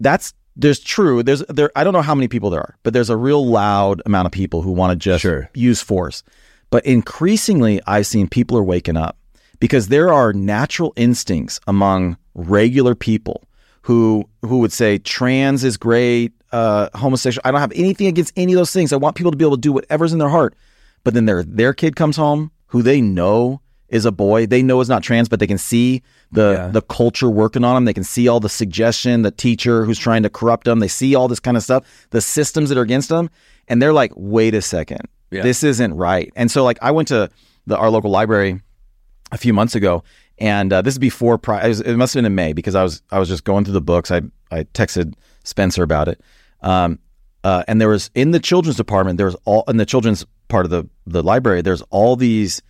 That's 0.00 0.34
there's 0.56 0.80
true. 0.80 1.22
There's 1.22 1.40
there. 1.48 1.70
I 1.76 1.84
don't 1.84 1.92
know 1.92 2.02
how 2.02 2.14
many 2.14 2.28
people 2.28 2.50
there 2.50 2.60
are, 2.60 2.76
but 2.82 2.92
there's 2.92 3.10
a 3.10 3.16
real 3.16 3.46
loud 3.46 4.02
amount 4.06 4.26
of 4.26 4.32
people 4.32 4.62
who 4.62 4.72
want 4.72 4.90
to 4.92 4.96
just 4.96 5.22
Sure. 5.22 5.48
use 5.54 5.80
force. 5.82 6.22
But 6.70 6.84
increasingly, 6.86 7.80
I've 7.86 8.06
seen 8.06 8.28
people 8.28 8.56
are 8.58 8.62
waking 8.62 8.96
up 8.96 9.16
because 9.60 9.88
there 9.88 10.12
are 10.12 10.32
natural 10.32 10.92
instincts 10.96 11.60
among 11.66 12.16
regular 12.34 12.94
people 12.94 13.44
who 13.82 14.24
who 14.42 14.58
would 14.58 14.72
say 14.72 14.98
trans 14.98 15.64
is 15.64 15.76
great, 15.76 16.32
uh, 16.52 16.88
homosexual. 16.94 17.42
I 17.44 17.50
don't 17.50 17.60
have 17.60 17.72
anything 17.74 18.06
against 18.06 18.32
any 18.36 18.52
of 18.52 18.58
those 18.58 18.72
things. 18.72 18.92
I 18.92 18.96
want 18.96 19.16
people 19.16 19.32
to 19.32 19.38
be 19.38 19.44
able 19.44 19.56
to 19.56 19.60
do 19.60 19.72
whatever's 19.72 20.12
in 20.12 20.18
their 20.18 20.28
heart. 20.28 20.54
But 21.04 21.14
then 21.14 21.24
their 21.24 21.42
their 21.42 21.72
kid 21.72 21.96
comes 21.96 22.16
home 22.16 22.50
who 22.66 22.82
they 22.82 23.00
know 23.00 23.60
is 23.92 24.04
a 24.04 24.10
boy. 24.10 24.46
They 24.46 24.62
know 24.62 24.80
it's 24.80 24.88
not 24.90 25.02
trans, 25.04 25.28
but 25.28 25.38
they 25.38 25.46
can 25.46 25.58
see 25.58 26.02
the 26.32 26.52
Yeah. 26.52 26.68
the 26.68 26.82
culture 26.82 27.28
working 27.30 27.62
on 27.62 27.74
them. 27.76 27.84
They 27.84 27.92
can 27.94 28.02
see 28.04 28.26
all 28.26 28.40
the 28.40 28.48
suggestion, 28.48 29.22
the 29.22 29.30
teacher 29.30 29.84
who's 29.84 29.98
trying 29.98 30.24
to 30.24 30.30
corrupt 30.30 30.64
them. 30.64 30.80
They 30.80 30.88
see 30.88 31.14
all 31.14 31.28
this 31.28 31.38
kind 31.40 31.56
of 31.56 31.62
stuff, 31.62 31.84
the 32.10 32.20
systems 32.20 32.70
that 32.70 32.78
are 32.78 32.82
against 32.82 33.08
them, 33.10 33.30
and 33.68 33.80
they're 33.80 33.92
like, 33.92 34.10
"Wait 34.16 34.54
a 34.54 34.62
second, 34.62 35.02
Yeah. 35.30 35.42
this 35.42 35.62
isn't 35.62 35.94
right." 35.94 36.32
And 36.34 36.50
so, 36.50 36.64
like, 36.64 36.78
I 36.82 36.90
went 36.90 37.06
to 37.08 37.28
the 37.66 37.76
our 37.76 37.90
local 37.90 38.10
library 38.10 38.60
a 39.30 39.38
few 39.38 39.52
months 39.52 39.74
ago, 39.74 40.02
and 40.38 40.72
uh, 40.72 40.82
this 40.82 40.94
is 40.94 40.98
before. 40.98 41.38
Pri- 41.38 41.68
was, 41.68 41.80
it 41.80 41.96
must 41.96 42.14
have 42.14 42.18
been 42.18 42.26
in 42.26 42.34
May 42.34 42.52
because 42.54 42.74
I 42.74 42.82
was 42.82 43.02
I 43.12 43.18
was 43.18 43.28
just 43.28 43.44
going 43.44 43.64
through 43.64 43.74
the 43.74 43.80
books. 43.82 44.10
I 44.10 44.22
I 44.50 44.64
texted 44.74 45.14
Spencer 45.44 45.82
about 45.82 46.08
it, 46.08 46.20
um, 46.62 46.98
uh, 47.44 47.62
and 47.68 47.78
there 47.80 47.88
was 47.90 48.10
in 48.14 48.30
the 48.30 48.40
children's 48.40 48.76
department. 48.78 49.18
There 49.18 49.26
was 49.26 49.36
all 49.44 49.64
in 49.68 49.76
the 49.76 49.86
children's 49.86 50.24
part 50.48 50.64
of 50.64 50.70
the 50.70 50.88
the 51.06 51.22
library. 51.22 51.60
There's 51.62 51.82
all 51.90 52.16
these 52.16 52.62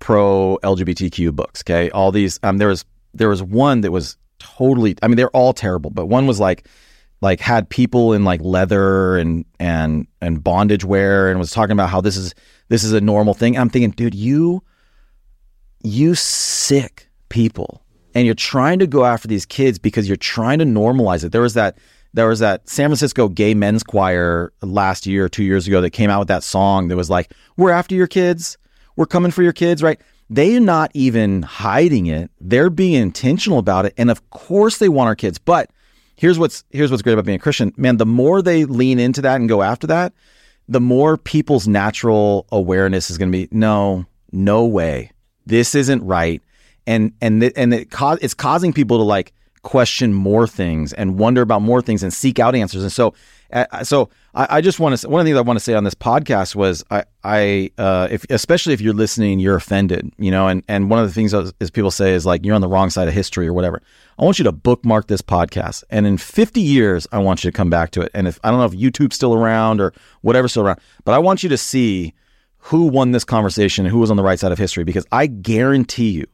pro 0.00 0.58
LGBTQ 0.62 1.34
books. 1.34 1.62
Okay, 1.62 1.90
all 1.90 2.10
these. 2.10 2.40
Um, 2.42 2.58
there 2.58 2.68
was 2.68 2.84
there 3.14 3.28
was 3.28 3.42
one 3.42 3.82
that 3.82 3.92
was 3.92 4.16
totally. 4.38 4.96
I 5.02 5.08
mean, 5.08 5.16
they're 5.16 5.30
all 5.30 5.52
terrible, 5.52 5.90
but 5.90 6.06
one 6.06 6.26
was 6.26 6.40
like 6.40 6.66
like 7.20 7.40
had 7.40 7.68
people 7.68 8.12
in 8.12 8.24
like 8.24 8.40
leather 8.42 9.16
and 9.16 9.44
and 9.58 10.06
and 10.20 10.42
bondage 10.42 10.84
wear 10.84 11.30
and 11.30 11.38
was 11.38 11.52
talking 11.52 11.72
about 11.72 11.90
how 11.90 12.00
this 12.00 12.16
is 12.16 12.34
this 12.68 12.82
is 12.82 12.92
a 12.92 13.00
normal 13.00 13.34
thing. 13.34 13.56
I'm 13.56 13.70
thinking, 13.70 13.90
dude, 13.90 14.14
you 14.14 14.62
you 15.82 16.14
sick 16.14 17.08
people 17.28 17.82
and 18.14 18.26
you're 18.26 18.34
trying 18.34 18.78
to 18.80 18.86
go 18.86 19.04
after 19.04 19.28
these 19.28 19.46
kids 19.46 19.78
because 19.78 20.08
you're 20.08 20.16
trying 20.16 20.58
to 20.58 20.64
normalize 20.64 21.24
it. 21.24 21.32
There 21.32 21.42
was 21.42 21.54
that 21.54 21.78
there 22.12 22.28
was 22.28 22.40
that 22.40 22.68
San 22.68 22.88
Francisco 22.88 23.28
gay 23.28 23.54
men's 23.54 23.82
choir 23.82 24.52
last 24.62 25.06
year 25.06 25.28
two 25.28 25.44
years 25.44 25.68
ago 25.68 25.80
that 25.80 25.90
came 25.90 26.10
out 26.10 26.18
with 26.18 26.28
that 26.28 26.42
song 26.42 26.88
that 26.88 26.96
was 26.96 27.10
like, 27.10 27.32
We're 27.56 27.70
after 27.70 27.94
your 27.94 28.08
kids, 28.08 28.58
we're 29.00 29.06
coming 29.06 29.30
for 29.30 29.42
your 29.42 29.54
kids, 29.54 29.82
right? 29.82 29.98
They're 30.28 30.60
not 30.60 30.90
even 30.92 31.40
hiding 31.40 32.04
it. 32.04 32.30
They're 32.38 32.68
being 32.68 33.00
intentional 33.00 33.58
about 33.58 33.86
it. 33.86 33.94
And 33.96 34.10
of 34.10 34.28
course 34.28 34.76
they 34.76 34.90
want 34.90 35.08
our 35.08 35.16
kids. 35.16 35.38
But 35.38 35.70
here's 36.16 36.38
what's 36.38 36.64
here's 36.68 36.90
what's 36.90 37.02
great 37.02 37.14
about 37.14 37.24
being 37.24 37.36
a 37.36 37.38
Christian. 37.38 37.72
Man, 37.78 37.96
the 37.96 38.04
more 38.04 38.42
they 38.42 38.66
lean 38.66 38.98
into 38.98 39.22
that 39.22 39.36
and 39.36 39.48
go 39.48 39.62
after 39.62 39.86
that, 39.86 40.12
the 40.68 40.82
more 40.82 41.16
people's 41.16 41.66
natural 41.66 42.44
awareness 42.52 43.08
is 43.08 43.16
going 43.16 43.32
to 43.32 43.38
be 43.38 43.48
no, 43.50 44.04
no 44.32 44.66
way. 44.66 45.12
This 45.46 45.74
isn't 45.74 46.04
right. 46.04 46.42
And 46.86 47.14
and 47.22 47.40
th- 47.40 47.54
and 47.56 47.72
it 47.72 47.90
ca- 47.90 48.18
it's 48.20 48.34
causing 48.34 48.74
people 48.74 48.98
to 48.98 49.04
like 49.04 49.32
question 49.62 50.12
more 50.12 50.46
things 50.46 50.92
and 50.92 51.18
wonder 51.18 51.40
about 51.40 51.62
more 51.62 51.80
things 51.80 52.02
and 52.02 52.12
seek 52.12 52.38
out 52.38 52.54
answers. 52.54 52.82
And 52.82 52.92
so 52.92 53.14
so 53.82 54.10
I, 54.34 54.58
I 54.58 54.60
just 54.60 54.80
want 54.80 54.98
to 54.98 55.08
one 55.08 55.20
of 55.20 55.24
the 55.24 55.30
things 55.30 55.38
I 55.38 55.42
want 55.42 55.58
to 55.58 55.64
say 55.64 55.74
on 55.74 55.84
this 55.84 55.94
podcast 55.94 56.54
was 56.54 56.84
I 56.90 57.04
I 57.24 57.70
uh, 57.78 58.08
if 58.10 58.24
especially 58.30 58.74
if 58.74 58.80
you're 58.80 58.94
listening 58.94 59.38
you're 59.40 59.56
offended, 59.56 60.12
you 60.18 60.30
know, 60.30 60.48
and 60.48 60.62
and 60.68 60.90
one 60.90 60.98
of 60.98 61.06
the 61.06 61.12
things 61.12 61.34
is, 61.34 61.70
people 61.70 61.90
say 61.90 62.12
is 62.12 62.26
like 62.26 62.44
you're 62.44 62.54
on 62.54 62.60
the 62.60 62.68
wrong 62.68 62.90
side 62.90 63.08
of 63.08 63.14
history 63.14 63.46
or 63.46 63.52
whatever. 63.52 63.82
I 64.18 64.24
want 64.24 64.38
you 64.38 64.44
to 64.44 64.52
bookmark 64.52 65.06
this 65.06 65.22
podcast, 65.22 65.84
and 65.90 66.06
in 66.06 66.18
50 66.18 66.60
years, 66.60 67.06
I 67.10 67.18
want 67.18 67.42
you 67.42 67.50
to 67.50 67.56
come 67.56 67.70
back 67.70 67.90
to 67.92 68.02
it. 68.02 68.10
And 68.14 68.28
if 68.28 68.38
I 68.44 68.50
don't 68.50 68.60
know 68.60 68.66
if 68.66 68.72
YouTube's 68.72 69.16
still 69.16 69.34
around 69.34 69.80
or 69.80 69.92
whatever's 70.20 70.52
still 70.52 70.64
around, 70.64 70.80
but 71.04 71.12
I 71.12 71.18
want 71.18 71.42
you 71.42 71.48
to 71.48 71.58
see 71.58 72.14
who 72.58 72.86
won 72.86 73.12
this 73.12 73.24
conversation 73.24 73.86
and 73.86 73.92
who 73.92 73.98
was 73.98 74.10
on 74.10 74.16
the 74.16 74.22
right 74.22 74.38
side 74.38 74.52
of 74.52 74.58
history, 74.58 74.84
because 74.84 75.06
I 75.10 75.26
guarantee 75.26 76.10
you, 76.10 76.26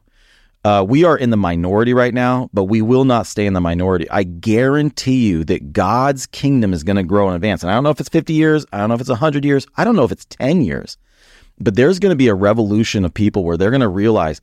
uh, 0.66 0.82
we 0.82 1.04
are 1.04 1.16
in 1.16 1.30
the 1.30 1.36
minority 1.36 1.94
right 1.94 2.12
now, 2.12 2.50
but 2.52 2.64
we 2.64 2.82
will 2.82 3.04
not 3.04 3.28
stay 3.28 3.46
in 3.46 3.52
the 3.52 3.60
minority. 3.60 4.10
I 4.10 4.24
guarantee 4.24 5.28
you 5.28 5.44
that 5.44 5.72
God's 5.72 6.26
kingdom 6.26 6.72
is 6.72 6.82
going 6.82 6.96
to 6.96 7.04
grow 7.04 7.28
and 7.28 7.36
advance. 7.36 7.62
And 7.62 7.70
I 7.70 7.74
don't 7.74 7.84
know 7.84 7.90
if 7.90 8.00
it's 8.00 8.08
50 8.08 8.32
years, 8.32 8.66
I 8.72 8.78
don't 8.78 8.88
know 8.88 8.96
if 8.96 9.00
it's 9.00 9.08
100 9.08 9.44
years, 9.44 9.64
I 9.76 9.84
don't 9.84 9.94
know 9.94 10.02
if 10.02 10.10
it's 10.10 10.24
10 10.24 10.62
years, 10.62 10.98
but 11.60 11.76
there's 11.76 12.00
going 12.00 12.10
to 12.10 12.16
be 12.16 12.26
a 12.26 12.34
revolution 12.34 13.04
of 13.04 13.14
people 13.14 13.44
where 13.44 13.56
they're 13.56 13.70
going 13.70 13.80
to 13.80 13.86
realize 13.86 14.40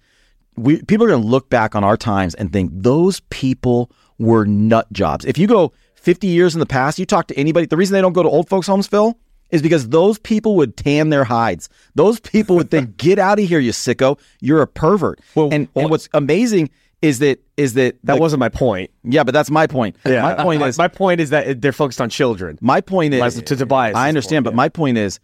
we 0.55 0.81
people 0.83 1.05
are 1.05 1.09
going 1.09 1.21
to 1.21 1.27
look 1.27 1.49
back 1.49 1.75
on 1.75 1.83
our 1.83 1.97
times 1.97 2.35
and 2.35 2.53
think 2.53 2.71
those 2.73 3.19
people 3.29 3.91
were 4.17 4.45
nut 4.45 4.87
jobs. 4.93 5.25
If 5.25 5.37
you 5.37 5.45
go 5.45 5.73
50 5.95 6.27
years 6.27 6.55
in 6.55 6.61
the 6.61 6.65
past, 6.65 6.99
you 6.99 7.05
talk 7.05 7.27
to 7.27 7.37
anybody, 7.37 7.65
the 7.65 7.75
reason 7.75 7.95
they 7.95 8.01
don't 8.01 8.13
go 8.13 8.23
to 8.23 8.29
old 8.29 8.47
folks' 8.47 8.67
homes, 8.67 8.87
Phil, 8.87 9.19
is 9.51 9.61
because 9.61 9.89
those 9.89 10.17
people 10.19 10.55
would 10.55 10.75
tan 10.77 11.09
their 11.09 11.23
hides. 11.23 11.69
Those 11.95 12.19
people 12.19 12.55
would 12.55 12.71
think, 12.71 12.97
"Get 12.97 13.19
out 13.19 13.39
of 13.39 13.47
here, 13.47 13.59
you 13.59 13.71
sicko! 13.71 14.19
You're 14.41 14.61
a 14.61 14.67
pervert." 14.67 15.19
Well, 15.35 15.49
and 15.51 15.67
well- 15.73 15.85
and 15.85 15.91
what's 15.91 16.09
amazing 16.13 16.69
is 17.01 17.19
that 17.19 17.39
is 17.57 17.73
that 17.73 17.97
That 18.03 18.15
the- 18.15 18.21
wasn't 18.21 18.39
my 18.39 18.49
point. 18.49 18.89
yeah, 19.03 19.23
but 19.23 19.33
that's 19.33 19.51
my 19.51 19.67
point. 19.67 19.97
my 20.05 20.33
point 20.35 20.61
is 20.63 20.77
my 20.77 20.87
point 20.87 21.19
is 21.21 21.29
that 21.31 21.61
they're 21.61 21.71
focused 21.73 22.01
on 22.01 22.09
children. 22.09 22.57
my 22.61 22.81
point 22.81 23.13
is 23.13 23.19
My- 23.19 23.29
to 23.29 23.55
Tobias' 23.55 23.95
I 23.95 24.07
understand, 24.07 24.43
but 24.45 24.55
my 24.55 24.69
point 24.69 24.97
is 24.97 25.19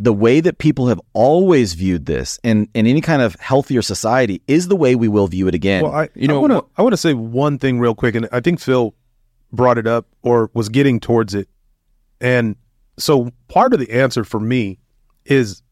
the 0.00 0.12
way 0.12 0.40
that 0.40 0.58
people 0.58 0.86
have 0.86 1.00
always 1.12 1.74
viewed 1.74 2.06
this 2.06 2.38
in, 2.44 2.68
in 2.72 2.86
any 2.86 3.00
kind 3.00 3.20
of 3.20 3.34
healthier 3.40 3.82
society 3.82 4.40
is 4.46 4.68
the 4.68 4.76
way 4.76 4.94
we 4.94 5.08
will 5.08 5.26
view 5.26 5.48
it 5.48 5.54
again. 5.56 5.82
Well, 5.82 5.92
I 5.92 6.08
You 6.14 6.28
know, 6.28 6.36
I 6.36 6.38
want 6.40 6.50
to 6.52 6.54
what- 6.56 6.66
I 6.78 6.82
want 6.82 6.92
to 6.92 6.96
say 6.96 7.14
one 7.14 7.58
thing 7.58 7.78
real 7.80 7.94
quick, 7.96 8.14
and 8.14 8.28
I 8.32 8.40
think 8.40 8.60
Phil 8.60 8.94
brought 9.52 9.76
it 9.76 9.86
up 9.88 10.06
or 10.22 10.50
was 10.54 10.68
getting 10.68 10.98
towards 11.00 11.34
it, 11.34 11.48
and 12.20 12.56
so 12.98 13.30
part 13.48 13.72
of 13.72 13.80
the 13.80 13.90
answer 13.90 14.24
for 14.24 14.40
me 14.40 14.78
is 15.24 15.62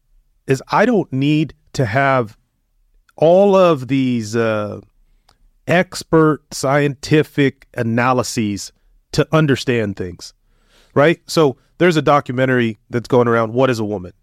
is 0.47 0.63
I 0.71 0.85
don't 0.85 1.11
need 1.11 1.53
to 1.73 1.85
have 1.85 2.37
all 3.15 3.55
of 3.55 3.87
these 3.87 4.35
uh, 4.35 4.79
expert 5.67 6.41
scientific 6.51 7.67
analyses 7.75 8.71
to 9.11 9.27
understand 9.31 9.97
things, 9.97 10.33
right? 10.93 11.19
So 11.27 11.57
there's 11.79 11.97
a 11.97 12.01
documentary 12.01 12.77
that's 12.89 13.07
going 13.07 13.27
around. 13.27 13.53
What 13.53 13.69
is 13.69 13.79
a 13.79 13.85
woman? 13.85 14.13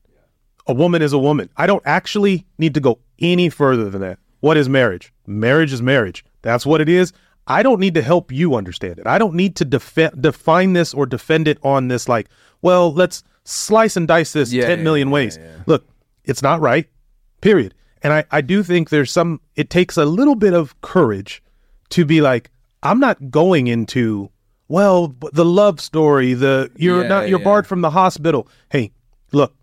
a 0.66 0.72
woman 0.72 1.02
is 1.02 1.12
a 1.12 1.18
woman. 1.18 1.50
I 1.57 1.66
don't 1.66 1.82
actually 1.84 2.46
need 2.59 2.74
to 2.74 2.80
go 2.80 2.98
any 3.18 3.48
further 3.48 3.90
than 3.90 4.00
that. 4.00 4.18
What 4.40 4.57
is 4.57 4.68
marriage? 4.68 5.12
Marriage 5.26 5.72
is 5.72 5.82
marriage. 5.82 6.24
That's 6.42 6.66
what 6.66 6.80
it 6.80 6.88
is. 6.88 7.12
I 7.47 7.62
don't 7.62 7.80
need 7.80 7.95
to 7.95 8.03
help 8.03 8.32
you 8.32 8.55
understand 8.55 8.99
it. 8.99 9.07
I 9.07 9.18
don't 9.18 9.34
need 9.34 9.57
to 9.57 9.64
define 9.64 10.72
this 10.72 10.95
or 10.95 11.07
defend 11.07 11.47
it 11.49 11.59
on 11.62 11.88
this, 11.88 12.09
like, 12.09 12.28
well, 12.62 12.92
let's 12.92 13.22
slice 13.45 13.97
and 13.97 14.09
dice 14.09 14.32
this 14.32 14.53
Yeah, 14.53 14.66
ten 14.66 14.78
yeah, 14.78 14.84
million 14.84 15.09
yeah, 15.09 15.14
ways. 15.14 15.38
Look, 15.66 15.86
it's 16.24 16.42
not 16.42 16.61
right, 16.61 16.88
period. 17.40 17.74
And 18.03 18.12
I, 18.12 18.24
I 18.30 18.40
do 18.40 18.62
think 18.62 18.90
there's 18.90 19.11
some, 19.11 19.40
it 19.57 19.70
takes 19.70 19.97
a 19.97 20.05
little 20.05 20.34
bit 20.34 20.55
of 20.55 20.80
courage 20.80 21.42
to 21.90 22.05
be 22.05 22.20
like, 22.20 22.51
I'm 22.82 23.01
not 23.01 23.30
going 23.30 23.66
into, 23.66 24.30
well, 24.68 25.14
the 25.32 25.45
love 25.45 25.80
story, 25.80 26.34
the, 26.34 26.70
you're 26.76 27.07
not, 27.07 27.28
you're 27.28 27.38
barred 27.38 27.66
from 27.66 27.80
the 27.82 27.90
hospital. 27.90 28.49
Hey, 28.70 28.92
look, 29.32 29.55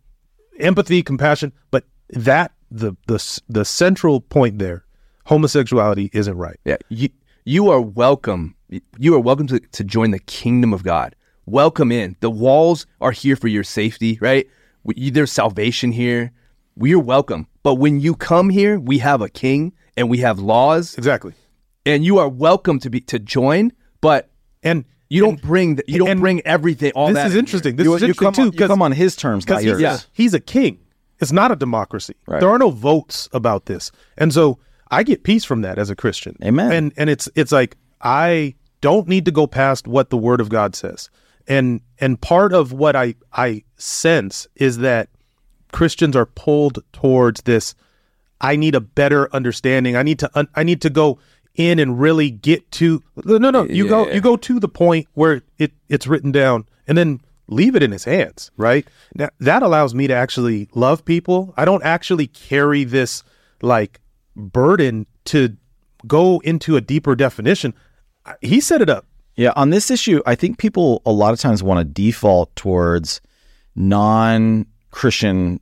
empathy, 0.59 1.01
compassion, 1.01 1.53
but 1.71 1.85
that 2.09 2.51
the 2.69 2.95
the 3.07 3.41
the 3.49 3.65
central 3.65 4.21
point 4.21 4.59
there, 4.59 4.85
homosexuality 5.25 6.09
isn't 6.13 6.37
right. 6.37 6.59
Yeah, 6.65 6.77
you 6.89 7.09
you 7.43 7.69
are 7.69 7.81
welcome. 7.81 8.55
You 8.97 9.15
are 9.15 9.19
welcome 9.19 9.47
to, 9.47 9.59
to 9.59 9.83
join 9.83 10.11
the 10.11 10.19
kingdom 10.19 10.73
of 10.73 10.83
God. 10.83 11.15
Welcome 11.45 11.91
in. 11.91 12.15
The 12.19 12.29
walls 12.29 12.85
are 13.01 13.11
here 13.11 13.35
for 13.35 13.47
your 13.47 13.63
safety, 13.63 14.17
right? 14.21 14.47
There's 14.85 15.31
salvation 15.31 15.91
here. 15.91 16.31
We 16.75 16.93
are 16.93 16.99
welcome. 16.99 17.47
But 17.63 17.75
when 17.75 17.99
you 17.99 18.15
come 18.15 18.49
here, 18.49 18.79
we 18.79 18.99
have 18.99 19.21
a 19.21 19.29
king 19.29 19.73
and 19.97 20.09
we 20.09 20.19
have 20.19 20.39
laws, 20.39 20.97
Exactly. 20.97 21.33
and 21.85 22.05
you 22.05 22.17
are 22.17 22.29
welcome 22.29 22.79
to 22.79 22.89
be 22.89 23.01
to 23.01 23.19
join. 23.19 23.71
But 23.99 24.29
And 24.63 24.85
you 25.09 25.21
don't 25.21 25.41
bring 25.41 25.75
the, 25.75 25.83
you 25.87 25.99
don't 25.99 26.19
bring 26.19 26.41
everything. 26.45 26.93
All 26.95 27.07
this 27.07 27.15
that 27.15 27.27
is 27.27 27.33
in 27.33 27.39
interesting. 27.39 27.75
This 27.75 27.85
you, 27.85 27.93
is 27.95 28.01
you 28.01 28.07
interesting 28.07 28.25
come, 28.25 28.33
too 28.33 28.41
on, 28.43 28.53
you 28.53 28.67
come 28.67 28.81
on 28.81 28.91
his 28.93 29.15
terms, 29.15 29.45
not 29.45 29.59
because 29.59 29.65
yours. 29.65 29.77
he's, 29.77 29.81
Yeah. 29.81 29.97
he's 30.13 30.33
a 30.33 30.39
king. 30.39 30.79
It's 31.19 31.31
not 31.33 31.51
a 31.51 31.55
democracy. 31.55 32.15
Right. 32.25 32.39
There 32.39 32.49
are 32.49 32.57
no 32.57 32.71
votes 32.71 33.27
about 33.33 33.65
this, 33.65 33.91
and 34.17 34.33
so 34.33 34.57
I 34.91 35.03
get 35.03 35.23
peace 35.23 35.45
from 35.45 35.61
that 35.61 35.77
as 35.79 35.89
a 35.89 35.95
Christian. 35.95 36.35
Amen. 36.43 36.71
And 36.71 36.93
and 36.97 37.09
it's 37.09 37.29
it's 37.35 37.51
like 37.51 37.77
I 38.01 38.55
don't 38.81 39.07
need 39.07 39.25
to 39.25 39.31
go 39.31 39.47
past 39.47 39.87
what 39.87 40.09
the 40.09 40.17
Word 40.17 40.41
of 40.41 40.49
God 40.49 40.75
says, 40.75 41.09
and 41.47 41.81
and 41.99 42.19
part 42.19 42.53
of 42.53 42.73
what 42.73 42.95
I 42.95 43.15
I 43.33 43.63
sense 43.77 44.47
is 44.55 44.79
that 44.79 45.09
Christians 45.71 46.15
are 46.15 46.25
pulled 46.25 46.79
towards 46.91 47.41
this. 47.43 47.73
I 48.41 48.55
need 48.55 48.75
a 48.75 48.81
better 48.81 49.33
understanding. 49.33 49.95
I 49.95 50.03
need 50.03 50.19
to 50.19 50.29
un- 50.35 50.49
I 50.55 50.63
need 50.63 50.81
to 50.81 50.89
go 50.89 51.19
in 51.55 51.79
and 51.79 51.99
really 51.99 52.29
get 52.31 52.69
to 52.71 53.03
no 53.25 53.37
no 53.51 53.63
you 53.65 53.87
go 53.87 54.07
Yeah. 54.07 54.13
you 54.15 54.21
go 54.21 54.35
to 54.37 54.59
the 54.59 54.69
point 54.69 55.07
where 55.13 55.41
it 55.57 55.73
it's 55.89 56.07
written 56.07 56.31
down 56.31 56.65
and 56.87 56.97
then 56.97 57.19
leave 57.47 57.75
it 57.75 57.83
in 57.83 57.91
his 57.91 58.05
hands 58.05 58.49
right 58.55 58.87
now 59.15 59.27
that 59.41 59.61
allows 59.61 59.93
me 59.93 60.07
to 60.07 60.13
actually 60.13 60.69
love 60.73 61.03
people 61.03 61.53
i 61.57 61.65
don't 61.65 61.83
actually 61.83 62.25
carry 62.27 62.85
this 62.85 63.21
like 63.61 63.99
burden 64.35 65.05
to 65.25 65.55
go 66.07 66.39
into 66.39 66.75
a 66.75 66.81
deeper 66.81 67.15
definition 67.15 67.73
he 68.41 68.59
set 68.59 68.81
it 68.81 68.89
up 68.89 69.05
Yeah, 69.35 69.53
on 69.55 69.69
this 69.69 69.89
issue, 69.89 70.21
I 70.25 70.35
think 70.35 70.57
people 70.57 71.01
a 71.05 71.11
lot 71.11 71.33
of 71.33 71.39
times 71.39 71.63
want 71.63 71.79
to 71.79 71.85
default 71.85 72.55
towards 72.55 73.21
non-Christian 73.75 75.59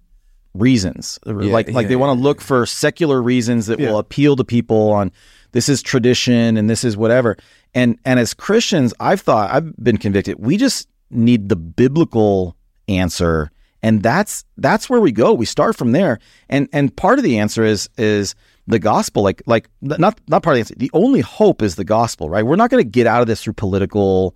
reasons. 0.53 1.19
like 1.25 1.69
like 1.69 1.83
yeah, 1.83 1.89
they 1.89 1.95
want 1.95 2.17
to 2.17 2.21
look 2.21 2.41
for 2.41 2.65
secular 2.65 3.21
reasons 3.21 3.67
that 3.67 3.79
will 3.79 3.99
appeal 3.99 4.35
to 4.35 4.43
people 4.43 4.91
on 4.91 5.11
this 5.51 5.69
is 5.69 5.81
tradition 5.81 6.57
and 6.57 6.69
this 6.69 6.83
is 6.83 6.97
whatever. 6.97 7.37
And 7.73 7.97
and 8.03 8.19
as 8.19 8.33
Christians, 8.33 8.93
I've 8.99 9.21
thought 9.21 9.51
I've 9.51 9.75
been 9.77 9.97
convicted. 9.97 10.37
We 10.39 10.57
just 10.57 10.87
need 11.11 11.49
the 11.49 11.55
biblical 11.55 12.55
answer 12.87 13.51
and 13.81 14.03
that's 14.03 14.43
that's 14.57 14.89
where 14.89 14.99
we 14.99 15.11
go. 15.11 15.33
We 15.33 15.45
start 15.45 15.75
from 15.75 15.91
there. 15.91 16.19
And 16.49 16.67
and 16.73 16.95
part 16.95 17.19
of 17.19 17.23
the 17.23 17.37
answer 17.39 17.63
is 17.63 17.89
is 17.97 18.35
the 18.69 18.79
gospel 18.79 19.23
like 19.23 19.41
like 19.47 19.67
not 19.81 20.19
not 20.27 20.43
part 20.43 20.53
of 20.53 20.57
the 20.57 20.59
answer. 20.59 20.75
The 20.75 20.91
only 20.93 21.21
hope 21.21 21.61
is 21.61 21.75
the 21.75 21.83
gospel, 21.83 22.29
right? 22.29 22.45
We're 22.45 22.55
not 22.55 22.69
going 22.69 22.83
to 22.83 22.89
get 22.89 23.07
out 23.07 23.21
of 23.21 23.27
this 23.27 23.43
through 23.43 23.53
political 23.53 24.35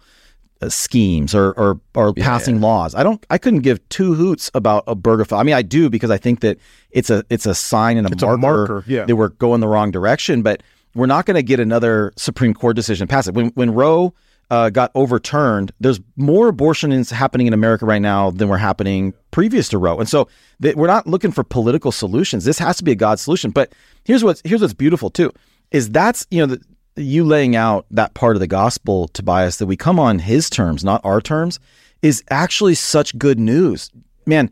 uh, 0.62 0.70
schemes 0.70 1.36
or 1.36 1.52
or, 1.52 1.80
or 1.94 2.14
passing 2.14 2.60
laws. 2.60 2.96
I 2.96 3.04
don't. 3.04 3.24
I 3.30 3.38
couldn't 3.38 3.60
give 3.62 3.88
two 3.90 4.16
hoots 4.16 4.50
about 4.56 4.86
Obergefell. 4.88 5.40
I 5.40 5.44
mean, 5.44 5.54
I 5.54 5.62
do 5.62 5.90
because 5.90 6.10
I 6.10 6.18
think 6.18 6.40
that 6.40 6.58
it's 6.90 7.12
a 7.12 7.24
it's 7.30 7.46
a 7.46 7.54
sign 7.54 7.98
and 7.98 8.08
a, 8.08 8.12
It's 8.12 8.24
a 8.24 8.38
marker, 8.38 8.84
yeah. 8.88 9.06
that 9.06 9.16
we're 9.16 9.30
going 9.30 9.62
the 9.62 9.68
wrong 9.68 9.92
direction. 9.92 10.42
But 10.42 10.64
we're 10.96 11.06
not 11.06 11.26
going 11.26 11.36
to 11.36 11.44
get 11.44 11.60
another 11.60 12.12
Supreme 12.18 12.56
Court 12.56 12.76
decision 12.76 13.08
passed. 13.08 13.32
When 13.32 13.50
when 13.50 13.72
Roe 13.72 14.16
uh, 14.54 14.70
got 14.70 14.92
overturned, 14.94 15.72
there's 15.80 16.00
more 16.16 16.48
abortions 16.48 17.10
happening 17.10 17.48
in 17.48 17.54
America 17.54 17.88
right 17.88 18.04
now 18.04 18.30
than 18.30 18.50
were 18.50 18.60
happening 18.60 19.12
previous 19.32 19.68
to 19.70 19.80
Roe, 19.80 19.98
and 19.98 20.08
so 20.08 20.28
th- 20.62 20.76
we're 20.76 20.86
not 20.86 21.08
looking 21.08 21.32
for 21.32 21.44
political 21.44 21.92
solutions. 21.92 22.46
This 22.46 22.60
has 22.60 22.78
to 22.78 22.84
be 22.84 22.92
a 22.92 22.96
God 22.96 23.20
solution. 23.20 23.50
But 23.50 23.74
here's 24.04 24.24
what's 24.24 24.44
here's 24.46 24.62
what's 24.62 24.76
beautiful 24.76 25.10
too 25.10 25.32
is 25.72 25.90
that's 25.90 26.28
you 26.30 26.46
know 26.46 26.56
the, 26.56 27.02
you 27.02 27.24
laying 27.24 27.56
out 27.56 27.88
that 27.90 28.14
part 28.14 28.36
of 28.36 28.42
the 28.42 28.48
gospel, 28.48 29.08
Tobias, 29.08 29.58
that 29.58 29.66
we 29.66 29.76
come 29.76 30.00
on 30.00 30.20
his 30.20 30.52
terms, 30.52 30.84
not 30.84 31.02
our 31.04 31.20
terms, 31.20 31.60
is 32.04 32.24
actually 32.30 32.76
such 32.76 33.18
good 33.18 33.40
news. 33.40 33.90
Man, 34.28 34.52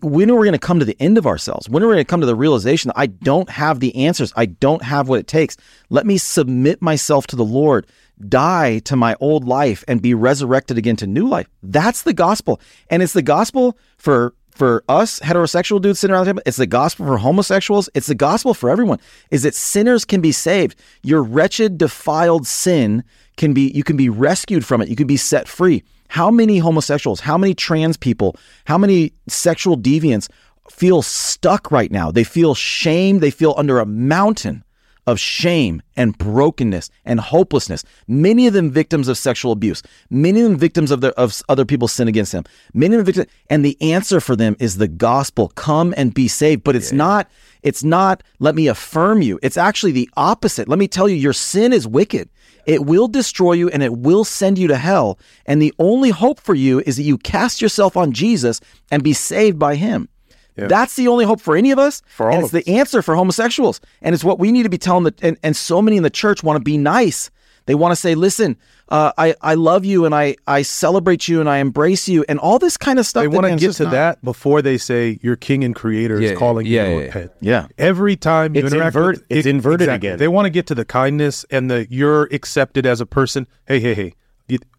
when 0.00 0.30
are 0.30 0.36
we 0.36 0.46
going 0.46 0.52
to 0.52 0.58
come 0.58 0.78
to 0.78 0.84
the 0.84 0.96
end 1.00 1.18
of 1.18 1.26
ourselves? 1.26 1.68
When 1.68 1.82
are 1.82 1.88
we 1.88 1.94
going 1.94 2.04
to 2.04 2.08
come 2.08 2.20
to 2.20 2.26
the 2.26 2.36
realization 2.36 2.88
that 2.90 2.98
I 2.98 3.06
don't 3.06 3.50
have 3.50 3.80
the 3.80 3.96
answers? 3.96 4.32
I 4.36 4.46
don't 4.46 4.82
have 4.84 5.08
what 5.08 5.18
it 5.18 5.26
takes. 5.26 5.56
Let 5.88 6.06
me 6.06 6.18
submit 6.18 6.80
myself 6.80 7.26
to 7.28 7.36
the 7.36 7.44
Lord, 7.44 7.86
die 8.28 8.80
to 8.80 8.96
my 8.96 9.16
old 9.20 9.44
life, 9.44 9.84
and 9.88 10.02
be 10.02 10.14
resurrected 10.14 10.78
again 10.78 10.96
to 10.96 11.06
new 11.06 11.26
life. 11.26 11.48
That's 11.62 12.02
the 12.02 12.12
gospel. 12.12 12.60
And 12.90 13.02
it's 13.02 13.12
the 13.12 13.22
gospel 13.22 13.78
for 13.96 14.34
for 14.60 14.84
us 14.90 15.20
heterosexual 15.20 15.80
dudes 15.80 16.00
sitting 16.00 16.12
around 16.12 16.26
the 16.26 16.32
table, 16.32 16.42
it's 16.44 16.58
the 16.58 16.66
gospel 16.66 17.06
for 17.06 17.16
homosexuals. 17.16 17.88
It's 17.94 18.08
the 18.08 18.14
gospel 18.14 18.52
for 18.52 18.68
everyone. 18.68 18.98
Is 19.30 19.42
that 19.44 19.54
sinners 19.54 20.04
can 20.04 20.20
be 20.20 20.32
saved. 20.32 20.76
Your 21.02 21.22
wretched, 21.22 21.78
defiled 21.78 22.46
sin 22.46 23.02
can 23.38 23.54
be 23.54 23.70
you 23.70 23.82
can 23.82 23.96
be 23.96 24.10
rescued 24.10 24.66
from 24.66 24.82
it. 24.82 24.88
You 24.88 24.96
can 24.96 25.06
be 25.06 25.16
set 25.16 25.48
free. 25.48 25.82
How 26.08 26.30
many 26.30 26.58
homosexuals, 26.58 27.20
how 27.20 27.38
many 27.38 27.54
trans 27.54 27.96
people, 27.96 28.36
how 28.66 28.76
many 28.76 29.12
sexual 29.28 29.78
deviants 29.78 30.28
feel 30.68 31.00
stuck 31.00 31.70
right 31.70 31.90
now? 31.90 32.10
They 32.10 32.24
feel 32.24 32.54
shame. 32.54 33.20
They 33.20 33.30
feel 33.30 33.54
under 33.56 33.78
a 33.78 33.86
mountain 33.86 34.62
of 35.10 35.18
shame 35.18 35.82
and 35.96 36.16
brokenness 36.16 36.88
and 37.04 37.18
hopelessness. 37.18 37.84
Many 38.06 38.46
of 38.46 38.52
them 38.52 38.70
victims 38.70 39.08
of 39.08 39.18
sexual 39.18 39.50
abuse. 39.50 39.82
Many 40.08 40.40
of 40.40 40.48
them 40.48 40.56
victims 40.56 40.92
of 40.92 41.00
their 41.00 41.12
of 41.12 41.42
other 41.48 41.64
people's 41.64 41.92
sin 41.92 42.06
against 42.06 42.30
them. 42.30 42.44
Many 42.72 42.94
of 42.94 42.98
them 42.98 43.06
victims, 43.06 43.26
and 43.50 43.64
the 43.64 43.76
answer 43.82 44.20
for 44.20 44.36
them 44.36 44.56
is 44.60 44.76
the 44.76 44.88
gospel. 44.88 45.48
Come 45.48 45.92
and 45.96 46.14
be 46.14 46.28
saved. 46.28 46.62
But 46.62 46.76
it's 46.76 46.92
not. 46.92 47.28
It's 47.62 47.82
not. 47.82 48.22
Let 48.38 48.54
me 48.54 48.68
affirm 48.68 49.20
you. 49.20 49.40
It's 49.42 49.56
actually 49.56 49.92
the 49.92 50.08
opposite. 50.16 50.68
Let 50.68 50.78
me 50.78 50.86
tell 50.86 51.08
you, 51.08 51.16
your 51.16 51.32
sin 51.32 51.72
is 51.72 51.88
wicked. 51.88 52.30
It 52.66 52.84
will 52.84 53.08
destroy 53.08 53.54
you 53.54 53.68
and 53.70 53.82
it 53.82 53.96
will 53.96 54.24
send 54.24 54.58
you 54.58 54.68
to 54.68 54.76
hell. 54.76 55.18
And 55.46 55.60
the 55.60 55.74
only 55.78 56.10
hope 56.10 56.38
for 56.38 56.54
you 56.54 56.80
is 56.86 56.96
that 56.96 57.02
you 57.02 57.18
cast 57.18 57.60
yourself 57.60 57.96
on 57.96 58.12
Jesus 58.12 58.60
and 58.92 59.02
be 59.02 59.12
saved 59.12 59.58
by 59.58 59.74
Him. 59.74 60.08
That's 60.56 60.96
the 60.96 61.08
only 61.08 61.24
hope 61.24 61.40
for 61.40 61.56
any 61.56 61.70
of 61.70 61.78
us. 61.78 62.02
For 62.08 62.26
all 62.30 62.36
and 62.36 62.44
it's 62.44 62.52
of 62.54 62.64
the 62.64 62.70
answer 62.78 63.02
for 63.02 63.14
homosexuals. 63.16 63.80
And 64.02 64.14
it's 64.14 64.24
what 64.24 64.38
we 64.38 64.52
need 64.52 64.64
to 64.64 64.68
be 64.68 64.78
telling 64.78 65.04
the 65.04 65.14
and, 65.22 65.36
and 65.42 65.56
so 65.56 65.80
many 65.82 65.96
in 65.96 66.02
the 66.02 66.10
church 66.10 66.42
want 66.42 66.56
to 66.58 66.62
be 66.64 66.76
nice. 66.78 67.30
They 67.66 67.74
want 67.74 67.92
to 67.92 67.96
say, 67.96 68.14
listen, 68.16 68.56
uh, 68.88 69.12
I, 69.16 69.34
I 69.42 69.54
love 69.54 69.84
you 69.84 70.04
and 70.04 70.12
I, 70.14 70.34
I 70.46 70.62
celebrate 70.62 71.28
you 71.28 71.38
and 71.40 71.48
I 71.48 71.58
embrace 71.58 72.08
you 72.08 72.24
and 72.28 72.38
all 72.40 72.58
this 72.58 72.76
kind 72.76 72.98
of 72.98 73.06
stuff. 73.06 73.22
they 73.22 73.28
want 73.28 73.46
to 73.46 73.54
get 73.56 73.74
to 73.76 73.84
not- 73.84 73.92
that 73.92 74.24
before 74.24 74.60
they 74.62 74.76
say 74.76 75.20
your 75.22 75.36
king 75.36 75.62
and 75.62 75.74
creator 75.76 76.20
Yeah, 76.20 76.30
is 76.30 76.38
calling 76.38 76.66
yeah, 76.66 76.88
you 76.88 76.88
yeah, 76.88 76.98
to 76.98 77.04
repent. 77.06 77.32
Yeah. 77.40 77.66
Every 77.78 78.16
time 78.16 78.56
you 78.56 78.64
It's 78.64 78.72
interact 78.74 78.96
invert- 78.96 79.16
with, 79.18 79.24
it's 79.28 79.46
it- 79.46 79.50
inverted 79.50 79.82
exactly. 79.82 80.08
again. 80.08 80.18
They 80.18 80.26
want 80.28 80.46
to 80.46 80.50
get 80.50 80.66
to 80.68 80.74
the 80.74 80.84
kindness 80.86 81.44
and 81.50 81.70
the 81.70 81.86
you're 81.90 82.24
accepted 82.32 82.86
as 82.86 83.00
a 83.00 83.06
person. 83.06 83.46
Hey, 83.68 83.78
hey, 83.80 83.94
hey. 83.94 84.14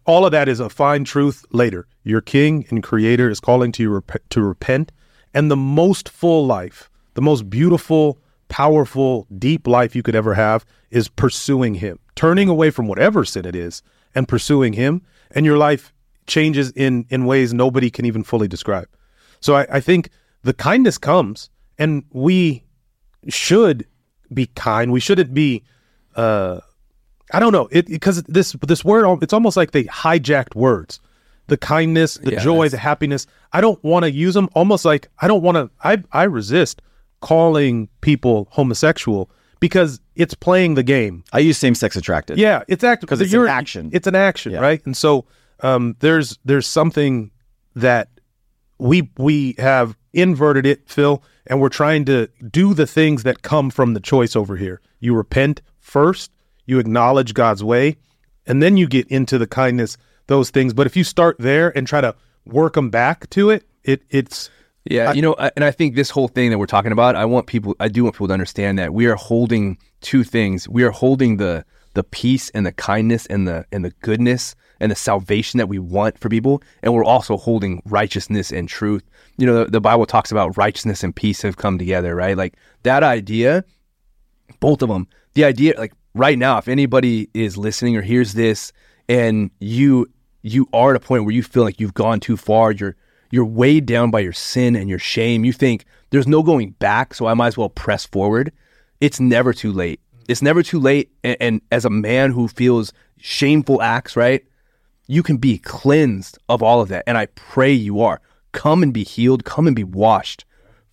All 0.04 0.26
of 0.26 0.32
that 0.32 0.48
is 0.48 0.58
a 0.60 0.68
fine 0.68 1.04
truth 1.04 1.46
later. 1.52 1.86
Your 2.02 2.20
king 2.20 2.66
and 2.70 2.82
creator 2.82 3.30
is 3.30 3.38
calling 3.40 3.70
to 3.72 3.82
you 3.84 3.90
rep- 3.90 4.28
to 4.30 4.42
repent. 4.42 4.90
And 5.34 5.50
the 5.50 5.56
most 5.56 6.08
full 6.08 6.46
life, 6.46 6.90
the 7.14 7.22
most 7.22 7.48
beautiful, 7.48 8.18
powerful, 8.48 9.26
deep 9.38 9.66
life 9.66 9.96
you 9.96 10.02
could 10.02 10.14
ever 10.14 10.34
have 10.34 10.64
is 10.90 11.08
pursuing 11.08 11.74
him, 11.74 11.98
turning 12.14 12.48
away 12.48 12.70
from 12.70 12.86
whatever 12.86 13.24
sin 13.24 13.46
it 13.46 13.56
is 13.56 13.82
and 14.14 14.28
pursuing 14.28 14.74
him. 14.74 15.02
And 15.30 15.46
your 15.46 15.56
life 15.56 15.92
changes 16.26 16.70
in, 16.72 17.06
in 17.08 17.24
ways 17.24 17.54
nobody 17.54 17.90
can 17.90 18.04
even 18.04 18.22
fully 18.22 18.48
describe. 18.48 18.88
So 19.40 19.56
I, 19.56 19.66
I 19.70 19.80
think 19.80 20.10
the 20.42 20.52
kindness 20.52 20.98
comes, 20.98 21.50
and 21.78 22.04
we 22.12 22.64
should 23.28 23.86
be 24.32 24.46
kind. 24.46 24.92
We 24.92 25.00
shouldn't 25.00 25.34
be. 25.34 25.64
Uh, 26.14 26.60
I 27.32 27.40
don't 27.40 27.52
know 27.52 27.68
it 27.70 27.86
because 27.86 28.22
this 28.24 28.52
this 28.62 28.84
word 28.84 29.22
it's 29.22 29.32
almost 29.32 29.56
like 29.56 29.70
they 29.70 29.84
hijacked 29.84 30.54
words. 30.54 31.00
The 31.48 31.56
kindness, 31.56 32.14
the 32.14 32.32
Yeah, 32.32 32.38
joy, 32.40 32.54
that's- 32.64 32.72
the 32.72 32.78
happiness. 32.78 33.26
I 33.52 33.60
don't 33.60 33.82
want 33.84 34.04
to 34.04 34.10
use 34.10 34.34
them. 34.34 34.48
Almost 34.54 34.84
like 34.84 35.08
I 35.20 35.28
don't 35.28 35.42
want 35.42 35.56
to. 35.56 35.70
I 35.84 36.02
I 36.12 36.24
resist 36.24 36.80
calling 37.20 37.88
people 38.00 38.48
homosexual 38.50 39.30
because 39.60 40.00
it's 40.16 40.34
playing 40.34 40.74
the 40.74 40.82
game. 40.82 41.24
I 41.32 41.38
use 41.40 41.58
same 41.58 41.74
sex 41.74 41.96
attracted. 41.96 42.38
Yeah, 42.38 42.62
it's 42.68 42.82
act 42.84 43.00
because 43.00 43.20
it's 43.20 43.32
an 43.32 43.46
action. 43.46 43.90
It's 43.92 44.06
an 44.06 44.14
action, 44.14 44.52
Yeah. 44.52 44.60
right? 44.60 44.80
And 44.86 44.96
so 44.96 45.24
um, 45.60 45.96
there's 46.00 46.38
there's 46.44 46.66
something 46.66 47.30
that 47.76 48.08
we 48.78 49.10
we 49.18 49.54
have 49.58 49.96
inverted 50.12 50.66
it, 50.66 50.88
Phil, 50.88 51.22
and 51.46 51.60
we're 51.60 51.68
trying 51.68 52.04
to 52.06 52.28
do 52.50 52.74
the 52.74 52.86
things 52.86 53.22
that 53.22 53.42
come 53.42 53.70
from 53.70 53.94
the 53.94 54.00
choice 54.00 54.34
over 54.36 54.56
here. 54.56 54.80
You 55.00 55.14
repent 55.14 55.62
first, 55.80 56.30
you 56.66 56.78
acknowledge 56.78 57.34
God's 57.34 57.62
way, 57.64 57.96
and 58.46 58.62
then 58.62 58.76
you 58.76 58.86
get 58.88 59.06
into 59.08 59.38
the 59.38 59.46
kindness, 59.46 59.96
those 60.26 60.50
things. 60.50 60.72
But 60.74 60.86
if 60.86 60.96
you 60.96 61.04
start 61.04 61.36
there 61.38 61.76
and 61.76 61.86
try 61.86 62.00
to 62.00 62.14
work 62.44 62.74
them 62.74 62.90
back 62.90 63.28
to 63.30 63.50
it, 63.50 63.64
it 63.84 64.02
it's 64.10 64.50
Yeah, 64.84 65.12
you 65.12 65.22
know, 65.22 65.36
I- 65.38 65.52
and 65.54 65.64
I 65.64 65.70
think 65.70 65.94
this 65.94 66.10
whole 66.10 66.28
thing 66.28 66.50
that 66.50 66.58
we're 66.58 66.66
talking 66.66 66.90
about, 66.92 67.14
I 67.14 67.24
want 67.24 67.46
people, 67.46 67.76
I 67.78 67.88
do 67.88 68.02
want 68.04 68.16
people 68.16 68.28
to 68.28 68.34
understand 68.34 68.78
that 68.78 68.92
we 68.92 69.06
are 69.06 69.14
holding 69.14 69.78
two 70.00 70.24
things. 70.24 70.68
We 70.68 70.82
are 70.82 70.90
holding 70.90 71.36
the 71.36 71.64
the 71.94 72.02
peace 72.02 72.48
and 72.50 72.64
the 72.64 72.72
kindness 72.72 73.26
and 73.26 73.46
the 73.46 73.64
and 73.70 73.84
the 73.84 73.92
goodness 74.00 74.54
and 74.80 74.90
the 74.90 74.96
salvation 74.96 75.58
that 75.58 75.68
we 75.68 75.78
want 75.78 76.18
for 76.18 76.28
people, 76.28 76.62
and 76.82 76.92
we're 76.92 77.04
also 77.04 77.36
holding 77.36 77.80
righteousness 77.84 78.50
and 78.50 78.68
truth. 78.68 79.04
You 79.36 79.46
know, 79.46 79.64
the, 79.64 79.70
the 79.70 79.80
Bible 79.80 80.06
talks 80.06 80.32
about 80.32 80.56
righteousness 80.56 81.04
and 81.04 81.14
peace 81.14 81.42
have 81.42 81.56
come 81.56 81.78
together, 81.78 82.16
right? 82.16 82.36
Like 82.36 82.54
that 82.82 83.04
idea, 83.04 83.64
both 84.58 84.82
of 84.82 84.88
them. 84.88 85.06
The 85.34 85.44
idea, 85.44 85.74
like 85.78 85.92
right 86.14 86.36
now, 86.38 86.58
if 86.58 86.66
anybody 86.66 87.28
is 87.34 87.56
listening 87.56 87.96
or 87.96 88.02
hears 88.02 88.32
this, 88.32 88.72
and 89.12 89.50
you 89.60 90.06
you 90.40 90.66
are 90.72 90.90
at 90.90 90.96
a 90.96 91.06
point 91.06 91.24
where 91.24 91.34
you 91.34 91.42
feel 91.42 91.62
like 91.62 91.78
you've 91.78 91.94
gone 91.94 92.18
too 92.18 92.36
far, 92.36 92.72
you're 92.72 92.96
you're 93.30 93.44
weighed 93.44 93.86
down 93.86 94.10
by 94.10 94.20
your 94.20 94.32
sin 94.32 94.74
and 94.74 94.88
your 94.88 94.98
shame. 94.98 95.44
You 95.44 95.52
think 95.52 95.84
there's 96.10 96.26
no 96.26 96.42
going 96.42 96.70
back, 96.70 97.14
so 97.14 97.26
I 97.26 97.34
might 97.34 97.48
as 97.48 97.58
well 97.58 97.68
press 97.68 98.06
forward. 98.06 98.52
It's 99.00 99.20
never 99.20 99.52
too 99.52 99.72
late. 99.72 100.00
It's 100.28 100.42
never 100.42 100.62
too 100.62 100.78
late. 100.78 101.12
And, 101.22 101.36
and 101.40 101.60
as 101.70 101.84
a 101.84 101.90
man 101.90 102.32
who 102.32 102.48
feels 102.48 102.92
shameful 103.18 103.82
acts, 103.82 104.16
right? 104.16 104.44
You 105.06 105.22
can 105.22 105.36
be 105.36 105.58
cleansed 105.58 106.38
of 106.48 106.62
all 106.62 106.80
of 106.80 106.88
that. 106.88 107.04
And 107.06 107.18
I 107.18 107.26
pray 107.26 107.72
you 107.72 108.00
are. 108.00 108.20
Come 108.52 108.82
and 108.82 108.94
be 108.94 109.04
healed. 109.04 109.44
Come 109.44 109.66
and 109.66 109.76
be 109.76 109.84
washed, 109.84 110.44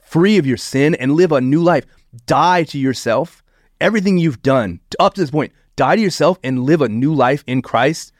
free 0.01 0.37
of 0.37 0.45
your 0.45 0.57
sin, 0.57 0.95
and 0.95 1.13
live 1.13 1.31
a 1.31 1.41
new 1.41 1.61
life. 1.61 1.85
Die 2.25 2.63
to 2.63 2.77
yourself. 2.77 3.43
Everything 3.79 4.17
you've 4.17 4.41
done 4.41 4.81
up 4.99 5.13
to 5.13 5.21
this 5.21 5.31
point, 5.31 5.53
die 5.79 5.95
to 5.95 6.01
yourself 6.01 6.37
and 6.43 6.63
live 6.63 6.81
a 6.81 6.89
new 6.89 7.13
life 7.13 7.41
in 7.47 7.61
Christ 7.61 8.11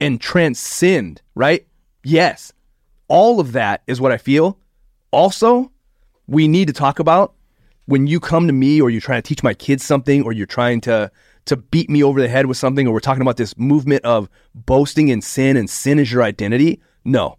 and 0.00 0.18
transcend, 0.18 1.20
right? 1.34 1.66
Yes. 2.02 2.52
All 3.08 3.38
of 3.38 3.52
that 3.52 3.82
is 3.86 4.00
what 4.00 4.12
I 4.12 4.16
feel. 4.16 4.56
Also, 5.10 5.70
we 6.26 6.48
need 6.48 6.68
to 6.68 6.72
talk 6.72 6.98
about 6.98 7.34
when 7.84 8.06
you 8.06 8.18
come 8.18 8.46
to 8.46 8.52
me 8.54 8.80
or 8.80 8.88
you're 8.88 9.00
trying 9.02 9.20
to 9.20 9.28
teach 9.28 9.42
my 9.42 9.52
kids 9.52 9.84
something 9.84 10.22
or 10.22 10.32
you're 10.32 10.46
trying 10.46 10.80
to 10.82 11.10
to 11.46 11.56
beat 11.56 11.90
me 11.90 12.02
over 12.02 12.20
the 12.20 12.28
head 12.28 12.46
with 12.46 12.56
something 12.56 12.86
or 12.86 12.92
we're 12.94 13.00
talking 13.00 13.22
about 13.22 13.36
this 13.36 13.56
movement 13.58 14.04
of 14.04 14.28
boasting 14.54 15.08
in 15.08 15.20
sin 15.20 15.56
and 15.56 15.68
sin 15.68 15.98
is 15.98 16.10
your 16.12 16.22
identity. 16.22 16.80
No. 17.04 17.36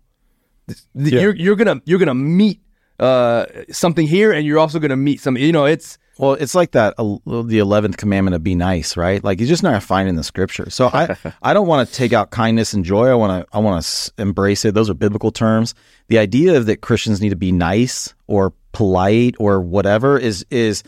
Th- 0.68 1.14
You're 1.14 1.36
you're 1.36 1.56
going 1.56 1.80
to 1.80 1.82
you're 1.86 2.00
going 2.00 2.08
to 2.08 2.14
meet 2.14 2.60
uh, 3.00 3.46
something 3.72 4.06
here 4.06 4.32
and 4.32 4.46
you're 4.46 4.60
also 4.60 4.78
going 4.80 4.90
to 4.98 5.04
meet 5.10 5.20
some 5.20 5.36
you 5.38 5.52
know 5.52 5.66
it's 5.66 5.98
Well, 6.18 6.34
it's 6.34 6.54
like 6.54 6.72
that 6.72 6.94
uh, 6.98 7.18
the 7.26 7.60
eleventh 7.60 7.98
commandment 7.98 8.36
of 8.36 8.44
be 8.44 8.56
nice, 8.56 8.98
right? 8.98 9.24
Like 9.24 9.40
you're 9.40 9.48
just 9.48 9.64
not 9.64 9.82
finding 9.82 10.10
in 10.10 10.16
the 10.16 10.24
scripture. 10.24 10.70
So 10.70 10.88
I 10.88 11.16
I 11.42 11.54
don't 11.54 11.68
want 11.68 11.88
to 11.88 11.94
take 11.94 12.14
out 12.14 12.32
kindness 12.32 12.74
and 12.74 12.84
joy. 12.86 13.08
I 13.08 13.16
want 13.16 13.44
to 13.44 13.56
I 13.56 13.60
want 13.60 13.84
to 13.84 14.12
embrace 14.18 14.66
it. 14.66 14.74
Those 14.74 14.90
are 14.90 14.94
biblical 14.94 15.32
terms. 15.32 15.74
The 16.08 16.18
idea 16.18 16.58
of 16.58 16.66
that 16.66 16.82
Christians 16.82 17.22
need 17.22 17.30
to 17.30 17.36
be 17.36 17.52
nice 17.52 18.14
or 18.28 18.54
polite 18.72 19.36
or 19.40 19.62
whatever 19.62 20.18
is 20.18 20.46
is 20.50 20.84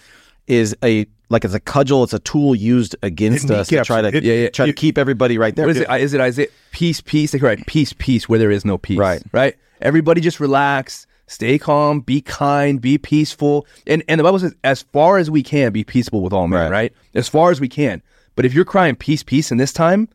is 0.47 0.75
a 0.83 1.05
like 1.29 1.45
it's 1.45 1.53
a 1.53 1.59
cudgel. 1.59 2.03
It's 2.03 2.13
a 2.13 2.19
tool 2.19 2.55
used 2.55 2.95
against 3.01 3.45
It 3.45 3.51
us 3.51 3.67
to 3.67 3.83
try 3.83 4.01
to 4.01 4.09
it. 4.09 4.23
Yeah, 4.23 4.33
yeah. 4.33 4.49
try 4.49 4.67
to 4.67 4.73
keep 4.73 4.97
everybody 4.97 5.37
right 5.37 5.55
there. 5.55 5.65
What 5.65 5.75
is 5.75 5.81
it? 5.81 5.89
Is 5.89 6.13
it 6.13 6.21
Isaiah? 6.21 6.47
Peace, 6.71 7.01
peace. 7.01 7.31
They 7.31 7.39
write 7.39 7.65
peace, 7.65 7.93
peace 7.97 8.29
where 8.29 8.39
there 8.39 8.51
is 8.51 8.65
no 8.65 8.77
peace. 8.77 8.97
Right. 8.97 9.21
Right. 9.31 9.55
Everybody 9.81 10.21
just 10.21 10.39
relax, 10.39 11.07
stay 11.33 11.57
calm, 11.57 11.99
be 12.01 12.21
kind, 12.21 12.79
be 12.79 12.97
peaceful. 12.97 13.67
And 13.87 14.03
and 14.07 14.19
the 14.19 14.23
Bible 14.23 14.39
says, 14.39 14.55
as 14.63 14.83
far 14.83 15.17
as 15.17 15.29
we 15.29 15.43
can, 15.43 15.71
be 15.71 15.83
peaceable 15.83 16.21
with 16.21 16.33
all 16.33 16.47
men. 16.47 16.61
Right. 16.63 16.71
Right. 16.71 16.93
As 17.13 17.27
far 17.27 17.51
as 17.51 17.59
we 17.59 17.67
can. 17.67 18.01
But 18.35 18.45
if 18.45 18.53
you're 18.53 18.65
crying 18.65 18.95
peace, 18.95 19.23
peace 19.23 19.51
in 19.51 19.57
this 19.57 19.73
time, 19.73 20.09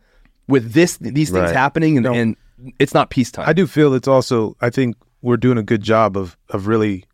with 0.49 0.73
this 0.73 0.97
these 0.99 1.31
things 1.31 1.45
Right. 1.51 1.55
happening, 1.55 1.97
and, 1.99 2.07
and 2.07 2.37
it's 2.79 2.95
not 2.95 3.11
peacetime. 3.11 3.45
I 3.49 3.53
do 3.53 3.66
feel 3.66 3.95
it's 3.95 4.09
also. 4.09 4.57
I 4.61 4.71
think 4.71 4.97
we're 5.23 5.37
doing 5.37 5.59
a 5.59 5.62
good 5.62 5.83
job 5.83 6.16
of 6.16 6.37
of 6.51 6.66
really, 6.66 7.05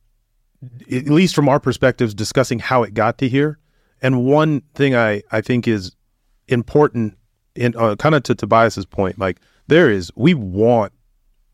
at 0.90 1.06
least 1.06 1.34
from 1.34 1.48
our 1.48 1.60
perspectives, 1.60 2.14
discussing 2.14 2.58
how 2.58 2.82
it 2.84 2.94
got 2.94 3.18
to 3.18 3.28
here. 3.28 3.58
And 4.00 4.24
one 4.24 4.62
thing 4.74 4.94
I 4.94 5.22
I 5.32 5.40
think 5.40 5.66
is 5.68 5.94
important, 6.48 7.16
in 7.54 7.74
uh, 7.76 7.96
kind 7.96 8.14
of 8.14 8.22
to 8.24 8.34
Tobias's 8.34 8.86
point, 8.86 9.18
like 9.18 9.40
there 9.66 9.90
is, 9.90 10.10
we 10.14 10.34
want 10.34 10.92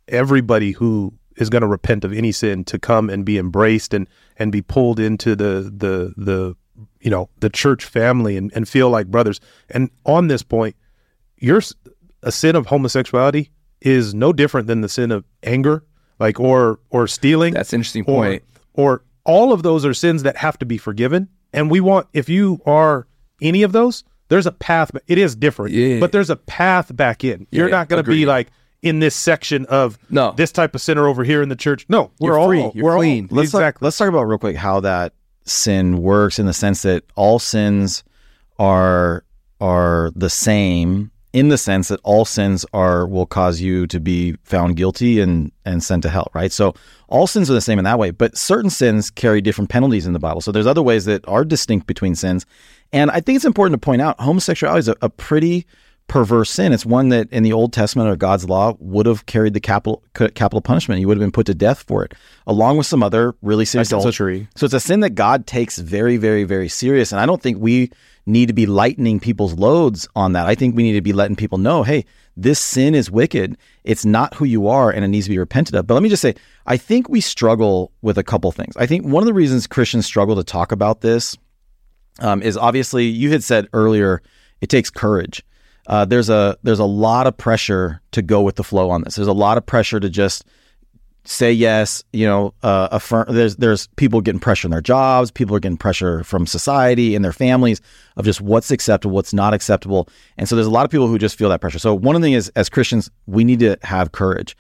everybody 0.09 0.72
who 0.72 1.14
is 1.41 1.51
going 1.51 1.62
to 1.62 1.68
repent 1.68 2.05
of 2.05 2.12
any 2.12 2.30
sin 2.30 2.64
to 2.64 2.78
come 2.78 3.11
and 3.11 3.24
be 3.24 3.38
embraced 3.38 3.95
and 3.95 4.07
and 4.36 4.53
be 4.53 4.62
pulled 4.62 5.01
into 5.01 5.34
the 5.34 5.72
the 5.74 6.14
the 6.16 6.57
you 7.01 7.11
know 7.11 7.28
the 7.41 7.51
church 7.51 7.84
family 7.84 8.36
and, 8.36 8.53
and 8.55 8.68
feel 8.68 8.91
like 8.91 9.09
brothers. 9.09 9.41
And 9.70 9.91
on 10.05 10.28
this 10.28 10.43
point, 10.43 10.76
your 11.38 11.61
a 12.22 12.30
sin 12.30 12.55
of 12.55 12.66
homosexuality 12.66 13.51
is 13.80 14.14
no 14.14 14.32
different 14.32 14.66
than 14.66 14.82
the 14.82 14.88
sin 14.88 15.11
of 15.11 15.24
anger, 15.43 15.82
like 16.18 16.38
or 16.38 16.78
or 16.91 17.07
stealing. 17.07 17.55
That's 17.55 17.72
an 17.72 17.80
interesting 17.80 18.03
or, 18.05 18.24
point. 18.24 18.45
Or 18.74 19.03
all 19.24 19.53
of 19.53 19.62
those 19.62 19.84
are 19.84 19.95
sins 19.95 20.22
that 20.22 20.36
have 20.36 20.59
to 20.59 20.66
be 20.66 20.78
forgiven. 20.78 21.28
And 21.53 21.70
we 21.70 21.80
want 21.80 22.07
if 22.12 22.28
you 22.28 22.61
are 22.66 23.07
any 23.41 23.62
of 23.62 23.72
those, 23.72 24.05
there's 24.28 24.47
a 24.47 24.53
path. 24.53 24.91
It 25.07 25.18
is 25.18 25.34
different, 25.34 25.72
Yeah. 25.74 25.99
but 26.01 26.12
there's 26.12 26.30
a 26.30 26.36
path 26.36 26.95
back 26.95 27.24
in. 27.24 27.47
You're 27.51 27.68
Yeah, 27.68 27.76
not 27.76 27.88
going 27.88 28.05
to 28.05 28.09
be 28.11 28.26
like 28.26 28.49
in 28.83 29.01
this 29.01 29.14
section 29.14 29.66
of 29.66 29.99
No. 30.09 30.33
this 30.37 30.53
type 30.53 30.74
of 30.74 30.81
sinner 30.81 31.07
over 31.07 31.22
here 31.24 31.43
in 31.43 31.49
the 31.51 31.57
church. 31.57 31.85
No, 31.89 32.11
we're 32.18 32.31
You're 32.31 32.39
all 32.39 32.47
free. 32.49 32.70
You're 32.74 32.85
we're 32.85 32.93
all- 32.93 32.99
clean. 32.99 33.28
let's 33.31 33.49
exactly. 33.49 33.62
talk, 33.78 33.83
let's 33.83 33.99
talk 33.99 34.09
about 34.09 34.22
real 34.22 34.39
quick 34.39 34.57
how 34.57 34.81
that 34.81 35.12
sin 35.45 35.99
works 36.03 36.39
in 36.39 36.47
the 36.47 36.53
sense 36.53 36.83
that 36.83 37.05
all 37.16 37.39
sins 37.39 38.05
are 38.59 39.24
are 39.61 40.11
the 40.16 40.31
same 40.31 41.11
in 41.33 41.49
the 41.49 41.59
sense 41.59 41.89
that 41.89 42.01
all 42.03 42.24
sins 42.24 42.66
are 42.72 43.07
will 43.07 43.26
cause 43.26 43.61
you 43.61 43.87
to 43.87 44.01
be 44.01 44.35
found 44.45 44.76
guilty 44.76 45.20
and 45.20 45.53
and 45.64 45.83
sent 45.83 46.03
to 46.03 46.09
hell 46.09 46.31
right 46.35 46.53
so 46.53 46.74
all 47.09 47.26
sins 47.26 47.51
are 47.51 47.55
the 47.55 47.61
same 47.61 47.78
in 47.78 47.85
that 47.85 47.99
way 47.99 48.11
but 48.11 48.37
certain 48.37 48.70
sins 48.70 49.11
carry 49.11 49.41
different 49.41 49.70
penalties 49.70 50.07
in 50.07 50.12
the 50.12 50.18
bible 50.18 50.41
so 50.41 50.51
there's 50.53 50.66
other 50.66 50.83
ways 50.83 51.05
that 51.05 51.26
are 51.28 51.45
distinct 51.45 51.87
between 51.87 52.14
sins 52.14 52.47
and 52.93 53.11
i 53.11 53.20
think 53.20 53.37
it's 53.37 53.45
important 53.45 53.81
to 53.81 53.85
point 53.85 54.03
out 54.03 54.18
homosexuality 54.20 54.78
is 54.81 54.89
a, 54.89 54.97
a 55.03 55.09
pretty 55.09 55.66
perverse 56.11 56.50
sin. 56.50 56.72
It's 56.72 56.84
one 56.84 57.11
that 57.11 57.30
in 57.30 57.44
the 57.44 57.52
Old 57.52 57.72
Testament 57.72 58.11
or 58.11 58.16
God's 58.16 58.48
law 58.48 58.74
would 58.80 59.06
have 59.06 59.26
carried 59.26 59.54
the 59.54 59.61
capital 59.61 60.02
capital 60.12 60.61
punishment. 60.61 61.00
You 61.00 61.06
would 61.06 61.16
have 61.16 61.22
been 61.22 61.30
put 61.30 61.46
to 61.46 61.54
death 61.54 61.84
for 61.84 62.04
it, 62.04 62.14
along 62.48 62.78
with 62.78 62.86
some 62.86 63.00
other 63.02 63.36
really 63.42 63.64
serious 63.64 63.88
sins. 63.88 64.02
So- 64.02 64.08
Adultery. 64.08 64.48
So, 64.56 64.64
it's 64.64 64.74
a 64.74 64.80
sin 64.80 65.00
that 65.00 65.11
God 65.11 65.46
takes 65.46 65.78
very, 65.78 66.16
very, 66.16 66.42
very 66.42 66.68
serious. 66.68 67.12
And 67.12 67.20
I 67.20 67.26
don't 67.26 67.40
think 67.40 67.58
we 67.58 67.92
need 68.26 68.46
to 68.46 68.52
be 68.52 68.66
lightening 68.66 69.20
people's 69.20 69.54
loads 69.54 70.08
on 70.16 70.32
that. 70.32 70.46
I 70.46 70.56
think 70.56 70.74
we 70.74 70.82
need 70.82 70.94
to 70.94 71.00
be 71.00 71.12
letting 71.12 71.36
people 71.36 71.58
know, 71.58 71.84
hey, 71.84 72.04
this 72.36 72.58
sin 72.58 72.94
is 72.96 73.08
wicked. 73.08 73.56
It's 73.84 74.04
not 74.04 74.34
who 74.34 74.44
you 74.44 74.66
are, 74.66 74.90
and 74.90 75.04
it 75.04 75.08
needs 75.08 75.26
to 75.26 75.30
be 75.30 75.38
repented 75.38 75.76
of. 75.76 75.86
But 75.86 75.94
let 75.94 76.02
me 76.02 76.08
just 76.08 76.22
say, 76.22 76.34
I 76.66 76.76
think 76.76 77.08
we 77.08 77.20
struggle 77.20 77.92
with 78.02 78.18
a 78.18 78.24
couple 78.24 78.50
things. 78.50 78.76
I 78.76 78.86
think 78.86 79.06
one 79.06 79.22
of 79.22 79.26
the 79.26 79.32
reasons 79.34 79.68
Christians 79.68 80.06
struggle 80.06 80.34
to 80.36 80.44
talk 80.44 80.72
about 80.72 81.02
this 81.02 81.36
um, 82.18 82.42
is 82.42 82.56
obviously 82.56 83.04
you 83.06 83.30
had 83.30 83.44
said 83.44 83.68
earlier 83.72 84.22
it 84.61 84.68
takes 84.68 84.90
courage. 84.90 85.44
Uh, 85.87 86.05
there's 86.05 86.31
a 86.31 86.57
there's 86.62 86.78
a 86.78 86.85
lot 86.85 87.26
of 87.26 87.37
pressure 87.37 88.01
to 88.12 88.22
go 88.22 88.43
with 88.43 88.57
the 88.57 88.64
flow 88.64 88.91
on 88.91 89.03
this. 89.03 89.16
There's 89.16 89.28
a 89.28 89.33
lot 89.33 89.59
of 89.59 89.66
pressure 89.66 90.01
to 90.01 90.09
just 90.09 90.45
say 91.24 91.53
yes. 91.53 92.05
You 92.12 92.26
know, 92.26 92.55
uh, 92.62 92.89
affirm. 92.93 93.26
There's 93.28 93.57
there's 93.57 93.87
people 93.97 94.20
getting 94.20 94.41
pressure 94.41 94.66
in 94.66 94.72
their 94.72 94.81
jobs. 94.81 95.31
People 95.31 95.57
are 95.57 95.61
getting 95.61 95.78
pressure 95.78 96.22
from 96.24 96.47
society 96.47 97.14
and 97.14 97.24
their 97.24 97.33
families 97.33 97.81
of 98.16 98.24
just 98.24 98.41
what's 98.41 98.70
acceptable, 98.70 99.14
what's 99.14 99.33
not 99.33 99.55
acceptable. 99.55 100.09
And 100.37 100.49
so 100.49 100.55
there's 100.55 100.66
a 100.66 100.70
lot 100.70 100.85
of 100.85 100.91
people 100.91 101.07
who 101.07 101.18
just 101.18 101.37
feel 101.37 101.49
that 101.49 101.61
pressure. 101.61 101.78
So 101.78 101.95
one 101.95 102.20
things 102.20 102.37
is, 102.37 102.49
as 102.57 102.68
Christians, 102.68 103.11
we 103.26 103.45
need 103.45 103.61
to 103.61 103.76
have 103.83 104.12
courage. 104.12 104.57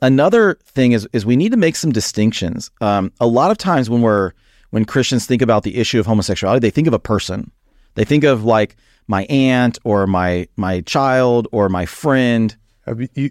Another 0.00 0.58
thing 0.64 0.92
is 0.92 1.08
is 1.12 1.26
we 1.26 1.36
need 1.36 1.50
to 1.50 1.58
make 1.58 1.76
some 1.76 1.92
distinctions. 1.92 2.70
Um, 2.80 3.12
a 3.20 3.26
lot 3.26 3.50
of 3.50 3.58
times 3.58 3.90
when 3.90 4.02
we're 4.02 4.32
when 4.70 4.84
Christians 4.84 5.26
think 5.26 5.42
about 5.42 5.62
the 5.62 5.76
issue 5.76 5.98
of 5.98 6.06
homosexuality, 6.06 6.60
they 6.60 6.70
think 6.70 6.86
of 6.86 6.94
a 6.94 6.98
person. 6.98 7.50
They 7.94 8.04
think 8.04 8.22
of 8.22 8.44
like 8.44 8.76
my 9.08 9.24
aunt 9.24 9.78
or 9.84 10.06
my 10.06 10.46
my 10.56 10.80
child 10.82 11.48
or 11.50 11.68
my 11.68 11.84
friend. 11.86 12.56
Have 12.86 13.00
you, 13.00 13.08
you, 13.14 13.30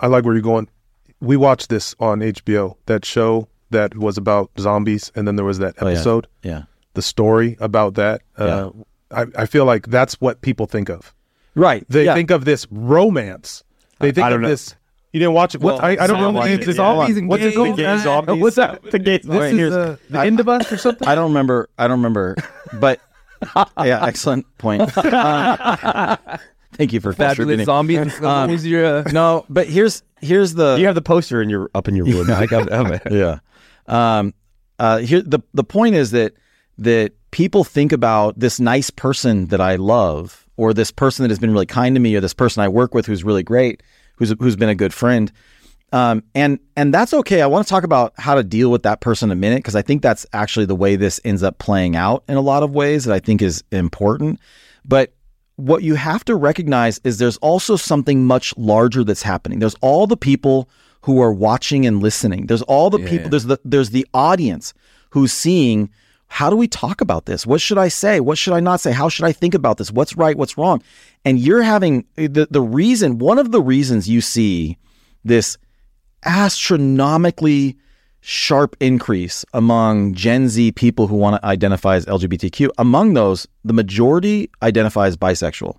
I 0.00 0.08
like 0.08 0.24
where 0.24 0.34
you're 0.34 0.42
going. 0.42 0.68
We 1.20 1.36
watched 1.36 1.68
this 1.70 1.94
on 2.00 2.20
HBO, 2.20 2.76
that 2.86 3.04
show 3.04 3.48
that 3.70 3.96
was 3.96 4.18
about 4.18 4.50
zombies, 4.58 5.10
and 5.14 5.26
then 5.26 5.36
there 5.36 5.44
was 5.44 5.58
that 5.60 5.74
Oh, 5.80 5.86
yeah. 5.86 5.92
episode, 5.94 6.26
Yeah. 6.42 6.62
the 6.94 7.02
story 7.02 7.56
about 7.60 7.94
that. 7.94 8.20
Uh, 8.36 8.70
I, 9.10 9.26
I 9.36 9.46
feel 9.46 9.64
like 9.64 9.86
that's 9.86 10.20
what 10.20 10.40
people 10.42 10.66
think 10.66 10.88
of. 10.90 11.14
Right. 11.54 11.84
They 11.88 12.04
yeah. 12.06 12.14
think 12.14 12.30
of 12.30 12.44
this 12.44 12.66
romance. 12.70 13.62
They 14.00 14.10
think 14.12 14.26
I 14.26 14.30
don't 14.30 14.36
of 14.38 14.42
know. 14.42 14.48
this. 14.48 14.74
You 15.12 15.20
didn't 15.20 15.34
watch 15.34 15.54
it? 15.54 15.60
What? 15.60 15.82
I, 15.84 15.90
I 15.90 16.06
don't 16.06 16.18
know. 16.18 16.32
zombies. 16.32 16.52
It's, 16.58 16.66
it's 16.68 16.76
Zombies 16.76 17.14
all, 17.16 17.18
and 17.18 17.28
what's 17.28 17.42
it 17.44 17.54
called? 17.54 17.76
The 17.76 17.82
gay 17.82 17.98
zombies. 17.98 18.40
What's 18.40 18.56
that? 18.56 18.82
The 18.90 18.98
gay 18.98 19.18
This 19.18 19.26
Wait, 19.26 19.52
is 19.52 19.58
here's- 19.58 19.72
uh, 19.74 19.96
the 20.10 20.20
end 20.20 20.40
of 20.40 20.48
us 20.48 20.72
or 20.72 20.76
something. 20.78 21.06
I 21.12 21.14
don't 21.14 21.28
remember. 21.30 21.68
I 21.78 21.86
don't 21.86 21.98
remember. 21.98 22.36
But 22.72 23.00
yeah, 23.84 24.04
excellent 24.06 24.46
point. 24.58 24.90
Uh, 24.96 26.16
thank 26.74 26.92
you 26.92 27.00
for 27.00 27.12
Fabulous 27.12 27.36
contributing. 27.60 27.66
zombies. 27.66 28.22
Um, 28.22 28.50
is 28.50 28.66
your, 28.66 28.84
uh, 28.84 29.02
No, 29.12 29.44
but 29.48 29.68
here's 29.68 30.02
here's 30.20 30.54
the 30.54 30.76
You 30.78 30.86
have 30.86 30.94
the 30.94 31.02
poster 31.02 31.42
in 31.42 31.50
your 31.50 31.70
up 31.74 31.88
in 31.88 31.94
your 31.96 32.06
room. 32.06 32.30
I 32.30 32.46
got, 32.46 32.70
man. 32.70 33.00
yeah. 33.10 33.38
Um, 33.86 34.34
uh, 34.78 34.98
here 34.98 35.20
the 35.22 35.40
the 35.54 35.64
point 35.64 35.94
is 35.94 36.10
that 36.12 36.34
that 36.78 37.12
people 37.30 37.64
think 37.64 37.92
about 37.92 38.38
this 38.38 38.58
nice 38.58 38.90
person 38.90 39.46
that 39.48 39.60
I 39.60 39.76
love, 39.76 40.46
or 40.56 40.72
this 40.72 40.90
person 40.90 41.22
that 41.24 41.30
has 41.30 41.38
been 41.38 41.52
really 41.52 41.66
kind 41.66 41.94
to 41.94 42.00
me, 42.00 42.14
or 42.16 42.20
this 42.20 42.34
person 42.34 42.62
I 42.62 42.68
work 42.68 42.94
with 42.94 43.06
who's 43.06 43.22
really 43.24 43.42
great, 43.42 43.82
who's 44.16 44.34
who's 44.38 44.56
been 44.56 44.68
a 44.70 44.74
good 44.74 44.94
friend. 44.94 45.30
Um, 45.92 46.22
and 46.34 46.58
and 46.74 46.92
that's 46.92 47.12
okay. 47.12 47.42
I 47.42 47.46
want 47.46 47.66
to 47.66 47.70
talk 47.70 47.84
about 47.84 48.14
how 48.16 48.34
to 48.34 48.42
deal 48.42 48.70
with 48.70 48.82
that 48.84 49.00
person 49.00 49.30
in 49.30 49.36
a 49.36 49.40
minute 49.40 49.58
because 49.58 49.76
I 49.76 49.82
think 49.82 50.00
that's 50.00 50.24
actually 50.32 50.64
the 50.64 50.74
way 50.74 50.96
this 50.96 51.20
ends 51.24 51.42
up 51.42 51.58
playing 51.58 51.96
out 51.96 52.24
in 52.28 52.36
a 52.36 52.40
lot 52.40 52.62
of 52.62 52.72
ways 52.72 53.04
that 53.04 53.14
I 53.14 53.18
think 53.18 53.42
is 53.42 53.62
important. 53.70 54.40
But 54.86 55.12
what 55.56 55.82
you 55.82 55.94
have 55.94 56.24
to 56.24 56.34
recognize 56.34 56.98
is 57.04 57.18
there's 57.18 57.36
also 57.38 57.76
something 57.76 58.26
much 58.26 58.56
larger 58.56 59.04
that's 59.04 59.22
happening. 59.22 59.58
There's 59.58 59.76
all 59.82 60.06
the 60.06 60.16
people 60.16 60.68
who 61.02 61.20
are 61.20 61.32
watching 61.32 61.84
and 61.84 62.02
listening. 62.02 62.46
There's 62.46 62.62
all 62.62 62.88
the 62.88 62.98
people. 62.98 63.28
There's 63.28 63.44
the 63.44 63.58
there's 63.64 63.90
the 63.90 64.06
audience 64.14 64.74
who's 65.10 65.32
seeing. 65.32 65.90
How 66.28 66.48
do 66.48 66.56
we 66.56 66.66
talk 66.66 67.02
about 67.02 67.26
this? 67.26 67.46
What 67.46 67.60
should 67.60 67.76
I 67.76 67.88
say? 67.88 68.18
What 68.18 68.38
should 68.38 68.54
I 68.54 68.60
not 68.60 68.80
say? 68.80 68.92
How 68.92 69.10
should 69.10 69.26
I 69.26 69.32
think 69.32 69.52
about 69.52 69.76
this? 69.76 69.90
What's 69.90 70.16
right? 70.16 70.34
What's 70.34 70.56
wrong? 70.56 70.82
And 71.26 71.38
you're 71.38 71.60
having 71.60 72.06
the 72.16 72.48
the 72.50 72.62
reason. 72.62 73.18
One 73.18 73.38
of 73.38 73.52
the 73.52 73.60
reasons 73.60 74.08
you 74.08 74.22
see 74.22 74.78
this 75.24 75.58
astronomically 76.24 77.76
sharp 78.20 78.76
increase 78.80 79.44
among 79.52 80.14
Gen 80.14 80.48
Z 80.48 80.72
people 80.72 81.08
who 81.08 81.16
want 81.16 81.40
to 81.40 81.46
identify 81.46 81.96
as 81.96 82.06
LGBTQ. 82.06 82.70
Among 82.78 83.14
those, 83.14 83.46
the 83.64 83.72
majority 83.72 84.48
identify 84.62 85.06
as 85.08 85.16
bisexual. 85.16 85.76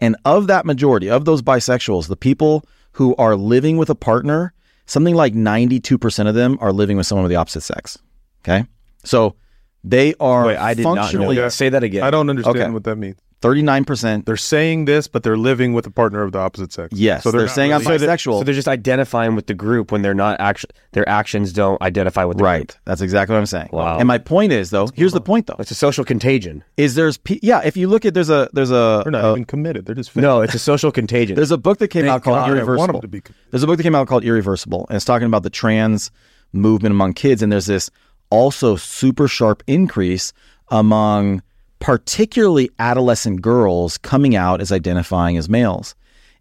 And 0.00 0.16
of 0.24 0.46
that 0.48 0.66
majority, 0.66 1.08
of 1.08 1.24
those 1.24 1.42
bisexuals, 1.42 2.08
the 2.08 2.16
people 2.16 2.64
who 2.92 3.14
are 3.16 3.36
living 3.36 3.76
with 3.76 3.88
a 3.88 3.94
partner, 3.94 4.52
something 4.86 5.14
like 5.14 5.32
92% 5.32 6.28
of 6.28 6.34
them 6.34 6.58
are 6.60 6.72
living 6.72 6.96
with 6.96 7.06
someone 7.06 7.24
of 7.24 7.30
the 7.30 7.36
opposite 7.36 7.62
sex. 7.62 7.98
Okay. 8.44 8.66
So 9.04 9.36
they 9.84 10.14
are 10.18 10.46
Wait, 10.46 10.56
I 10.56 10.74
did 10.74 10.82
not 10.82 10.94
know. 10.94 11.02
functionally. 11.02 11.50
Say 11.50 11.68
that 11.68 11.82
again. 11.84 12.02
I 12.02 12.10
don't 12.10 12.28
understand 12.28 12.56
Okay. 12.58 12.70
what 12.70 12.84
that 12.84 12.96
means. 12.96 13.16
39%. 13.42 14.24
They're 14.24 14.36
saying 14.36 14.86
this, 14.86 15.08
but 15.08 15.22
they're 15.22 15.36
living 15.36 15.72
with 15.74 15.86
a 15.86 15.90
partner 15.90 16.22
of 16.22 16.32
the 16.32 16.38
opposite 16.38 16.72
sex. 16.72 16.96
Yes, 16.96 17.22
so 17.22 17.30
they're, 17.30 17.42
not 17.42 17.50
saying 17.50 17.70
really- 17.70 17.84
I'm 17.86 18.00
bisexual. 18.00 18.38
So 18.38 18.44
they're 18.44 18.54
just 18.54 18.68
identifying 18.68 19.34
with 19.34 19.46
the 19.46 19.54
group 19.54 19.92
when 19.92 20.02
they're 20.02 20.14
not 20.14 20.40
actually 20.40 20.70
their 20.92 21.08
actions 21.08 21.52
don't 21.52 21.80
identify 21.82 22.24
with 22.24 22.38
the 22.38 22.44
right. 22.44 22.68
group. 22.68 22.72
That's 22.86 23.02
exactly 23.02 23.34
what 23.34 23.40
I'm 23.40 23.46
saying. 23.46 23.68
Wow. 23.72 23.98
And 23.98 24.08
my 24.08 24.18
point 24.18 24.52
is 24.52 24.70
though, 24.70 24.88
here's 24.94 25.12
the 25.12 25.20
point 25.20 25.46
though. 25.46 25.56
It's 25.58 25.70
a 25.70 25.74
social 25.74 26.04
contagion. 26.04 26.64
Is 26.78 26.94
there's 26.94 27.18
pe- 27.18 27.38
yeah, 27.42 27.60
if 27.62 27.76
you 27.76 27.88
look 27.88 28.04
at 28.06 28.14
there's 28.14 28.30
a 28.30 28.48
there's 28.54 28.70
a 28.70 29.02
They're 29.04 29.12
not 29.12 29.24
uh, 29.24 29.32
even 29.32 29.44
committed. 29.44 29.84
They're 29.86 29.94
just 29.94 30.16
No, 30.16 30.40
it's 30.40 30.54
a 30.54 30.58
social 30.58 30.90
contagion. 30.90 31.36
there's 31.36 31.50
a 31.50 31.58
book 31.58 31.78
that 31.78 31.88
came 31.88 32.06
out 32.08 32.22
called 32.22 32.36
God, 32.36 32.44
I 32.44 32.48
want 32.48 32.58
Irreversible. 32.58 33.00
them 33.00 33.00
to 33.02 33.08
be- 33.08 33.22
There's 33.50 33.62
a 33.62 33.66
book 33.66 33.76
that 33.76 33.82
came 33.82 33.94
out 33.94 34.08
called 34.08 34.24
Irreversible, 34.24 34.86
and 34.88 34.96
it's 34.96 35.04
talking 35.04 35.26
about 35.26 35.42
the 35.42 35.50
trans 35.50 36.10
movement 36.52 36.92
among 36.92 37.12
kids. 37.12 37.42
And 37.42 37.52
there's 37.52 37.66
this 37.66 37.90
also 38.30 38.76
super 38.76 39.28
sharp 39.28 39.62
increase 39.66 40.32
among 40.68 41.42
particularly 41.78 42.70
adolescent 42.78 43.42
girls 43.42 43.98
coming 43.98 44.34
out 44.36 44.60
as 44.60 44.72
identifying 44.72 45.36
as 45.36 45.48
males. 45.48 45.94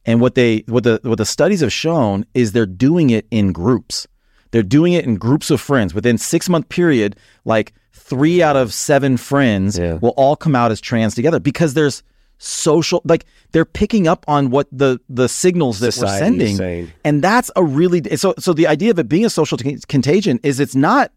And 0.06 0.22
what 0.22 0.36
they 0.36 0.64
what 0.68 0.84
the 0.84 1.00
what 1.04 1.18
the 1.18 1.26
studies 1.26 1.62
have 1.62 1.74
shown 1.74 2.26
is 2.34 2.52
they're 2.52 2.66
doing 2.66 3.10
it 3.10 3.26
in 3.32 3.52
groups. 3.52 4.08
They're 4.52 4.64
doing 4.64 4.94
it 4.94 5.04
in 5.06 5.16
groups 5.16 5.50
of 5.50 5.60
friends 5.60 5.94
within 5.94 6.18
six 6.18 6.48
month 6.48 6.70
period. 6.70 7.16
Like 7.44 7.74
three 7.92 8.42
out 8.44 8.56
of 8.56 8.74
seven 8.74 9.18
friends 9.18 9.78
Yeah. 9.80 9.96
will 9.96 10.14
all 10.16 10.36
come 10.36 10.56
out 10.56 10.72
as 10.72 10.80
trans 10.80 11.16
together 11.16 11.40
because 11.40 11.74
there's 11.74 12.04
social 12.38 13.02
like 13.06 13.26
they're 13.54 13.66
picking 13.66 14.08
up 14.08 14.26
on 14.28 14.50
what 14.50 14.68
the 14.72 15.00
the 15.10 15.30
signals 15.30 15.80
that 15.80 15.96
we're 15.98 16.20
sending 16.20 16.58
and 17.06 17.24
that's 17.24 17.50
a 17.56 17.64
really 17.64 18.04
so 18.18 18.34
so 18.38 18.52
the 18.52 18.68
idea 18.68 18.92
of 18.92 19.00
it 19.00 19.08
being 19.08 19.24
a 19.26 19.30
social 19.30 19.58
t- 19.58 19.78
contagion 19.88 20.38
is 20.44 20.60
it's 20.60 20.76
not 20.76 21.14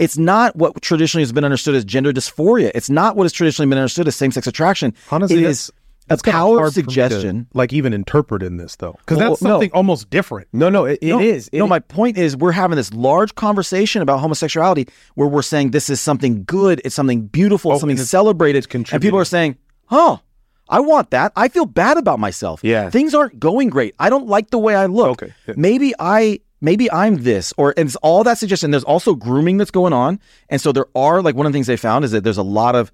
it's 0.00 0.18
not 0.18 0.56
what 0.56 0.80
traditionally 0.82 1.22
has 1.22 1.30
been 1.32 1.44
understood 1.44 1.74
as 1.76 1.84
gender 1.84 2.12
dysphoria 2.12 2.70
it's 2.74 2.90
not 2.90 3.14
what 3.16 3.22
has 3.24 3.32
traditionally 3.32 3.68
been 3.70 3.78
understood 3.78 4.08
as 4.08 4.16
same-sex 4.16 4.46
attraction 4.48 4.92
Honestly, 5.10 5.36
it 5.38 5.42
that's- 5.42 5.68
is 5.68 5.72
a 6.12 6.16
power 6.16 6.54
of 6.56 6.60
hard 6.62 6.72
for 6.74 6.80
to, 6.80 6.84
suggestion 6.86 7.46
like 7.54 7.72
even 7.72 7.92
interpret 7.92 8.42
in 8.42 8.56
this 8.56 8.74
though, 8.74 8.96
because 8.98 9.16
Well, 9.18 9.28
that's 9.30 9.42
no. 9.42 9.50
something 9.50 9.70
almost 9.72 10.10
different. 10.10 10.48
no, 10.52 10.68
no, 10.68 10.84
it, 10.84 10.98
it 11.00 11.10
no, 11.10 11.20
is. 11.20 11.46
It 11.52 11.58
no, 11.58 11.68
my 11.68 11.78
point 11.78 12.18
is 12.18 12.36
we're 12.36 12.50
having 12.50 12.74
this 12.74 12.92
large 12.92 13.36
conversation 13.36 14.02
about 14.02 14.18
homosexuality 14.18 14.88
where 15.14 15.28
we're 15.28 15.42
saying 15.42 15.70
this 15.70 15.88
is 15.88 16.00
something 16.00 16.42
good, 16.42 16.80
it's 16.84 16.96
something 16.96 17.26
beautiful, 17.26 17.70
it's 17.70 17.76
oh, 17.76 17.80
something 17.82 17.94
it's- 17.94 18.10
celebrated, 18.10 18.66
and 18.74 18.84
people 19.00 19.20
are 19.20 19.24
saying, 19.24 19.56
"Huh, 19.86 20.16
I 20.68 20.80
want 20.80 21.10
that. 21.12 21.30
I 21.36 21.46
feel 21.46 21.64
bad 21.66 21.96
about 21.96 22.18
myself. 22.18 22.58
Yeah. 22.64 22.90
things 22.90 23.14
aren't 23.14 23.38
going 23.38 23.68
great. 23.70 23.94
I 24.00 24.10
don't 24.10 24.26
like 24.26 24.50
the 24.50 24.58
way 24.58 24.74
I 24.74 24.86
look. 24.86 25.22
Okay, 25.22 25.32
maybe 25.56 25.94
I." 26.00 26.40
Maybe 26.60 26.90
I'm 26.90 27.22
this, 27.22 27.52
or 27.56 27.72
and 27.76 27.88
it's 27.88 27.96
all 27.96 28.22
that 28.24 28.38
suggestion. 28.38 28.70
There's 28.70 28.84
also 28.84 29.14
grooming 29.14 29.56
that's 29.56 29.70
going 29.70 29.92
on, 29.92 30.20
and 30.48 30.60
so 30.60 30.72
there 30.72 30.86
are 30.94 31.22
like 31.22 31.34
one 31.34 31.46
of 31.46 31.52
the 31.52 31.56
things 31.56 31.66
they 31.66 31.76
found 31.76 32.04
is 32.04 32.10
that 32.10 32.22
there's 32.22 32.36
a 32.36 32.42
lot 32.42 32.74
of, 32.76 32.92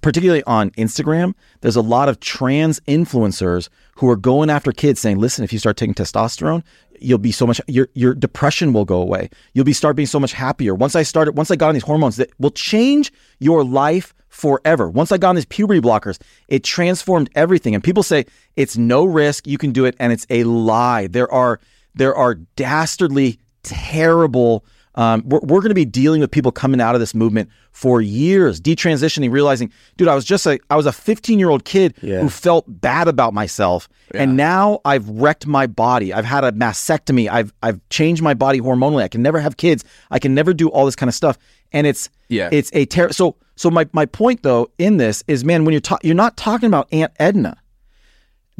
particularly 0.00 0.42
on 0.44 0.70
Instagram, 0.72 1.34
there's 1.60 1.76
a 1.76 1.82
lot 1.82 2.08
of 2.08 2.18
trans 2.18 2.80
influencers 2.80 3.68
who 3.96 4.10
are 4.10 4.16
going 4.16 4.50
after 4.50 4.72
kids, 4.72 5.00
saying, 5.00 5.18
"Listen, 5.18 5.44
if 5.44 5.52
you 5.52 5.58
start 5.58 5.76
taking 5.76 5.94
testosterone, 5.94 6.64
you'll 7.00 7.18
be 7.18 7.32
so 7.32 7.46
much 7.46 7.60
your 7.68 7.88
your 7.94 8.14
depression 8.14 8.72
will 8.72 8.84
go 8.84 9.00
away. 9.00 9.30
You'll 9.52 9.64
be 9.64 9.72
start 9.72 9.94
being 9.94 10.06
so 10.06 10.18
much 10.18 10.32
happier. 10.32 10.74
Once 10.74 10.96
I 10.96 11.04
started, 11.04 11.36
once 11.36 11.50
I 11.50 11.56
got 11.56 11.68
on 11.68 11.74
these 11.74 11.84
hormones 11.84 12.16
that 12.16 12.30
will 12.40 12.50
change 12.50 13.12
your 13.38 13.64
life 13.64 14.12
forever. 14.28 14.90
Once 14.90 15.12
I 15.12 15.18
got 15.18 15.28
on 15.28 15.34
these 15.36 15.44
puberty 15.44 15.80
blockers, 15.80 16.20
it 16.48 16.64
transformed 16.64 17.30
everything. 17.36 17.72
And 17.74 17.84
people 17.84 18.02
say 18.02 18.26
it's 18.56 18.76
no 18.76 19.04
risk, 19.04 19.46
you 19.46 19.58
can 19.58 19.70
do 19.70 19.84
it, 19.84 19.94
and 20.00 20.12
it's 20.12 20.26
a 20.28 20.42
lie. 20.42 21.06
There 21.06 21.30
are 21.32 21.60
there 21.94 22.14
are 22.14 22.34
dastardly, 22.56 23.38
terrible. 23.62 24.64
Um, 24.96 25.24
we're 25.26 25.40
we're 25.40 25.60
going 25.60 25.70
to 25.70 25.74
be 25.74 25.84
dealing 25.84 26.20
with 26.20 26.30
people 26.30 26.52
coming 26.52 26.80
out 26.80 26.94
of 26.94 27.00
this 27.00 27.14
movement 27.16 27.48
for 27.72 28.00
years, 28.00 28.60
detransitioning, 28.60 29.32
realizing, 29.32 29.72
dude, 29.96 30.06
I 30.06 30.14
was 30.14 30.24
just 30.24 30.46
a 30.46 30.60
I 30.70 30.76
was 30.76 30.86
a 30.86 30.92
15 30.92 31.40
year 31.40 31.50
old 31.50 31.64
kid 31.64 31.94
Yeah. 32.00 32.20
who 32.20 32.28
felt 32.28 32.64
bad 32.68 33.08
about 33.08 33.34
myself, 33.34 33.88
and 34.14 34.36
now 34.36 34.78
I've 34.84 35.08
wrecked 35.08 35.48
my 35.48 35.66
body. 35.66 36.12
I've 36.12 36.24
had 36.24 36.44
a 36.44 36.52
mastectomy. 36.52 37.28
I've 37.28 37.52
I've 37.60 37.80
changed 37.88 38.22
my 38.22 38.34
body 38.34 38.60
hormonally. 38.60 39.02
I 39.02 39.08
can 39.08 39.20
never 39.22 39.40
have 39.40 39.56
kids. 39.56 39.84
I 40.12 40.20
can 40.20 40.32
never 40.32 40.54
do 40.54 40.68
all 40.68 40.84
this 40.84 40.94
kind 40.96 41.08
of 41.08 41.14
stuff, 41.14 41.38
and 41.72 41.88
it's 41.88 42.08
Yeah. 42.28 42.48
it's 42.52 42.70
a 42.72 42.86
ter- 42.86 43.10
so 43.10 43.34
so 43.56 43.70
my 43.72 43.88
my 43.92 44.06
point 44.06 44.44
though 44.44 44.68
in 44.78 44.98
this 44.98 45.24
is 45.26 45.44
man 45.44 45.64
when 45.64 45.72
you're 45.72 45.80
ta- 45.80 45.98
you're 46.04 46.14
not 46.14 46.36
talking 46.36 46.68
about 46.68 46.86
Aunt 46.92 47.12
Edna 47.18 47.56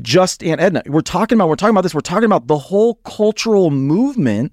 just 0.01 0.43
Aunt 0.43 0.61
Edna. 0.61 0.83
We're 0.87 1.01
talking 1.01 1.37
about 1.37 1.49
we're 1.49 1.57
talking 1.57 1.75
about 1.75 1.83
this. 1.83 1.95
We're 1.95 2.01
talking 2.01 2.25
about 2.25 2.47
the 2.47 2.59
whole 2.59 2.95
cultural 3.05 3.71
movement 3.71 4.53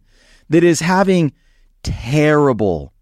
that 0.49 0.63
is 0.63 0.79
having 0.79 1.33
terrible 1.83 2.93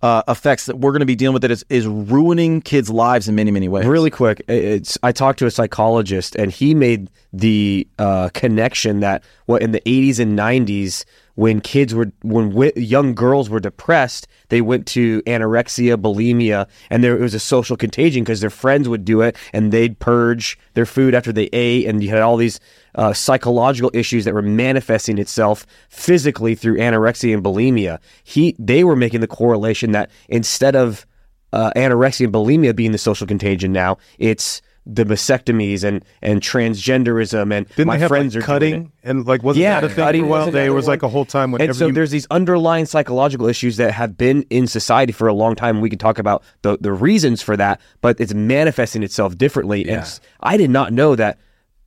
uh, 0.00 0.22
effects 0.28 0.66
that 0.66 0.78
we're 0.78 0.92
going 0.92 1.00
to 1.00 1.06
be 1.06 1.16
dealing 1.16 1.32
with. 1.32 1.42
That 1.42 1.50
is 1.50 1.64
is 1.70 1.86
ruining 1.86 2.60
kids' 2.60 2.90
lives 2.90 3.28
in 3.28 3.34
many 3.34 3.50
many 3.50 3.68
ways. 3.68 3.86
Really 3.86 4.10
quick, 4.10 4.42
it's 4.48 4.98
I 5.02 5.12
talked 5.12 5.38
to 5.40 5.46
a 5.46 5.50
psychologist 5.50 6.36
and 6.36 6.52
he 6.52 6.74
made 6.74 7.10
the 7.32 7.88
uh, 7.98 8.28
connection 8.34 9.00
that 9.00 9.24
what 9.46 9.62
in 9.62 9.72
the 9.72 9.80
80s 9.80 10.18
and 10.18 10.38
90s 10.38 11.04
when 11.38 11.60
kids 11.60 11.94
were 11.94 12.10
when 12.24 12.72
young 12.74 13.14
girls 13.14 13.48
were 13.48 13.60
depressed, 13.60 14.26
they 14.48 14.60
went 14.60 14.88
to 14.88 15.22
anorexia, 15.22 15.96
bulimia, 15.96 16.66
and 16.90 17.04
there 17.04 17.16
it 17.16 17.20
was 17.20 17.32
a 17.32 17.38
social 17.38 17.76
contagion 17.76 18.24
because 18.24 18.40
their 18.40 18.50
friends 18.50 18.88
would 18.88 19.04
do 19.04 19.20
it 19.20 19.36
and 19.52 19.70
they'd 19.70 20.00
purge 20.00 20.58
their 20.74 20.84
food 20.84 21.14
after 21.14 21.32
they 21.32 21.48
ate, 21.52 21.86
and 21.86 22.02
you 22.02 22.08
had 22.08 22.22
all 22.22 22.36
these 22.36 22.58
uh, 22.96 23.12
psychological 23.12 23.88
issues 23.94 24.24
that 24.24 24.34
were 24.34 24.42
manifesting 24.42 25.16
itself 25.16 25.64
physically 25.90 26.56
through 26.56 26.76
anorexia 26.76 27.34
and 27.34 27.44
bulimia. 27.44 28.00
He 28.24 28.56
they 28.58 28.82
were 28.82 28.96
making 28.96 29.20
the 29.20 29.28
correlation 29.28 29.92
that 29.92 30.10
instead 30.28 30.74
of 30.74 31.06
uh, 31.52 31.70
anorexia 31.76 32.24
and 32.24 32.34
bulimia 32.34 32.74
being 32.74 32.90
the 32.90 32.98
social 32.98 33.28
contagion 33.28 33.70
now. 33.70 33.98
It's 34.18 34.60
the 34.90 35.04
mastectomies 35.04 35.84
and 35.84 36.02
and 36.22 36.40
transgenderism 36.40 37.52
and 37.52 37.68
Didn't 37.76 37.86
my 37.86 37.98
have 37.98 38.08
friends 38.08 38.34
like, 38.34 38.42
are 38.42 38.46
cutting 38.46 38.92
and 39.04 39.26
like 39.26 39.42
wasn't 39.42 39.62
Yeah, 39.62 39.80
that 39.80 39.84
a 39.84 39.88
thing 39.94 40.04
cutting 40.04 40.28
while? 40.28 40.46
was 40.46 40.54
There 40.54 40.72
was 40.72 40.88
like 40.88 41.02
a 41.02 41.08
whole 41.08 41.26
time 41.26 41.50
And 41.50 41.52
whenever 41.60 41.74
so 41.74 41.86
you 41.88 41.92
there's 41.92 42.10
these 42.10 42.26
underlying 42.30 42.86
psychological 42.86 43.46
issues 43.48 43.76
that 43.76 43.92
have 43.92 44.16
been 44.16 44.42
in 44.48 44.66
society 44.66 45.12
for 45.12 45.28
a 45.28 45.34
long 45.34 45.54
time. 45.54 45.80
We 45.82 45.90
can 45.90 45.98
talk 45.98 46.18
about 46.18 46.42
the 46.62 46.78
the 46.80 46.92
reasons 46.92 47.42
for 47.42 47.56
that, 47.56 47.80
but 48.00 48.18
it's 48.18 48.32
manifesting 48.32 49.02
itself 49.02 49.36
differently. 49.36 49.82
And 49.88 50.00
s- 50.00 50.20
I 50.40 50.56
did 50.56 50.70
not 50.70 50.92
know 50.92 51.14
that 51.16 51.38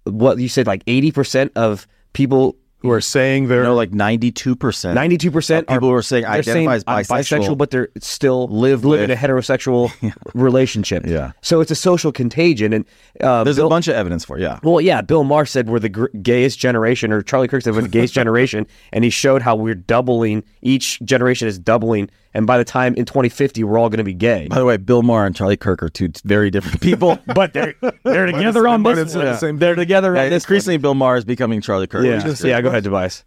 what 0.04 0.38
you 0.38 0.48
said, 0.48 0.68
like 0.68 0.84
eighty 0.86 1.12
percent 1.12 1.52
of 1.56 1.88
people 2.14 2.56
who 2.82 2.90
are 2.92 3.02
saying 3.02 3.48
they're 3.48 3.64
no, 3.64 3.76
like 3.76 3.94
ninety 3.94 4.32
two 4.32 4.56
percent. 4.56 4.96
Ninety-two 4.96 5.32
percent 5.32 5.68
people 5.68 5.90
who 5.90 5.94
are 5.96 6.02
saying 6.02 6.26
identify 6.26 6.76
as 6.76 6.84
I'm 6.88 7.04
bisexual, 7.04 7.58
but 7.58 7.70
they're 7.72 7.90
still 8.00 8.48
live 8.48 8.84
live 8.84 9.02
in 9.02 9.12
a 9.12 9.16
heterosexual 9.16 9.92
relationship. 10.34 11.06
Yeah. 11.06 11.32
so 11.42 11.62
it's 11.62 11.72
a 11.72 11.76
social 11.76 12.12
contagion, 12.12 12.74
and 12.74 12.86
uh, 13.22 13.44
There's 13.44 13.58
Bill- 13.58 13.68
a 13.68 13.70
bunch 13.70 13.88
of 13.88 13.96
evidence 13.96 14.26
for 14.26 14.38
it, 14.38 14.42
yeah. 14.42 14.60
Well, 14.64 14.82
yeah, 14.82 15.02
Bill 15.02 15.24
Maher 15.24 15.46
said 15.46 15.70
we're 15.70 15.80
the 15.80 15.90
gr- 15.90 16.08
gayest 16.22 16.60
generation, 16.60 17.12
or 17.12 17.22
Charlie 17.22 17.48
Kirk 17.48 17.62
said 17.64 17.76
we're 17.76 17.82
the 17.82 17.88
gayest 17.88 18.14
generation, 18.22 18.66
and 18.92 19.04
he 19.04 19.10
showed 19.10 19.42
how 19.42 19.56
we're 19.56 19.76
doubling. 19.76 20.44
Each 20.62 21.00
generation 21.02 21.48
is 21.48 21.60
doubling, 21.60 22.10
and 22.34 22.48
by 22.48 22.58
the 22.58 22.64
time 22.64 22.94
in 22.96 23.06
2050, 23.06 23.64
we're 23.64 23.78
all 23.78 23.90
going 23.90 23.98
to 23.98 24.04
be 24.04 24.14
gay. 24.14 24.48
By 24.48 24.58
the 24.60 24.66
way, 24.66 24.78
Bill 24.78 25.02
Maher 25.04 25.26
and 25.26 25.36
Charlie 25.36 25.58
Kirk 25.58 25.84
are 25.84 25.90
two 25.90 26.10
very 26.24 26.50
different 26.52 26.82
people. 26.90 27.20
But 27.36 27.54
they're 27.54 27.74
they're 28.04 28.26
together 28.32 28.68
on 28.68 28.82
might 28.82 28.96
this. 28.96 29.14
have 29.14 29.22
said 29.24 29.26
the 29.26 29.38
same- 29.38 29.58
They're 29.60 29.76
together 29.76 30.16
Yeah, 30.16 30.24
on 30.24 30.30
this. 30.30 30.44
increasingly, 30.44 30.78
Bill 30.78 30.94
Maher 30.94 31.18
is 31.18 31.26
becoming 31.26 31.62
Charlie 31.62 31.88
Kirk. 31.88 32.06
Yeah, 32.06 32.26
is 32.26 32.44
yeah. 32.44 32.62
Go 32.62 32.70
ahead, 32.70 32.84
Tobias. 32.84 33.24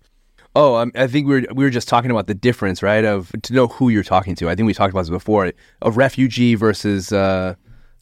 Oh, 0.56 0.76
um, 0.76 0.92
I 0.94 1.08
think 1.08 1.26
we 1.26 1.40
were 1.40 1.46
we 1.52 1.64
were 1.64 1.70
just 1.70 1.88
talking 1.88 2.10
about 2.12 2.28
the 2.28 2.34
difference, 2.34 2.82
right? 2.82 3.04
Of 3.04 3.32
to 3.42 3.52
know 3.52 3.66
who 3.66 3.88
you're 3.88 4.04
talking 4.04 4.34
to. 4.36 4.48
I 4.48 4.54
think 4.54 4.66
we 4.66 4.74
talked 4.74 4.92
about 4.92 5.00
this 5.02 5.10
before. 5.10 5.52
A 5.82 5.90
refugee 5.90 6.54
versus 6.54 7.10
uh, 7.12 7.56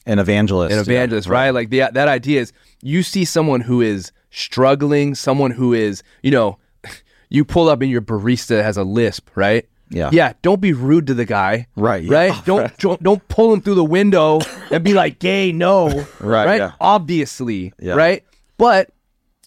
An 0.05 0.18
evangelist. 0.18 0.72
an 0.74 0.78
evangelist, 0.80 1.28
right? 1.28 1.50
Like 1.50 1.70
the, 1.70 1.88
that 1.92 2.09
idea 2.09 2.42
is 2.42 2.53
you 2.82 3.03
see 3.03 3.24
someone 3.24 3.62
who 3.62 3.80
is 3.80 4.12
struggling, 4.30 5.14
someone 5.14 5.50
who 5.50 5.72
is, 5.72 6.03
you 6.22 6.30
know, 6.30 6.59
you 7.30 7.42
pull 7.44 7.70
up 7.70 7.80
and 7.80 7.90
your 7.90 8.03
barista 8.03 8.62
has 8.62 8.76
a 8.76 8.84
lisp, 8.84 9.30
right? 9.34 9.66
Yeah. 9.93 10.11
Yeah. 10.12 10.32
Don't 10.43 10.61
be 10.61 10.72
rude 10.72 11.07
to 11.09 11.14
the 11.14 11.24
guy. 11.24 11.66
Right, 11.76 12.03
yeah. 12.03 12.14
Right. 12.30 12.45
Don't, 12.45 12.76
don't 12.78 13.03
don't 13.03 13.28
pull 13.28 13.53
him 13.53 13.61
through 13.61 13.74
the 13.76 13.84
window 13.84 14.40
and 14.70 14.82
be 14.82 14.95
like, 14.95 15.18
"Gay, 15.18 15.53
no." 15.53 15.88
Right, 16.20 16.47
Right. 16.47 16.57
yeah. 16.59 16.72
Obviously. 16.80 17.72
Yeah. 17.78 17.95
Right. 17.95 18.24
But 18.59 18.90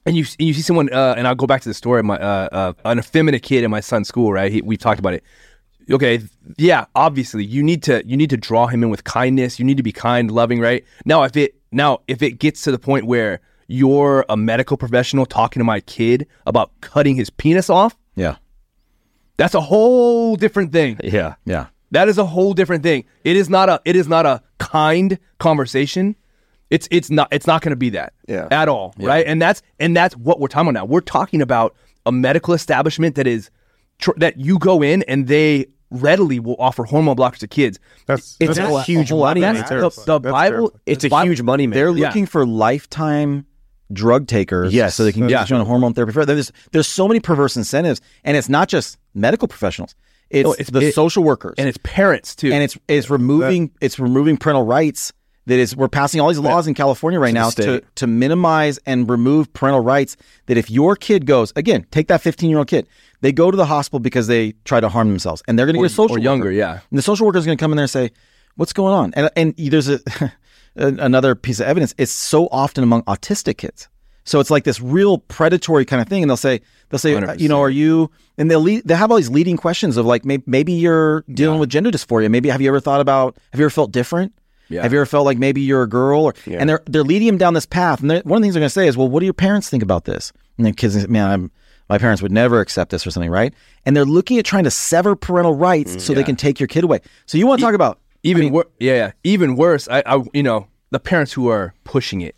and 0.06 0.16
you 0.16 0.24
and 0.40 0.48
you 0.48 0.54
see 0.54 0.62
someone, 0.62 0.92
uh, 0.94 1.16
and 1.18 1.28
I'll 1.28 1.36
go 1.36 1.48
back 1.48 1.62
to 1.62 1.70
the 1.70 1.74
story. 1.74 2.00
of 2.00 2.06
My 2.06 2.18
uh, 2.18 2.50
uh, 2.52 2.74
an 2.86 3.00
effeminate 3.00 3.42
kid 3.44 3.64
in 3.64 3.72
my 3.72 3.80
son's 3.80 4.08
school, 4.08 4.32
right? 4.32 4.52
He, 4.52 4.62
we've 4.62 4.78
talked 4.80 5.00
about 5.00 5.14
it. 5.16 5.24
Okay, 5.92 6.20
yeah, 6.58 6.86
obviously 6.96 7.44
you 7.46 7.62
need 7.62 7.84
to 7.84 8.04
you 8.08 8.18
need 8.18 8.30
to 8.32 8.38
draw 8.38 8.68
him 8.68 8.84
in 8.84 8.90
with 8.90 9.04
kindness. 9.04 9.60
You 9.60 9.66
need 9.66 9.78
to 9.78 9.84
be 9.84 9.92
kind, 9.92 10.32
loving, 10.32 10.60
right? 10.60 10.84
Now 11.06 11.24
if 11.24 11.36
it 11.38 11.56
now 11.72 12.02
if 12.08 12.22
it 12.24 12.40
gets 12.40 12.62
to 12.64 12.72
the 12.72 12.80
point 12.80 13.06
where 13.06 13.40
you're 13.68 14.26
a 14.30 14.38
medical 14.38 14.78
professional 14.78 15.26
talking 15.26 15.60
to 15.60 15.64
my 15.64 15.80
kid 15.82 16.28
about 16.46 16.72
cutting 16.82 17.16
his 17.16 17.30
penis 17.32 17.70
off, 17.70 17.96
Yeah. 18.16 18.36
That's 19.38 19.54
a 19.54 19.62
whole 19.62 20.36
different 20.36 20.72
thing. 20.72 21.00
Yeah, 21.04 21.36
Yeah. 21.46 21.68
That 21.92 22.10
is 22.10 22.18
a 22.18 22.26
whole 22.26 22.54
different 22.54 22.84
thing. 22.84 23.06
It 23.24 23.36
is 23.38 23.50
not 23.50 23.70
a 23.70 23.80
it 23.86 23.96
is 23.96 24.08
not 24.08 24.26
a 24.26 24.42
kind 24.58 25.18
conversation. 25.40 26.16
It's 26.70 26.88
it's 26.92 27.10
not 27.10 27.28
it's 27.32 27.48
not 27.48 27.62
going 27.62 27.70
to 27.72 27.76
be 27.78 27.92
that 27.92 28.14
Yeah. 28.28 28.48
at 28.52 28.68
all, 28.68 28.94
right? 28.98 29.26
And 29.26 29.42
that's 29.42 29.62
and 29.80 29.96
that's 29.96 30.16
what 30.18 30.40
we're 30.40 30.48
talking 30.48 30.70
about 30.70 30.80
now. 30.82 30.86
We're 30.86 31.02
talking 31.02 31.42
about 31.42 31.76
a 32.06 32.12
medical 32.12 32.54
establishment 32.54 33.16
that 33.16 33.28
is 33.28 33.50
tr- 34.00 34.18
that 34.18 34.38
you 34.38 34.58
go 34.60 34.82
in 34.82 35.04
and 35.04 35.28
they 35.28 35.68
readily 35.92 36.40
will 36.40 36.56
offer 36.60 36.84
hormone 36.84 37.16
blockers 37.16 37.38
to 37.38 37.48
kids. 37.48 37.80
That's 38.08 38.36
It's 38.40 38.56
that's 38.56 38.58
a 38.58 38.66
whole- 38.68 38.80
huge 38.82 39.10
whole 39.10 39.20
money 39.22 39.44
avenue 39.46 39.62
That's 39.80 39.96
the, 39.98 40.04
the 40.06 40.20
That's 40.20 40.32
Bible. 40.34 40.58
terrifying. 40.58 40.82
It's 40.88 41.04
a 41.06 41.10
Bible- 41.10 41.28
huge 41.30 41.42
money 41.44 41.68
maker. 41.68 41.80
They're 41.92 41.98
Yeah. 41.98 42.08
looking 42.08 42.26
for 42.26 42.46
lifetime 42.46 43.46
drug 43.94 44.28
takers, 44.28 44.74
Yes. 44.74 44.96
so 44.96 45.04
they 45.04 45.12
can 45.12 45.24
oh, 45.24 45.28
get 45.28 45.50
you 45.50 45.56
on 45.56 45.66
hormone 45.66 45.94
therapy. 45.94 46.14
There's 46.26 46.52
there's 46.72 46.88
so 46.88 47.08
many 47.08 47.20
perverse 47.20 47.56
incentives, 47.58 48.02
and 48.24 48.36
it's 48.38 48.50
not 48.50 48.68
just 48.70 48.98
medical 49.14 49.48
professionals. 49.48 49.96
It's, 50.30 50.44
No, 50.46 50.54
it's- 50.54 50.70
the 50.72 50.88
it- 50.88 50.96
social 50.96 51.24
workers, 51.24 51.56
and 51.58 51.68
it's 51.70 51.78
parents 51.84 52.36
too. 52.36 52.52
and 52.52 52.64
it's 52.64 52.78
it's 52.88 53.10
removing 53.10 53.72
it's 53.82 54.00
removing 54.00 54.38
parental 54.38 54.66
rights. 54.66 55.14
That 55.48 55.60
is, 55.60 55.76
we're 55.76 55.90
passing 55.90 56.20
all 56.20 56.30
these 56.30 56.40
laws 56.40 56.66
in 56.66 56.74
California 56.74 57.20
right 57.20 57.32
now 57.32 57.52
to 57.52 57.82
to 57.98 58.08
minimize 58.08 58.80
and 58.88 59.08
remove 59.08 59.54
parental 59.54 59.82
rights. 59.84 60.18
That 60.48 60.58
if 60.58 60.72
your 60.72 60.96
kid 60.96 61.28
goes 61.28 61.54
again, 61.56 61.86
take 61.92 62.08
that 62.08 62.22
15 62.22 62.50
year 62.50 62.58
old 62.58 62.68
kid, 62.68 62.88
they 63.22 63.32
go 63.32 63.52
to 63.52 63.56
the 63.56 63.68
hospital 63.68 64.00
because 64.00 64.26
they 64.26 64.54
try 64.64 64.80
to 64.80 64.90
harm 64.90 65.08
themselves, 65.10 65.44
and 65.48 65.60
they're 65.60 65.68
going 65.68 65.76
to 65.76 65.82
get 65.84 65.92
a 65.92 65.94
social 65.94 66.16
or 66.18 66.20
younger, 66.20 66.52
yeah. 66.52 66.80
And 66.90 66.98
the 66.98 67.04
social 67.04 67.28
worker 67.28 67.38
is 67.38 67.46
going 67.46 67.60
to 67.60 67.62
come 67.64 67.72
in 67.72 67.76
there 67.76 67.84
and 67.84 67.92
say, 67.92 68.10
"What's 68.56 68.74
going 68.74 68.96
on?" 68.96 69.14
And 69.16 69.30
and 69.36 69.54
there's 69.56 69.88
a 69.88 70.00
another 70.76 71.36
piece 71.36 71.60
of 71.60 71.68
evidence. 71.68 71.94
It's 71.98 72.12
so 72.12 72.48
often 72.52 72.84
among 72.84 73.04
autistic 73.04 73.58
kids. 73.58 73.88
So 74.28 74.40
it's 74.40 74.50
like 74.50 74.64
this 74.64 74.82
real 74.82 75.20
predatory 75.20 75.86
kind 75.86 76.02
of 76.02 76.08
thing, 76.08 76.24
and 76.24 76.30
they'll 76.30 76.38
say 76.38 76.62
they'll 76.90 77.00
say, 77.00 77.16
uh, 77.16 77.34
you 77.36 77.48
know, 77.48 77.62
are 77.62 77.70
you? 77.70 78.10
And 78.38 78.50
they'll 78.50 78.60
lead, 78.60 78.82
they 78.84 78.96
have 78.96 79.12
all 79.12 79.18
these 79.18 79.30
leading 79.30 79.56
questions 79.56 79.98
of 79.98 80.06
like 80.08 80.26
maybe, 80.26 80.44
maybe 80.48 80.74
you're 80.74 81.24
dealing 81.32 81.60
with 81.60 81.70
gender 81.70 81.92
dysphoria. 81.92 82.30
Maybe 82.30 82.50
have 82.50 82.60
you 82.60 82.68
ever 82.68 82.80
thought 82.80 83.02
about? 83.02 83.38
Have 83.52 83.60
you 83.60 83.66
ever 83.66 83.70
felt 83.70 83.92
different? 83.92 84.34
Yeah. 84.68 84.82
Have 84.82 84.94
you 84.94 85.00
ever 85.00 85.06
felt 85.06 85.26
like 85.26 85.38
maybe 85.38 85.62
you're 85.62 85.84
a 85.84 85.88
girl? 85.88 86.24
Or 86.24 86.34
and 86.48 86.68
they're 86.68 86.82
they're 86.88 87.04
leading 87.04 87.28
him 87.28 87.38
down 87.38 87.54
this 87.54 87.68
path. 87.68 88.02
And 88.02 88.10
one 88.10 88.20
of 88.20 88.24
the 88.24 88.40
things 88.42 88.56
they're 88.56 88.62
going 88.62 88.66
to 88.66 88.70
say 88.72 88.88
is, 88.88 88.98
well, 88.98 89.08
what 89.08 89.20
do 89.20 89.28
your 89.28 89.34
parents 89.34 89.70
think 89.70 89.84
about 89.84 90.06
this? 90.06 90.34
And 90.58 90.66
the 90.66 90.74
kids, 90.74 91.00
say, 91.00 91.06
man, 91.06 91.30
I'm, 91.30 91.52
my 91.88 92.00
parents 92.00 92.24
would 92.24 92.32
never 92.32 92.62
accept 92.62 92.90
this 92.90 93.06
or 93.06 93.12
something, 93.12 93.30
right? 93.30 93.54
And 93.86 93.96
they're 93.96 94.06
looking 94.06 94.40
at 94.40 94.46
trying 94.46 94.64
to 94.64 94.72
sever 94.72 95.16
parental 95.16 95.54
rights 95.54 96.04
so 96.04 96.14
they 96.14 96.24
can 96.24 96.36
take 96.36 96.60
your 96.60 96.66
kid 96.68 96.84
away. 96.84 97.02
So 97.28 97.38
you 97.38 97.46
want 97.46 97.60
to 97.60 97.66
talk 97.66 97.76
about 97.76 98.00
even 98.26 98.52
wor- 98.52 98.68
yeah, 98.80 98.94
yeah, 98.94 99.12
even 99.24 99.56
worse. 99.56 99.88
I, 99.90 100.04
I, 100.06 100.24
you 100.34 100.44
know, 100.44 100.68
the 100.92 101.00
parents 101.00 101.34
who 101.34 101.48
are 101.50 101.74
pushing 101.84 102.22
it. 102.22 102.36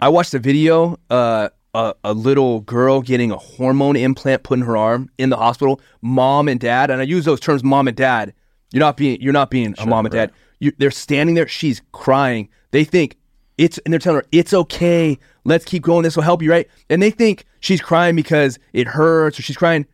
I 0.00 0.08
watched 0.08 0.34
a 0.34 0.38
video, 0.38 0.98
uh, 1.10 1.48
a, 1.74 1.94
a 2.04 2.12
little 2.12 2.60
girl 2.60 3.02
getting 3.02 3.30
a 3.30 3.36
hormone 3.36 3.96
implant 3.96 4.42
put 4.42 4.58
in 4.58 4.64
her 4.64 4.76
arm 4.76 5.10
in 5.18 5.30
the 5.30 5.36
hospital. 5.36 5.80
Mom 6.02 6.48
and 6.48 6.58
dad, 6.60 6.90
and 6.90 7.00
I 7.00 7.04
use 7.04 7.24
those 7.24 7.40
terms, 7.40 7.64
mom 7.64 7.88
and 7.88 7.96
dad. 7.96 8.32
You're 8.72 8.80
not 8.80 8.96
being, 8.96 9.20
you're 9.20 9.32
not 9.32 9.50
being 9.50 9.74
a 9.78 9.86
mom 9.86 10.06
and 10.06 10.12
dad. 10.12 10.30
You, 10.60 10.72
they're 10.78 10.90
standing 10.90 11.34
there. 11.34 11.48
She's 11.48 11.82
crying. 11.92 12.48
They 12.70 12.84
think 12.84 13.16
it's, 13.56 13.78
and 13.78 13.92
they're 13.92 13.98
telling 13.98 14.20
her 14.20 14.26
it's 14.30 14.52
okay. 14.52 15.18
Let's 15.44 15.64
keep 15.64 15.82
going. 15.82 16.02
This 16.02 16.16
will 16.16 16.22
help 16.22 16.42
you, 16.42 16.50
right? 16.50 16.68
And 16.90 17.02
they 17.02 17.10
think 17.10 17.44
she's 17.60 17.80
crying 17.80 18.14
because 18.14 18.58
it 18.72 18.86
hurts, 18.86 19.38
or 19.38 19.42
she's 19.42 19.56
crying 19.56 19.86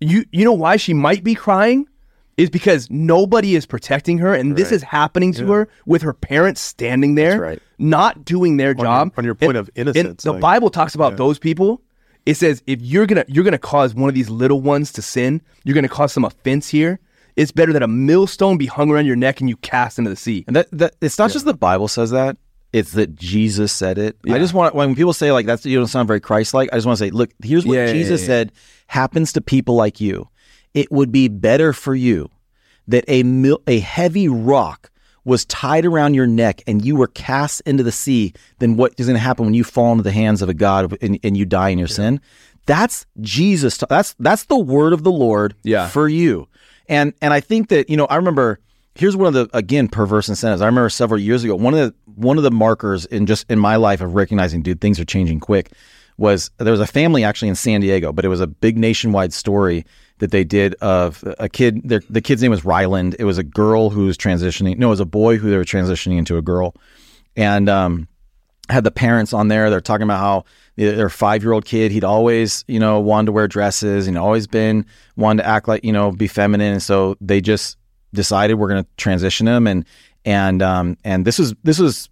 you 0.00 0.24
you 0.30 0.44
know 0.44 0.52
why 0.52 0.76
she 0.76 0.92
might 0.94 1.24
be 1.24 1.34
crying 1.34 1.86
is 2.36 2.50
because 2.50 2.90
nobody 2.90 3.54
is 3.54 3.64
protecting 3.66 4.18
her 4.18 4.34
and 4.34 4.56
this 4.56 4.70
is 4.70 4.82
happening 4.82 5.32
to 5.32 5.46
her 5.50 5.68
with 5.86 6.02
her 6.02 6.12
parents 6.12 6.60
standing 6.60 7.14
there 7.14 7.40
right. 7.40 7.62
not 7.78 8.24
doing 8.24 8.56
their 8.58 8.74
job 8.74 9.12
on 9.16 9.24
your 9.24 9.34
point 9.34 9.50
And- 9.56 9.58
of 9.58 9.70
innocence, 9.74 10.22
the 10.22 10.32
like- 10.32 10.40
bible 10.40 10.70
talks 10.70 10.94
about 10.94 11.16
those 11.16 11.38
people 11.38 11.80
it 12.26 12.34
says 12.36 12.62
if 12.66 12.80
you're 12.82 13.06
gonna 13.06 13.24
you're 13.28 13.44
gonna 13.44 13.58
cause 13.58 13.94
one 13.94 14.08
of 14.08 14.14
these 14.14 14.28
little 14.28 14.60
ones 14.60 14.92
to 14.92 15.02
sin 15.02 15.40
you're 15.64 15.74
gonna 15.74 15.88
cause 15.88 16.12
some 16.12 16.24
offense 16.24 16.68
here 16.68 16.98
it's 17.36 17.52
better 17.52 17.72
that 17.72 17.82
a 17.82 17.88
millstone 17.88 18.56
be 18.58 18.66
hung 18.66 18.90
around 18.90 19.06
your 19.06 19.16
neck 19.16 19.40
and 19.40 19.48
you 19.48 19.56
cast 19.58 19.98
into 19.98 20.10
the 20.10 20.16
sea 20.16 20.44
And 20.46 20.56
that, 20.56 20.68
that 20.72 20.96
it's 21.00 21.18
not 21.18 21.30
just 21.30 21.44
the 21.44 21.52
Bible 21.54 21.86
says 21.86 22.10
that; 22.10 22.38
it's 22.72 22.92
that 22.92 23.14
Jesus 23.14 23.72
said 23.72 23.98
it. 23.98 24.16
I 24.26 24.38
just 24.38 24.54
want 24.54 24.74
when 24.74 24.94
people 24.94 25.12
say 25.12 25.30
like 25.32 25.44
that's 25.44 25.66
you 25.66 25.76
don't 25.78 25.86
sound 25.86 26.08
very 26.08 26.20
Christ-like. 26.20 26.70
I 26.72 26.76
just 26.78 26.86
want 26.86 26.98
to 26.98 27.04
say, 27.04 27.10
look, 27.10 27.30
here's 27.42 27.66
what 27.66 27.74
Yeah, 27.74 27.86
yeah, 27.88 27.92
Jesus 27.92 28.22
yeah, 28.22 28.24
yeah. 28.24 28.26
said 28.26 28.52
happens 28.86 29.34
to 29.34 29.42
people 29.42 29.74
like 29.76 30.00
you. 30.00 30.28
It 30.76 30.92
would 30.92 31.10
be 31.10 31.26
better 31.28 31.72
for 31.72 31.94
you 31.94 32.30
that 32.86 33.04
a 33.08 33.22
mil- 33.24 33.62
a 33.66 33.80
heavy 33.80 34.28
rock 34.28 34.90
was 35.24 35.44
tied 35.46 35.84
around 35.84 36.14
your 36.14 36.26
neck 36.26 36.62
and 36.68 36.84
you 36.84 36.94
were 36.94 37.08
cast 37.08 37.60
into 37.62 37.82
the 37.82 37.90
sea 37.90 38.32
than 38.60 38.76
what 38.76 38.94
is 38.96 39.06
going 39.06 39.14
to 39.16 39.20
happen 39.20 39.44
when 39.44 39.54
you 39.54 39.64
fall 39.64 39.90
into 39.90 40.04
the 40.04 40.12
hands 40.12 40.40
of 40.40 40.48
a 40.48 40.54
God 40.54 40.96
and, 41.02 41.18
and 41.24 41.36
you 41.36 41.44
die 41.44 41.70
in 41.70 41.78
your 41.78 41.88
sin. 41.88 42.20
That's 42.66 43.06
Jesus. 43.20 43.78
That's 43.88 44.14
that's 44.20 44.44
the 44.44 44.58
word 44.58 44.92
of 44.92 45.02
the 45.02 45.10
Lord 45.10 45.54
Yeah. 45.64 45.88
for 45.88 46.08
you. 46.08 46.46
And 46.88 47.12
and 47.20 47.32
I 47.32 47.40
think 47.40 47.70
that 47.70 47.90
you 47.90 47.96
know 47.96 48.04
I 48.06 48.16
remember 48.16 48.60
here's 48.94 49.16
one 49.16 49.26
of 49.28 49.34
the 49.34 49.48
again 49.56 49.88
perverse 49.88 50.28
incentives. 50.28 50.62
I 50.62 50.66
remember 50.66 50.90
several 50.90 51.20
years 51.20 51.42
ago 51.42 51.56
one 51.56 51.74
of 51.74 51.80
the 51.80 51.94
one 52.14 52.36
of 52.36 52.44
the 52.44 52.50
markers 52.52 53.04
in 53.06 53.26
just 53.26 53.50
in 53.50 53.58
my 53.58 53.76
life 53.76 54.00
of 54.00 54.14
recognizing 54.14 54.62
dude 54.62 54.80
things 54.80 55.00
are 55.00 55.04
changing 55.04 55.40
quick 55.40 55.72
was 56.18 56.50
there 56.58 56.70
was 56.72 56.80
a 56.80 56.86
family 56.86 57.24
actually 57.24 57.48
in 57.48 57.54
San 57.56 57.80
Diego, 57.80 58.12
but 58.12 58.24
it 58.24 58.28
was 58.28 58.40
a 58.40 58.46
big 58.46 58.78
nationwide 58.78 59.32
story 59.32 59.84
that 60.18 60.30
they 60.30 60.44
did 60.44 60.74
of 60.76 61.22
a 61.38 61.48
kid. 61.48 61.88
Their, 61.88 62.00
the 62.08 62.20
kid's 62.20 62.42
name 62.42 62.50
was 62.50 62.64
Ryland. 62.64 63.16
It 63.18 63.24
was 63.24 63.38
a 63.38 63.44
girl 63.44 63.90
who 63.90 64.06
was 64.06 64.16
transitioning. 64.16 64.78
No, 64.78 64.88
it 64.88 64.90
was 64.90 65.00
a 65.00 65.06
boy 65.06 65.36
who 65.36 65.50
they 65.50 65.56
were 65.56 65.64
transitioning 65.64 66.18
into 66.18 66.36
a 66.36 66.42
girl, 66.42 66.74
and 67.36 67.68
um, 67.68 68.08
had 68.68 68.84
the 68.84 68.90
parents 68.90 69.32
on 69.32 69.48
there. 69.48 69.70
They're 69.70 69.80
talking 69.80 70.04
about 70.04 70.18
how 70.18 70.44
their 70.76 71.08
five 71.08 71.42
year 71.42 71.52
old 71.52 71.64
kid, 71.64 71.90
he'd 71.90 72.04
always, 72.04 72.64
you 72.68 72.78
know, 72.78 73.00
wanted 73.00 73.26
to 73.26 73.32
wear 73.32 73.48
dresses 73.48 74.06
and 74.06 74.18
always 74.18 74.46
been 74.46 74.84
wanted 75.16 75.42
to 75.42 75.48
act 75.48 75.68
like, 75.68 75.84
you 75.84 75.92
know, 75.92 76.12
be 76.12 76.26
feminine. 76.26 76.72
And 76.72 76.82
so 76.82 77.16
they 77.20 77.40
just 77.40 77.78
decided 78.12 78.54
we're 78.54 78.68
going 78.68 78.84
to 78.84 78.90
transition 78.96 79.48
him. 79.48 79.66
And, 79.66 79.86
and, 80.24 80.62
um, 80.62 80.98
and 81.04 81.24
this 81.24 81.38
was, 81.38 81.54
this 81.62 81.78
was 81.78 82.10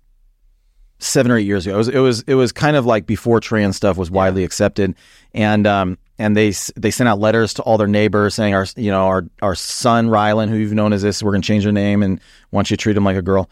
seven 0.99 1.31
or 1.31 1.37
eight 1.37 1.47
years 1.47 1.67
ago. 1.67 1.75
It 1.75 1.79
was, 1.79 1.89
it 1.89 1.99
was, 1.99 2.21
it 2.23 2.35
was 2.35 2.53
kind 2.53 2.77
of 2.77 2.87
like 2.87 3.07
before 3.07 3.41
trans 3.41 3.77
stuff 3.77 3.99
was 3.99 4.11
widely 4.11 4.45
accepted. 4.45 4.95
And, 5.35 5.67
um, 5.67 5.99
and 6.19 6.37
they, 6.37 6.53
they 6.77 6.91
sent 6.91 7.09
out 7.09 7.19
letters 7.19 7.55
to 7.55 7.63
all 7.63 7.77
their 7.77 7.87
neighbors 7.87 8.35
saying 8.35 8.55
our, 8.55 8.67
you 8.77 8.91
know, 8.91 9.07
our, 9.07 9.27
our 9.43 9.55
son, 9.55 10.09
Ryland, 10.09 10.51
who 10.51 10.57
you've 10.57 10.73
known 10.73 10.93
as 10.93 11.03
this, 11.03 11.23
we're 11.23 11.33
going 11.33 11.43
to 11.43 11.47
change 11.47 11.65
your 11.65 11.73
name 11.73 12.03
and 12.03 12.21
want 12.51 12.71
you 12.71 12.77
to 12.77 12.83
treat 12.83 12.97
him 12.97 13.05
like 13.05 13.17
a 13.17 13.23
girl. 13.23 13.51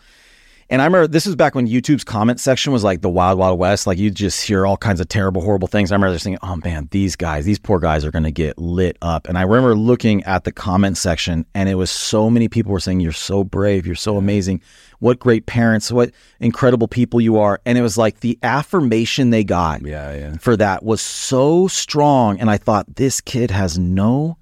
And 0.72 0.80
I 0.80 0.86
remember 0.86 1.06
this 1.06 1.26
was 1.26 1.36
back 1.36 1.54
when 1.54 1.68
YouTube's 1.68 2.02
comment 2.02 2.40
section 2.40 2.72
was 2.72 2.82
like 2.82 3.02
the 3.02 3.10
wild, 3.10 3.38
wild 3.38 3.58
west. 3.58 3.86
Like 3.86 3.98
you 3.98 4.10
just 4.10 4.42
hear 4.42 4.64
all 4.64 4.78
kinds 4.78 5.00
of 5.00 5.08
terrible, 5.08 5.42
horrible 5.42 5.68
things. 5.68 5.92
I 5.92 5.96
remember 5.96 6.14
just 6.14 6.24
thinking, 6.24 6.38
oh 6.42 6.56
man, 6.64 6.88
these 6.92 7.14
guys, 7.14 7.44
these 7.44 7.58
poor 7.58 7.78
guys 7.78 8.06
are 8.06 8.10
going 8.10 8.24
to 8.24 8.32
get 8.32 8.56
lit 8.56 8.96
up. 9.02 9.28
And 9.28 9.36
I 9.36 9.42
remember 9.42 9.74
looking 9.76 10.24
at 10.24 10.44
the 10.44 10.50
comment 10.50 10.96
section 10.96 11.44
and 11.54 11.68
it 11.68 11.74
was 11.74 11.90
so 11.90 12.30
many 12.30 12.48
people 12.48 12.72
were 12.72 12.80
saying, 12.80 13.00
you're 13.00 13.12
so 13.12 13.44
brave. 13.44 13.84
You're 13.84 13.94
so 13.94 14.16
amazing. 14.16 14.62
What 14.98 15.18
great 15.18 15.44
parents. 15.44 15.92
What 15.92 16.10
incredible 16.40 16.88
people 16.88 17.20
you 17.20 17.38
are. 17.38 17.60
And 17.66 17.76
it 17.76 17.82
was 17.82 17.98
like 17.98 18.20
the 18.20 18.38
affirmation 18.42 19.28
they 19.28 19.44
got 19.44 19.82
yeah 19.82 20.14
yeah 20.14 20.38
for 20.38 20.56
that 20.56 20.82
was 20.82 21.02
so 21.02 21.68
strong. 21.68 22.40
And 22.40 22.50
I 22.50 22.56
thought, 22.56 22.96
this 22.96 23.20
kid 23.20 23.50
has 23.50 23.78
no 23.78 24.38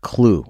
clue, 0.00 0.44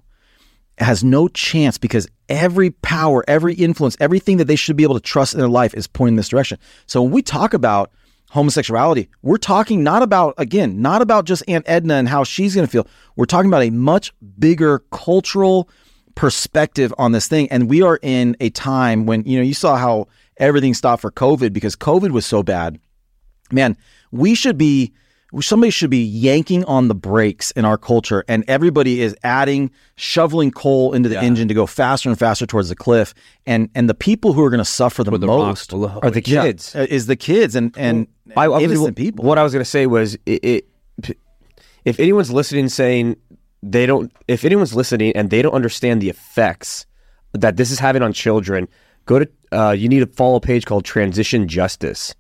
has 0.78 1.04
no 1.04 1.28
chance 1.28 1.76
because 1.76 2.08
every 2.28 2.70
power, 2.70 3.24
every 3.28 3.54
influence, 3.54 3.96
everything 4.00 4.36
that 4.38 4.44
they 4.44 4.56
should 4.56 4.76
be 4.76 4.82
able 4.82 4.94
to 4.94 5.00
trust 5.00 5.34
in 5.34 5.40
their 5.40 5.48
life 5.48 5.74
is 5.74 5.86
pointing 5.86 6.16
this 6.16 6.28
direction. 6.28 6.58
So 6.86 7.02
when 7.02 7.12
we 7.12 7.22
talk 7.22 7.54
about 7.54 7.90
homosexuality, 8.30 9.08
we're 9.22 9.38
talking 9.38 9.82
not 9.82 10.02
about, 10.02 10.34
again, 10.38 10.82
not 10.82 11.02
about 11.02 11.24
just 11.24 11.42
Aunt 11.48 11.64
Edna 11.68 11.94
and 11.94 12.08
how 12.08 12.24
she's 12.24 12.54
going 12.54 12.66
to 12.66 12.70
feel. 12.70 12.86
We're 13.16 13.26
talking 13.26 13.50
about 13.50 13.62
a 13.62 13.70
much 13.70 14.12
bigger 14.38 14.80
cultural 14.90 15.68
perspective 16.14 16.92
on 16.98 17.12
this 17.12 17.28
thing. 17.28 17.50
And 17.50 17.70
we 17.70 17.82
are 17.82 17.98
in 18.02 18.36
a 18.40 18.50
time 18.50 19.06
when, 19.06 19.24
you 19.24 19.38
know, 19.38 19.44
you 19.44 19.54
saw 19.54 19.76
how 19.76 20.08
everything 20.36 20.74
stopped 20.74 21.02
for 21.02 21.10
COVID 21.10 21.52
because 21.52 21.76
COVID 21.76 22.10
was 22.10 22.26
so 22.26 22.42
bad 22.42 22.78
man, 23.52 23.76
we 24.10 24.34
should 24.34 24.58
be 24.58 24.92
somebody 25.40 25.70
should 25.70 25.90
be 25.90 26.02
yanking 26.02 26.64
on 26.64 26.88
the 26.88 26.94
brakes 26.94 27.50
in 27.50 27.64
our 27.64 27.76
culture 27.76 28.24
and 28.28 28.44
everybody 28.48 29.02
is 29.02 29.14
adding 29.22 29.70
shoveling 29.96 30.50
coal 30.50 30.94
into 30.94 31.08
the 31.08 31.16
engine 31.20 31.48
to 31.48 31.54
go 31.54 31.66
faster 31.66 32.08
and 32.08 32.18
faster 32.18 32.46
towards 32.46 32.70
the 32.70 32.74
cliff 32.76 33.12
and 33.46 33.68
and 33.74 33.88
the 33.90 33.94
people 33.94 34.32
who 34.32 34.42
are 34.42 34.50
going 34.50 34.58
to 34.58 34.64
suffer 34.64 35.04
the, 35.04 35.10
the 35.18 35.26
most. 35.26 35.72
Are 36.02 36.10
the 36.10 36.22
kids? 36.22 36.74
uh, 36.74 36.86
is 36.88 37.06
the 37.06 37.16
kids 37.16 37.54
and 37.54 37.74
and 37.76 38.06
I, 38.36 38.46
I 38.46 38.60
innocent 38.60 38.96
people 38.96 39.24
What 39.24 39.38
I 39.38 39.42
was 39.42 39.52
going 39.52 39.64
to 39.64 39.70
say 39.70 39.86
was, 39.86 40.14
it, 40.26 40.66
it, 41.02 41.18
if 41.84 42.00
anyone's 42.00 42.30
listening, 42.30 42.68
saying 42.68 43.16
they 43.62 43.86
don't, 43.86 44.12
if 44.26 44.44
anyone's 44.44 44.74
listening 44.74 45.12
and 45.16 45.30
they 45.30 45.42
don't 45.42 45.54
understand 45.54 46.00
the 46.00 46.08
effects 46.08 46.86
that 47.32 47.56
this 47.56 47.70
is 47.70 47.78
having 47.78 48.02
on 48.02 48.12
children, 48.12 48.68
go 49.06 49.20
to. 49.20 49.28
Uh, 49.50 49.70
you 49.70 49.88
need 49.88 50.00
to 50.00 50.06
follow 50.06 50.36
a 50.36 50.40
page 50.40 50.66
called 50.66 50.84
Transition 50.84 51.48
Justice, 51.48 52.14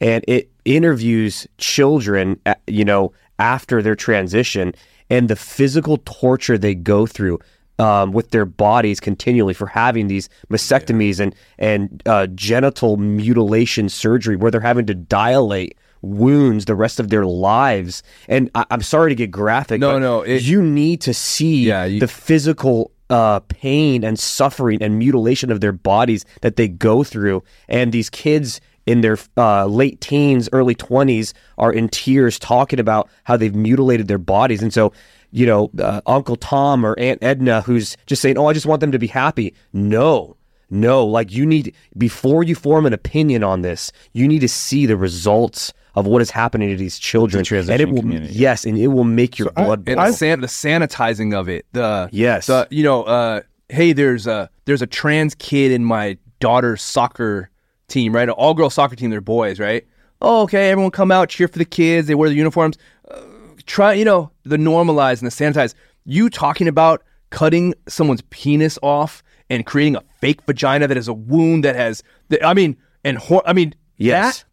and 0.00 0.24
it 0.26 0.50
interviews 0.64 1.46
children, 1.58 2.38
uh, 2.46 2.54
you 2.66 2.84
know, 2.84 3.12
after 3.38 3.82
their 3.82 3.94
transition 3.96 4.74
and 5.10 5.28
the 5.28 5.36
physical 5.36 5.98
torture 6.04 6.58
they 6.58 6.74
go 6.74 7.06
through. 7.06 7.38
Um, 7.80 8.12
with 8.12 8.30
their 8.30 8.44
bodies 8.46 9.00
continually 9.00 9.52
for 9.52 9.66
having 9.66 10.06
these 10.06 10.28
mastectomies 10.48 11.18
and 11.18 11.34
and 11.58 12.00
uh, 12.06 12.28
genital 12.28 12.96
mutilation 12.98 13.88
surgery, 13.88 14.36
where 14.36 14.52
they're 14.52 14.60
having 14.60 14.86
to 14.86 14.94
dilate 14.94 15.76
wounds 16.00 16.66
the 16.66 16.76
rest 16.76 17.00
of 17.00 17.08
their 17.08 17.26
lives. 17.26 18.04
And 18.28 18.48
I, 18.54 18.64
I'm 18.70 18.82
sorry 18.82 19.10
to 19.10 19.16
get 19.16 19.32
graphic. 19.32 19.80
No, 19.80 19.94
but 19.94 19.98
no, 19.98 20.22
it- 20.22 20.42
you 20.42 20.62
need 20.62 21.00
to 21.00 21.12
see 21.12 21.64
Yeah, 21.66 21.84
you- 21.84 21.98
the 21.98 22.06
physical 22.06 22.92
uh, 23.10 23.40
pain 23.48 24.04
and 24.04 24.20
suffering 24.20 24.80
and 24.80 24.96
mutilation 24.96 25.50
of 25.50 25.60
their 25.60 25.72
bodies 25.72 26.24
that 26.42 26.54
they 26.54 26.68
go 26.68 27.02
through. 27.02 27.42
And 27.68 27.90
these 27.90 28.08
kids 28.08 28.60
in 28.86 29.00
their 29.00 29.18
uh, 29.36 29.66
late 29.66 30.00
teens, 30.00 30.48
early 30.52 30.74
20s 30.74 31.32
are 31.58 31.72
in 31.72 31.88
tears 31.88 32.38
talking 32.38 32.78
about 32.78 33.08
how 33.24 33.36
they've 33.36 33.54
mutilated 33.54 34.08
their 34.08 34.18
bodies. 34.18 34.62
And 34.62 34.72
so, 34.72 34.92
you 35.30 35.46
know, 35.46 35.70
uh, 35.78 36.00
Uncle 36.06 36.36
Tom 36.36 36.84
or 36.84 36.98
Aunt 36.98 37.22
Edna, 37.22 37.62
who's 37.62 37.96
just 38.06 38.20
saying, 38.22 38.36
oh, 38.38 38.46
I 38.46 38.52
just 38.52 38.66
want 38.66 38.80
them 38.80 38.92
to 38.92 38.98
be 38.98 39.06
happy. 39.06 39.54
No, 39.72 40.36
no. 40.70 41.04
Like, 41.06 41.32
you 41.32 41.46
need, 41.46 41.74
before 41.96 42.42
you 42.42 42.54
form 42.54 42.84
an 42.86 42.92
opinion 42.92 43.42
on 43.42 43.62
this, 43.62 43.90
you 44.12 44.28
need 44.28 44.40
to 44.40 44.48
see 44.48 44.86
the 44.86 44.96
results 44.96 45.72
of 45.94 46.06
what 46.06 46.20
is 46.20 46.30
happening 46.30 46.68
to 46.70 46.76
these 46.76 46.98
children. 46.98 47.44
and 47.48 47.80
it 47.80 47.88
will, 47.88 48.00
community. 48.00 48.34
yes, 48.34 48.64
and 48.64 48.76
it 48.76 48.88
will 48.88 49.04
make 49.04 49.38
your 49.38 49.50
I- 49.56 49.64
blood 49.64 49.84
and 49.88 49.96
boil. 49.96 50.06
the, 50.06 50.12
san- 50.12 50.40
the 50.40 50.46
sanitizing 50.48 51.34
of 51.34 51.48
it. 51.48 51.64
The 51.72 52.08
Yes. 52.12 52.46
the 52.48 52.66
you 52.70 52.82
know, 52.82 53.04
uh, 53.04 53.42
hey, 53.68 53.92
there's 53.92 54.26
a 54.26 54.50
there's 54.66 54.82
a 54.82 54.86
trans 54.88 55.34
kid 55.36 55.70
in 55.72 55.84
my 55.84 56.18
daughter's 56.40 56.82
soccer 56.82 57.48
team, 57.94 58.14
right? 58.14 58.28
An 58.28 58.30
all 58.34 58.52
girl 58.54 58.68
soccer 58.70 58.96
team. 58.96 59.10
They're 59.10 59.20
boys, 59.20 59.58
right? 59.58 59.86
Oh, 60.20 60.42
okay. 60.42 60.70
Everyone 60.70 60.90
come 60.90 61.10
out, 61.10 61.28
cheer 61.28 61.48
for 61.48 61.58
the 61.58 61.64
kids. 61.64 62.06
They 62.08 62.14
wear 62.14 62.28
the 62.28 62.34
uniforms. 62.34 62.76
Uh, 63.10 63.20
try, 63.66 63.92
you 63.94 64.04
know, 64.04 64.30
the 64.44 64.56
normalize 64.56 65.22
and 65.22 65.30
the 65.30 65.34
sanitize. 65.34 65.74
You 66.04 66.28
talking 66.28 66.68
about 66.68 67.02
cutting 67.30 67.74
someone's 67.88 68.22
penis 68.30 68.78
off 68.82 69.22
and 69.50 69.64
creating 69.66 69.96
a 69.96 70.02
fake 70.20 70.42
vagina 70.42 70.86
that 70.88 70.96
has 70.96 71.08
a 71.08 71.12
wound 71.14 71.64
that 71.64 71.76
has, 71.76 72.02
that, 72.28 72.44
I 72.44 72.54
mean, 72.54 72.76
and 73.04 73.18
hor- 73.18 73.42
I 73.46 73.52
mean, 73.52 73.74
Yes. 73.96 74.38
that 74.38 74.44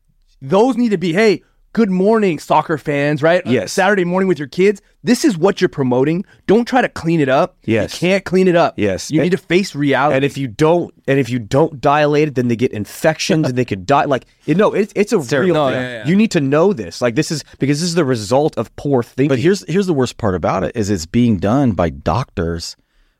those 0.50 0.76
need 0.78 0.90
to 0.90 0.98
be 0.98 1.14
hey 1.14 1.42
good 1.74 1.90
morning 1.90 2.38
soccer 2.38 2.78
fans 2.78 3.24
right 3.24 3.46
uh, 3.48 3.50
Yes. 3.50 3.72
saturday 3.72 4.04
morning 4.04 4.28
with 4.28 4.38
your 4.38 4.48
kids 4.50 4.82
this 5.04 5.24
is 5.24 5.38
what 5.38 5.62
you're 5.62 5.70
promoting 5.70 6.26
don't 6.46 6.66
try 6.68 6.82
to 6.82 6.90
clean 6.90 7.20
it 7.22 7.30
up 7.30 7.58
Yes. 7.64 7.94
you 8.02 8.10
can't 8.10 8.26
clean 8.26 8.48
it 8.50 8.56
up 8.58 8.74
Yes. 8.78 9.10
you 9.10 9.22
And- 9.22 9.26
need 9.26 9.38
to 9.38 9.38
face 9.38 9.74
reality 9.74 10.16
and 10.18 10.26
if 10.26 10.38
you 10.38 10.48
don't, 10.48 10.94
and 11.08 11.18
if 11.20 11.30
you 11.30 11.40
don't 11.40 11.80
dilate 11.80 12.28
it, 12.30 12.36
then 12.36 12.48
they 12.50 12.56
get 12.56 12.72
infections 12.74 13.48
and 13.48 13.58
they 13.58 13.66
could 13.66 13.86
die. 13.86 14.06
Like 14.06 14.26
you 14.46 14.54
know, 14.56 14.74
it's 14.74 14.92
it's 14.96 15.12
a 15.14 15.20
real 15.20 15.54
No, 15.56 15.68
thing. 15.70 15.76
yeah, 15.82 15.90
yeah. 16.04 16.08
You 16.08 16.16
need 16.16 16.32
to 16.32 16.42
know 16.42 16.74
this. 16.74 17.02
Like 17.02 17.16
this 17.16 17.32
is 17.32 17.44
because 17.60 17.80
this 17.80 17.90
is 17.90 17.96
the 17.96 18.06
result 18.06 18.58
of 18.58 18.74
poor 18.76 19.02
thinking. 19.04 19.30
But 19.30 19.40
here's 19.40 19.64
here's 19.72 19.88
the 19.88 19.94
worst 19.94 20.18
part 20.18 20.36
about 20.36 20.64
it 20.64 20.76
is 20.76 20.90
it's 20.90 21.06
being 21.06 21.38
done 21.38 21.72
by 21.72 21.90
doctors 21.90 22.76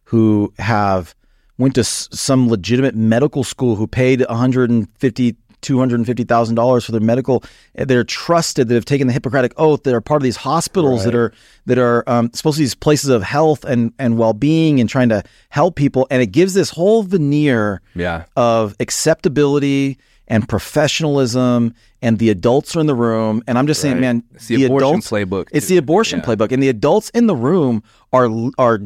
who 0.06 0.54
have 0.60 1.16
went 1.58 1.76
to 1.76 1.82
s- 1.82 2.08
some 2.12 2.48
legitimate 2.50 2.96
medical 2.96 3.44
school 3.44 3.76
who 3.78 3.88
paid 3.88 4.22
150 4.30 5.36
250,000 5.62 6.56
dollars 6.56 6.86
for 6.86 6.92
their 6.92 7.02
medical 7.02 7.44
they're 7.76 8.04
trusted 8.04 8.68
that 8.68 8.76
have 8.76 8.86
taken 8.86 9.08
the 9.08 9.14
Hippocratic 9.14 9.54
oath 9.58 9.84
that 9.84 9.94
are 9.94 10.02
part 10.02 10.22
of 10.22 10.24
these 10.24 10.38
hospitals 10.38 11.04
that 11.04 11.16
are 11.16 11.32
that 11.66 11.78
are 11.78 12.04
um, 12.08 12.32
supposed 12.34 12.58
to 12.58 12.62
be 12.62 12.66
these 12.66 12.76
places 12.76 13.10
of 13.10 13.24
health 13.24 13.64
and 13.66 13.94
and 14.00 14.18
well-being 14.18 14.80
and 14.80 14.90
trying 14.90 15.10
to 15.10 15.24
help 15.50 15.76
people. 15.76 16.08
And 16.10 16.22
it 16.22 16.28
gives 16.28 16.54
this 16.54 16.70
whole 16.72 17.04
veneer 17.04 17.82
Yeah. 17.96 18.24
of 18.36 18.76
acceptability 18.80 19.98
and 20.28 20.48
professionalism 20.48 21.74
and 22.02 22.18
the 22.20 22.30
adults 22.30 22.76
are 22.76 22.80
in 22.80 22.88
the 22.88 22.96
room. 22.96 23.44
And 23.48 23.58
I'm 23.58 23.68
just 23.68 23.82
saying 23.82 24.00
man 24.00 24.24
It's 24.34 24.48
the 24.48 24.66
abortion 24.66 25.00
playbook, 25.02 25.48
it's 25.52 25.68
the 25.68 25.78
abortion 25.78 26.20
Yeah. 26.20 26.26
playbook, 26.26 26.52
and 26.52 26.62
the 26.62 26.70
adults 26.70 27.10
in 27.12 27.28
the 27.28 27.36
room 27.36 27.84
are 28.12 28.30
are 28.58 28.82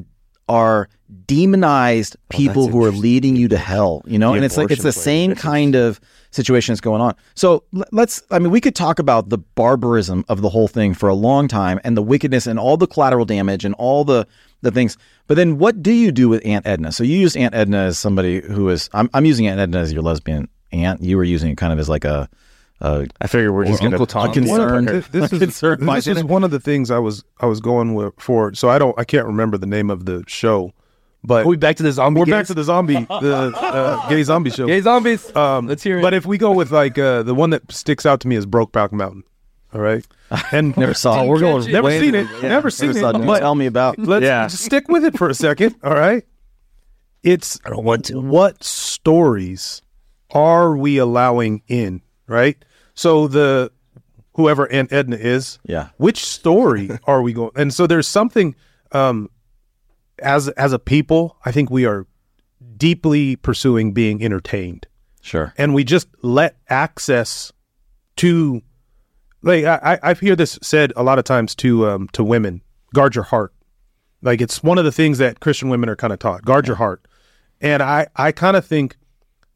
are 0.48 0.90
demonized 1.26 2.16
oh, 2.18 2.26
people 2.30 2.68
who 2.68 2.84
are 2.84 2.92
leading 2.92 3.36
you 3.36 3.48
to 3.50 3.58
hell. 3.58 4.02
You 4.06 4.20
know, 4.20 4.32
The 4.32 4.38
and 4.38 4.46
it's 4.46 4.58
like 4.58 4.72
it's 4.72 4.84
the 4.84 4.90
abortion 4.90 5.04
same 5.04 5.36
kind 5.36 5.76
of 5.76 6.00
situation 6.32 6.74
that's 6.74 6.82
going 6.82 7.02
on. 7.02 7.16
So 7.36 7.64
let's. 7.92 8.24
I 8.32 8.40
mean, 8.40 8.52
we 8.52 8.62
could 8.62 8.76
talk 8.76 9.00
about 9.00 9.30
the 9.30 9.38
barbarism 9.38 10.26
of 10.30 10.42
the 10.42 10.50
whole 10.50 10.68
thing 10.68 10.94
for 10.94 11.10
a 11.10 11.14
long 11.14 11.48
time, 11.48 11.80
and 11.84 11.96
the 11.96 12.04
wickedness, 12.04 12.48
and 12.48 12.60
all 12.60 12.78
the 12.78 12.88
collateral 12.88 13.26
damage, 13.26 13.66
and 13.66 13.74
all 13.76 14.04
the 14.04 14.28
the 14.62 14.72
things. 14.72 14.98
But 15.28 15.36
then, 15.36 15.58
what 15.58 15.82
do 15.82 15.92
you 15.92 16.12
do 16.12 16.30
with 16.30 16.46
Aunt 16.46 16.68
Edna? 16.68 16.92
So 16.92 17.04
you 17.04 17.18
used 17.18 17.38
Aunt 17.38 17.56
Edna 17.56 17.78
as 17.78 17.98
somebody 17.98 18.42
who 18.42 18.70
is. 18.70 18.90
I'm, 18.94 19.10
I'm 19.14 19.26
using 19.26 19.48
Aunt 19.48 19.60
Edna 19.60 19.80
as 19.80 19.94
your 19.94 20.04
lesbian 20.04 20.50
aunt. 20.72 21.02
You 21.02 21.18
were 21.18 21.24
using 21.24 21.52
it 21.52 21.58
kind 21.58 21.74
of 21.74 21.80
as 21.80 21.90
like 21.90 22.06
a. 22.06 22.30
a 22.82 23.08
I 23.22 23.28
figure 23.28 23.54
we're 23.54 23.66
just 23.66 23.82
gonna 23.82 23.96
Uncle 23.96 24.06
Tom. 24.06 24.30
a 24.30 24.34
concern. 24.34 24.86
This 25.12 25.32
is 25.32 25.40
concern 25.40 25.86
by 25.86 25.96
this 25.96 26.08
is 26.08 26.24
one 26.24 26.44
of 26.44 26.52
the 26.52 26.60
things 26.60 26.92
I 26.92 27.00
was 27.00 27.24
I 27.40 27.46
was 27.46 27.62
going 27.62 27.94
with 27.94 28.14
for. 28.20 28.54
So 28.54 28.70
I 28.70 28.78
don't 28.78 28.98
I 29.00 29.04
can't 29.04 29.26
remember 29.26 29.58
the 29.58 29.68
name 29.68 29.90
of 29.90 30.06
the 30.06 30.24
show, 30.28 30.74
but 31.26 31.46
Are 31.46 31.50
we 31.50 31.58
back 31.58 31.76
to 31.78 31.84
the 31.84 31.92
zombie 31.92 32.20
we're 32.20 32.26
gays? 32.26 32.34
back 32.34 32.48
to 32.48 32.54
the 32.54 32.64
zombie 32.64 33.06
the 33.22 33.52
uh, 33.56 34.08
gay 34.10 34.24
zombie 34.24 34.50
show. 34.52 34.68
gay 34.68 34.82
zombies 34.82 35.36
Um, 35.36 35.68
let's 35.68 35.84
hear 35.84 36.00
it 36.00 36.02
But 36.02 36.14
if 36.14 36.26
we 36.26 36.38
go 36.38 36.52
with 36.52 36.72
like 36.72 36.98
uh, 36.98 37.24
the 37.24 37.36
one 37.36 37.50
that 37.52 37.72
sticks 37.72 38.06
out 38.06 38.20
to 38.22 38.28
me 38.28 38.36
is 38.36 38.46
Brokeback 38.46 38.92
Mountain. 38.92 39.24
All 39.74 39.82
right, 39.82 40.06
and 40.54 40.76
Never 40.78 40.94
saw. 40.94 41.24
it. 41.24 41.28
we're 41.28 41.40
going. 41.42 41.70
Never 41.70 41.88
way 41.88 42.00
seen 42.00 42.16
into 42.16 42.34
it. 42.34 42.42
the- 42.42 42.48
Never 42.50 42.70
seen 42.70 42.88
Never 42.94 43.00
it. 43.00 43.02
saw 43.02 43.10
it. 43.22 43.26
But 43.26 43.40
Tell 43.40 43.56
me 43.56 43.66
about. 43.66 44.00
let's 44.00 44.24
Yeah. 44.24 44.48
stick 44.48 44.88
with 44.88 45.04
it 45.04 45.18
for 45.18 45.28
a 45.30 45.34
second. 45.34 45.76
All 45.84 45.94
right. 45.96 46.24
It's 47.24 47.60
I 47.66 47.70
don't 47.72 47.84
want 47.84 48.06
to. 48.06 48.20
What 48.22 48.64
stories 48.64 49.82
are 50.32 50.76
we 50.78 50.98
allowing 50.98 51.62
in? 51.68 52.02
Right. 52.28 52.58
So 52.94 53.28
the 53.28 53.72
whoever 54.36 54.72
Aunt 54.72 54.92
Edna 54.94 55.16
is, 55.18 55.60
Yeah. 55.66 55.90
which 55.98 56.24
story 56.26 56.90
are 57.06 57.22
we 57.22 57.34
going? 57.34 57.52
And 57.56 57.74
so 57.74 57.88
there's 57.88 58.08
something 58.08 58.56
um, 58.92 59.30
as 60.20 60.50
as 60.50 60.74
a 60.74 60.80
people, 60.80 61.38
I 61.46 61.52
think 61.52 61.70
we 61.70 61.86
are 61.86 62.06
deeply 62.78 63.36
pursuing 63.36 63.94
being 63.94 64.24
entertained, 64.24 64.88
Sure. 65.22 65.54
and 65.58 65.74
we 65.74 65.84
just 65.84 66.08
let 66.22 66.58
access 66.70 67.52
to 68.18 68.62
like 69.42 69.66
I, 69.66 70.00
I 70.02 70.14
hear 70.14 70.36
this 70.36 70.58
said 70.62 70.92
a 70.96 71.04
lot 71.04 71.20
of 71.20 71.26
times 71.26 71.56
to 71.56 71.88
um, 71.88 72.08
to 72.14 72.24
women, 72.24 72.62
guard 72.94 73.16
your 73.16 73.26
heart. 73.26 73.54
Like 74.22 74.42
it's 74.42 74.64
one 74.64 74.78
of 74.78 74.86
the 74.86 74.92
things 74.92 75.18
that 75.20 75.40
Christian 75.40 75.70
women 75.70 75.90
are 75.90 75.96
kind 75.96 76.12
of 76.14 76.20
taught, 76.20 76.44
guard 76.44 76.68
your 76.68 76.78
heart. 76.78 77.08
And 77.62 77.84
I 77.84 78.08
I 78.16 78.32
kind 78.32 78.58
of 78.58 78.66
think 78.66 78.98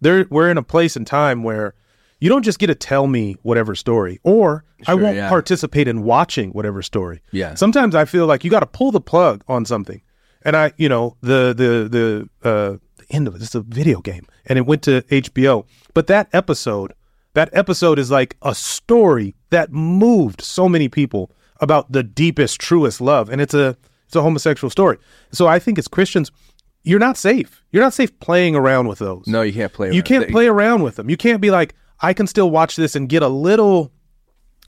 there 0.01 0.25
we're 0.29 0.49
in 0.49 0.57
a 0.57 0.63
place 0.63 0.95
and 0.95 1.07
time 1.07 1.43
where 1.43 1.73
you 2.19 2.29
don't 2.29 2.43
just 2.43 2.59
get 2.59 2.67
to 2.67 2.75
tell 2.75 3.07
me 3.07 3.37
whatever 3.43 3.75
story, 3.75 4.19
or 4.23 4.65
I 4.87 4.93
won't 4.93 5.15
yeah. 5.15 5.29
participate 5.29 5.87
in 5.87 6.03
watching 6.03 6.51
whatever 6.51 6.81
story. 6.81 7.21
Yeah. 7.31 7.55
Sometimes 7.55 7.95
I 7.95 8.05
feel 8.05 8.25
like 8.27 8.43
you 8.43 8.51
got 8.51 8.59
to 8.59 8.65
pull 8.65 8.91
the 8.91 8.99
plug 9.01 9.43
on 9.47 9.65
something, 9.65 10.01
and 10.43 10.55
I, 10.55 10.73
you 10.77 10.89
know, 10.89 11.15
the 11.21 11.53
the 11.55 11.89
the 11.89 12.49
uh, 12.49 12.77
the 12.97 13.05
end 13.15 13.27
of 13.27 13.35
it. 13.35 13.41
It's 13.41 13.55
a 13.55 13.61
video 13.61 13.99
game, 14.01 14.25
and 14.45 14.57
it 14.57 14.65
went 14.65 14.81
to 14.83 15.01
HBO. 15.03 15.65
But 15.93 16.07
that 16.07 16.29
episode, 16.33 16.93
that 17.33 17.49
episode 17.53 17.99
is 17.99 18.09
like 18.11 18.37
a 18.41 18.53
story 18.55 19.35
that 19.49 19.71
moved 19.71 20.41
so 20.41 20.69
many 20.69 20.87
people 20.89 21.31
about 21.61 21.91
the 21.91 22.03
deepest, 22.03 22.59
truest 22.61 23.01
love, 23.01 23.29
and 23.29 23.41
it's 23.41 23.53
a 23.53 23.75
it's 24.05 24.15
a 24.15 24.21
homosexual 24.21 24.69
story. 24.69 24.97
So 25.31 25.45
I 25.47 25.59
think 25.59 25.77
as 25.77 25.87
Christians, 25.87 26.31
you're 26.83 26.99
not 26.99 27.17
safe. 27.17 27.63
You're 27.71 27.83
not 27.83 27.93
safe 27.93 28.17
playing 28.19 28.55
around 28.55 28.87
with 28.87 28.99
those. 28.99 29.25
no 29.27 29.41
you 29.41 29.53
can't 29.53 29.73
play 29.73 29.87
You 29.89 29.95
around. 29.95 30.03
can't 30.03 30.25
They- 30.27 30.31
play 30.31 30.47
around 30.47 30.81
with 30.83 30.95
them. 30.95 31.09
You 31.09 31.17
can't 31.17 31.41
be 31.41 31.51
like, 31.51 31.75
I 32.01 32.13
can 32.13 32.25
still 32.27 32.49
watch 32.49 32.75
this 32.75 32.95
and 32.95 33.07
get 33.09 33.21
a 33.21 33.27
little. 33.27 33.91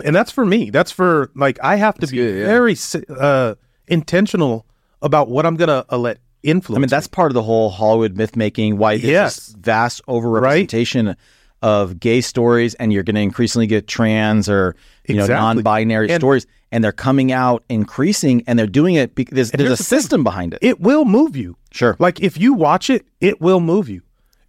And 0.04 0.16
that's 0.16 0.32
for 0.32 0.46
me. 0.46 0.70
That's 0.70 0.92
for 0.92 1.32
like 1.36 1.58
I 1.64 1.78
have 1.78 1.96
to 2.00 2.08
be 2.08 2.18
good, 2.18 2.40
yeah. 2.40 2.46
very 2.46 2.76
uh, 3.10 3.56
intentional 3.88 4.66
about 5.02 5.30
what 5.30 5.46
I'm 5.46 5.56
gonna 5.56 5.86
uh, 5.92 5.98
let 5.98 6.18
influence. 6.44 6.78
I 6.78 6.82
mean, 6.82 6.90
that's 6.90 7.08
part 7.08 7.32
of 7.32 7.36
the 7.36 7.44
whole 7.44 7.70
Hollywood 7.70 8.18
myth 8.18 8.36
making. 8.36 8.78
Why 8.78 8.98
there's 8.98 9.04
Yes. 9.10 9.36
this 9.36 9.56
vast 9.60 10.02
overrepresentation 10.08 11.16
of 11.62 12.00
gay 12.00 12.22
stories, 12.22 12.74
and 12.76 12.92
you're 12.92 13.04
going 13.04 13.16
to 13.16 13.22
increasingly 13.22 13.68
get 13.68 13.88
trans 13.88 14.50
or 14.50 14.76
you 15.08 15.16
know 15.16 15.28
non-binary 15.28 16.10
And- 16.10 16.20
stories, 16.20 16.48
and 16.72 16.84
they're 16.84 16.92
coming 16.92 17.32
out 17.32 17.64
increasing, 17.70 18.44
and 18.48 18.58
they're 18.58 18.66
doing 18.66 18.96
it 18.96 19.14
because 19.14 19.36
there's, 19.36 19.52
there's 19.52 19.62
a 19.62 19.68
here's 19.68 19.78
the 19.80 19.84
thing. 19.84 20.00
system 20.00 20.24
behind 20.24 20.54
it. 20.56 20.60
it 20.64 20.80
will 20.82 21.06
move 21.06 21.36
you. 21.36 21.58
Sure. 21.72 21.96
Like 22.00 22.20
if 22.22 22.40
you 22.40 22.54
watch 22.54 22.90
it, 22.90 23.06
it 23.20 23.40
will 23.40 23.60
move 23.60 23.90
you, 23.90 24.02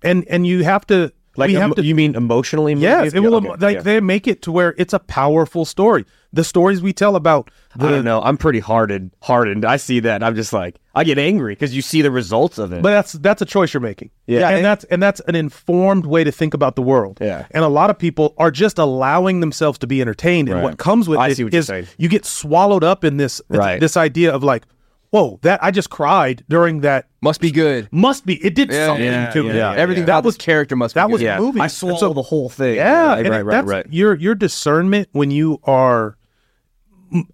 and 0.02 0.24
and 0.28 0.46
you 0.46 0.64
have 0.64 0.86
to 0.86 1.12
like 1.36 1.50
emo- 1.50 1.74
to 1.74 1.82
you 1.84 1.94
mean 1.94 2.14
emotionally? 2.14 2.74
move 2.74 2.82
Yes, 2.82 3.12
it 3.14 3.20
will. 3.20 3.42
Yeah, 3.42 3.50
okay, 3.52 3.66
like 3.66 3.76
yeah. 3.76 3.82
they 3.82 4.00
make 4.00 4.26
it 4.26 4.42
to 4.42 4.52
where 4.52 4.74
it's 4.78 4.92
a 4.92 4.98
powerful 4.98 5.64
story. 5.64 6.04
The 6.34 6.44
stories 6.44 6.80
we 6.80 6.94
tell 6.94 7.14
about—I 7.14 7.90
don't 7.90 8.04
know—I'm 8.06 8.38
pretty 8.38 8.60
hardened. 8.60 9.10
Hardened. 9.20 9.66
I 9.66 9.76
see 9.76 10.00
that. 10.00 10.22
I'm 10.22 10.34
just 10.34 10.52
like 10.54 10.76
I 10.94 11.04
get 11.04 11.18
angry 11.18 11.52
because 11.54 11.76
you 11.76 11.82
see 11.82 12.00
the 12.00 12.10
results 12.10 12.56
of 12.56 12.72
it. 12.72 12.80
But 12.82 12.90
that's 12.90 13.12
that's 13.12 13.42
a 13.42 13.44
choice 13.44 13.74
you're 13.74 13.82
making. 13.82 14.10
Yeah. 14.26 14.46
and 14.48 14.56
And- 14.56 14.64
that's 14.64 14.84
and 14.84 15.02
that's 15.02 15.20
an 15.28 15.34
informed 15.34 16.06
way 16.06 16.24
to 16.24 16.32
think 16.32 16.54
about 16.54 16.74
the 16.74 16.80
world. 16.82 17.18
Yeah. 17.20 17.46
and 17.50 17.62
a 17.64 17.68
lot 17.68 17.90
of 17.90 17.98
people 17.98 18.34
are 18.38 18.50
just 18.50 18.78
allowing 18.78 19.40
themselves 19.40 19.78
to 19.80 19.86
be 19.86 20.00
entertained, 20.00 20.48
and 20.48 20.62
what 20.62 20.78
comes 20.78 21.06
with 21.06 21.18
I 21.18 21.28
it 21.28 21.36
see 21.36 21.44
what 21.44 21.52
you're 21.52 21.84
you 21.98 22.08
get 22.08 22.24
swallowed 22.24 22.82
up 22.84 23.04
in 23.04 23.18
this 23.18 23.42
Right. 23.50 23.78
this 23.78 23.98
idea 23.98 24.32
of 24.32 24.42
like, 24.42 24.62
whoa, 25.12 25.38
that 25.42 25.62
I 25.62 25.70
just 25.70 25.88
cried 25.90 26.44
during 26.48 26.80
that. 26.80 27.06
must 27.20 27.40
be 27.40 27.52
good 27.52 27.88
Must 27.92 28.26
be 28.26 28.34
it 28.44 28.54
did 28.56 28.72
Yeah, 28.72 28.86
something 28.86 29.04
yeah, 29.06 29.30
to 29.30 29.42
me. 29.44 29.48
yeah, 29.50 29.72
yeah, 29.72 29.78
everything 29.80 30.06
That 30.06 30.24
was 30.24 30.36
character 30.36 30.74
must 30.74 30.94
that 30.96 31.06
be 31.06 31.12
was 31.12 31.20
good. 31.20 31.26
yeah, 31.26 31.38
moving. 31.38 31.60
I 31.62 31.66
And 31.66 31.72
swallow 31.72 31.96
so- 31.98 32.12
the 32.12 32.22
whole 32.22 32.48
thing. 32.48 32.74
Yeah, 32.74 33.06
right, 33.14 33.28
right, 33.28 33.40
it- 33.40 33.44
right, 33.44 33.64
right. 33.64 33.86
your 33.90 34.14
your 34.16 34.34
discernment 34.34 35.08
when 35.12 35.30
you 35.30 35.60
are 35.64 36.16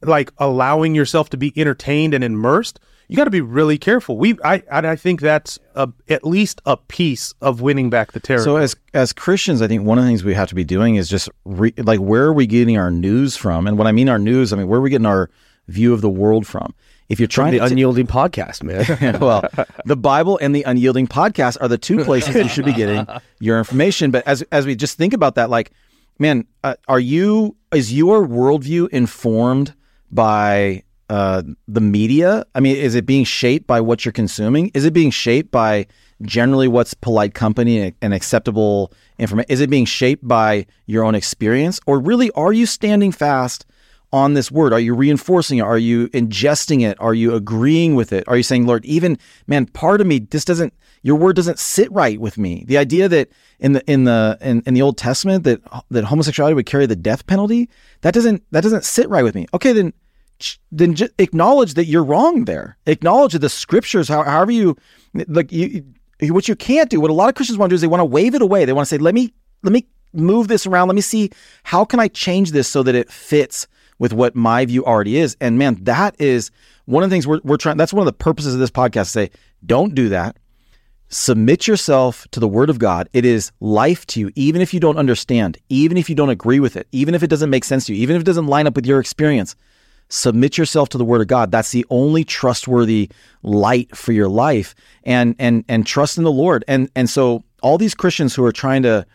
like 0.03 0.33
allowing 0.39 0.95
yourself 0.95 1.31
to 1.31 1.37
be 1.37 1.53
entertained 1.57 2.15
and 2.15 2.25
immersed. 2.25 2.81
You 3.11 3.17
got 3.17 3.25
to 3.25 3.31
be 3.31 3.41
really 3.41 3.79
careful. 3.79 4.19
We, 4.19 4.37
I, 4.45 4.63
I 4.71 4.95
think 4.97 5.23
that's 5.23 5.59
a, 5.75 5.89
at 6.11 6.27
least 6.27 6.61
a 6.67 6.77
piece 6.77 7.33
of 7.41 7.63
winning 7.63 7.89
back 7.89 8.13
the 8.13 8.21
territory. 8.21 8.45
So 8.45 8.57
as 8.57 8.77
as 8.93 9.15
Christians, 9.15 9.63
I 9.63 9.67
think 9.69 9.85
one 9.85 9.97
of 9.97 10.05
the 10.05 10.11
things 10.11 10.25
we 10.25 10.35
have 10.35 10.49
to 10.51 10.55
be 10.55 10.65
doing 10.65 10.97
is 10.97 11.09
just 11.09 11.31
re, 11.47 11.73
like 11.79 12.01
where 12.01 12.25
are 12.25 12.35
we 12.35 12.47
getting 12.47 12.77
our 12.77 12.91
news 12.91 13.35
from? 13.35 13.67
And 13.67 13.79
when 13.79 13.87
I 13.87 13.93
mean 13.93 14.11
our 14.11 14.19
news, 14.19 14.53
I 14.53 14.57
mean 14.57 14.69
where 14.69 14.79
are 14.79 14.83
we 14.83 14.91
getting 14.91 15.07
our 15.07 15.31
view 15.69 15.95
of 15.95 16.03
the 16.03 16.11
world 16.11 16.47
from? 16.47 16.75
If 17.09 17.19
you're 17.19 17.27
trying 17.27 17.53
the 17.53 17.59
to 17.59 17.65
unyielding 17.65 18.07
podcast, 18.07 18.63
man. 18.63 19.19
well, 19.21 19.49
the 19.87 19.97
Bible 19.97 20.39
and 20.43 20.55
the 20.55 20.63
Unyielding 20.65 21.07
podcast 21.07 21.57
are 21.61 21.69
the 21.69 21.79
two 21.79 22.05
places 22.05 22.35
you 22.35 22.49
should 22.49 22.67
be 22.67 22.75
getting 22.75 23.07
your 23.41 23.59
information. 23.59 24.11
But 24.11 24.27
as 24.27 24.43
as 24.53 24.67
we 24.67 24.75
just 24.75 24.99
think 24.99 25.15
about 25.15 25.35
that, 25.37 25.49
like 25.49 25.73
man, 26.19 26.47
uh, 26.65 26.75
are 26.87 27.01
you 27.01 27.57
is 27.73 27.93
your 27.93 28.27
worldview 28.27 28.89
informed 28.91 29.75
by 30.11 30.83
uh, 31.09 31.43
the 31.67 31.81
media? 31.81 32.45
I 32.55 32.61
mean, 32.61 32.77
is 32.77 32.95
it 32.95 33.07
being 33.07 33.25
shaped 33.25 33.67
by 33.67 33.81
what 33.81 34.05
you're 34.05 34.13
consuming? 34.13 34.71
Is 34.75 34.85
it 34.85 34.93
being 34.93 35.11
shaped 35.11 35.51
by 35.51 35.87
generally 36.23 36.69
what's 36.69 36.95
polite 36.95 37.35
company 37.35 37.95
and 38.03 38.13
acceptable 38.13 38.93
information? 39.19 39.51
Is 39.51 39.61
it 39.61 39.71
being 39.71 39.85
shaped 39.87 40.27
by 40.27 40.67
your 40.87 41.05
own 41.05 41.15
experience, 41.15 41.81
or 41.87 41.99
really 41.99 42.31
are 42.33 42.53
you 42.53 42.67
standing 42.67 43.13
fast? 43.13 43.65
On 44.13 44.35
this 44.35 44.51
word? 44.51 44.73
Are 44.73 44.81
you 44.81 44.95
reinforcing 44.95 45.59
it? 45.59 45.63
Are 45.63 45.79
you 45.79 46.09
ingesting 46.09 46.83
it? 46.83 46.99
Are 47.01 47.15
you 47.15 47.35
agreeing 47.35 47.95
with 47.95 48.13
it? 48.13 48.25
Are 48.27 48.37
you 48.37 48.43
saying, 48.43 48.67
Lord, 48.67 48.85
even 48.85 49.19
man, 49.47 49.67
part 49.67 50.01
of 50.01 50.07
me, 50.07 50.21
this 50.21 50.45
doesn't 50.45 50.73
your 51.03 51.17
word 51.17 51.37
doesn't 51.37 51.59
sit 51.59 51.91
right 51.93 52.21
with 52.21 52.39
me. 52.39 52.65
The 52.67 52.79
idea 52.79 53.09
that 53.09 53.29
in 53.61 53.73
the 53.73 53.91
in 53.91 54.05
the 54.05 54.39
in, 54.41 54.63
in 54.67 54.75
the 54.75 54.83
Old 54.83 54.99
Testament 54.99 55.45
that 55.45 55.61
that 55.91 56.05
homosexuality 56.05 56.55
would 56.55 56.67
carry 56.67 56.87
the 56.87 56.97
death 56.97 57.27
penalty, 57.27 57.69
that 58.01 58.15
doesn't 58.15 58.43
that 58.51 58.63
doesn't 58.63 58.85
sit 58.85 59.09
right 59.09 59.25
with 59.25 59.35
me. 59.35 59.47
Okay, 59.55 59.73
then 59.73 59.93
then 60.71 60.95
just 60.95 61.13
acknowledge 61.19 61.75
that 61.75 61.87
you're 61.87 62.05
wrong 62.05 62.45
there. 62.45 62.77
Acknowledge 62.87 63.33
that 63.33 63.41
the 63.41 63.49
scriptures, 63.49 64.09
however 64.09 64.51
you 64.51 64.77
like 65.27 65.53
you 65.53 65.85
what 66.21 66.49
you 66.49 66.57
can't 66.57 66.91
do, 66.91 67.01
what 67.01 67.11
a 67.11 67.15
lot 67.15 67.29
of 67.29 67.35
Christians 67.35 67.59
want 67.59 67.71
to 67.71 67.73
do 67.73 67.77
is 67.77 67.81
they 67.81 67.87
want 67.87 68.01
to 68.01 68.05
wave 68.07 68.35
it 68.35 68.43
away. 68.43 68.65
They 68.65 68.73
want 68.73 68.89
to 68.89 68.95
say, 68.95 68.99
let 68.99 69.15
me 69.15 69.33
let 69.63 69.73
me 69.73 69.87
move 70.13 70.49
this 70.49 70.67
around. 70.67 70.89
Let 70.89 70.95
me 70.95 71.01
see 71.01 71.31
how 71.65 71.85
can 71.85 72.01
I 72.01 72.09
change 72.09 72.53
this 72.53 72.69
so 72.69 72.83
that 72.83 72.95
it 72.95 73.11
fits 73.11 73.69
with 73.99 74.13
what 74.13 74.35
my 74.35 74.65
view 74.65 74.85
already 74.85 75.19
is. 75.19 75.37
And 75.41 75.59
man, 75.59 75.77
that 75.83 76.17
is 76.19 76.51
one 76.87 77.03
of 77.03 77.11
the 77.11 77.15
things 77.15 77.27
we're, 77.27 77.41
we're 77.45 77.57
trying. 77.57 77.77
That's 77.77 77.93
one 77.93 78.03
of 78.03 78.07
the 78.07 78.13
purposes 78.13 78.55
of 78.55 78.61
this 78.61 78.71
podcast. 78.71 79.05
To 79.05 79.11
say, 79.11 79.31
don't 79.65 79.95
do 79.95 80.09
that. 80.11 80.37
Submit 81.11 81.67
yourself 81.67 82.29
to 82.33 82.41
the 82.41 82.49
word 82.49 82.69
of 82.69 82.79
God. 82.79 83.09
It 83.13 83.25
is 83.25 83.51
life 83.61 84.07
to 84.09 84.21
you, 84.21 84.31
even 84.35 84.61
if 84.61 84.75
you 84.75 84.81
don't 84.81 84.99
understand, 84.99 85.57
even 85.71 85.97
if 85.97 86.11
you 86.11 86.15
don't 86.15 86.29
agree 86.29 86.61
with 86.61 86.77
it, 86.77 86.87
even 86.93 87.15
if 87.15 87.23
it 87.23 87.29
doesn't 87.29 87.49
make 87.49 87.65
sense 87.65 87.87
to 87.87 87.95
you, 87.95 88.03
even 88.03 88.17
if 88.17 88.21
it 88.21 88.27
doesn't 88.27 88.47
line 88.47 88.67
up 88.67 88.77
with 88.77 88.87
your 88.87 89.01
experience. 89.01 89.57
Submit 90.11 90.57
yourself 90.57 90.89
to 90.91 90.99
the 90.99 91.05
word 91.05 91.21
of 91.21 91.27
God. 91.27 91.51
That's 91.51 91.71
the 91.71 91.87
only 91.91 92.25
trustworthy 92.25 93.11
light 93.43 93.95
for 93.95 94.13
your 94.13 94.29
life 94.29 94.75
and 95.05 95.35
and 95.39 95.65
and 95.69 95.87
trust 95.87 96.17
in 96.17 96.25
the 96.25 96.33
Lord. 96.33 96.65
And 96.67 96.91
and 96.97 97.11
so 97.11 97.45
all 97.63 97.77
these 97.77 97.95
Christians 97.95 98.35
who 98.35 98.43
are 98.45 98.53
trying 98.53 98.83
to 98.85 99.07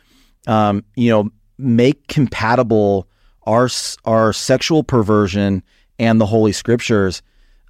um, 0.48 0.84
you 0.96 1.10
know, 1.10 1.30
make 1.58 2.08
compatible 2.08 3.08
our 3.46 3.70
our 4.06 4.34
sexual 4.34 4.84
perversion 4.84 5.64
and 6.00 6.20
the 6.20 6.26
holy 6.26 6.52
scriptures, 6.52 7.22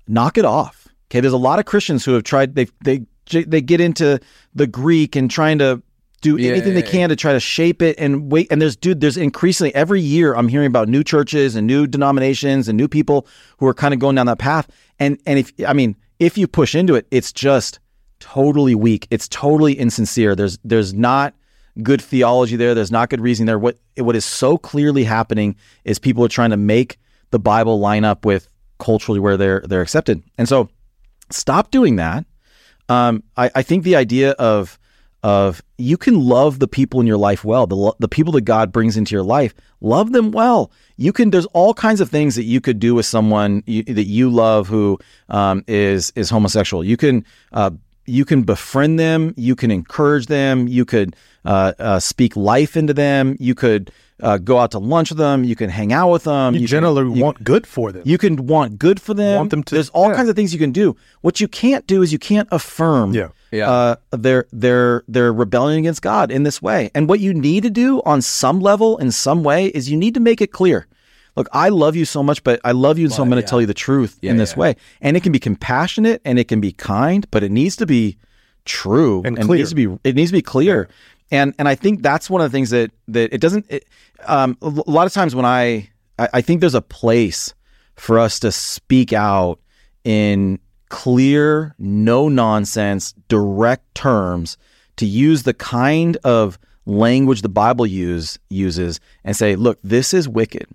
knock 0.08 0.38
it 0.38 0.46
off. 0.46 0.88
Okay, 1.10 1.20
there's 1.20 1.34
a 1.34 1.38
lot 1.38 1.60
of 1.60 1.66
Christians 1.66 2.06
who 2.06 2.14
have 2.14 2.24
tried 2.24 2.56
they 2.56 2.68
they 2.84 3.06
they 3.30 3.62
get 3.62 3.80
into 3.80 4.20
the 4.54 4.68
Greek 4.68 5.16
and 5.16 5.30
trying 5.30 5.60
to 5.60 5.82
do 6.22 6.38
yeah, 6.38 6.52
anything 6.52 6.74
yeah, 6.74 6.82
they 6.82 6.88
can 6.90 7.10
to 7.10 7.16
try 7.16 7.34
to 7.34 7.40
shape 7.40 7.82
it 7.82 7.96
and 8.00 8.32
wait. 8.32 8.48
And 8.50 8.62
there's 8.62 8.76
dude, 8.76 9.02
there's 9.02 9.18
increasingly 9.18 9.76
every 9.76 10.02
year 10.02 10.34
I'm 10.34 10.48
hearing 10.48 10.68
about 10.68 10.88
new 10.88 11.04
churches 11.04 11.56
and 11.56 11.68
new 11.68 11.86
denominations 11.86 12.68
and 12.68 12.78
new 12.78 12.88
people 12.88 13.28
who 13.58 13.68
are 13.68 13.74
kind 13.74 13.94
of 13.94 14.00
going 14.00 14.16
down 14.16 14.26
that 14.26 14.40
path. 14.40 14.70
And 15.00 15.20
and 15.26 15.40
if 15.40 15.54
I 15.68 15.74
mean 15.74 15.96
if 16.20 16.38
you 16.38 16.48
push 16.48 16.74
into 16.74 16.96
it, 16.96 17.06
it's 17.12 17.32
just 17.32 17.80
totally 18.20 18.74
weak. 18.74 19.08
It's 19.12 19.28
totally 19.28 19.74
insincere. 19.74 20.36
There's 20.36 20.58
there's 20.64 20.94
not 20.94 21.36
good 21.82 22.02
theology 22.02 22.56
there. 22.56 22.76
There's 22.76 22.92
not 22.92 23.10
good 23.10 23.22
reasoning 23.22 23.48
there. 23.48 23.60
What 23.60 23.78
what 23.98 24.16
is 24.16 24.26
so 24.26 24.58
clearly 24.58 25.04
happening 25.04 25.56
is 25.84 26.00
people 26.00 26.24
are 26.24 26.30
trying 26.30 26.52
to 26.52 26.58
make 26.58 27.00
the 27.32 27.40
Bible 27.40 27.80
line 27.80 28.04
up 28.06 28.26
with 28.26 28.48
culturally 28.80 29.20
where 29.20 29.38
they're 29.38 29.62
they're 29.62 29.82
accepted. 29.82 30.24
And 30.38 30.48
so 30.48 30.70
stop 31.32 31.72
doing 31.72 31.96
that. 31.98 32.26
Um, 32.90 33.24
I, 33.38 33.50
I 33.56 33.62
think 33.64 33.84
the 33.84 33.96
idea 33.96 34.32
of 34.32 34.78
of 35.24 35.62
you 35.78 35.96
can 35.96 36.20
love 36.20 36.60
the 36.60 36.68
people 36.68 37.00
in 37.00 37.08
your 37.08 37.18
life 37.18 37.46
well, 37.46 37.66
the 37.66 37.94
the 38.00 38.10
people 38.10 38.34
that 38.34 38.42
God 38.42 38.72
brings 38.72 38.98
into 38.98 39.16
your 39.16 39.24
life, 39.24 39.54
love 39.80 40.12
them 40.12 40.32
well. 40.32 40.72
You 40.98 41.14
can. 41.14 41.32
There's 41.32 41.46
all 41.48 41.74
kinds 41.74 42.02
of 42.02 42.10
things 42.10 42.36
that 42.36 42.44
you 42.44 42.60
could 42.60 42.78
do 42.78 42.94
with 42.94 43.06
someone 43.06 43.64
you, 43.66 43.84
that 43.84 44.04
you 44.04 44.30
love 44.30 44.68
who 44.68 45.00
um, 45.30 45.64
is 45.66 46.12
is 46.16 46.30
homosexual. 46.30 46.84
You 46.84 46.98
can 46.98 47.26
uh, 47.54 47.72
you 48.06 48.26
can 48.26 48.43
befriend 48.43 48.99
them, 48.99 49.34
you 49.38 49.56
can 49.56 49.72
encourage 49.72 50.28
them, 50.28 50.68
you 50.68 50.86
could 50.86 51.16
uh, 51.45 51.74
uh, 51.80 51.99
speak 51.99 52.36
life 52.36 52.76
into 52.76 52.93
them, 52.93 53.38
you 53.39 53.56
could 53.56 53.91
uh, 54.22 54.38
go 54.38 54.60
out 54.60 54.72
to 54.72 54.80
lunch 54.80 55.10
with 55.10 55.18
them, 55.18 55.43
you 55.43 55.56
can 55.56 55.70
hang 55.70 55.91
out 55.91 56.12
with 56.12 56.24
them. 56.24 56.54
You, 56.54 56.62
you 56.62 56.68
generally 56.68 57.04
can, 57.04 57.16
you, 57.16 57.24
want 57.24 57.43
good 57.43 57.68
for 57.68 57.91
them. 57.91 58.04
You 58.06 58.18
can 58.18 58.47
want 58.47 58.80
good 58.80 59.01
for 59.01 59.14
them. 59.14 59.38
Want 59.38 59.49
them 59.49 59.64
to. 59.64 59.76
There's 59.76 59.89
all 59.89 60.10
yeah. 60.10 60.16
kinds 60.16 60.30
of 60.30 60.36
things 60.36 60.54
you 60.54 60.60
can 60.60 60.72
do. 60.72 60.95
What 61.22 61.41
you 61.41 61.47
can't 61.47 61.86
do 61.88 62.01
is 62.01 62.12
you 62.12 62.20
can't 62.20 62.47
affirm. 62.51 63.14
Yeah. 63.14 63.30
Yeah. 63.51 63.70
Uh, 63.70 63.95
their 64.12 64.47
their 64.51 65.04
their 65.08 65.32
rebellion 65.32 65.80
against 65.80 66.01
God 66.01 66.32
in 66.32 66.43
this 66.43 66.62
way. 66.62 66.89
And 66.95 67.08
what 67.08 67.20
you 67.20 67.34
need 67.34 67.64
to 67.64 67.70
do 67.70 68.01
on 68.04 68.22
some 68.22 68.60
level, 68.60 68.97
in 68.97 69.12
some 69.12 69.43
way, 69.43 69.68
is 69.68 69.91
you 69.91 69.97
need 69.97 70.16
to 70.16 70.20
make 70.20 70.41
it 70.41 70.51
clear 70.51 70.88
look, 71.36 71.48
I 71.52 71.70
love 71.70 71.96
you 71.96 72.06
so 72.06 72.24
much, 72.24 72.44
but 72.44 72.60
I 72.64 72.72
love 72.72 72.98
you, 72.98 73.08
well, 73.08 73.18
so 73.18 73.24
I'm 73.24 73.30
going 73.30 73.42
to 73.42 73.46
yeah. 73.46 73.50
tell 73.50 73.62
you 73.62 73.68
the 73.68 73.74
truth 73.74 74.18
yeah, 74.22 74.32
in 74.32 74.38
this 74.38 74.54
yeah. 74.54 74.60
way. 74.60 74.76
And 75.02 75.18
it 75.18 75.24
can 75.24 75.32
be 75.32 75.40
compassionate 75.40 76.22
and 76.26 76.40
it 76.40 76.48
can 76.48 76.62
be 76.62 76.72
kind, 76.72 77.30
but 77.32 77.44
it 77.44 77.52
needs 77.52 77.76
to 77.78 77.86
be 77.86 78.18
true 78.66 79.22
and, 79.26 79.38
and 79.38 79.48
clear. 79.48 79.58
It 79.58 79.60
needs 79.60 79.70
to 79.70 79.76
be 79.76 80.00
it 80.04 80.16
needs 80.16 80.32
to 80.32 80.38
be 80.38 80.42
clear. 80.42 80.90
And 81.32 81.54
and 81.58 81.68
I 81.68 81.76
think 81.76 82.02
that's 82.02 82.30
one 82.30 82.42
of 82.42 82.52
the 82.52 82.56
things 82.56 82.70
that 82.70 82.92
that 83.10 83.34
it 83.34 83.42
doesn't. 83.42 83.66
It, 83.70 83.88
um, 84.26 84.58
a 84.62 84.70
lot 84.70 85.08
of 85.08 85.14
times 85.14 85.36
when 85.36 85.46
I, 85.46 85.90
I 86.20 86.30
I 86.36 86.42
think 86.42 86.62
there's 86.62 86.76
a 86.76 86.82
place 86.82 87.54
for 87.96 88.20
us 88.20 88.40
to 88.40 88.52
speak 88.52 89.14
out 89.14 89.60
in 90.04 90.60
clear, 90.90 91.74
no 91.80 92.30
nonsense, 92.30 93.14
direct 93.28 93.96
terms 93.96 94.58
to 94.98 95.06
use 95.06 95.44
the 95.44 95.54
kind 95.54 96.18
of 96.24 96.60
language 96.86 97.42
the 97.42 97.50
Bible 97.50 97.88
use 97.88 98.38
uses 98.50 99.00
and 99.24 99.36
say, 99.36 99.56
look, 99.56 99.80
this 99.84 100.14
is 100.14 100.28
wicked. 100.30 100.68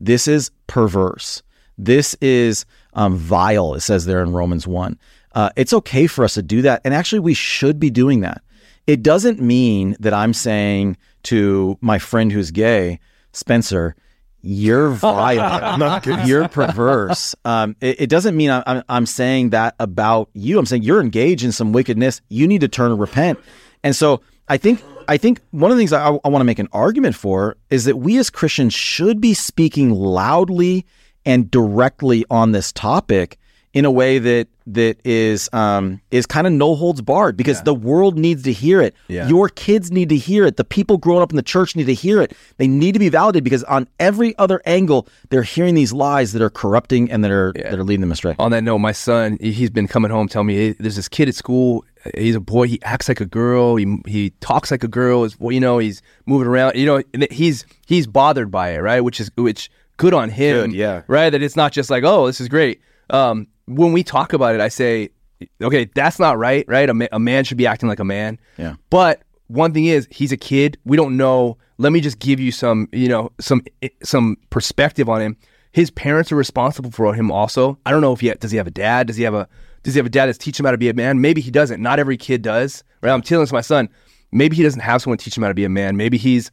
This 0.00 0.28
is 0.28 0.50
perverse. 0.66 1.42
This 1.78 2.14
is 2.20 2.64
um, 2.94 3.16
vile, 3.16 3.74
it 3.74 3.80
says 3.80 4.06
there 4.06 4.22
in 4.22 4.32
Romans 4.32 4.66
1. 4.66 4.98
Uh, 5.34 5.50
it's 5.56 5.72
okay 5.72 6.06
for 6.06 6.24
us 6.24 6.34
to 6.34 6.42
do 6.42 6.62
that. 6.62 6.80
And 6.84 6.94
actually, 6.94 7.20
we 7.20 7.34
should 7.34 7.78
be 7.78 7.90
doing 7.90 8.20
that. 8.20 8.42
It 8.86 9.02
doesn't 9.02 9.40
mean 9.40 9.96
that 10.00 10.14
I'm 10.14 10.32
saying 10.32 10.96
to 11.24 11.76
my 11.80 11.98
friend 11.98 12.32
who's 12.32 12.50
gay, 12.50 13.00
Spencer, 13.32 13.96
you're 14.40 14.88
vile, 14.90 16.26
you're 16.26 16.48
perverse. 16.48 17.34
Um, 17.44 17.76
it, 17.80 18.02
it, 18.02 18.06
doesn't 18.08 18.36
mean 18.36 18.50
I'm, 18.50 18.82
I'm 18.88 19.06
saying 19.06 19.50
that 19.50 19.74
about 19.78 20.30
you. 20.32 20.58
I'm 20.58 20.66
saying 20.66 20.84
you're 20.84 21.00
engaged 21.00 21.44
in 21.44 21.52
some 21.52 21.72
wickedness. 21.72 22.20
You 22.28 22.46
need 22.46 22.60
to 22.62 22.68
turn 22.68 22.92
and 22.92 23.00
repent. 23.00 23.38
And 23.82 23.94
so 23.94 24.22
I 24.48 24.56
think 24.56 24.82
I 25.08 25.16
think 25.16 25.40
one 25.50 25.70
of 25.70 25.76
the 25.76 25.80
things 25.80 25.92
I, 25.92 26.06
I 26.06 26.28
want 26.28 26.40
to 26.40 26.44
make 26.44 26.58
an 26.58 26.68
argument 26.72 27.14
for 27.14 27.56
is 27.70 27.84
that 27.84 27.96
we 27.96 28.18
as 28.18 28.30
Christians 28.30 28.74
should 28.74 29.20
be 29.20 29.34
speaking 29.34 29.90
loudly 29.90 30.86
and 31.24 31.50
directly 31.50 32.24
on 32.30 32.52
this 32.52 32.72
topic 32.72 33.38
in 33.72 33.84
a 33.84 33.90
way 33.90 34.18
that 34.18 34.48
that 34.68 34.96
is 35.04 35.48
um, 35.52 36.00
is 36.10 36.26
kind 36.26 36.46
of 36.46 36.52
no 36.52 36.74
holds 36.74 37.00
barred 37.02 37.36
because 37.36 37.58
yeah. 37.58 37.64
the 37.64 37.74
world 37.74 38.18
needs 38.18 38.42
to 38.44 38.52
hear 38.52 38.80
it. 38.80 38.94
Yeah. 39.08 39.28
Your 39.28 39.48
kids 39.48 39.90
need 39.90 40.08
to 40.08 40.16
hear 40.16 40.44
it. 40.46 40.56
The 40.56 40.64
people 40.64 40.98
growing 40.98 41.22
up 41.22 41.30
in 41.30 41.36
the 41.36 41.42
church 41.42 41.76
need 41.76 41.86
to 41.86 41.94
hear 41.94 42.20
it. 42.20 42.32
They 42.56 42.66
need 42.66 42.92
to 42.92 42.98
be 42.98 43.08
validated 43.08 43.44
because 43.44 43.64
on 43.64 43.88
every 44.00 44.36
other 44.38 44.62
angle, 44.66 45.06
they're 45.30 45.42
hearing 45.42 45.74
these 45.74 45.92
lies 45.92 46.32
that 46.32 46.42
are 46.42 46.50
corrupting 46.50 47.10
and 47.10 47.22
that 47.22 47.30
are 47.30 47.52
yeah. 47.54 47.70
that 47.70 47.78
are 47.78 47.84
leading 47.84 48.00
them 48.00 48.12
astray. 48.12 48.34
On 48.38 48.50
that 48.50 48.64
note, 48.64 48.78
my 48.78 48.92
son, 48.92 49.38
he's 49.40 49.70
been 49.70 49.88
coming 49.88 50.10
home 50.10 50.28
telling 50.28 50.48
me 50.48 50.72
there's 50.72 50.96
this 50.96 51.08
kid 51.08 51.28
at 51.28 51.34
school 51.34 51.84
he's 52.16 52.34
a 52.34 52.40
boy. 52.40 52.66
He 52.66 52.80
acts 52.82 53.08
like 53.08 53.20
a 53.20 53.26
girl. 53.26 53.76
He 53.76 54.00
he 54.06 54.30
talks 54.40 54.70
like 54.70 54.84
a 54.84 54.88
girl. 54.88 55.24
Is 55.24 55.38
well, 55.38 55.52
you 55.52 55.60
know, 55.60 55.78
he's 55.78 56.02
moving 56.26 56.48
around. 56.48 56.76
You 56.76 56.86
know, 56.86 57.26
he's 57.30 57.64
he's 57.86 58.06
bothered 58.06 58.50
by 58.50 58.70
it, 58.70 58.78
right? 58.78 59.00
Which 59.00 59.20
is 59.20 59.30
which 59.36 59.70
good 59.96 60.14
on 60.14 60.30
him. 60.30 60.70
Good, 60.70 60.76
yeah. 60.76 61.02
Right. 61.06 61.30
That 61.30 61.42
it's 61.42 61.56
not 61.56 61.72
just 61.72 61.90
like, 61.90 62.04
oh, 62.04 62.26
this 62.26 62.40
is 62.40 62.48
great. 62.48 62.80
Um, 63.10 63.46
when 63.66 63.92
we 63.92 64.02
talk 64.02 64.32
about 64.32 64.54
it, 64.54 64.60
I 64.60 64.68
say, 64.68 65.10
okay, 65.62 65.88
that's 65.94 66.18
not 66.18 66.38
right. 66.38 66.64
Right. 66.68 66.88
A, 66.88 66.94
ma- 66.94 67.06
a 67.12 67.18
man 67.18 67.44
should 67.44 67.58
be 67.58 67.66
acting 67.66 67.88
like 67.88 68.00
a 68.00 68.04
man. 68.04 68.38
Yeah. 68.56 68.74
But 68.90 69.22
one 69.48 69.72
thing 69.72 69.86
is, 69.86 70.08
he's 70.10 70.32
a 70.32 70.36
kid. 70.36 70.78
We 70.84 70.96
don't 70.96 71.16
know. 71.16 71.58
Let 71.78 71.92
me 71.92 72.00
just 72.00 72.18
give 72.18 72.40
you 72.40 72.52
some, 72.52 72.88
you 72.92 73.08
know, 73.08 73.32
some 73.38 73.62
eh, 73.82 73.88
some 74.02 74.36
perspective 74.50 75.08
on 75.08 75.20
him. 75.20 75.36
His 75.72 75.90
parents 75.90 76.32
are 76.32 76.36
responsible 76.36 76.90
for 76.90 77.12
him. 77.14 77.30
Also, 77.30 77.78
I 77.84 77.90
don't 77.90 78.00
know 78.00 78.12
if 78.12 78.20
he 78.20 78.32
does 78.32 78.50
he 78.50 78.56
have 78.56 78.66
a 78.66 78.70
dad. 78.70 79.08
Does 79.08 79.16
he 79.16 79.24
have 79.24 79.34
a 79.34 79.48
does 79.82 79.94
he 79.94 79.98
have 79.98 80.06
a 80.06 80.10
dad 80.10 80.26
that's 80.26 80.38
teaching 80.38 80.64
him 80.64 80.66
how 80.66 80.72
to 80.72 80.78
be 80.78 80.88
a 80.88 80.94
man? 80.94 81.20
Maybe 81.20 81.40
he 81.40 81.50
doesn't. 81.50 81.82
Not 81.82 81.98
every 81.98 82.16
kid 82.16 82.42
does. 82.42 82.82
Right? 83.02 83.12
I'm 83.12 83.22
telling 83.22 83.42
this 83.42 83.50
to 83.50 83.54
my 83.54 83.60
son. 83.60 83.88
Maybe 84.32 84.56
he 84.56 84.62
doesn't 84.62 84.80
have 84.80 85.02
someone 85.02 85.18
teach 85.18 85.36
him 85.36 85.42
how 85.42 85.48
to 85.48 85.54
be 85.54 85.64
a 85.64 85.68
man. 85.68 85.96
Maybe 85.96 86.18
he's 86.18 86.50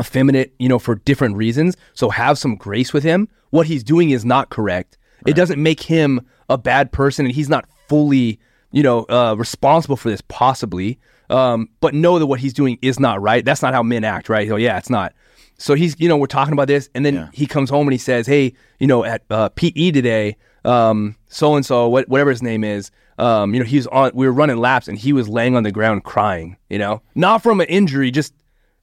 effeminate, 0.00 0.54
you 0.58 0.68
know, 0.68 0.78
for 0.78 0.94
different 0.94 1.36
reasons. 1.36 1.76
So 1.94 2.08
have 2.08 2.38
some 2.38 2.56
grace 2.56 2.92
with 2.92 3.02
him. 3.02 3.28
What 3.50 3.66
he's 3.66 3.84
doing 3.84 4.10
is 4.10 4.24
not 4.24 4.50
correct. 4.50 4.96
Right. 5.24 5.30
It 5.30 5.36
doesn't 5.36 5.62
make 5.62 5.82
him 5.82 6.20
a 6.48 6.58
bad 6.58 6.92
person, 6.92 7.26
and 7.26 7.34
he's 7.34 7.48
not 7.48 7.68
fully, 7.88 8.38
you 8.72 8.82
know, 8.82 9.04
uh, 9.08 9.34
responsible 9.36 9.96
for 9.96 10.10
this. 10.10 10.22
Possibly, 10.28 10.98
um, 11.30 11.68
but 11.80 11.94
know 11.94 12.18
that 12.18 12.26
what 12.26 12.40
he's 12.40 12.52
doing 12.52 12.78
is 12.82 13.00
not 13.00 13.20
right. 13.20 13.44
That's 13.44 13.62
not 13.62 13.74
how 13.74 13.82
men 13.82 14.04
act, 14.04 14.28
right? 14.28 14.48
So 14.48 14.56
yeah, 14.56 14.78
it's 14.78 14.90
not. 14.90 15.14
So 15.58 15.74
he's, 15.74 15.98
you 15.98 16.08
know, 16.08 16.16
we're 16.16 16.26
talking 16.26 16.52
about 16.52 16.68
this, 16.68 16.90
and 16.94 17.04
then 17.04 17.14
yeah. 17.14 17.28
he 17.32 17.46
comes 17.46 17.70
home 17.70 17.86
and 17.86 17.92
he 17.92 17.98
says, 17.98 18.26
"Hey, 18.26 18.52
you 18.78 18.86
know, 18.86 19.04
at 19.04 19.22
uh, 19.30 19.48
PE 19.50 19.90
today, 19.90 20.36
um, 20.64 21.16
so 21.28 21.54
and 21.54 21.64
so, 21.64 21.88
whatever 21.88 22.30
his 22.30 22.42
name 22.42 22.64
is, 22.64 22.90
um, 23.18 23.54
you 23.54 23.60
know, 23.60 23.66
he 23.66 23.76
was 23.76 23.86
on. 23.86 24.10
We 24.14 24.26
were 24.26 24.32
running 24.32 24.58
laps, 24.58 24.88
and 24.88 24.98
he 24.98 25.12
was 25.12 25.28
laying 25.28 25.56
on 25.56 25.62
the 25.62 25.72
ground 25.72 26.04
crying. 26.04 26.56
You 26.68 26.78
know, 26.78 27.02
not 27.14 27.42
from 27.42 27.60
an 27.60 27.68
injury, 27.68 28.10
just 28.10 28.34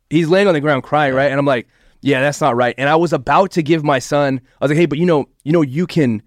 he's 0.10 0.30
laying 0.30 0.48
on 0.48 0.54
the 0.54 0.62
ground 0.62 0.84
crying, 0.84 1.14
right? 1.14 1.30
And 1.30 1.40
I'm 1.40 1.46
like, 1.46 1.68
yeah, 2.02 2.22
that's 2.22 2.42
not 2.42 2.56
right. 2.56 2.76
And 2.78 2.90
I 2.90 2.96
was 2.96 3.14
about 3.14 3.52
to 3.52 3.64
give 3.64 3.84
my 3.84 4.00
son, 4.00 4.42
I 4.60 4.66
was 4.66 4.72
like, 4.72 4.78
hey, 4.78 4.86
but 4.86 4.98
you 4.98 5.06
know, 5.06 5.30
you 5.44 5.52
know, 5.52 5.62
you 5.62 5.88
can. 5.88 6.22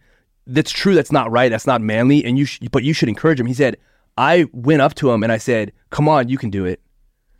That's 0.47 0.71
true. 0.71 0.95
That's 0.95 1.13
not 1.13 1.31
right. 1.31 1.51
That's 1.51 1.67
not 1.67 1.81
manly. 1.81 2.25
And 2.25 2.39
you, 2.39 2.45
sh- 2.45 2.61
but 2.71 2.83
you 2.85 2.93
should 2.93 3.09
encourage 3.09 3.41
him. 3.41 3.47
He 3.47 3.55
said, 3.55 3.77
I 4.17 4.47
went 4.53 4.81
up 4.83 4.95
to 4.97 5.11
him 5.11 5.23
and 5.23 5.33
I 5.33 5.39
said, 5.39 5.73
come 5.91 6.09
on, 6.09 6.29
you 6.29 6.39
can 6.39 6.51
do 6.51 6.65
it. 6.65 6.81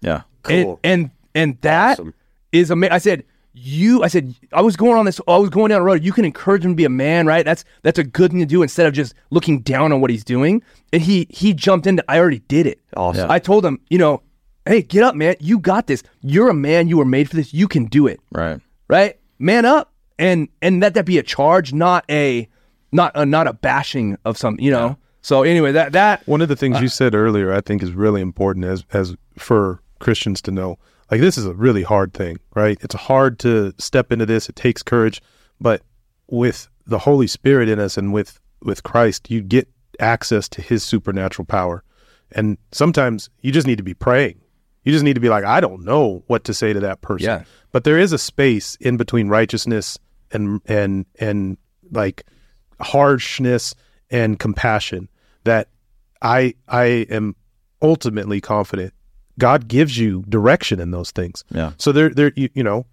Yeah. 0.01 0.23
Cool. 0.43 0.79
And 0.83 1.01
and 1.03 1.11
and 1.35 1.61
that 1.63 1.99
Awesome. 2.01 2.15
is 2.53 2.71
amazing. 2.71 2.93
I 2.93 2.99
said, 2.99 3.25
you. 3.55 4.03
I 4.03 4.09
said, 4.09 4.35
I 4.53 4.61
was 4.61 4.77
going 4.77 4.97
on 4.99 5.07
this. 5.07 5.21
I 5.27 5.39
was 5.39 5.49
going 5.51 5.71
down 5.71 5.81
the 5.81 5.85
road. 5.87 6.05
You 6.05 6.13
can 6.13 6.25
encourage 6.27 6.65
him 6.65 6.73
to 6.73 6.77
be 6.77 6.85
a 6.85 6.91
man, 6.91 7.27
right? 7.27 7.45
That's 7.45 7.65
that's 7.83 7.99
a 7.99 8.05
good 8.05 8.31
thing 8.31 8.41
to 8.41 8.47
do 8.47 8.63
instead 8.63 8.87
of 8.87 8.93
just 8.93 9.15
looking 9.31 9.61
down 9.61 9.93
on 9.93 10.01
what 10.03 10.11
he's 10.11 10.25
doing. 10.25 10.63
And 10.93 11.01
he 11.01 11.27
he 11.31 11.55
jumped 11.55 11.87
into. 11.87 12.05
I 12.09 12.19
already 12.19 12.41
did 12.41 12.67
it. 12.67 12.81
Awesome. 12.97 13.31
I 13.31 13.39
told 13.39 13.65
him, 13.65 13.81
you 13.89 13.97
know, 13.99 14.23
hey, 14.67 14.83
get 14.83 15.03
up, 15.03 15.15
man. 15.15 15.37
You 15.41 15.59
got 15.59 15.87
this. 15.87 16.03
You're 16.21 16.51
a 16.51 16.55
man. 16.55 16.89
You 16.89 16.99
were 16.99 17.05
made 17.07 17.31
for 17.31 17.37
this. 17.37 17.55
You 17.55 17.67
can 17.69 17.87
do 17.87 18.07
it. 18.07 18.21
Right. 18.31 18.61
Right? 18.89 19.19
Man 19.39 19.65
up. 19.65 19.93
And 20.19 20.49
and 20.61 20.81
let 20.81 20.95
that 20.95 21.07
be 21.07 21.17
a 21.19 21.23
charge, 21.23 21.73
not 21.73 22.05
a 22.11 22.49
not 22.97 23.13
a 23.15 23.25
not 23.25 23.47
a 23.47 23.53
bashing 23.53 24.17
of 24.25 24.37
some. 24.37 24.57
You 24.59 24.71
know. 24.73 24.97
So 25.23 25.43
anyway, 25.43 25.73
that 25.73 25.93
that 25.93 26.27
One 26.27 26.41
of 26.41 26.49
the 26.49 26.55
Uh, 26.55 26.57
things 26.57 26.81
you 26.81 26.89
said 26.89 27.15
earlier, 27.15 27.53
I 27.53 27.61
think, 27.61 27.83
is 27.83 27.93
really 27.93 28.21
important 28.21 28.65
as 28.65 28.85
as 28.93 29.15
for 29.39 29.81
Christians 29.99 30.41
to 30.43 30.51
know. 30.51 30.79
Like 31.11 31.21
this 31.21 31.39
is 31.39 31.47
a 31.47 31.55
really 31.55 31.83
hard 31.83 32.13
thing, 32.13 32.39
right? 32.55 32.79
It's 32.81 32.95
hard 32.95 33.39
to 33.41 33.73
step 33.79 34.13
into 34.13 34.27
this. 34.27 34.49
It 34.49 34.57
takes 34.57 34.83
courage, 34.83 35.23
but 35.61 35.83
with 36.29 36.69
the 36.87 36.99
Holy 36.99 37.27
Spirit 37.27 37.69
in 37.69 37.79
us 37.79 37.97
and 37.99 38.13
with 38.13 38.41
with 38.63 38.83
Christ, 38.83 39.31
you 39.31 39.43
get 39.43 39.69
access 40.01 40.49
to 40.49 40.63
His 40.63 40.83
supernatural 40.83 41.47
power. 41.47 41.83
And 42.33 42.59
sometimes 42.73 43.31
you 43.43 43.53
just 43.53 43.67
need 43.67 43.79
to 43.79 43.85
be 43.85 43.95
praying. 43.95 44.41
You 44.83 44.93
just 44.93 45.05
need 45.05 45.15
to 45.15 45.21
be 45.21 45.29
like, 45.29 45.45
I 45.45 45.61
don't 45.61 45.85
know 45.85 46.23
what 46.27 46.45
to 46.45 46.55
say 46.55 46.73
to 46.73 46.81
that 46.81 47.01
person. 47.01 47.27
Yeah. 47.27 47.45
But 47.73 47.85
there 47.85 47.99
is 47.99 48.13
a 48.13 48.19
space 48.19 48.77
in 48.81 48.97
between 48.97 49.29
righteousness 49.29 49.99
and 50.33 50.61
and 50.67 51.07
and 51.21 51.57
like 51.91 52.25
harshness 52.81 53.75
and 54.11 54.39
compassion 54.39 55.09
that 55.45 55.69
I 56.23 56.55
I 56.69 56.85
am 57.11 57.37
ultimately 57.83 58.41
confident 58.41 58.93
God 59.39 59.69
gives 59.69 59.99
you 59.99 60.25
direction 60.29 60.81
in 60.81 60.91
those 60.91 61.11
things. 61.11 61.45
Yeah. 61.51 61.73
So 61.79 61.93
there 61.93 62.11
there 62.11 62.33
you, 62.37 62.49
you 62.55 62.63
know 62.63 62.87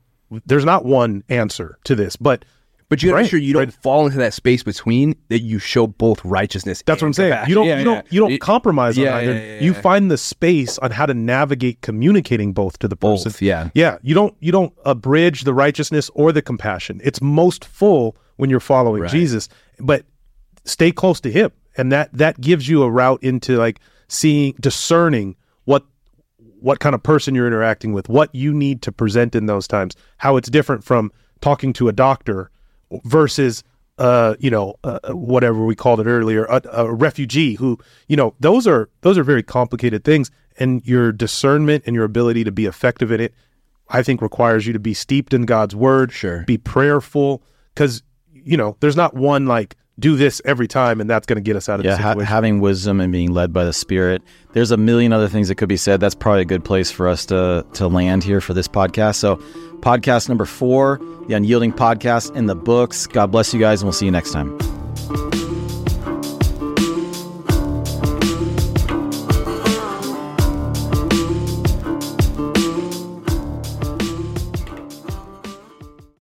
there's 0.45 0.65
not 0.65 0.83
one 0.85 1.23
answer 1.29 1.77
to 1.83 1.95
this, 1.95 2.15
but 2.15 2.43
But 2.89 3.01
you 3.01 3.09
gotta 3.09 3.15
Right, 3.17 3.21
make 3.23 3.29
sure 3.31 3.39
you 3.39 3.53
don't 3.53 3.73
fall 3.73 4.05
into 4.07 4.17
that 4.17 4.33
space 4.33 4.61
between 4.63 5.15
that 5.29 5.39
you 5.41 5.57
show 5.59 5.87
both 5.87 6.23
righteousness. 6.25 6.83
That's 6.85 7.01
what 7.01 7.07
I'm 7.07 7.13
saying. 7.13 7.31
compassion. 7.31 7.49
You 7.49 7.55
don't 7.55 7.67
Yeah, 7.67 7.77
you 7.79 7.85
don't 7.85 7.95
yeah. 7.95 8.01
you 8.09 8.19
don't 8.19 8.31
It- 8.33 8.41
compromise 8.41 8.97
yeah, 8.97 9.15
on 9.15 9.23
either. 9.23 9.57
you 9.61 9.73
find 9.73 10.11
the 10.11 10.17
space 10.17 10.77
on 10.79 10.91
how 10.91 11.05
to 11.05 11.13
navigate 11.13 11.81
communicating 11.81 12.51
both 12.53 12.79
to 12.79 12.87
the 12.87 12.95
person. 12.95 13.31
Both, 13.31 13.41
yeah. 13.41 13.69
Yeah. 13.73 13.97
You 14.01 14.15
don't 14.15 14.35
you 14.41 14.51
don't 14.51 14.73
abridge 14.85 15.43
the 15.43 15.53
righteousness 15.53 16.09
or 16.13 16.31
the 16.31 16.41
compassion. 16.41 16.99
It's 17.03 17.21
most 17.21 17.63
full 17.63 18.15
when 18.37 18.49
you're 18.49 18.59
following 18.59 19.01
Right. 19.03 19.11
Jesus. 19.11 19.49
But 19.79 20.05
stay 20.65 20.91
close 20.91 21.19
to 21.21 21.31
him. 21.31 21.51
And 21.77 21.91
that 21.91 22.09
that 22.13 22.39
gives 22.39 22.67
you 22.67 22.83
a 22.83 22.89
route 22.91 23.23
into 23.23 23.57
like 23.57 23.79
seeing 24.07 24.53
discerning 24.59 25.35
what 25.65 25.83
what 26.59 26.79
kind 26.79 26.95
of 26.95 27.01
person 27.03 27.33
you're 27.35 27.47
interacting 27.47 27.93
with, 27.93 28.07
what 28.09 28.33
you 28.33 28.53
need 28.53 28.81
to 28.83 28.91
present 28.91 29.35
in 29.35 29.47
those 29.47 29.67
times, 29.67 29.95
how 30.17 30.37
it's 30.37 30.49
different 30.49 30.83
from 30.83 31.11
talking 31.41 31.73
to 31.73 31.87
a 31.89 31.91
doctor 31.91 32.49
versus 33.03 33.63
uh 33.97 34.35
you 34.39 34.49
know 34.49 34.75
uh, 34.83 34.99
whatever 35.09 35.65
we 35.65 35.75
called 35.75 35.99
it 35.99 36.07
earlier 36.07 36.45
a, 36.45 36.61
a 36.71 36.91
refugee 36.93 37.53
who 37.55 37.77
you 38.07 38.15
know 38.15 38.33
those 38.39 38.65
are 38.65 38.89
those 39.01 39.17
are 39.19 39.23
very 39.23 39.43
complicated 39.43 40.03
things 40.03 40.31
and 40.57 40.81
your 40.85 41.11
discernment 41.11 41.83
and 41.85 41.95
your 41.95 42.05
ability 42.05 42.43
to 42.43 42.51
be 42.51 42.65
effective 42.65 43.11
in 43.11 43.19
it 43.19 43.33
i 43.89 44.01
think 44.01 44.19
requires 44.21 44.65
you 44.65 44.73
to 44.73 44.79
be 44.79 44.95
steeped 44.95 45.31
in 45.33 45.45
god's 45.45 45.75
word 45.75 46.11
Sure. 46.11 46.43
be 46.45 46.57
prayerful 46.57 47.43
because 47.75 48.01
you 48.43 48.57
know 48.57 48.75
there's 48.79 48.95
not 48.95 49.13
one 49.13 49.45
like 49.45 49.75
do 49.99 50.15
this 50.15 50.41
every 50.43 50.67
time 50.67 50.99
and 50.99 51.07
that's 51.09 51.27
going 51.27 51.35
to 51.37 51.41
get 51.41 51.55
us 51.55 51.69
out 51.69 51.79
of 51.79 51.85
Yeah, 51.85 51.95
the 51.95 52.01
ha- 52.01 52.19
having 52.19 52.59
wisdom 52.59 52.99
and 52.99 53.11
being 53.11 53.31
led 53.31 53.53
by 53.53 53.63
the 53.63 53.73
Spirit. 53.73 54.23
There's 54.53 54.71
a 54.71 54.77
million 54.77 55.13
other 55.13 55.27
things 55.27 55.49
that 55.49 55.55
could 55.55 55.69
be 55.69 55.77
said. 55.77 55.99
That's 55.99 56.15
probably 56.15 56.41
a 56.41 56.45
good 56.45 56.65
place 56.65 56.89
for 56.89 57.07
us 57.07 57.25
to 57.27 57.63
to 57.73 57.87
land 57.87 58.23
here 58.23 58.41
for 58.41 58.53
this 58.55 58.67
podcast. 58.67 59.15
So, 59.15 59.35
podcast 59.81 60.29
number 60.29 60.45
four, 60.45 60.99
the 61.27 61.35
Unyielding 61.35 61.73
Podcast 61.73 62.35
in 62.35 62.47
the 62.47 62.55
books. 62.55 63.05
God 63.05 63.27
bless 63.31 63.53
you 63.53 63.59
guys, 63.59 63.81
and 63.81 63.85
we'll 63.87 63.93
see 63.93 64.05
you 64.05 64.11
next 64.11 64.31
time. 64.31 65.42